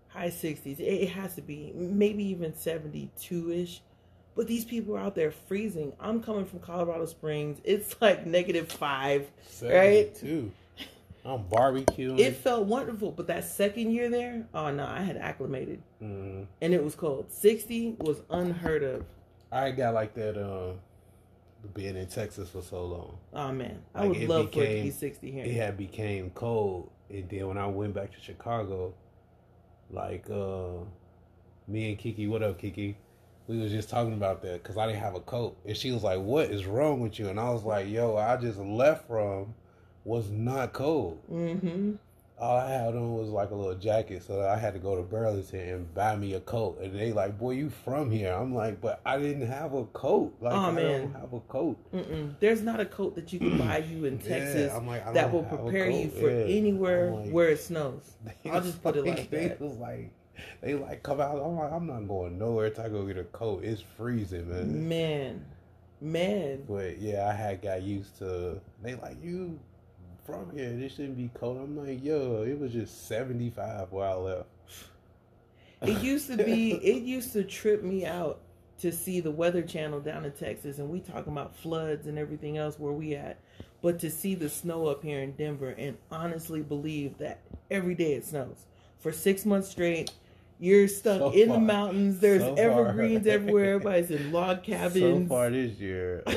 High 0.09 0.29
60s. 0.31 0.81
It 0.81 1.09
has 1.11 1.35
to 1.35 1.43
be 1.43 1.73
maybe 1.75 2.25
even 2.25 2.55
72 2.57 3.51
ish. 3.51 3.83
But 4.35 4.47
these 4.47 4.65
people 4.65 4.97
are 4.97 5.01
out 5.01 5.15
there 5.15 5.31
freezing. 5.31 5.93
I'm 5.99 6.23
coming 6.23 6.45
from 6.45 6.61
Colorado 6.61 7.07
Springs. 7.07 7.59
It's 7.65 7.97
like 8.01 8.27
negative 8.27 8.71
five, 8.71 9.31
72. 9.49 9.75
right? 10.33 10.53
I'm 11.27 11.45
barbecuing. 11.45 12.19
It 12.19 12.37
felt 12.37 12.67
wonderful, 12.67 13.11
but 13.11 13.27
that 13.27 13.45
second 13.45 13.91
year 13.91 14.09
there, 14.09 14.47
oh 14.55 14.71
no, 14.71 14.87
I 14.87 15.01
had 15.01 15.17
acclimated, 15.17 15.83
mm-hmm. 16.03 16.45
and 16.63 16.75
it 16.75 16.83
was 16.83 16.95
cold. 16.95 17.33
Sixty 17.33 17.97
was 17.99 18.23
unheard 18.31 18.85
of. 18.85 19.05
I 19.51 19.73
got 19.73 19.95
like 19.95 20.15
that. 20.15 20.41
Um, 20.41 20.79
being 21.75 21.97
in 21.97 22.07
Texas 22.07 22.51
for 22.51 22.63
so 22.63 22.85
long. 22.85 23.19
Oh 23.33 23.53
man, 23.53 23.83
I 23.95 24.07
would 24.07 24.29
love 24.29 24.51
became, 24.51 24.63
for 24.63 24.71
it 24.71 24.77
to 24.77 24.83
be 24.85 24.91
sixty 24.91 25.31
here. 25.33 25.45
It 25.45 25.55
had 25.55 25.77
became 25.77 26.31
cold, 26.31 26.91
and 27.11 27.29
then 27.29 27.49
when 27.49 27.59
I 27.59 27.67
went 27.67 27.95
back 27.95 28.13
to 28.15 28.21
Chicago, 28.21 28.95
like 29.91 30.29
uh, 30.31 30.85
me 31.67 31.91
and 31.91 31.99
Kiki, 31.99 32.27
what 32.27 32.43
up, 32.43 32.59
Kiki? 32.59 32.97
We 33.49 33.59
was 33.59 33.71
just 33.71 33.89
talking 33.89 34.13
about 34.13 34.43
that 34.43 34.63
because 34.63 34.77
I 34.77 34.87
didn't 34.87 35.01
have 35.01 35.15
a 35.15 35.21
coat, 35.21 35.57
and 35.65 35.77
she 35.77 35.93
was 35.93 36.03
like, 36.03 36.21
"What 36.21 36.51
is 36.51 36.67
wrong 36.67 37.01
with 37.01 37.19
you?" 37.19 37.29
And 37.29 37.39
I 37.39 37.51
was 37.51 37.65
like, 37.65 37.89
"Yo, 37.89 38.17
I 38.17 38.37
just 38.37 38.59
left 38.59 39.07
from 39.07 39.55
was 40.07 40.31
not 40.31 40.73
cold. 40.73 41.21
Mm-hmm 41.31 41.97
all 42.39 42.59
I 42.59 42.71
had 42.71 42.95
on 42.95 43.15
was 43.15 43.29
like 43.29 43.51
a 43.51 43.55
little 43.55 43.75
jacket, 43.75 44.23
so 44.23 44.47
I 44.47 44.57
had 44.57 44.75
to 44.75 44.79
go 44.79 44.95
to 44.95 45.03
Burlington 45.03 45.61
and 45.61 45.95
buy 45.95 46.17
me 46.17 46.35
a 46.35 46.41
coat. 46.41 46.79
And 46.83 46.99
they 46.99 47.13
like, 47.13 47.39
"Boy, 47.39 47.53
you 47.53 47.71
from 47.71 48.11
here?" 48.11 48.33
I'm 48.33 48.55
like, 48.55 48.81
"But 48.81 49.01
I 49.07 49.19
didn't 49.19 49.47
have 49.47 49.73
a 49.73 49.85
coat. 49.87 50.35
Like, 50.41 50.53
oh, 50.53 50.57
I 50.57 50.71
man. 50.71 51.01
don't 51.01 51.21
have 51.21 51.33
a 51.33 51.41
coat. 51.41 51.79
Mm-mm. 51.95 52.35
There's 52.41 52.61
not 52.61 52.79
a 52.79 52.85
coat 52.85 53.15
that 53.15 53.33
you 53.33 53.39
can 53.39 53.57
buy 53.67 53.79
you 53.79 54.05
in 54.05 54.19
Texas 54.19 54.71
yeah, 54.73 54.79
like, 54.79 55.15
that 55.15 55.33
will 55.33 55.45
prepare 55.45 55.89
you 55.89 56.11
for 56.11 56.31
yeah. 56.31 56.57
anywhere 56.57 57.11
like, 57.11 57.31
where 57.31 57.49
it 57.49 57.61
snows. 57.61 58.17
I'll 58.51 58.61
just 58.61 58.83
put 58.83 58.97
it 58.97 59.07
like 59.07 59.31
that. 59.31 59.61
was 59.61 59.79
like, 59.79 60.11
they 60.61 60.75
like 60.75 61.03
come 61.03 61.21
out. 61.21 61.39
I'm 61.39 61.57
like, 61.57 61.73
I'm 61.73 61.87
not 61.87 62.07
going 62.07 62.39
nowhere 62.39 62.69
to 62.69 62.89
go 62.91 63.07
get 63.07 63.17
a 63.17 63.25
coat. 63.25 63.65
It's 63.65 63.83
freezing, 63.97 64.51
man. 64.51 64.89
Man, 64.89 65.45
man. 66.03 66.65
But 66.69 66.99
yeah, 66.99 67.29
I 67.29 67.33
had 67.33 67.63
got 67.63 67.83
used 67.83 68.19
to. 68.19 68.61
They 68.83 68.95
like 68.95 69.17
you 69.23 69.59
from 70.27 70.51
here. 70.55 70.73
This 70.73 70.97
shouldn't 70.97 71.17
be 71.17 71.31
cold. 71.35 71.59
I'm 71.59 71.77
like, 71.77 72.05
yo, 72.05 72.43
it 72.43 72.59
was 72.59 72.73
just 72.73 73.07
75 73.09 73.93
while 73.93 74.13
I 74.13 74.31
left. 74.33 74.49
It 75.83 76.03
used 76.03 76.27
to 76.29 76.37
be. 76.37 76.73
it 76.73 77.03
used 77.05 77.33
to 77.35 77.45
trip 77.45 77.83
me 77.83 78.05
out 78.05 78.41
to 78.81 78.93
see 78.93 79.21
the 79.21 79.31
Weather 79.31 79.63
Channel 79.63 80.01
down 80.01 80.25
in 80.25 80.33
Texas, 80.33 80.79
and 80.79 80.89
we 80.89 81.01
talking 81.01 81.33
about 81.33 81.57
floods 81.57 82.07
and 82.07 82.19
everything 82.19 82.59
else 82.59 82.79
where 82.79 82.93
we 82.93 83.15
at. 83.15 83.39
But 83.83 83.99
to 84.01 84.11
see 84.11 84.35
the 84.35 84.49
snow 84.49 84.87
up 84.87 85.03
here 85.03 85.21
in 85.21 85.33
Denver 85.33 85.71
and 85.71 85.97
honestly 86.11 86.63
believe 86.63 87.19
that 87.19 87.41
every 87.71 87.95
day 87.95 88.15
it 88.15 88.25
snows 88.25 88.67
for 88.99 89.13
six 89.13 89.47
months 89.47 89.69
straight 89.69 90.11
you're 90.59 90.89
stuck 90.89 91.19
so 91.19 91.31
in 91.31 91.49
far, 91.49 91.57
the 91.57 91.63
mountains. 91.63 92.19
There's 92.19 92.43
so 92.43 92.55
evergreens 92.55 93.27
everywhere. 93.27 93.75
Everybody's 93.75 94.11
in 94.11 94.33
log 94.33 94.63
cabins. 94.63 94.95
So 94.95 95.27
far 95.27 95.51
this 95.51 95.73
year, 95.79 96.23
uh, 96.27 96.33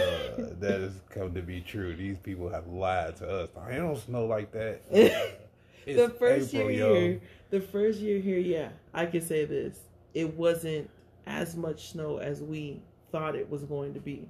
that 0.60 0.82
has 0.82 1.02
come 1.10 1.34
to 1.34 1.42
be 1.42 1.62
true. 1.62 1.96
These 1.96 2.18
people 2.20 2.50
have 2.50 2.68
lied 2.68 3.16
to 3.18 3.30
us. 3.30 3.50
I 3.60 3.76
don't 3.76 3.98
snow 3.98 4.26
like 4.26 4.52
that. 4.52 4.82
The 5.86 6.10
first 6.10 6.54
April, 6.54 6.70
year 6.70 6.88
yo. 6.88 6.94
here, 6.94 7.22
the 7.50 7.62
first 7.62 8.00
year 8.00 8.20
here, 8.20 8.38
yeah, 8.38 8.70
I 8.94 9.08
can 9.08 9.22
say 9.22 9.46
this. 9.46 9.80
It 10.14 10.36
wasn't 10.36 10.88
as 11.26 11.56
much 11.56 11.90
snow 11.92 12.18
as 12.18 12.44
we 12.44 12.80
thought 13.12 13.36
it 13.36 13.50
was 13.50 13.64
going 13.64 13.96
to 13.96 14.00
be. 14.00 14.30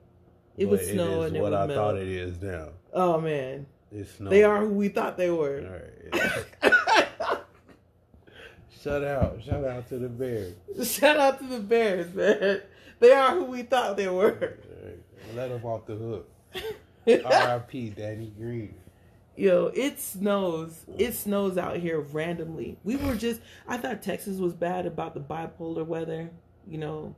It 0.57 0.66
but 0.66 0.72
would 0.80 0.86
snow 0.86 1.24
and 1.24 1.36
it 1.36 1.41
what 1.41 1.52
would 1.52 1.60
I 1.60 1.66
melt. 1.68 1.78
thought 1.78 1.98
it 1.98 2.07
is 2.07 2.41
now. 2.41 2.70
Oh 2.94 3.20
man, 3.20 3.66
it's 3.91 4.11
snow. 4.11 4.30
They 4.30 4.44
are 4.45 4.60
who 4.61 4.70
we 4.70 4.88
thought 4.88 5.18
they 5.18 5.32
were. 5.32 5.82
All 6.14 6.22
right. 6.22 7.07
Shout 8.81 9.03
out. 9.03 9.41
Shout 9.43 9.65
out 9.65 9.89
to 9.89 9.97
the 9.99 10.07
Bears. 10.10 10.56
Shout 10.91 11.18
out 11.18 11.39
to 11.39 11.45
the 11.45 11.60
Bears, 11.60 12.14
man. 12.14 12.61
They 12.99 13.11
are 13.11 13.31
who 13.35 13.45
we 13.45 13.64
thought 13.64 13.97
they 13.97 14.07
were. 14.07 14.57
Let 15.35 15.49
them 15.49 15.65
off 15.65 15.85
the 15.85 15.95
hook. 15.95 16.30
R.I.P. 17.26 17.89
Denny 17.89 18.31
Green. 18.38 18.76
Yo, 19.35 19.72
it 19.73 19.99
snows. 19.99 20.85
It 20.97 21.14
snows 21.14 21.57
out 21.57 21.77
here 21.77 21.99
randomly. 21.99 22.77
We 22.84 22.95
were 22.97 23.15
just. 23.15 23.41
I 23.68 23.77
thought 23.77 24.01
Texas 24.01 24.38
was 24.38 24.53
bad 24.53 24.85
about 24.85 25.14
the 25.14 25.22
bipolar 25.22 25.85
weather. 25.85 26.30
You 26.68 26.77
know, 26.77 27.15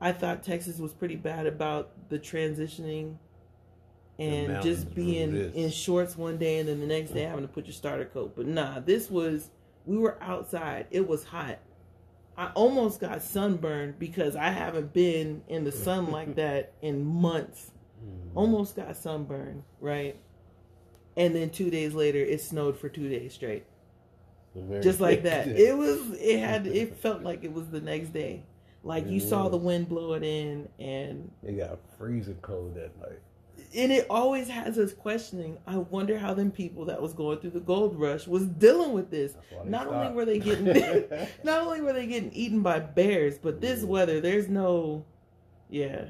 I 0.00 0.12
thought 0.12 0.42
Texas 0.42 0.78
was 0.78 0.92
pretty 0.92 1.16
bad 1.16 1.46
about 1.46 2.08
the 2.08 2.18
transitioning 2.18 3.16
and 4.18 4.56
the 4.56 4.60
just 4.60 4.94
being 4.94 5.34
in 5.54 5.70
shorts 5.70 6.16
one 6.16 6.38
day 6.38 6.58
and 6.58 6.68
then 6.68 6.80
the 6.80 6.86
next 6.86 7.10
day 7.12 7.22
having 7.22 7.46
to 7.46 7.52
put 7.52 7.66
your 7.66 7.72
starter 7.72 8.04
coat. 8.04 8.34
But 8.36 8.46
nah, 8.46 8.80
this 8.80 9.10
was 9.10 9.50
we 9.86 9.98
were 9.98 10.16
outside. 10.22 10.86
It 10.90 11.06
was 11.06 11.24
hot. 11.24 11.58
I 12.36 12.46
almost 12.54 13.00
got 13.00 13.22
sunburned 13.22 13.98
because 13.98 14.36
I 14.36 14.48
haven't 14.50 14.92
been 14.92 15.42
in 15.48 15.64
the 15.64 15.72
sun 15.72 16.10
like 16.10 16.34
that 16.36 16.72
in 16.80 17.04
months. 17.04 17.70
Mm-hmm. 18.02 18.38
Almost 18.38 18.76
got 18.76 18.96
sunburned, 18.96 19.62
right? 19.80 20.16
And 21.16 21.34
then 21.34 21.50
two 21.50 21.70
days 21.70 21.92
later, 21.92 22.18
it 22.18 22.40
snowed 22.40 22.78
for 22.78 22.88
two 22.88 23.08
days 23.08 23.34
straight. 23.34 23.64
Just 24.80 25.00
like 25.00 25.22
that. 25.24 25.48
It 25.48 25.76
was. 25.76 26.00
It 26.12 26.38
had. 26.40 26.66
It 26.66 26.96
felt 27.02 27.22
like 27.22 27.44
it 27.44 27.52
was 27.52 27.68
the 27.68 27.80
next 27.80 28.12
day. 28.12 28.42
Like 28.82 29.06
you 29.06 29.20
saw 29.20 29.48
the 29.48 29.58
wind 29.58 29.88
blowing 29.88 30.24
in, 30.24 30.68
and 30.78 31.30
it 31.42 31.58
got 31.58 31.78
freezing 31.98 32.38
cold 32.40 32.74
that 32.76 32.98
night 32.98 33.20
and 33.74 33.92
it 33.92 34.06
always 34.10 34.48
has 34.48 34.78
us 34.78 34.92
questioning. 34.92 35.56
I 35.66 35.78
wonder 35.78 36.18
how 36.18 36.34
them 36.34 36.50
people 36.50 36.84
that 36.86 37.00
was 37.00 37.12
going 37.12 37.38
through 37.38 37.50
the 37.50 37.60
gold 37.60 37.98
rush 37.98 38.26
was 38.26 38.44
dealing 38.46 38.92
with 38.92 39.10
this. 39.10 39.34
Not 39.64 39.82
stopped. 39.82 39.96
only 39.96 40.12
were 40.12 40.24
they 40.24 40.38
getting, 40.38 40.66
not 41.44 41.62
only 41.62 41.80
were 41.80 41.92
they 41.92 42.06
getting 42.06 42.32
eaten 42.32 42.62
by 42.62 42.80
bears, 42.80 43.38
but 43.38 43.60
this 43.60 43.84
weather. 43.84 44.20
There's 44.20 44.48
no, 44.48 45.04
yeah. 45.68 46.06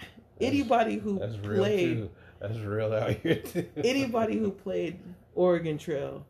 That's, 0.00 0.52
anybody 0.52 0.96
who 0.96 1.18
that's 1.18 1.36
played, 1.36 1.96
too. 1.96 2.10
that's 2.40 2.58
real 2.58 2.92
out 2.92 3.10
here 3.16 3.36
too. 3.36 3.68
anybody 3.76 4.38
who 4.38 4.50
played 4.50 4.98
Oregon 5.34 5.76
Trail, 5.76 6.26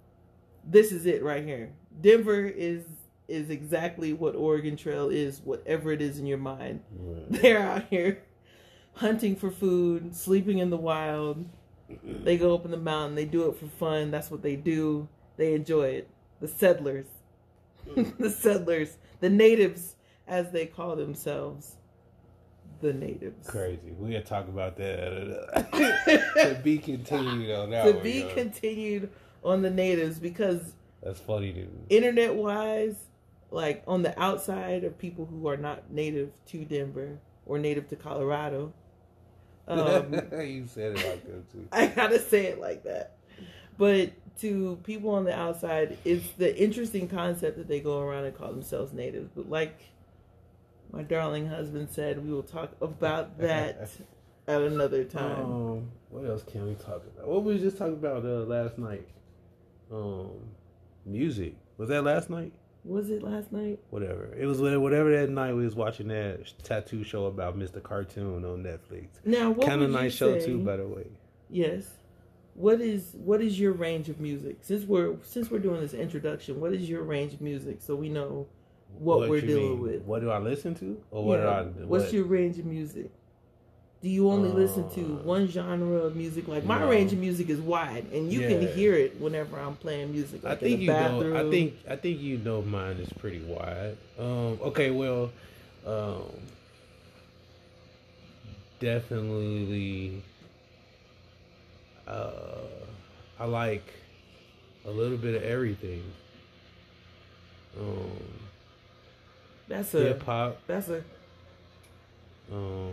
this 0.65 0.91
is 0.93 1.07
it 1.07 1.23
right 1.23 1.45
here. 1.45 1.73
Denver 2.01 2.45
is 2.45 2.85
is 3.27 3.49
exactly 3.49 4.13
what 4.13 4.35
Oregon 4.35 4.77
Trail 4.77 5.09
is. 5.09 5.41
Whatever 5.45 5.93
it 5.93 6.03
is 6.03 6.19
in 6.19 6.27
your 6.27 6.39
mind, 6.39 6.83
right. 6.99 7.27
they're 7.31 7.61
out 7.61 7.85
here 7.89 8.23
hunting 8.95 9.37
for 9.37 9.51
food, 9.51 10.15
sleeping 10.15 10.59
in 10.59 10.71
the 10.71 10.77
wild. 10.77 11.45
They 12.03 12.39
go 12.39 12.55
up 12.55 12.65
in 12.65 12.71
the 12.71 12.77
mountain. 12.77 13.15
They 13.15 13.25
do 13.25 13.49
it 13.49 13.59
for 13.59 13.67
fun. 13.67 14.11
That's 14.11 14.31
what 14.31 14.43
they 14.43 14.57
do. 14.57 15.09
They 15.37 15.55
enjoy 15.55 15.89
it. 15.89 16.09
The 16.41 16.49
settlers, 16.49 17.07
the 18.19 18.31
settlers, 18.31 18.97
the 19.21 19.31
natives, 19.31 19.97
as 20.27 20.51
they 20.51 20.67
call 20.67 20.97
themselves, 20.97 21.77
the 22.81 22.93
natives. 22.93 23.49
Crazy. 23.49 23.93
We 23.99 24.13
gotta 24.13 24.25
talk 24.25 24.49
about 24.49 24.77
that. 24.77 25.71
to 26.37 26.61
be 26.63 26.79
continued 26.79 27.51
on 27.51 27.71
that. 27.71 27.85
To 27.85 27.93
one, 27.93 28.03
be 28.03 28.29
continued 28.35 29.11
on 29.43 29.63
the 29.63 29.71
natives 29.71 30.19
because 30.19 30.75
that's 31.03 31.21
funny, 31.21 31.53
dude. 31.53 31.71
Internet 31.91 32.35
wise, 32.35 32.97
like 33.51 33.83
on 33.87 34.03
the 34.03 34.19
outside 34.21 34.85
of 34.85 34.99
people 34.99 35.27
who 35.27 35.47
are 35.49 35.57
not 35.57 35.91
native 35.91 36.31
to 36.47 36.65
Denver 36.65 37.19
or 37.47 37.59
native 37.59 37.89
to 37.89 37.97
Colorado, 37.97 38.73
um, 39.69 40.13
you 40.41 40.67
said 40.67 40.97
it 40.97 41.07
like 41.07 41.25
that 41.25 41.53
too. 41.53 41.69
I 41.73 41.87
gotta 41.87 42.19
say 42.19 42.47
it 42.47 42.61
like 42.61 42.85
that. 42.85 43.17
But 43.77 44.13
to 44.41 44.79
people 44.85 45.11
on 45.11 45.25
the 45.25 45.37
outside, 45.37 45.97
it's 46.05 46.29
the 46.33 46.57
interesting 46.61 47.09
concept 47.09 47.57
that 47.57 47.69
they 47.69 47.81
go 47.81 48.01
around 48.01 48.25
and 48.25 48.37
call 48.37 48.51
themselves 48.51 48.93
natives. 48.93 49.31
But 49.35 49.49
like 49.49 49.81
my 50.93 51.03
darling 51.03 51.49
husband 51.49 51.89
said, 51.91 52.25
we 52.25 52.33
will 52.33 52.43
talk 52.43 52.73
about 52.81 53.39
that 53.39 53.91
at 54.47 54.63
another 54.63 55.05
time. 55.05 55.45
Um, 55.45 55.91
what 56.11 56.25
else 56.25 56.43
can 56.45 56.67
we 56.67 56.75
talk 56.75 57.03
about? 57.15 57.27
What 57.27 57.45
we 57.45 57.59
just 57.59 57.79
talking 57.79 57.95
about 57.95 58.25
uh, 58.25 58.45
last 58.45 58.79
night? 58.79 59.09
Um, 59.91 60.31
music. 61.05 61.57
Was 61.77 61.89
that 61.89 62.03
last 62.03 62.31
night? 62.31 62.53
Was 62.85 63.11
it 63.11 63.23
last 63.23 63.51
night? 63.51 63.79
Whatever. 63.91 64.35
It 64.39 64.45
was 64.47 64.61
whatever 64.61 65.11
that 65.19 65.31
night 65.31 65.55
we 65.55 65.65
was 65.65 65.75
watching 65.75 66.09
that 66.09 66.53
tattoo 66.63 67.03
show 67.03 67.27
about 67.27 67.59
Mr. 67.59 67.83
Cartoon 67.83 68.45
on 68.45 68.63
Netflix. 68.63 69.09
Now, 69.25 69.51
what 69.51 69.67
Kind 69.67 69.83
of 69.83 69.91
nice 69.91 70.15
show 70.15 70.39
too, 70.39 70.59
by 70.59 70.77
the 70.77 70.87
way. 70.87 71.07
Yes. 71.49 71.89
What 72.55 72.81
is 72.81 73.15
what 73.15 73.41
is 73.41 73.59
your 73.59 73.73
range 73.73 74.09
of 74.09 74.21
music? 74.21 74.59
Since 74.61 74.85
we're 74.85 75.17
since 75.23 75.51
we're 75.51 75.59
doing 75.59 75.81
this 75.81 75.95
introduction, 75.95 76.61
what 76.61 76.73
is 76.73 76.89
your 76.89 77.03
range 77.03 77.33
of 77.35 77.41
music 77.41 77.79
so 77.81 77.97
we 77.97 78.09
know 78.09 78.47
what, 78.99 79.29
we're 79.29 79.41
dealing 79.41 79.71
mean? 79.71 79.81
with? 79.81 80.03
What 80.03 80.21
do 80.21 80.31
I 80.31 80.39
listen 80.39 80.75
to, 80.77 81.01
or 81.11 81.25
what 81.25 81.41
Yeah. 81.41 81.65
do 81.65 81.83
I? 81.83 81.85
What's 81.87 82.13
your 82.13 82.25
range 82.25 82.59
of 82.61 82.67
music? 82.67 83.11
Do 84.05 84.11
you 84.11 84.31
only 84.31 84.51
listen 84.51 84.87
to 84.91 85.01
Uh, 85.01 85.23
one 85.23 85.49
genre 85.49 85.97
of 86.03 86.15
music? 86.15 86.47
Like 86.47 86.65
my 86.67 86.79
no. 86.79 86.91
range 86.91 87.15
of 87.15 87.19
music 87.19 87.49
is 87.49 87.59
wide, 87.59 88.05
and 88.13 88.31
you 88.31 88.41
can 88.41 88.69
hear 88.75 88.93
it 88.93 89.19
whenever 89.19 89.59
I'm 89.59 89.77
playing 89.77 90.13
music. 90.13 90.45
I 90.45 90.57
think 90.57 90.75
in 90.75 90.81
you 90.83 90.87
the 90.89 91.23
know. 91.23 91.49
I 91.49 91.51
think 91.51 91.75
I 91.89 91.97
think 91.97 92.21
you 92.21 92.37
know 92.37 92.61
mine 92.61 92.99
is 92.99 93.11
pretty 93.15 93.41
wide. 93.41 93.97
Um, 94.19 94.59
okay, 94.61 94.91
well, 94.91 95.33
um, 95.87 96.25
definitely. 98.79 100.23
Uh, 102.07 102.61
I 103.41 103.47
like 103.47 103.87
a 104.85 104.91
little 104.91 105.17
bit 105.17 105.35
of 105.35 105.43
everything. 105.45 106.03
Um, 107.81 108.11
that's 109.67 109.95
a 109.95 110.01
hip 110.01 110.23
hop, 110.25 110.61
that's 110.67 110.91
a 110.91 111.03
um, 112.53 112.93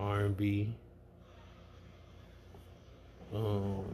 R 0.00 0.20
and 0.20 0.36
B, 0.36 0.72
um, 3.34 3.84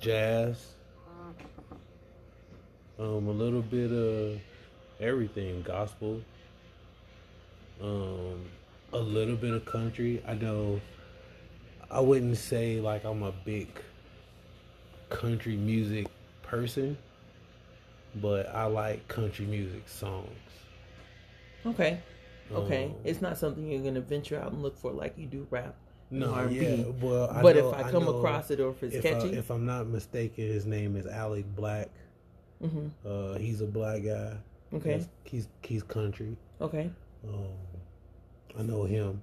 jazz, 0.00 0.74
um, 2.98 3.28
a 3.28 3.30
little 3.30 3.62
bit 3.62 3.92
of 3.92 4.40
everything, 5.00 5.62
gospel, 5.62 6.20
um, 7.80 8.44
a 8.92 8.98
little 8.98 9.36
bit 9.36 9.54
of 9.54 9.64
country. 9.64 10.20
I 10.26 10.34
know 10.34 10.80
I 11.88 12.00
wouldn't 12.00 12.36
say 12.36 12.80
like 12.80 13.04
I'm 13.04 13.22
a 13.22 13.32
big 13.32 13.68
country 15.08 15.56
music 15.56 16.08
person, 16.42 16.98
but 18.16 18.52
I 18.52 18.64
like 18.64 19.06
country 19.06 19.46
music 19.46 19.88
songs. 19.88 20.28
okay. 21.64 22.00
Okay, 22.52 22.86
Um, 22.86 22.94
it's 23.04 23.20
not 23.20 23.36
something 23.36 23.66
you're 23.70 23.82
gonna 23.82 24.00
venture 24.00 24.38
out 24.40 24.52
and 24.52 24.62
look 24.62 24.76
for 24.76 24.92
like 24.92 25.16
you 25.18 25.26
do 25.26 25.46
rap. 25.50 25.74
No, 26.10 26.32
R&B. 26.32 26.54
yeah, 26.56 26.84
well, 27.02 27.28
I 27.30 27.42
but 27.42 27.56
know- 27.56 27.68
if 27.70 27.74
I 27.74 27.90
come 27.90 28.04
know 28.04 28.16
across 28.18 28.50
it 28.50 28.60
or 28.60 28.70
if 28.70 28.82
it's 28.82 28.96
if, 28.96 29.04
I, 29.04 29.10
catchy, 29.10 29.34
if 29.34 29.50
I'm 29.50 29.66
not 29.66 29.86
mistaken, 29.88 30.44
his 30.46 30.64
name 30.64 30.96
is 30.96 31.06
Alec 31.06 31.44
Black. 31.54 31.90
Mm-hmm. 32.62 32.88
Uh, 33.06 33.34
he's 33.38 33.60
a 33.60 33.66
black 33.66 34.02
guy. 34.04 34.36
okay, 34.74 34.94
He's 34.96 35.08
he's, 35.24 35.48
he's 35.62 35.82
country. 35.82 36.36
okay, 36.60 36.90
Um, 37.26 37.48
I 38.58 38.62
know 38.62 38.84
him. 38.84 39.20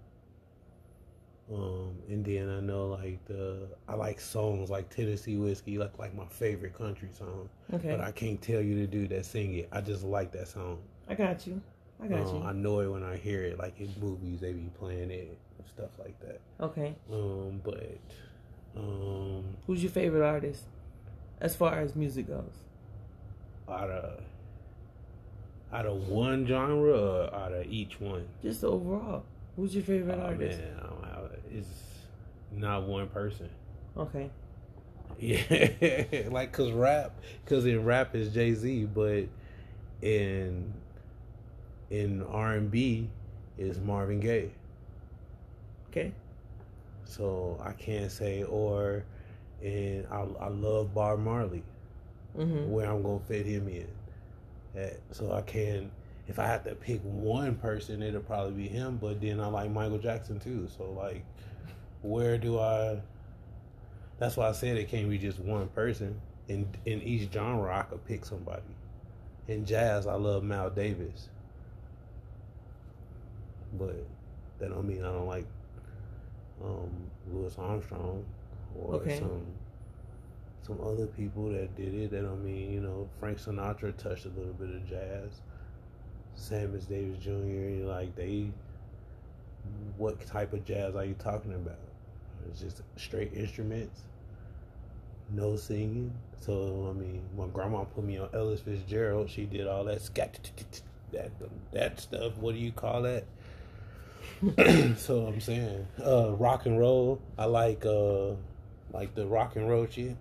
Um, 1.53 1.95
and 2.09 2.25
then 2.25 2.49
I 2.49 2.59
know 2.59 2.87
like 2.87 3.23
the 3.25 3.67
I 3.87 3.93
like 3.93 4.19
songs 4.19 4.69
like 4.71 4.89
Tennessee 4.89 5.37
Whiskey, 5.37 5.77
like 5.77 5.97
like 5.99 6.15
my 6.15 6.25
favorite 6.25 6.75
country 6.75 7.09
song. 7.11 7.49
okay. 7.73 7.89
But 7.91 8.01
I 8.01 8.11
can't 8.11 8.41
tell 8.41 8.61
you 8.61 8.75
the 8.79 8.87
dude 8.87 9.09
that 9.09 9.25
sing 9.25 9.53
it. 9.55 9.69
I 9.71 9.81
just 9.81 10.03
like 10.03 10.31
that 10.31 10.47
song. 10.47 10.79
I 11.07 11.13
got 11.15 11.45
you. 11.45 11.61
I 12.01 12.07
got 12.07 12.27
Um, 12.27 12.35
you. 12.35 12.43
I 12.47 12.51
know 12.53 12.79
it 12.81 12.87
when 12.87 13.03
I 13.03 13.17
hear 13.17 13.43
it. 13.43 13.57
Like 13.57 13.79
in 13.79 13.93
movies, 14.01 14.39
they 14.41 14.53
be 14.53 14.69
playing 14.79 15.11
it 15.11 15.37
and 15.57 15.67
stuff 15.67 15.91
like 15.99 16.19
that. 16.21 16.39
Okay. 16.59 16.95
Um, 17.11 17.61
but 17.63 17.97
um, 18.75 19.43
Who's 19.67 19.81
your 19.81 19.91
favorite 19.91 20.25
artist 20.25 20.63
as 21.39 21.55
far 21.55 21.79
as 21.79 21.95
music 21.95 22.27
goes? 22.27 22.51
out 23.67 23.89
of 23.89 24.21
out 25.73 25.85
of 25.87 26.07
one 26.07 26.45
genre 26.45 26.93
or 26.95 27.33
out 27.33 27.51
of 27.53 27.65
each 27.65 27.99
one? 27.99 28.27
Just 28.43 28.63
overall. 28.63 29.23
Who's 29.55 29.73
your 29.73 29.83
favorite 29.83 30.19
Oh, 30.19 30.25
artist? 30.27 30.59
man, 30.59 30.75
have, 31.03 31.31
it's 31.51 31.67
not 32.51 32.83
one 32.83 33.07
person. 33.07 33.49
Okay. 33.97 34.29
Yeah, 35.17 36.27
like 36.29 36.51
cause 36.51 36.71
rap, 36.71 37.17
cause 37.45 37.65
in 37.65 37.85
rap 37.85 38.13
is 38.15 38.33
Jay 38.33 38.53
Z, 38.53 38.85
but 38.93 39.23
in 40.01 40.73
in 41.89 42.23
R 42.23 42.53
and 42.53 42.71
B 42.71 43.09
is 43.57 43.79
Marvin 43.79 44.19
Gaye. 44.19 44.51
Okay. 45.89 46.13
So 47.03 47.59
I 47.63 47.73
can't 47.73 48.11
say 48.11 48.43
or, 48.43 49.05
and 49.63 50.05
I 50.11 50.25
I 50.39 50.47
love 50.49 50.93
Bob 50.93 51.19
Marley. 51.19 51.63
Mm-hmm. 52.37 52.69
where 52.69 52.91
I'm 52.91 53.01
gonna 53.01 53.19
fit 53.21 53.45
him 53.45 53.69
in. 53.69 53.87
At. 54.75 54.99
So 55.11 55.31
I 55.31 55.41
can, 55.41 55.89
if 56.27 56.37
I 56.37 56.45
had 56.45 56.65
to 56.65 56.75
pick 56.75 56.99
one 57.03 57.55
person, 57.55 58.03
it'll 58.03 58.19
probably 58.21 58.51
be 58.63 58.67
him. 58.67 58.97
But 58.97 59.21
then 59.21 59.39
I 59.39 59.47
like 59.47 59.71
Michael 59.71 59.99
Jackson 59.99 60.39
too. 60.39 60.67
So 60.77 60.91
like, 60.91 61.23
where 62.01 62.37
do 62.37 62.59
I? 62.59 62.99
That's 64.19 64.35
why 64.35 64.49
I 64.49 64.51
said 64.51 64.77
it 64.77 64.89
can't 64.89 65.09
be 65.09 65.17
just 65.17 65.39
one 65.39 65.69
person. 65.69 66.19
In 66.49 66.67
in 66.85 67.01
each 67.03 67.31
genre, 67.31 67.73
I 67.73 67.83
could 67.83 68.03
pick 68.05 68.25
somebody. 68.25 68.63
In 69.47 69.65
jazz, 69.65 70.05
I 70.05 70.15
love 70.15 70.43
Miles 70.43 70.73
Davis, 70.75 71.29
but 73.77 73.95
that 74.59 74.69
don't 74.69 74.87
mean 74.87 75.03
I 75.03 75.11
don't 75.11 75.27
like 75.27 75.45
um, 76.63 76.89
Louis 77.31 77.55
Armstrong 77.57 78.25
or 78.79 78.95
Okay. 78.95 79.19
some 79.19 79.45
some 80.61 80.79
other 80.81 81.05
people 81.07 81.49
that 81.49 81.75
did 81.75 81.93
it. 81.93 82.11
That 82.11 82.23
don't 82.23 82.43
mean 82.43 82.71
you 82.73 82.81
know 82.81 83.07
Frank 83.19 83.37
Sinatra 83.39 83.95
touched 83.97 84.25
a 84.25 84.29
little 84.29 84.53
bit 84.53 84.69
of 84.69 84.87
jazz. 84.89 85.41
Sammy 86.35 86.79
Davis 86.89 87.23
Jr. 87.23 87.85
Like 87.85 88.15
they, 88.15 88.51
what 89.97 90.25
type 90.25 90.53
of 90.53 90.65
jazz 90.65 90.95
are 90.95 91.05
you 91.05 91.13
talking 91.15 91.53
about? 91.53 91.77
It's 92.49 92.59
just 92.61 92.81
straight 92.97 93.33
instruments, 93.33 94.01
no 95.31 95.55
singing. 95.55 96.13
So 96.39 96.87
I 96.89 96.99
mean, 96.99 97.21
my 97.37 97.47
grandma 97.47 97.83
put 97.85 98.03
me 98.03 98.17
on 98.17 98.29
Ella 98.33 98.57
Fitzgerald. 98.57 99.29
She 99.29 99.45
did 99.45 99.67
all 99.67 99.83
that 99.85 100.01
scat 100.01 100.51
that 101.11 101.31
that 101.71 101.99
stuff. 101.99 102.37
What 102.37 102.53
do 102.53 102.59
you 102.59 102.71
call 102.71 103.03
that? 103.03 103.23
so 104.97 105.27
I'm 105.27 105.39
saying, 105.39 105.87
uh, 106.05 106.31
rock 106.33 106.65
and 106.65 106.79
roll. 106.79 107.21
I 107.37 107.45
like 107.45 107.85
uh, 107.85 108.31
like 108.91 109.15
the 109.15 109.25
rock 109.25 109.55
and 109.55 109.69
roll 109.69 109.87
shit. 109.87 110.15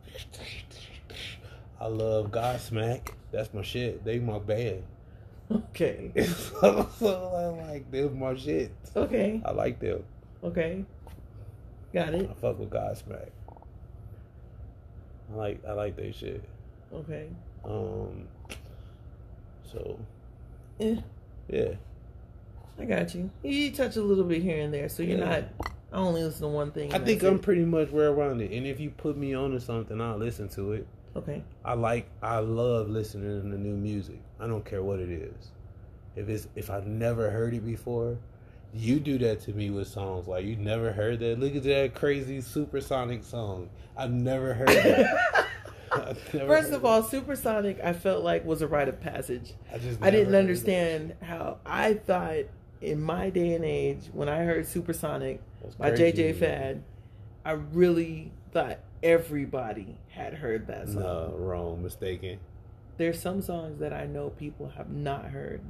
I 1.81 1.87
love 1.87 2.31
Godsmack. 2.31 3.11
That's 3.33 3.53
my 3.53 3.63
shit. 3.63 4.05
They 4.05 4.19
my 4.19 4.39
band. 4.39 4.85
Okay. 5.51 6.13
so, 6.25 6.89
so 6.99 7.59
I'm 7.61 7.69
like, 7.69 7.91
they're 7.91 8.09
my 8.09 8.35
shit. 8.35 8.73
Okay. 8.97 9.43
I 9.45 9.51
like 9.51 9.81
them. 9.81 10.05
Okay. 10.43 10.85
Got 11.93 12.15
it. 12.15 12.31
I 12.31 12.35
fuck 12.35 12.59
with 12.59 12.71
Godsmack. 12.71 13.31
I 15.33 15.37
like 15.37 15.65
I 15.67 15.73
like 15.73 15.97
their 15.97 16.13
shit. 16.13 16.43
Okay. 16.93 17.29
Um. 17.65 18.29
So 19.71 19.99
Eh, 20.81 20.97
yeah, 21.49 21.75
I 22.79 22.85
got 22.85 23.15
you. 23.15 23.31
You 23.43 23.71
touch 23.71 23.97
a 23.97 24.03
little 24.03 24.25
bit 24.25 24.43
here 24.43 24.59
and 24.61 24.73
there, 24.75 24.89
so 24.89 25.03
you're 25.03 25.19
Yeah. 25.19 25.43
not. 25.59 25.73
I 25.93 25.97
only 25.99 26.25
listen 26.25 26.43
to 26.43 26.49
one 26.49 26.73
thing. 26.73 26.93
I 26.93 26.99
think 26.99 27.23
I'm 27.23 27.37
it. 27.37 27.43
pretty 27.43 27.65
much 27.65 27.91
where 27.91 28.11
around 28.11 28.41
it. 28.41 28.51
And 28.51 28.67
if 28.67 28.81
you 28.81 28.91
put 28.91 29.17
me 29.17 29.33
on 29.33 29.53
to 29.53 29.61
something, 29.61 30.01
I'll 30.01 30.17
listen 30.17 30.49
to 30.51 30.73
it. 30.73 30.87
Okay. 31.17 31.45
I 31.65 31.75
like 31.75 32.09
I 32.21 32.39
love 32.41 32.89
listening 32.89 33.43
to 33.43 33.57
new 33.59 33.77
music. 33.77 34.19
I 34.41 34.49
don't 34.49 34.65
care 34.65 34.83
what 34.83 34.99
it 34.99 35.09
is. 35.11 35.53
If 36.17 36.29
it's 36.29 36.49
if 36.57 36.69
I've 36.71 36.89
never 36.89 37.31
heard 37.31 37.55
it 37.55 37.65
before, 37.65 38.19
you 38.73 38.99
do 38.99 39.19
that 39.19 39.41
to 39.43 39.53
me 39.53 39.71
with 39.71 39.87
songs. 39.87 40.27
Like 40.27 40.45
you 40.45 40.57
never 40.57 40.91
heard 40.91 41.21
that. 41.21 41.39
Look 41.39 41.55
at 41.55 41.63
that 41.63 41.95
crazy 41.95 42.41
supersonic 42.41 43.23
song. 43.23 43.71
I've 43.97 44.11
never 44.13 44.53
heard 44.55 44.69
that. 44.69 45.47
Never 46.33 46.49
First 46.49 46.73
of 46.73 46.85
all, 46.85 47.05
Supersonic, 47.05 47.79
I 47.85 47.93
felt 47.93 48.25
like 48.25 48.45
was 48.45 48.63
a 48.63 48.67
rite 48.67 48.89
of 48.89 49.01
passage. 49.01 49.53
I 49.73 49.79
just 49.79 50.03
I 50.03 50.11
didn't 50.11 50.35
understand 50.35 51.15
how 51.23 51.59
I 51.65 51.95
thought 51.95 52.47
in 52.85 53.03
my 53.03 53.31
day 53.31 53.55
and 53.55 53.65
age 53.65 54.11
when 54.13 54.29
I 54.29 54.45
heard 54.45 54.67
Supersonic 54.67 55.41
by. 55.79 55.91
JJ 55.91 56.37
Fad, 56.37 56.83
I 57.45 57.53
really 57.53 58.33
thought 58.53 58.79
everybody 59.03 59.99
had 60.09 60.35
heard 60.35 60.67
that 60.69 60.89
song. 60.89 61.03
No, 61.03 61.35
wrong, 61.37 61.83
mistaken. 61.83 62.39
There's 62.97 63.21
some 63.21 63.43
songs 63.43 63.81
that 63.81 63.93
I 63.93 64.07
know 64.07 64.31
people 64.31 64.69
have 64.77 64.91
not 64.91 65.27
heard 65.27 65.61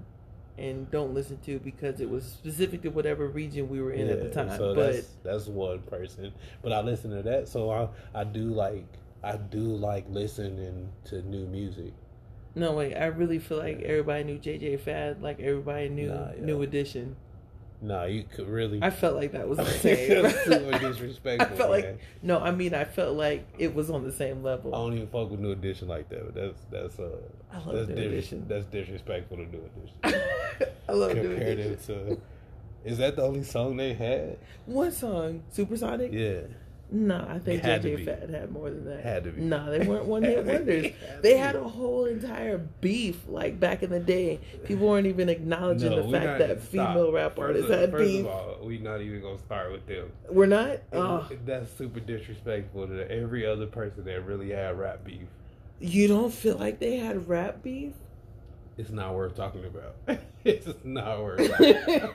and 0.56 0.90
don't 0.90 1.14
listen 1.14 1.38
to 1.38 1.58
because 1.58 2.00
it 2.00 2.08
was 2.08 2.24
specific 2.24 2.82
to 2.82 2.88
whatever 2.90 3.26
region 3.26 3.68
we 3.68 3.80
were 3.80 3.92
in 3.92 4.08
at 4.08 4.20
the 4.20 4.28
Yeah, 4.28 4.34
time. 4.44 4.58
So 4.58 4.74
but 4.74 4.92
that's 4.92 5.08
that's 5.22 5.46
one 5.46 5.80
person. 5.82 6.32
But 6.62 6.72
I 6.72 6.80
listen 6.80 7.10
to 7.10 7.22
that, 7.22 7.48
so 7.48 7.70
I 7.70 7.88
I 8.14 8.24
do 8.24 8.50
like 8.50 8.86
I 9.22 9.36
do 9.36 9.60
like 9.60 10.04
listening 10.08 10.90
to 11.06 11.22
new 11.22 11.46
music. 11.46 11.92
No 12.54 12.72
wait, 12.72 12.94
I 12.94 13.06
really 13.06 13.38
feel 13.38 13.58
like 13.58 13.80
everybody 13.82 14.24
knew 14.24 14.38
JJ 14.38 14.80
Fad 14.80 15.22
like 15.22 15.40
everybody 15.40 15.88
knew 15.88 16.08
Nah, 16.08 16.28
yeah. 16.36 16.44
New 16.44 16.62
Edition. 16.62 17.16
Nah, 17.82 18.04
you 18.04 18.24
could 18.24 18.48
really. 18.48 18.78
I 18.82 18.88
felt 18.88 19.14
like 19.14 19.32
that 19.32 19.46
was 19.46 19.58
the 19.64 19.66
same. 19.66 20.22
That's 20.22 20.44
super 20.44 20.78
disrespectful. 20.78 21.52
I 21.54 21.58
felt 21.58 21.70
like 21.70 21.98
no, 22.22 22.38
I 22.38 22.50
mean 22.50 22.72
I 22.74 22.84
felt 22.84 23.14
like 23.16 23.46
it 23.58 23.74
was 23.74 23.90
on 23.90 24.04
the 24.04 24.12
same 24.12 24.42
level. 24.42 24.74
I 24.74 24.78
don't 24.78 24.94
even 24.94 25.08
fuck 25.08 25.30
with 25.30 25.40
New 25.40 25.50
Edition 25.52 25.88
like 25.88 26.08
that. 26.08 26.24
But 26.24 26.34
that's 26.34 26.60
that's 26.70 26.98
uh 26.98 27.16
I 27.52 27.58
love 27.58 27.74
that's 27.74 27.88
New 27.88 27.94
dis- 27.96 28.06
Edition. 28.06 28.46
That's 28.48 28.66
disrespectful 28.66 29.36
to 29.38 29.42
New 29.46 29.68
Edition. 30.02 30.20
I 30.88 30.92
love 30.92 31.14
New 31.14 31.22
Compared 31.28 31.58
Edition. 31.58 31.72
it 31.72 31.82
to, 32.10 32.20
is 32.90 32.98
that 32.98 33.16
the 33.16 33.22
only 33.22 33.42
song 33.42 33.76
they 33.76 33.92
had? 33.94 34.38
One 34.66 34.92
song? 34.92 35.42
Supersonic? 35.50 36.12
Yeah, 36.12 36.40
No, 36.96 37.26
I 37.28 37.40
think 37.40 37.58
It 37.58 37.64
had 37.64 37.82
to 37.82 37.96
JJ. 37.96 38.04
Fad 38.04 38.30
had 38.30 38.52
more 38.52 38.70
than 38.70 38.84
that. 38.84 39.02
Had 39.02 39.24
to 39.24 39.30
be. 39.32 39.40
No, 39.40 39.68
they 39.68 39.84
weren't 39.84 40.04
one 40.04 40.22
hit 40.22 40.36
Had 40.46 40.46
to 40.46 40.64
be. 40.64 40.72
wonders. 40.82 40.92
Had 41.08 41.22
They 41.22 41.36
had 41.36 41.56
a 41.56 41.64
whole 41.68 42.04
entire 42.04 42.58
beef 42.58 43.26
like 43.26 43.58
back 43.58 43.82
in 43.82 43.90
the 43.90 43.98
day. 43.98 44.38
People 44.62 44.86
weren't 44.86 45.08
even 45.08 45.28
acknowledging 45.28 45.90
No, 45.90 46.06
the 46.06 46.12
fact 46.16 46.38
that 46.38 46.60
stop. 46.62 46.70
female 46.94 47.10
rap 47.10 47.36
artists 47.36 47.68
of- 47.68 47.80
had 47.80 47.90
first 47.90 48.04
beef. 48.04 48.20
of 48.20 48.26
all, 48.30 48.58
we're 48.62 48.80
not 48.80 49.00
even 49.00 49.20
gonna 49.22 49.38
start 49.40 49.72
with 49.72 49.84
them. 49.88 50.12
We're 50.30 50.46
not. 50.46 50.78
Oh, 50.92 51.28
That's 51.44 51.68
super 51.76 51.98
disrespectful 51.98 52.86
to 52.86 53.10
every 53.10 53.44
other 53.44 53.66
person 53.66 54.04
that 54.04 54.24
really 54.24 54.50
had 54.50 54.78
rap 54.78 55.02
beef. 55.04 55.26
you 55.80 56.06
don't 56.06 56.32
feel 56.32 56.56
like 56.58 56.78
they 56.78 56.98
had 56.98 57.28
rap 57.28 57.60
beef? 57.64 57.92
It's 58.78 58.90
not 58.90 59.14
worth 59.14 59.34
talking 59.34 59.64
about. 59.64 59.96
it's 60.44 60.68
not 60.84 61.20
worth. 61.24 61.50
Talking 61.50 61.76
about. 61.96 62.14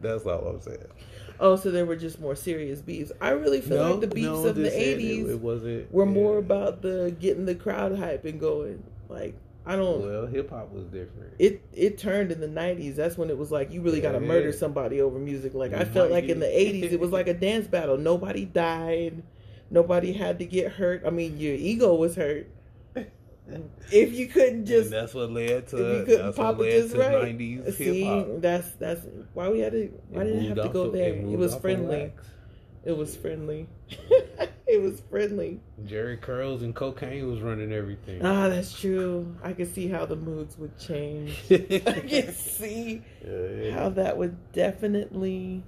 That's 0.00 0.24
all 0.26 0.46
I'm 0.48 0.60
saying. 0.60 0.78
Oh, 1.40 1.56
so 1.56 1.70
there 1.70 1.86
were 1.86 1.96
just 1.96 2.20
more 2.20 2.34
serious 2.34 2.80
beefs. 2.80 3.12
I 3.20 3.30
really 3.30 3.60
feel 3.60 3.82
like 3.90 4.00
the 4.00 4.06
beefs 4.06 4.26
no, 4.26 4.46
of 4.46 4.56
the 4.56 4.70
'80s 4.70 5.24
It, 5.24 5.30
it 5.30 5.40
wasn't. 5.40 5.92
were 5.92 6.06
more 6.06 6.38
about 6.38 6.82
the 6.82 7.14
getting 7.20 7.44
the 7.46 7.54
crowd 7.54 7.96
hype 7.98 8.24
and 8.24 8.38
going. 8.40 8.82
Like 9.08 9.34
I 9.66 9.76
don't. 9.76 10.00
Well, 10.00 10.26
hip 10.26 10.50
hop 10.50 10.72
was 10.72 10.86
different. 10.86 11.34
it 11.38 11.62
it 11.72 11.98
turned 11.98 12.32
in 12.32 12.40
the 12.40 12.48
'90s. 12.48 12.94
That's 12.96 13.18
when 13.18 13.28
it 13.30 13.36
was 13.38 13.50
like 13.50 13.70
you 13.72 13.80
really 13.82 14.00
got 14.00 14.12
to 14.12 14.20
Yeah. 14.20 14.26
murder 14.26 14.52
somebody 14.52 15.00
over 15.00 15.18
music. 15.18 15.54
Like 15.54 15.72
I 15.74 15.84
felt 15.84 16.10
like 16.10 16.24
in 16.24 16.40
the 16.40 16.46
'80s, 16.46 16.92
it 16.92 17.00
was 17.00 17.10
like 17.12 17.28
a 17.28 17.34
dance 17.34 17.66
battle. 17.66 17.96
Nobody 17.98 18.44
died. 18.44 19.22
Nobody 19.70 20.12
had 20.14 20.38
to 20.38 20.46
get 20.46 20.72
hurt. 20.72 21.02
I 21.06 21.10
mean, 21.10 21.36
your 21.38 21.54
ego 21.54 21.94
was 21.94 22.14
hurt. 22.16 22.48
If 23.90 24.12
you 24.14 24.26
couldn't 24.26 24.66
just, 24.66 24.84
and 24.84 24.92
that's 24.92 25.14
what 25.14 25.30
led 25.30 25.50
if 25.50 25.70
to. 25.70 25.76
you 25.76 26.04
couldn't 26.04 26.24
That's 26.26 26.36
pop 26.36 26.58
what 26.58 26.68
it 26.68 26.82
just 26.82 26.94
to 26.94 27.00
right. 27.00 27.38
90s 27.38 27.64
hip 27.64 27.74
See, 27.74 28.24
that's 28.38 28.70
that's 28.72 29.00
why 29.34 29.48
we 29.48 29.60
had 29.60 29.72
to. 29.72 29.88
Why 30.10 30.24
didn't 30.24 30.44
it 30.44 30.48
have 30.56 30.66
to 30.66 30.68
go 30.72 30.90
there? 30.90 31.14
It, 31.14 31.24
was 31.38 31.54
friendly. 31.56 32.12
It 32.84 32.96
was 32.96 33.16
friendly. 33.16 33.66
it 34.66 34.80
was 34.82 35.00
friendly. 35.10 35.60
Jheri 35.84 36.20
Curls 36.20 36.62
and 36.62 36.74
cocaine 36.74 37.26
was 37.30 37.40
running 37.40 37.72
everything. 37.72 38.24
Ah, 38.24 38.48
that's 38.48 38.78
true. 38.78 39.34
I 39.42 39.52
could 39.54 39.72
see 39.74 39.88
how 39.88 40.04
the 40.06 40.16
moods 40.16 40.58
would 40.58 40.78
change. 40.78 41.36
I 41.50 41.56
can 42.06 42.32
see 42.34 43.02
Yeah, 43.26 43.48
yeah. 43.62 43.70
how 43.74 43.88
that 43.90 44.16
would 44.18 44.36
definitely 44.52 45.62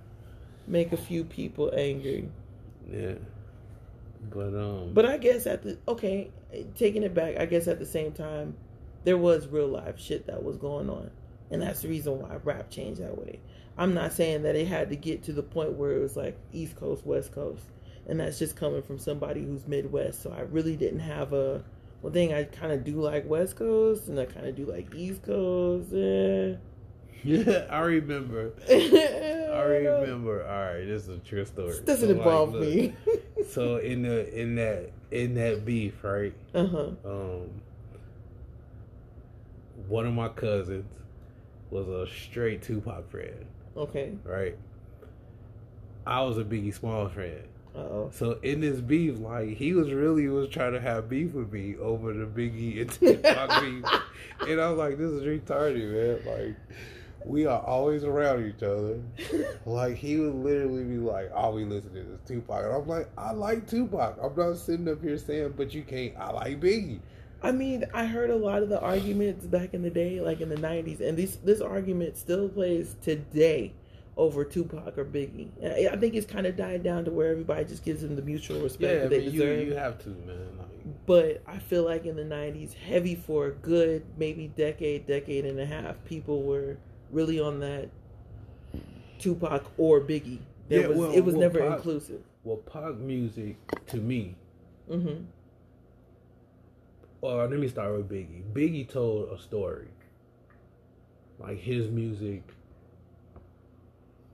make 0.67 0.93
a 0.93 0.97
few 0.97 1.25
people 1.25 1.73
angry. 1.75 2.29
Yeah. 2.91 3.15
But 4.31 4.55
um 4.55 4.93
But 4.93 5.07
I 5.07 5.17
guess 5.17 5.47
at 5.47 5.63
the 5.63 5.79
okay, 5.89 6.31
taking 6.77 7.03
it 7.03 7.15
back, 7.15 7.37
I 7.39 7.47
guess 7.47 7.69
at 7.69 7.79
the 7.79 7.87
same 7.87 8.13
time, 8.13 8.55
there 9.05 9.17
was 9.19 9.47
real 9.49 9.69
life 9.69 9.99
shit 9.99 10.27
that 10.27 10.43
was 10.43 10.57
going 10.57 10.91
on, 10.91 11.11
and 11.51 11.63
that's 11.63 11.83
the 11.83 11.89
reason 11.89 12.21
why 12.21 12.37
rap 12.45 12.71
changed 12.71 13.01
that 13.01 13.17
way. 13.19 13.41
I'm 13.79 13.95
not 13.95 14.13
saying 14.13 14.43
that 14.43 14.57
it 14.57 14.67
had 14.69 14.91
to 14.91 14.97
get 14.97 15.23
to 15.25 15.33
the 15.33 15.43
point 15.43 15.73
where 15.73 15.93
it 15.93 16.01
was 16.01 16.17
like 16.17 16.37
East 16.53 16.77
Coast, 16.77 17.07
West 17.07 17.33
Coast, 17.33 17.65
and 18.07 18.21
that's 18.21 18.39
just 18.39 18.57
coming 18.57 18.83
from 18.83 18.99
somebody 18.99 19.43
who's 19.43 19.67
Midwest. 19.67 20.23
So 20.23 20.33
I 20.33 20.41
really 20.41 20.77
didn't 20.77 21.01
have 21.01 21.33
a 21.33 21.65
one 22.03 22.13
thing. 22.13 22.35
I 22.35 22.45
kind 22.45 22.73
of 22.73 22.85
do 22.85 23.01
like 23.01 23.29
West 23.29 23.57
Coast, 23.57 24.09
and 24.09 24.19
I 24.21 24.27
kind 24.27 24.47
of 24.47 24.55
do 24.57 24.67
like 24.67 24.95
East 24.95 25.23
Coast. 25.23 25.93
Eh. 25.95 26.57
Yeah, 27.23 27.67
I 27.69 27.81
remember. 27.81 28.53
I 28.71 28.73
I 28.75 28.79
don't 28.79 29.85
know. 29.85 30.01
remember. 30.01 30.43
All 30.47 30.75
right, 30.75 30.87
this 30.87 31.03
is 31.03 31.09
a 31.11 31.19
true 31.19 31.45
story. 31.45 31.69
This 31.73 31.81
doesn't 31.81 32.09
So, 32.09 32.15
like, 32.15 32.17
involve 32.17 32.53
look, 32.55 32.63
me. 32.63 32.95
so 33.51 33.77
in 33.77 34.01
the 34.03 34.41
in 34.41 34.55
that 34.55 34.91
in 35.11 35.35
that 35.35 35.65
beef, 35.65 36.03
right? 36.05 36.33
uh 36.55 36.67
huh. 36.67 36.91
Um, 37.05 37.51
one 39.89 40.07
of 40.07 40.13
my 40.13 40.29
cousins 40.29 40.87
was 41.71 41.89
a 41.89 42.07
straight 42.13 42.63
Tupac 42.63 43.11
fan, 43.11 43.47
Okay. 43.77 44.13
right? 44.25 44.57
I 46.07 46.23
was 46.23 46.39
a 46.39 46.45
Biggie 46.45 46.75
Small 46.75 47.09
fan. 47.09 47.43
Uh 47.75 47.79
oh. 47.79 48.11
So 48.13 48.39
in 48.43 48.61
this 48.61 48.81
beef, 48.81 49.21
like 49.21 49.51
he 49.57 49.75
was 49.75 49.93
really 49.93 50.27
was 50.29 50.49
trying 50.49 50.73
to 50.73 50.81
have 50.81 51.09
beef 51.09 51.33
with 51.35 51.53
me 51.53 51.77
over 51.77 52.13
the 52.13 52.27
Biggie 52.27 52.81
and 52.81 52.91
Tupac 52.91 53.61
beef, 53.63 53.85
and 54.49 54.61
I 54.61 54.69
was 54.71 54.79
like, 54.79 54.99
"This 54.99 55.11
is 55.13 55.23
retarded, 55.23 55.93
man!" 55.93 56.35
Like 56.47 56.57
we 57.25 57.47
are 57.47 57.61
always 57.63 58.05
around 58.05 58.47
each 58.47 58.63
other. 58.63 59.01
Like 59.67 59.97
he 59.97 60.17
would 60.17 60.35
literally 60.35 60.85
be 60.85 60.97
like, 60.99 61.31
"All 61.35 61.53
we 61.53 61.65
listen 61.65 61.93
to 61.95 62.01
is 62.01 62.19
Tupac," 62.27 62.65
and 62.65 62.73
I'm 62.75 62.87
like, 62.89 63.09
"I 63.19 63.33
like 63.33 63.69
Tupac. 63.69 64.19
I'm 64.23 64.35
not 64.37 64.57
sitting 64.57 64.89
up 64.89 65.03
here 65.03 65.19
saying, 65.19 65.55
but 65.57 65.75
you 65.75 65.83
can't. 65.83 66.15
I 66.19 66.31
like 66.33 66.61
Biggie." 66.61 67.01
I 67.43 67.53
mean, 67.53 67.87
I 67.95 68.05
heard 68.05 68.29
a 68.31 68.37
lot 68.37 68.63
of 68.63 68.69
the 68.69 68.81
arguments 68.81 69.47
back 69.47 69.73
in 69.73 69.83
the 69.83 69.91
day, 69.91 70.21
like 70.21 70.41
in 70.41 70.49
the 70.49 70.57
'90s, 70.57 71.01
and 71.01 71.17
this 71.17 71.37
this 71.37 71.61
argument 71.61 72.17
still 72.17 72.49
plays 72.49 72.97
today 73.03 73.73
over 74.17 74.45
Tupac 74.45 74.99
or 74.99 75.05
Biggie. 75.05 75.49
I 75.91 75.97
think 75.97 76.15
it's 76.15 76.27
kind 76.31 76.47
of 76.47 76.57
died 76.57 76.83
down 76.83 77.05
to 77.07 77.11
where 77.11 77.31
everybody 77.31 77.65
just 77.65 77.85
gives 77.85 78.03
them 78.03 78.17
the 78.17 78.23
mutual 78.23 78.61
respect 78.61 78.93
Yeah, 78.93 78.99
that 79.03 79.11
they 79.11 79.19
mean, 79.21 79.33
you 79.33 79.41
deserve. 79.41 79.67
you 79.69 79.75
have 79.75 79.99
to, 80.03 80.09
man. 80.11 80.59
Like, 80.59 81.07
But 81.07 81.43
I 81.47 81.59
feel 81.59 81.85
like 81.85 82.05
in 82.05 82.17
the 82.17 82.25
'90s, 82.25 82.75
heavy 82.75 83.15
for 83.15 83.47
a 83.47 83.51
good 83.53 84.05
maybe 84.19 84.49
decade, 84.49 85.07
decade 85.07 85.47
and 85.47 85.59
a 85.61 85.67
half, 85.67 86.03
people 86.05 86.43
were 86.43 86.77
really 87.13 87.41
on 87.41 87.61
that 87.61 87.89
Tupac 89.19 89.65
or 89.77 90.01
Biggie. 90.01 90.39
There 90.69 90.83
Yeah, 90.83 90.87
was 90.89 90.99
well- 90.99 91.13
it 91.13 91.21
was 91.21 91.35
well, 91.35 91.41
never 91.43 91.59
Pac- 91.61 91.77
inclusive. 91.79 92.23
well, 92.45 92.57
Pac 92.59 92.95
music 92.97 93.57
to 93.87 93.97
me 93.99 94.37
hmm 94.89 95.25
Or 97.21 97.47
let 97.47 97.59
me 97.61 97.69
start 97.69 97.93
with 97.97 98.09
Biggie. 98.09 98.43
Biggie 98.53 98.89
told 98.89 99.29
a 99.31 99.39
story. 99.39 99.89
Like 101.39 101.59
his 101.59 101.89
music, 101.91 102.43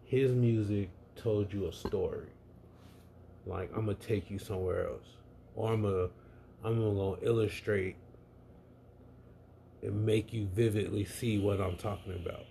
his 0.05 0.33
music 0.33 0.89
told 1.17 1.53
you 1.53 1.67
a 1.67 1.73
story. 1.73 2.29
Like 3.45 3.71
I'm 3.75 3.87
gonna 3.87 3.95
take 3.95 4.31
you 4.31 4.39
somewhere 4.39 4.87
else, 4.89 5.07
or 5.57 5.73
I'm 5.73 5.83
gonna, 5.83 6.09
I'm 6.65 6.81
gonna 6.81 7.17
illustrate 7.23 7.97
and 9.83 10.05
make 10.07 10.33
you 10.33 10.47
vividly 10.47 11.05
see 11.05 11.39
what 11.39 11.61
I'm 11.61 11.77
talking 11.77 12.13
about. 12.15 12.47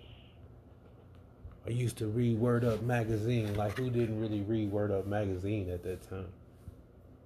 I 1.65 1.71
used 1.71 1.97
to 1.97 2.07
read 2.07 2.39
Word 2.39 2.63
Up 2.63 2.81
magazine. 2.83 3.55
Like 3.55 3.77
who 3.77 3.89
didn't 3.89 4.19
really 4.19 4.41
read 4.41 4.71
Word 4.71 4.91
Up 4.91 5.07
magazine 5.07 5.69
at 5.69 5.83
that 5.83 6.07
time? 6.09 6.27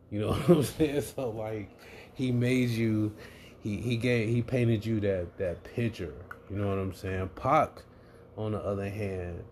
You 0.10 0.22
know 0.22 0.28
what 0.34 0.50
I'm 0.50 0.64
saying? 0.64 1.02
So 1.02 1.30
like 1.30 1.70
he 2.14 2.32
made 2.32 2.70
you 2.70 3.14
he 3.62 3.78
he 3.78 3.98
gave 3.98 4.30
he 4.30 4.42
painted 4.42 4.86
you 4.86 5.00
that 5.02 5.38
that 5.38 5.64
picture. 5.64 6.14
You 6.50 6.58
know 6.58 6.70
what 6.70 6.78
I'm 6.78 6.94
saying? 6.94 7.30
Pac, 7.36 7.84
on 8.38 8.54
the 8.54 8.60
other 8.60 8.90
hand, 8.90 9.44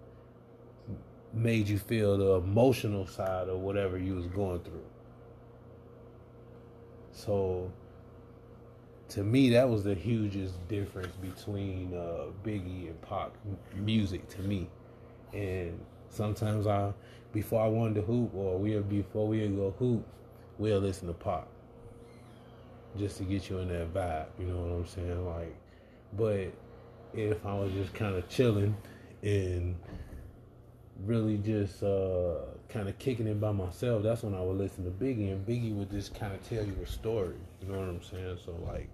made 1.34 1.68
you 1.68 1.78
feel 1.78 2.18
the 2.18 2.46
emotional 2.46 3.06
side 3.06 3.50
of 3.50 3.60
whatever 3.60 3.98
you 3.98 4.16
was 4.16 4.28
going 4.28 4.62
through. 4.62 4.86
So 7.12 7.72
to 9.10 9.24
me 9.24 9.50
that 9.52 9.70
was 9.70 9.84
the 9.84 9.96
hugest 9.96 10.68
difference 10.68 11.16
between 11.18 11.94
uh, 11.94 12.26
Biggie 12.44 12.90
and 12.90 12.98
m- 13.12 13.86
music 13.86 14.28
to 14.30 14.42
me. 14.42 14.70
And 15.34 15.80
sometimes 16.10 16.68
I 16.68 16.94
before 17.32 17.62
I 17.62 17.68
wanted 17.68 17.96
to 17.96 18.02
hoop 18.02 18.34
or 18.34 18.58
we 18.58 18.78
before 18.80 19.28
we 19.28 19.48
go 19.48 19.74
hoop, 19.78 20.06
we'll 20.58 20.80
listen 20.80 21.08
to 21.08 21.14
Pac 21.14 21.46
just 22.98 23.18
to 23.18 23.24
get 23.24 23.50
you 23.50 23.60
in 23.60 23.70
that 23.70 23.94
vibe. 23.94 24.28
You 24.40 24.48
know 24.48 24.62
what 24.62 24.76
I'm 24.76 24.88
saying? 24.88 25.26
Like, 25.26 25.56
but 26.14 26.52
if 27.14 27.46
I 27.46 27.54
was 27.54 27.72
just 27.74 27.94
kind 27.94 28.16
of 28.16 28.28
chilling 28.30 28.76
and 29.22 29.76
really 31.06 31.38
just 31.38 31.84
uh, 31.84 32.36
kind 32.70 32.90
of 32.90 32.98
kicking 32.98 33.28
it 33.28 33.40
by 33.40 33.52
myself, 33.52 34.04
that's 34.04 34.24
when 34.24 34.34
I 34.34 34.42
would 34.42 34.58
listen 34.58 34.84
to 34.86 34.92
Biggie, 34.92 35.32
and 35.32 35.46
Biggie 35.46 35.76
would 35.76 35.92
just 35.92 36.16
kind 36.16 36.34
of 36.34 36.48
tell 36.48 36.66
you 36.66 36.76
a 36.84 36.88
story. 36.88 37.36
You 37.62 37.72
know 37.72 37.80
what 37.80 37.90
I'm 37.90 38.04
saying? 38.04 38.38
So 38.44 38.56
like, 38.66 38.90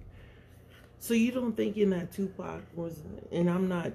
So 1.04 1.14
you 1.14 1.34
don't 1.34 1.52
think 1.52 1.76
in 1.76 1.90
that 1.90 2.14
Tupac 2.14 2.62
was, 2.76 3.02
and 3.30 3.50
I'm 3.50 3.68
not, 3.68 3.92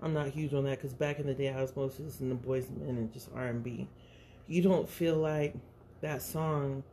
I'm 0.00 0.14
not 0.14 0.28
huge 0.28 0.54
on 0.54 0.64
that 0.64 0.78
because 0.78 0.94
back 0.94 1.18
in 1.18 1.26
the 1.26 1.34
day 1.34 1.50
I 1.50 1.60
was 1.60 1.76
mostly 1.76 2.06
listening 2.06 2.38
to 2.38 2.42
Boyz 2.42 2.70
II 2.70 2.86
Men 2.86 2.96
and 2.96 3.12
just 3.12 3.28
R 3.34 3.48
and 3.48 3.62
B. 3.62 3.86
You 4.46 4.62
don't 4.62 4.88
feel 4.88 5.16
like 5.16 5.54
that 6.00 6.22
song 6.22 6.84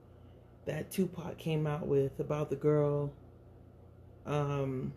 that 0.66 0.92
Tupac 0.92 1.38
came 1.38 1.68
out 1.68 1.88
with 1.88 2.20
about 2.20 2.50
the 2.50 2.58
girl. 2.58 3.14
Um, 4.26 4.92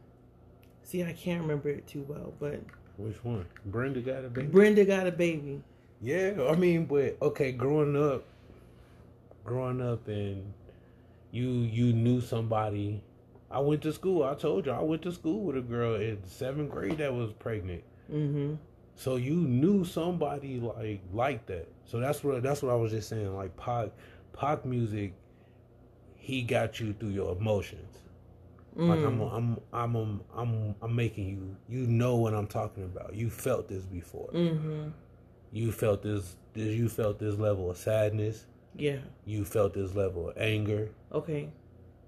see, 0.82 1.04
I 1.04 1.12
can't 1.12 1.42
remember 1.42 1.68
it 1.68 1.86
too 1.86 2.04
well, 2.08 2.34
but 2.40 2.58
which 2.96 3.22
one? 3.22 3.46
Brenda 3.66 4.00
got 4.00 4.24
a 4.24 4.28
baby. 4.28 4.48
Brenda 4.48 4.84
got 4.84 5.06
a 5.06 5.12
baby. 5.12 5.62
Yeah, 6.00 6.48
I 6.50 6.56
mean, 6.56 6.86
but 6.86 7.16
okay, 7.22 7.52
growing 7.52 7.96
up, 7.96 8.24
growing 9.44 9.80
up, 9.80 10.08
and 10.08 10.52
you 11.30 11.48
you 11.48 11.92
knew 11.92 12.20
somebody. 12.20 13.04
I 13.52 13.58
went 13.60 13.82
to 13.82 13.92
school. 13.92 14.24
I 14.24 14.34
told 14.34 14.66
you 14.66 14.72
I 14.72 14.80
went 14.80 15.02
to 15.02 15.12
school 15.12 15.44
with 15.44 15.56
a 15.56 15.60
girl 15.60 15.94
in 15.96 16.18
seventh 16.26 16.70
grade 16.70 16.98
that 16.98 17.12
was 17.12 17.32
pregnant. 17.32 17.84
Mm-hmm. 18.12 18.54
So 18.96 19.16
you 19.16 19.36
knew 19.36 19.84
somebody 19.84 20.60
like 20.60 21.02
like 21.12 21.46
that. 21.46 21.68
So 21.84 22.00
that's 22.00 22.24
what 22.24 22.42
that's 22.42 22.62
what 22.62 22.72
I 22.72 22.76
was 22.76 22.92
just 22.92 23.08
saying. 23.08 23.34
Like 23.36 23.56
Pac 23.56 23.90
Pac 24.32 24.64
music, 24.64 25.14
he 26.16 26.42
got 26.42 26.80
you 26.80 26.94
through 26.94 27.10
your 27.10 27.36
emotions. 27.36 27.98
Like 28.74 29.00
I'm, 29.00 29.18
Mm. 29.18 29.34
I'm, 29.34 29.58
I'm, 29.72 29.96
I'm, 29.96 30.20
I'm, 30.34 30.74
I'm 30.80 30.96
making 30.96 31.28
you. 31.28 31.56
You 31.68 31.86
know 31.86 32.16
what 32.16 32.32
I'm 32.32 32.46
talking 32.46 32.84
about. 32.84 33.14
You 33.14 33.28
felt 33.28 33.68
this 33.68 33.84
before. 33.84 34.30
Mm-hmm. 34.32 34.88
You 35.52 35.72
felt 35.72 36.02
this. 36.02 36.36
This. 36.54 36.74
You 36.74 36.88
felt 36.88 37.18
this 37.18 37.34
level 37.36 37.70
of 37.70 37.76
sadness. 37.76 38.46
Yeah. 38.74 38.98
You 39.26 39.44
felt 39.44 39.74
this 39.74 39.94
level 39.94 40.30
of 40.30 40.38
anger. 40.38 40.88
Okay. 41.12 41.50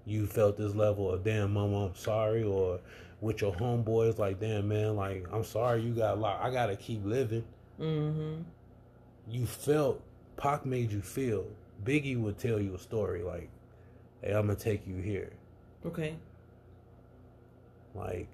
You 0.05 0.27
felt 0.27 0.57
this 0.57 0.75
level 0.75 1.11
of 1.11 1.23
damn, 1.23 1.53
mama, 1.53 1.87
I'm 1.87 1.95
sorry. 1.95 2.43
Or 2.43 2.79
with 3.21 3.41
your 3.41 3.53
homeboys, 3.53 4.17
like 4.17 4.39
damn, 4.39 4.67
man, 4.67 4.95
like 4.95 5.25
I'm 5.31 5.43
sorry. 5.43 5.81
You 5.81 5.93
got 5.93 6.19
locked. 6.19 6.43
I 6.43 6.51
gotta 6.51 6.75
keep 6.75 7.05
living. 7.05 7.43
Mm-hmm. 7.79 8.41
You 9.29 9.45
felt. 9.45 10.01
Pac 10.37 10.65
made 10.65 10.91
you 10.91 11.01
feel. 11.01 11.45
Biggie 11.85 12.19
would 12.19 12.37
tell 12.37 12.59
you 12.59 12.75
a 12.75 12.79
story 12.79 13.23
like, 13.23 13.49
"Hey, 14.21 14.33
I'm 14.33 14.47
gonna 14.47 14.55
take 14.59 14.85
you 14.85 14.97
here." 14.97 15.31
Okay. 15.85 16.15
Like 17.93 18.29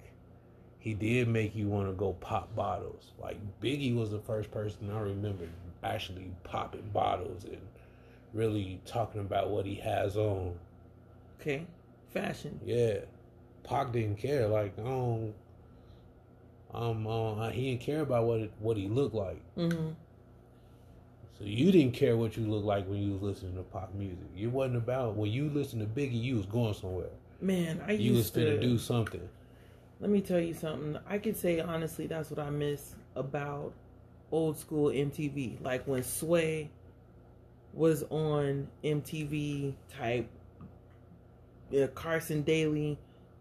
he 0.82 0.94
did 0.94 1.28
make 1.28 1.54
you 1.54 1.68
want 1.68 1.88
to 1.88 1.92
go 1.92 2.14
pop 2.14 2.54
bottles. 2.56 3.12
Like 3.20 3.38
Biggie 3.60 3.94
was 3.94 4.10
the 4.10 4.18
first 4.18 4.50
person 4.50 4.90
I 4.90 5.00
remember 5.00 5.44
actually 5.84 6.30
popping 6.42 6.90
bottles 6.92 7.44
and 7.44 7.60
really 8.32 8.80
talking 8.84 9.20
about 9.20 9.50
what 9.50 9.64
he 9.64 9.76
has 9.76 10.16
on. 10.16 10.54
Okay. 11.42 11.66
Fashion. 12.12 12.60
Yeah, 12.64 12.98
Pac 13.64 13.92
didn't 13.92 14.16
care. 14.16 14.46
Like 14.46 14.74
um, 14.78 15.32
um, 16.72 17.06
uh, 17.06 17.50
he 17.50 17.70
didn't 17.70 17.82
care 17.82 18.00
about 18.00 18.24
what 18.24 18.40
it, 18.40 18.52
what 18.60 18.76
he 18.76 18.86
looked 18.88 19.14
like. 19.14 19.40
Mm-hmm. 19.56 19.90
So 21.38 21.44
you 21.44 21.72
didn't 21.72 21.94
care 21.94 22.16
what 22.16 22.36
you 22.36 22.46
looked 22.46 22.66
like 22.66 22.86
when 22.86 23.02
you 23.02 23.12
was 23.12 23.22
listening 23.22 23.56
to 23.56 23.62
Pac 23.62 23.92
music. 23.94 24.18
It 24.38 24.46
wasn't 24.46 24.76
about 24.76 25.16
when 25.16 25.32
you 25.32 25.48
listened 25.50 25.80
to 25.80 26.00
Biggie, 26.00 26.22
you 26.22 26.36
was 26.36 26.46
going 26.46 26.74
somewhere. 26.74 27.10
Man, 27.40 27.82
I 27.86 27.92
You 27.92 28.12
was 28.12 28.20
used 28.20 28.34
to 28.34 28.60
do 28.60 28.78
something. 28.78 29.28
Let 30.00 30.10
me 30.10 30.20
tell 30.20 30.38
you 30.38 30.54
something. 30.54 30.98
I 31.08 31.18
can 31.18 31.34
say 31.34 31.60
honestly, 31.60 32.06
that's 32.06 32.30
what 32.30 32.38
I 32.38 32.50
miss 32.50 32.94
about 33.16 33.72
old 34.30 34.58
school 34.58 34.90
MTV. 34.90 35.62
Like 35.62 35.86
when 35.86 36.02
Sway 36.02 36.70
was 37.72 38.04
on 38.10 38.68
MTV 38.84 39.74
type, 39.98 40.28
yeah, 41.72 41.86
Carson 41.88 42.42
Daly, 42.42 42.98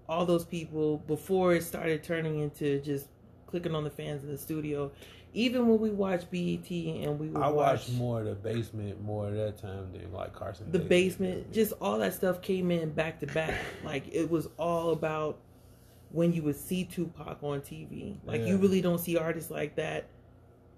all 0.08 0.26
those 0.26 0.46
people 0.46 0.98
before 1.00 1.54
it 1.54 1.64
started 1.64 2.04
turning 2.04 2.40
into 2.40 2.80
just 2.82 3.08
clicking 3.46 3.76
on 3.76 3.84
the 3.84 3.90
fans 3.90 4.24
in 4.24 4.32
the 4.32 4.38
studio. 4.38 4.92
Even 5.34 5.68
when 5.68 5.80
we 5.80 5.90
watched 5.92 6.30
BET 6.32 6.70
and 6.70 7.20
we 7.20 7.30
would 7.30 7.42
I 7.42 7.50
watch 7.50 7.88
watched 7.88 7.92
more 7.94 8.20
of 8.20 8.26
the 8.26 8.36
basement 8.36 9.02
more 9.02 9.28
of 9.28 9.36
that 9.36 9.58
time 9.58 9.92
than 9.94 10.12
like 10.12 10.34
Carson. 10.34 10.72
the 10.72 10.78
Daly. 10.80 10.90
basement, 10.90 11.54
just 11.54 11.74
all 11.80 12.00
that 12.00 12.14
stuff 12.14 12.42
came 12.42 12.72
in 12.72 12.92
back 12.92 13.20
to 13.20 13.28
back. 13.28 13.56
Like 13.84 14.14
it 14.14 14.30
was 14.30 14.48
all 14.58 14.92
about 14.92 15.38
when 16.12 16.34
you 16.34 16.44
would 16.44 16.58
see 16.58 16.84
Tupac 16.84 17.42
on 17.44 17.62
TV. 17.62 18.18
Like 18.26 18.42
you 18.42 18.58
really 18.58 18.82
don't 18.82 19.00
see 19.00 19.18
artists 19.18 19.52
like 19.52 19.76
that 19.76 20.08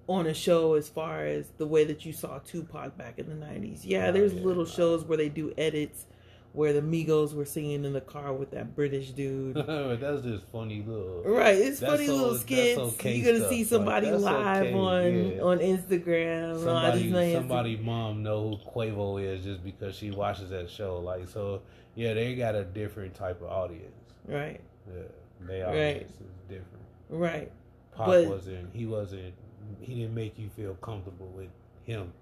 on 0.08 0.28
a 0.28 0.34
show 0.34 0.74
as 0.74 0.90
far 0.90 1.26
as 1.26 1.50
the 1.58 1.66
way 1.66 1.84
that 1.86 2.06
you 2.06 2.14
saw 2.14 2.40
Tupac 2.40 2.98
back 2.98 3.18
in 3.20 3.30
the 3.30 3.36
nineties. 3.36 3.86
Yeah, 3.86 4.12
there's 4.12 4.34
yeah. 4.34 4.44
little 4.44 4.66
shows 4.66 5.04
where 5.04 5.18
they 5.18 5.30
do 5.30 5.54
edits 5.58 6.06
where 6.54 6.72
the 6.72 6.82
Migos 6.82 7.34
were 7.34 7.46
singing 7.46 7.84
in 7.84 7.94
the 7.94 8.02
car 8.02 8.32
with 8.32 8.52
that 8.52 8.76
British 8.76 9.10
dude. 9.12 9.56
That's 9.56 10.22
just 10.24 10.46
funny 10.52 10.84
little. 10.86 11.24
Right, 11.26 11.56
it's 11.56 11.80
funny 11.80 12.06
so- 12.06 12.16
little 12.16 12.36
skits. 12.38 12.78
okay 12.80 13.16
You're 13.18 13.26
gonna 13.34 13.40
stuff. 13.40 13.52
see 13.52 13.64
somebody 13.64 14.12
live 14.12 14.68
okay, 14.68 14.74
on 14.74 15.32
yeah. 15.36 15.42
on 15.42 15.58
Instagram. 15.60 16.64
Somebody, 16.64 17.34
somebody, 17.34 17.78
mom 17.78 18.22
know 18.24 18.50
who 18.64 18.72
Quavo 18.72 19.22
is 19.24 19.44
just 19.44 19.64
because 19.64 19.96
she 19.96 20.12
watches 20.12 20.52
that 20.52 20.70
show. 20.70 21.00
Like 21.00 21.28
so, 21.28 21.62
yeah, 21.96 22.14
they 22.14 22.36
got 22.36 22.54
a 22.56 22.64
different 22.64 23.16
type 23.16 23.42
of 23.42 23.48
audience. 23.50 23.92
Right, 24.28 24.62
Yeah, 24.88 25.02
they 25.48 25.62
Right. 25.62 25.68
audience 25.96 26.12
is 26.22 26.28
different. 26.48 26.86
right. 27.10 27.52
Pac 27.98 28.06
But- 28.08 28.28
wasn't. 28.28 28.76
He 28.76 28.86
wasn't. 28.86 29.34
He 29.82 29.96
didn't 29.96 30.14
make 30.16 30.38
you 30.38 30.50
feel 30.56 30.76
comfortable 30.76 31.28
with 31.36 31.50
him. 31.84 32.14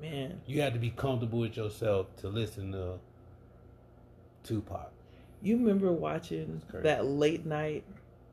Man, 0.00 0.40
You 0.46 0.60
had 0.60 0.74
to 0.74 0.78
be 0.80 0.90
comfortable 0.90 1.38
with 1.40 1.56
yourself 1.56 2.14
to 2.16 2.28
listen 2.28 2.72
to 2.72 2.98
Tupac. 4.44 4.92
You 5.42 5.56
remember 5.58 5.92
watching 5.92 6.62
that 6.72 7.06
late 7.06 7.44
night 7.44 7.84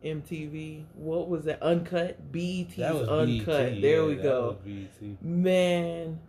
MTV? 0.03 0.83
What 0.95 1.29
was 1.29 1.45
that? 1.45 1.61
Uncut? 1.61 2.31
BET's 2.31 2.75
That 2.77 2.93
was 2.93 3.07
Uncut. 3.07 3.73
BET, 3.73 3.81
there 3.81 4.01
yeah, 4.01 4.07
we 4.07 4.15
go. 4.15 4.57
Man, 5.21 6.19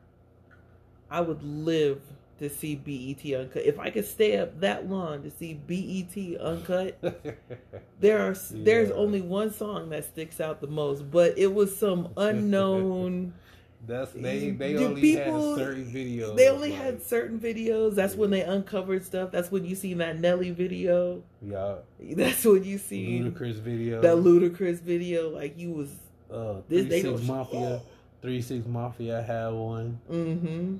I 1.10 1.20
would 1.20 1.42
live 1.42 2.00
to 2.38 2.50
see 2.50 2.74
BET 2.74 3.24
Uncut. 3.32 3.62
If 3.64 3.78
I 3.78 3.90
could 3.90 4.06
stay 4.06 4.38
up 4.38 4.60
that 4.60 4.90
long 4.90 5.22
to 5.22 5.30
see 5.30 5.54
BET 5.54 6.40
Uncut, 6.40 6.98
there 8.00 8.28
are 8.28 8.34
there's 8.50 8.90
only 8.90 9.20
one 9.20 9.52
song 9.52 9.90
that 9.90 10.04
sticks 10.04 10.40
out 10.40 10.60
the 10.60 10.66
most, 10.66 11.10
but 11.10 11.38
it 11.38 11.52
was 11.54 11.76
some 11.76 12.08
unknown. 12.16 13.34
That's 13.84 14.12
they. 14.12 14.50
They 14.50 14.74
Do 14.74 14.84
only 14.86 15.00
people- 15.00 15.56
had 15.56 15.64
certain 15.64 15.84
videos. 15.86 16.36
They 16.36 16.48
only 16.48 16.70
like, 16.70 16.78
had 16.80 17.02
certain 17.02 17.40
videos. 17.40 17.94
That's 17.96 18.14
when 18.14 18.30
they 18.30 18.42
uncovered 18.42 19.04
stuff. 19.04 19.32
That's 19.32 19.50
when 19.50 19.64
you 19.64 19.74
seen 19.74 19.98
that 19.98 20.20
Nelly 20.20 20.50
video. 20.50 21.22
yeah, 21.40 21.76
That's 22.00 22.44
when 22.44 22.62
you 22.64 22.78
seen 22.78 23.24
that 23.24 23.34
Ludacris 23.34 23.54
video. 23.60 24.00
that 24.00 24.16
Ludacris 24.16 24.80
video. 24.80 25.30
Like 25.30 25.58
you 25.58 25.72
was 25.72 25.90
uh, 26.32 26.60
This- 26.68 26.88
they 26.88 27.02
six 27.02 27.22
mafia. 27.22 27.80
Three 28.22 28.40
6 28.40 28.68
Mafia 28.68 29.20
had 29.20 29.48
one. 29.48 29.98
Mm-hmm. 30.08 30.76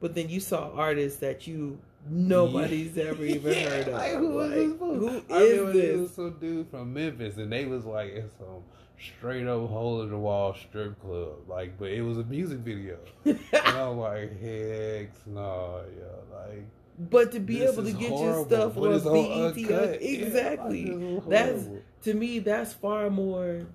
But 0.00 0.16
then 0.16 0.28
you 0.28 0.40
saw 0.40 0.72
artists 0.72 1.20
that 1.20 1.46
you 1.46 1.78
nobody's 2.10 2.98
ever 2.98 3.24
even 3.24 3.52
Yeah, 3.52 3.68
heard 3.68 3.86
of. 3.88 3.94
Like, 3.94 4.12
who 4.14 4.40
Like, 4.40 4.50
this 4.50 4.76
fool? 4.76 4.94
who 4.96 5.22
I 5.30 5.38
is 5.42 5.72
this? 5.72 6.00
was 6.00 6.10
some 6.14 6.36
dude 6.40 6.68
from 6.70 6.92
Memphis, 6.92 7.36
and 7.36 7.52
they 7.52 7.66
was 7.66 7.84
like 7.84 8.14
in 8.14 8.28
some 8.36 8.64
straight 8.98 9.46
up 9.46 9.68
hole 9.68 10.02
in 10.02 10.10
the 10.10 10.18
wall 10.18 10.54
strip 10.54 11.00
club. 11.00 11.48
Like, 11.48 11.78
but 11.78 11.90
it 11.90 12.02
was 12.02 12.18
a 12.18 12.24
music 12.24 12.58
video, 12.58 12.98
and 13.24 13.38
I'm 13.52 13.98
like, 13.98 14.40
heck 14.40 15.26
no, 15.26 15.82
yeah, 15.98 16.36
like. 16.38 16.64
but 16.98 17.32
to 17.32 17.40
be 17.40 17.62
able 17.62 17.84
to 17.84 17.92
get 17.92 18.10
your 18.10 18.44
stuff 18.46 18.76
on 18.76 18.94
it's 18.94 19.06
on 19.06 19.12
BET, 19.14 19.56
Uncut. 19.56 20.02
Yeah, 20.02 20.08
exactly. 20.08 20.90
like, 20.90 21.28
That's- 21.28 21.66
to 22.02 22.14
me, 22.14 22.38
that's 22.38 22.72
far 22.74 23.08
more 23.08 23.66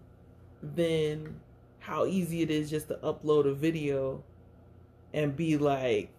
than 0.62 1.40
how 1.80 2.06
easy 2.06 2.41
it 2.41 2.52
is 2.52 2.70
just 2.70 2.88
to 2.90 2.96
upload 2.96 3.48
a 3.48 3.54
video 3.54 4.24
and 5.14 5.36
be 5.36 5.58
like, 5.58 6.12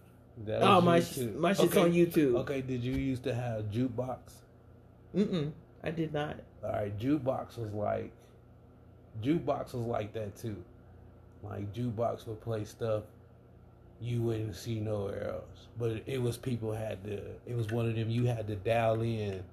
"Oh 0.47 0.81
my, 0.81 0.99
sh- 0.99 1.19
my 1.37 1.53
shit's 1.53 1.71
okay. 1.71 1.81
on 1.81 1.93
YouTube." 1.93 2.35
Okay, 2.39 2.61
did 2.61 2.83
you 2.83 2.93
used 2.93 3.23
to 3.23 3.33
have 3.33 3.65
jukebox? 3.71 4.17
Mm-mm, 5.15 5.51
I 5.83 5.91
did 5.91 6.13
not. 6.13 6.37
All 6.63 6.71
right, 6.71 6.97
jukebox 6.99 7.57
was 7.57 7.73
like, 7.73 8.11
jukebox 9.23 9.73
was 9.73 9.85
like 9.85 10.13
that 10.13 10.35
too. 10.35 10.55
Like 11.43 11.73
jukebox 11.73 12.27
would 12.27 12.41
play 12.41 12.65
stuff 12.65 13.03
you 14.03 14.21
wouldn't 14.21 14.55
see 14.55 14.79
nowhere 14.79 15.29
else. 15.29 15.67
But 15.77 16.01
it 16.07 16.19
was 16.21 16.35
people 16.37 16.71
had 16.73 17.03
to. 17.03 17.21
It 17.45 17.55
was 17.55 17.67
one 17.67 17.87
of 17.87 17.95
them 17.95 18.09
you 18.09 18.25
had 18.25 18.47
to 18.47 18.55
dial 18.55 19.01
in. 19.01 19.43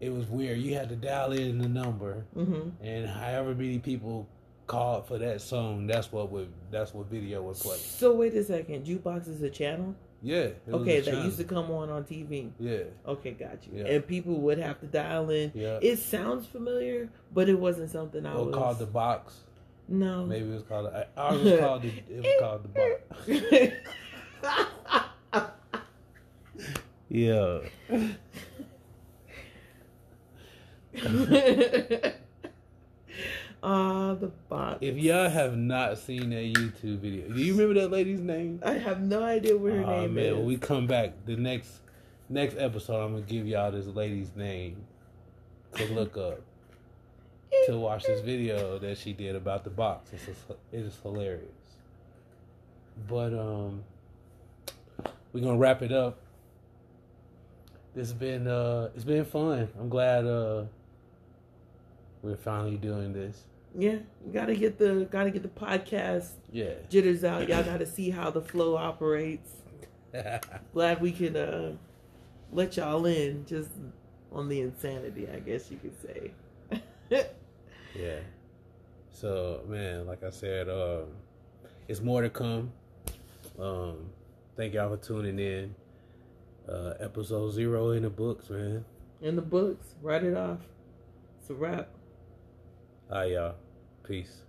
It 0.00 0.12
was 0.12 0.26
weird. 0.26 0.58
You 0.58 0.74
had 0.74 0.88
to 0.90 0.96
dial 0.96 1.32
in 1.32 1.58
the 1.58 1.68
number, 1.68 2.24
Mm-hmm. 2.36 2.84
and 2.84 3.08
however 3.08 3.54
many 3.54 3.78
people 3.78 4.26
called 4.66 5.06
for 5.08 5.16
that 5.18 5.40
song, 5.40 5.86
that's 5.86 6.12
what 6.12 6.30
would 6.30 6.48
that's 6.70 6.92
what 6.94 7.06
video 7.06 7.42
would 7.42 7.56
play. 7.56 7.78
So 7.78 8.14
wait 8.14 8.34
a 8.34 8.44
second, 8.44 8.84
jukebox 8.84 9.28
is 9.28 9.42
a 9.42 9.50
channel. 9.50 9.94
Yeah. 10.26 10.48
Okay, 10.68 11.00
that 11.00 11.24
used 11.24 11.38
to 11.38 11.44
come 11.44 11.70
on 11.70 11.88
on 11.88 12.02
TV. 12.02 12.50
Yeah. 12.58 12.78
Okay, 13.06 13.30
got 13.30 13.64
you. 13.66 13.78
Yeah. 13.78 13.92
And 13.92 14.06
people 14.06 14.34
would 14.40 14.58
have 14.58 14.80
to 14.80 14.86
dial 14.86 15.30
in. 15.30 15.52
Yeah. 15.54 15.78
It 15.80 15.98
sounds 15.98 16.46
familiar, 16.46 17.08
but 17.32 17.48
it 17.48 17.58
wasn't 17.58 17.90
something 17.90 18.26
I 18.26 18.34
was. 18.34 18.52
called 18.52 18.78
the 18.80 18.86
box. 18.86 19.34
no. 19.88 20.26
Maybe 20.26 20.48
it 20.50 20.54
was 20.54 20.62
called. 20.64 20.92
I 21.16 21.32
was 21.32 21.60
called 21.60 21.82
the. 21.82 21.92
It 22.08 22.24
was 22.24 22.40
called 22.40 22.64
the 22.64 22.68
box. 23.28 23.72
Yeah. 27.08 27.60
Ah, 33.68 34.14
the 34.14 34.28
box. 34.48 34.78
If 34.80 34.96
y'all 34.96 35.28
have 35.28 35.56
not 35.56 35.98
seen 35.98 36.30
that 36.30 36.44
YouTube 36.54 37.00
video, 37.00 37.28
do 37.34 37.40
you 37.40 37.52
remember 37.52 37.80
that 37.80 37.90
lady's 37.90 38.20
name? 38.20 38.60
I 38.64 38.74
have 38.74 39.00
no 39.00 39.24
idea 39.24 39.56
what 39.56 39.72
her 39.72 39.84
name 39.84 40.14
man, 40.14 40.24
is. 40.24 40.34
when 40.36 40.46
we 40.46 40.56
come 40.56 40.86
back, 40.86 41.14
the 41.26 41.34
next 41.34 41.80
next 42.28 42.56
episode, 42.58 43.04
I'm 43.04 43.14
gonna 43.14 43.24
give 43.24 43.44
y'all 43.44 43.72
this 43.72 43.88
lady's 43.88 44.36
name 44.36 44.84
to 45.74 45.84
look 45.92 46.16
up 46.16 46.42
to 47.66 47.76
watch 47.76 48.04
this 48.04 48.20
video 48.20 48.78
that 48.78 48.98
she 48.98 49.12
did 49.12 49.34
about 49.34 49.64
the 49.64 49.70
box. 49.70 50.12
It's 50.12 50.28
it 50.70 50.78
is 50.78 50.96
hilarious. 51.02 51.50
But 53.08 53.34
um, 53.34 53.82
we're 55.32 55.40
gonna 55.40 55.58
wrap 55.58 55.82
it 55.82 55.90
up. 55.90 56.18
It's 57.96 58.12
been 58.12 58.46
uh, 58.46 58.90
it's 58.94 59.04
been 59.04 59.24
fun. 59.24 59.68
I'm 59.76 59.88
glad 59.88 60.24
uh, 60.24 60.66
we're 62.22 62.36
finally 62.36 62.76
doing 62.76 63.12
this. 63.12 63.42
Yeah, 63.78 63.96
we 64.24 64.32
gotta 64.32 64.54
get 64.54 64.78
the 64.78 65.06
gotta 65.10 65.30
get 65.30 65.42
the 65.42 65.48
podcast 65.48 66.30
Yeah. 66.50 66.74
jitters 66.88 67.24
out. 67.24 67.46
Y'all 67.48 67.62
gotta 67.62 67.86
see 67.86 68.08
how 68.10 68.30
the 68.30 68.40
flow 68.40 68.74
operates. 68.76 69.50
Glad 70.72 71.00
we 71.02 71.12
can 71.12 71.36
uh, 71.36 71.72
let 72.52 72.76
y'all 72.78 73.04
in 73.04 73.44
just 73.46 73.68
on 74.32 74.48
the 74.48 74.60
insanity, 74.62 75.28
I 75.28 75.40
guess 75.40 75.70
you 75.70 75.78
could 75.78 75.94
say. 76.00 76.32
yeah. 77.94 78.18
So 79.10 79.60
man, 79.68 80.06
like 80.06 80.22
I 80.24 80.30
said, 80.30 80.68
um, 80.70 81.04
it's 81.86 82.00
more 82.00 82.22
to 82.22 82.30
come. 82.30 82.72
Um, 83.58 84.10
thank 84.56 84.72
y'all 84.74 84.94
for 84.96 85.02
tuning 85.02 85.38
in. 85.38 85.74
Uh, 86.68 86.94
episode 86.98 87.50
zero 87.50 87.90
in 87.90 88.02
the 88.02 88.10
books, 88.10 88.48
man. 88.50 88.84
in 89.20 89.36
the 89.36 89.42
books, 89.42 89.94
write 90.02 90.24
it 90.24 90.36
off. 90.36 90.58
It's 91.40 91.50
a 91.50 91.54
wrap. 91.54 91.90
All 93.10 93.18
right, 93.18 93.30
y'all. 93.30 93.54
Peace. 94.06 94.45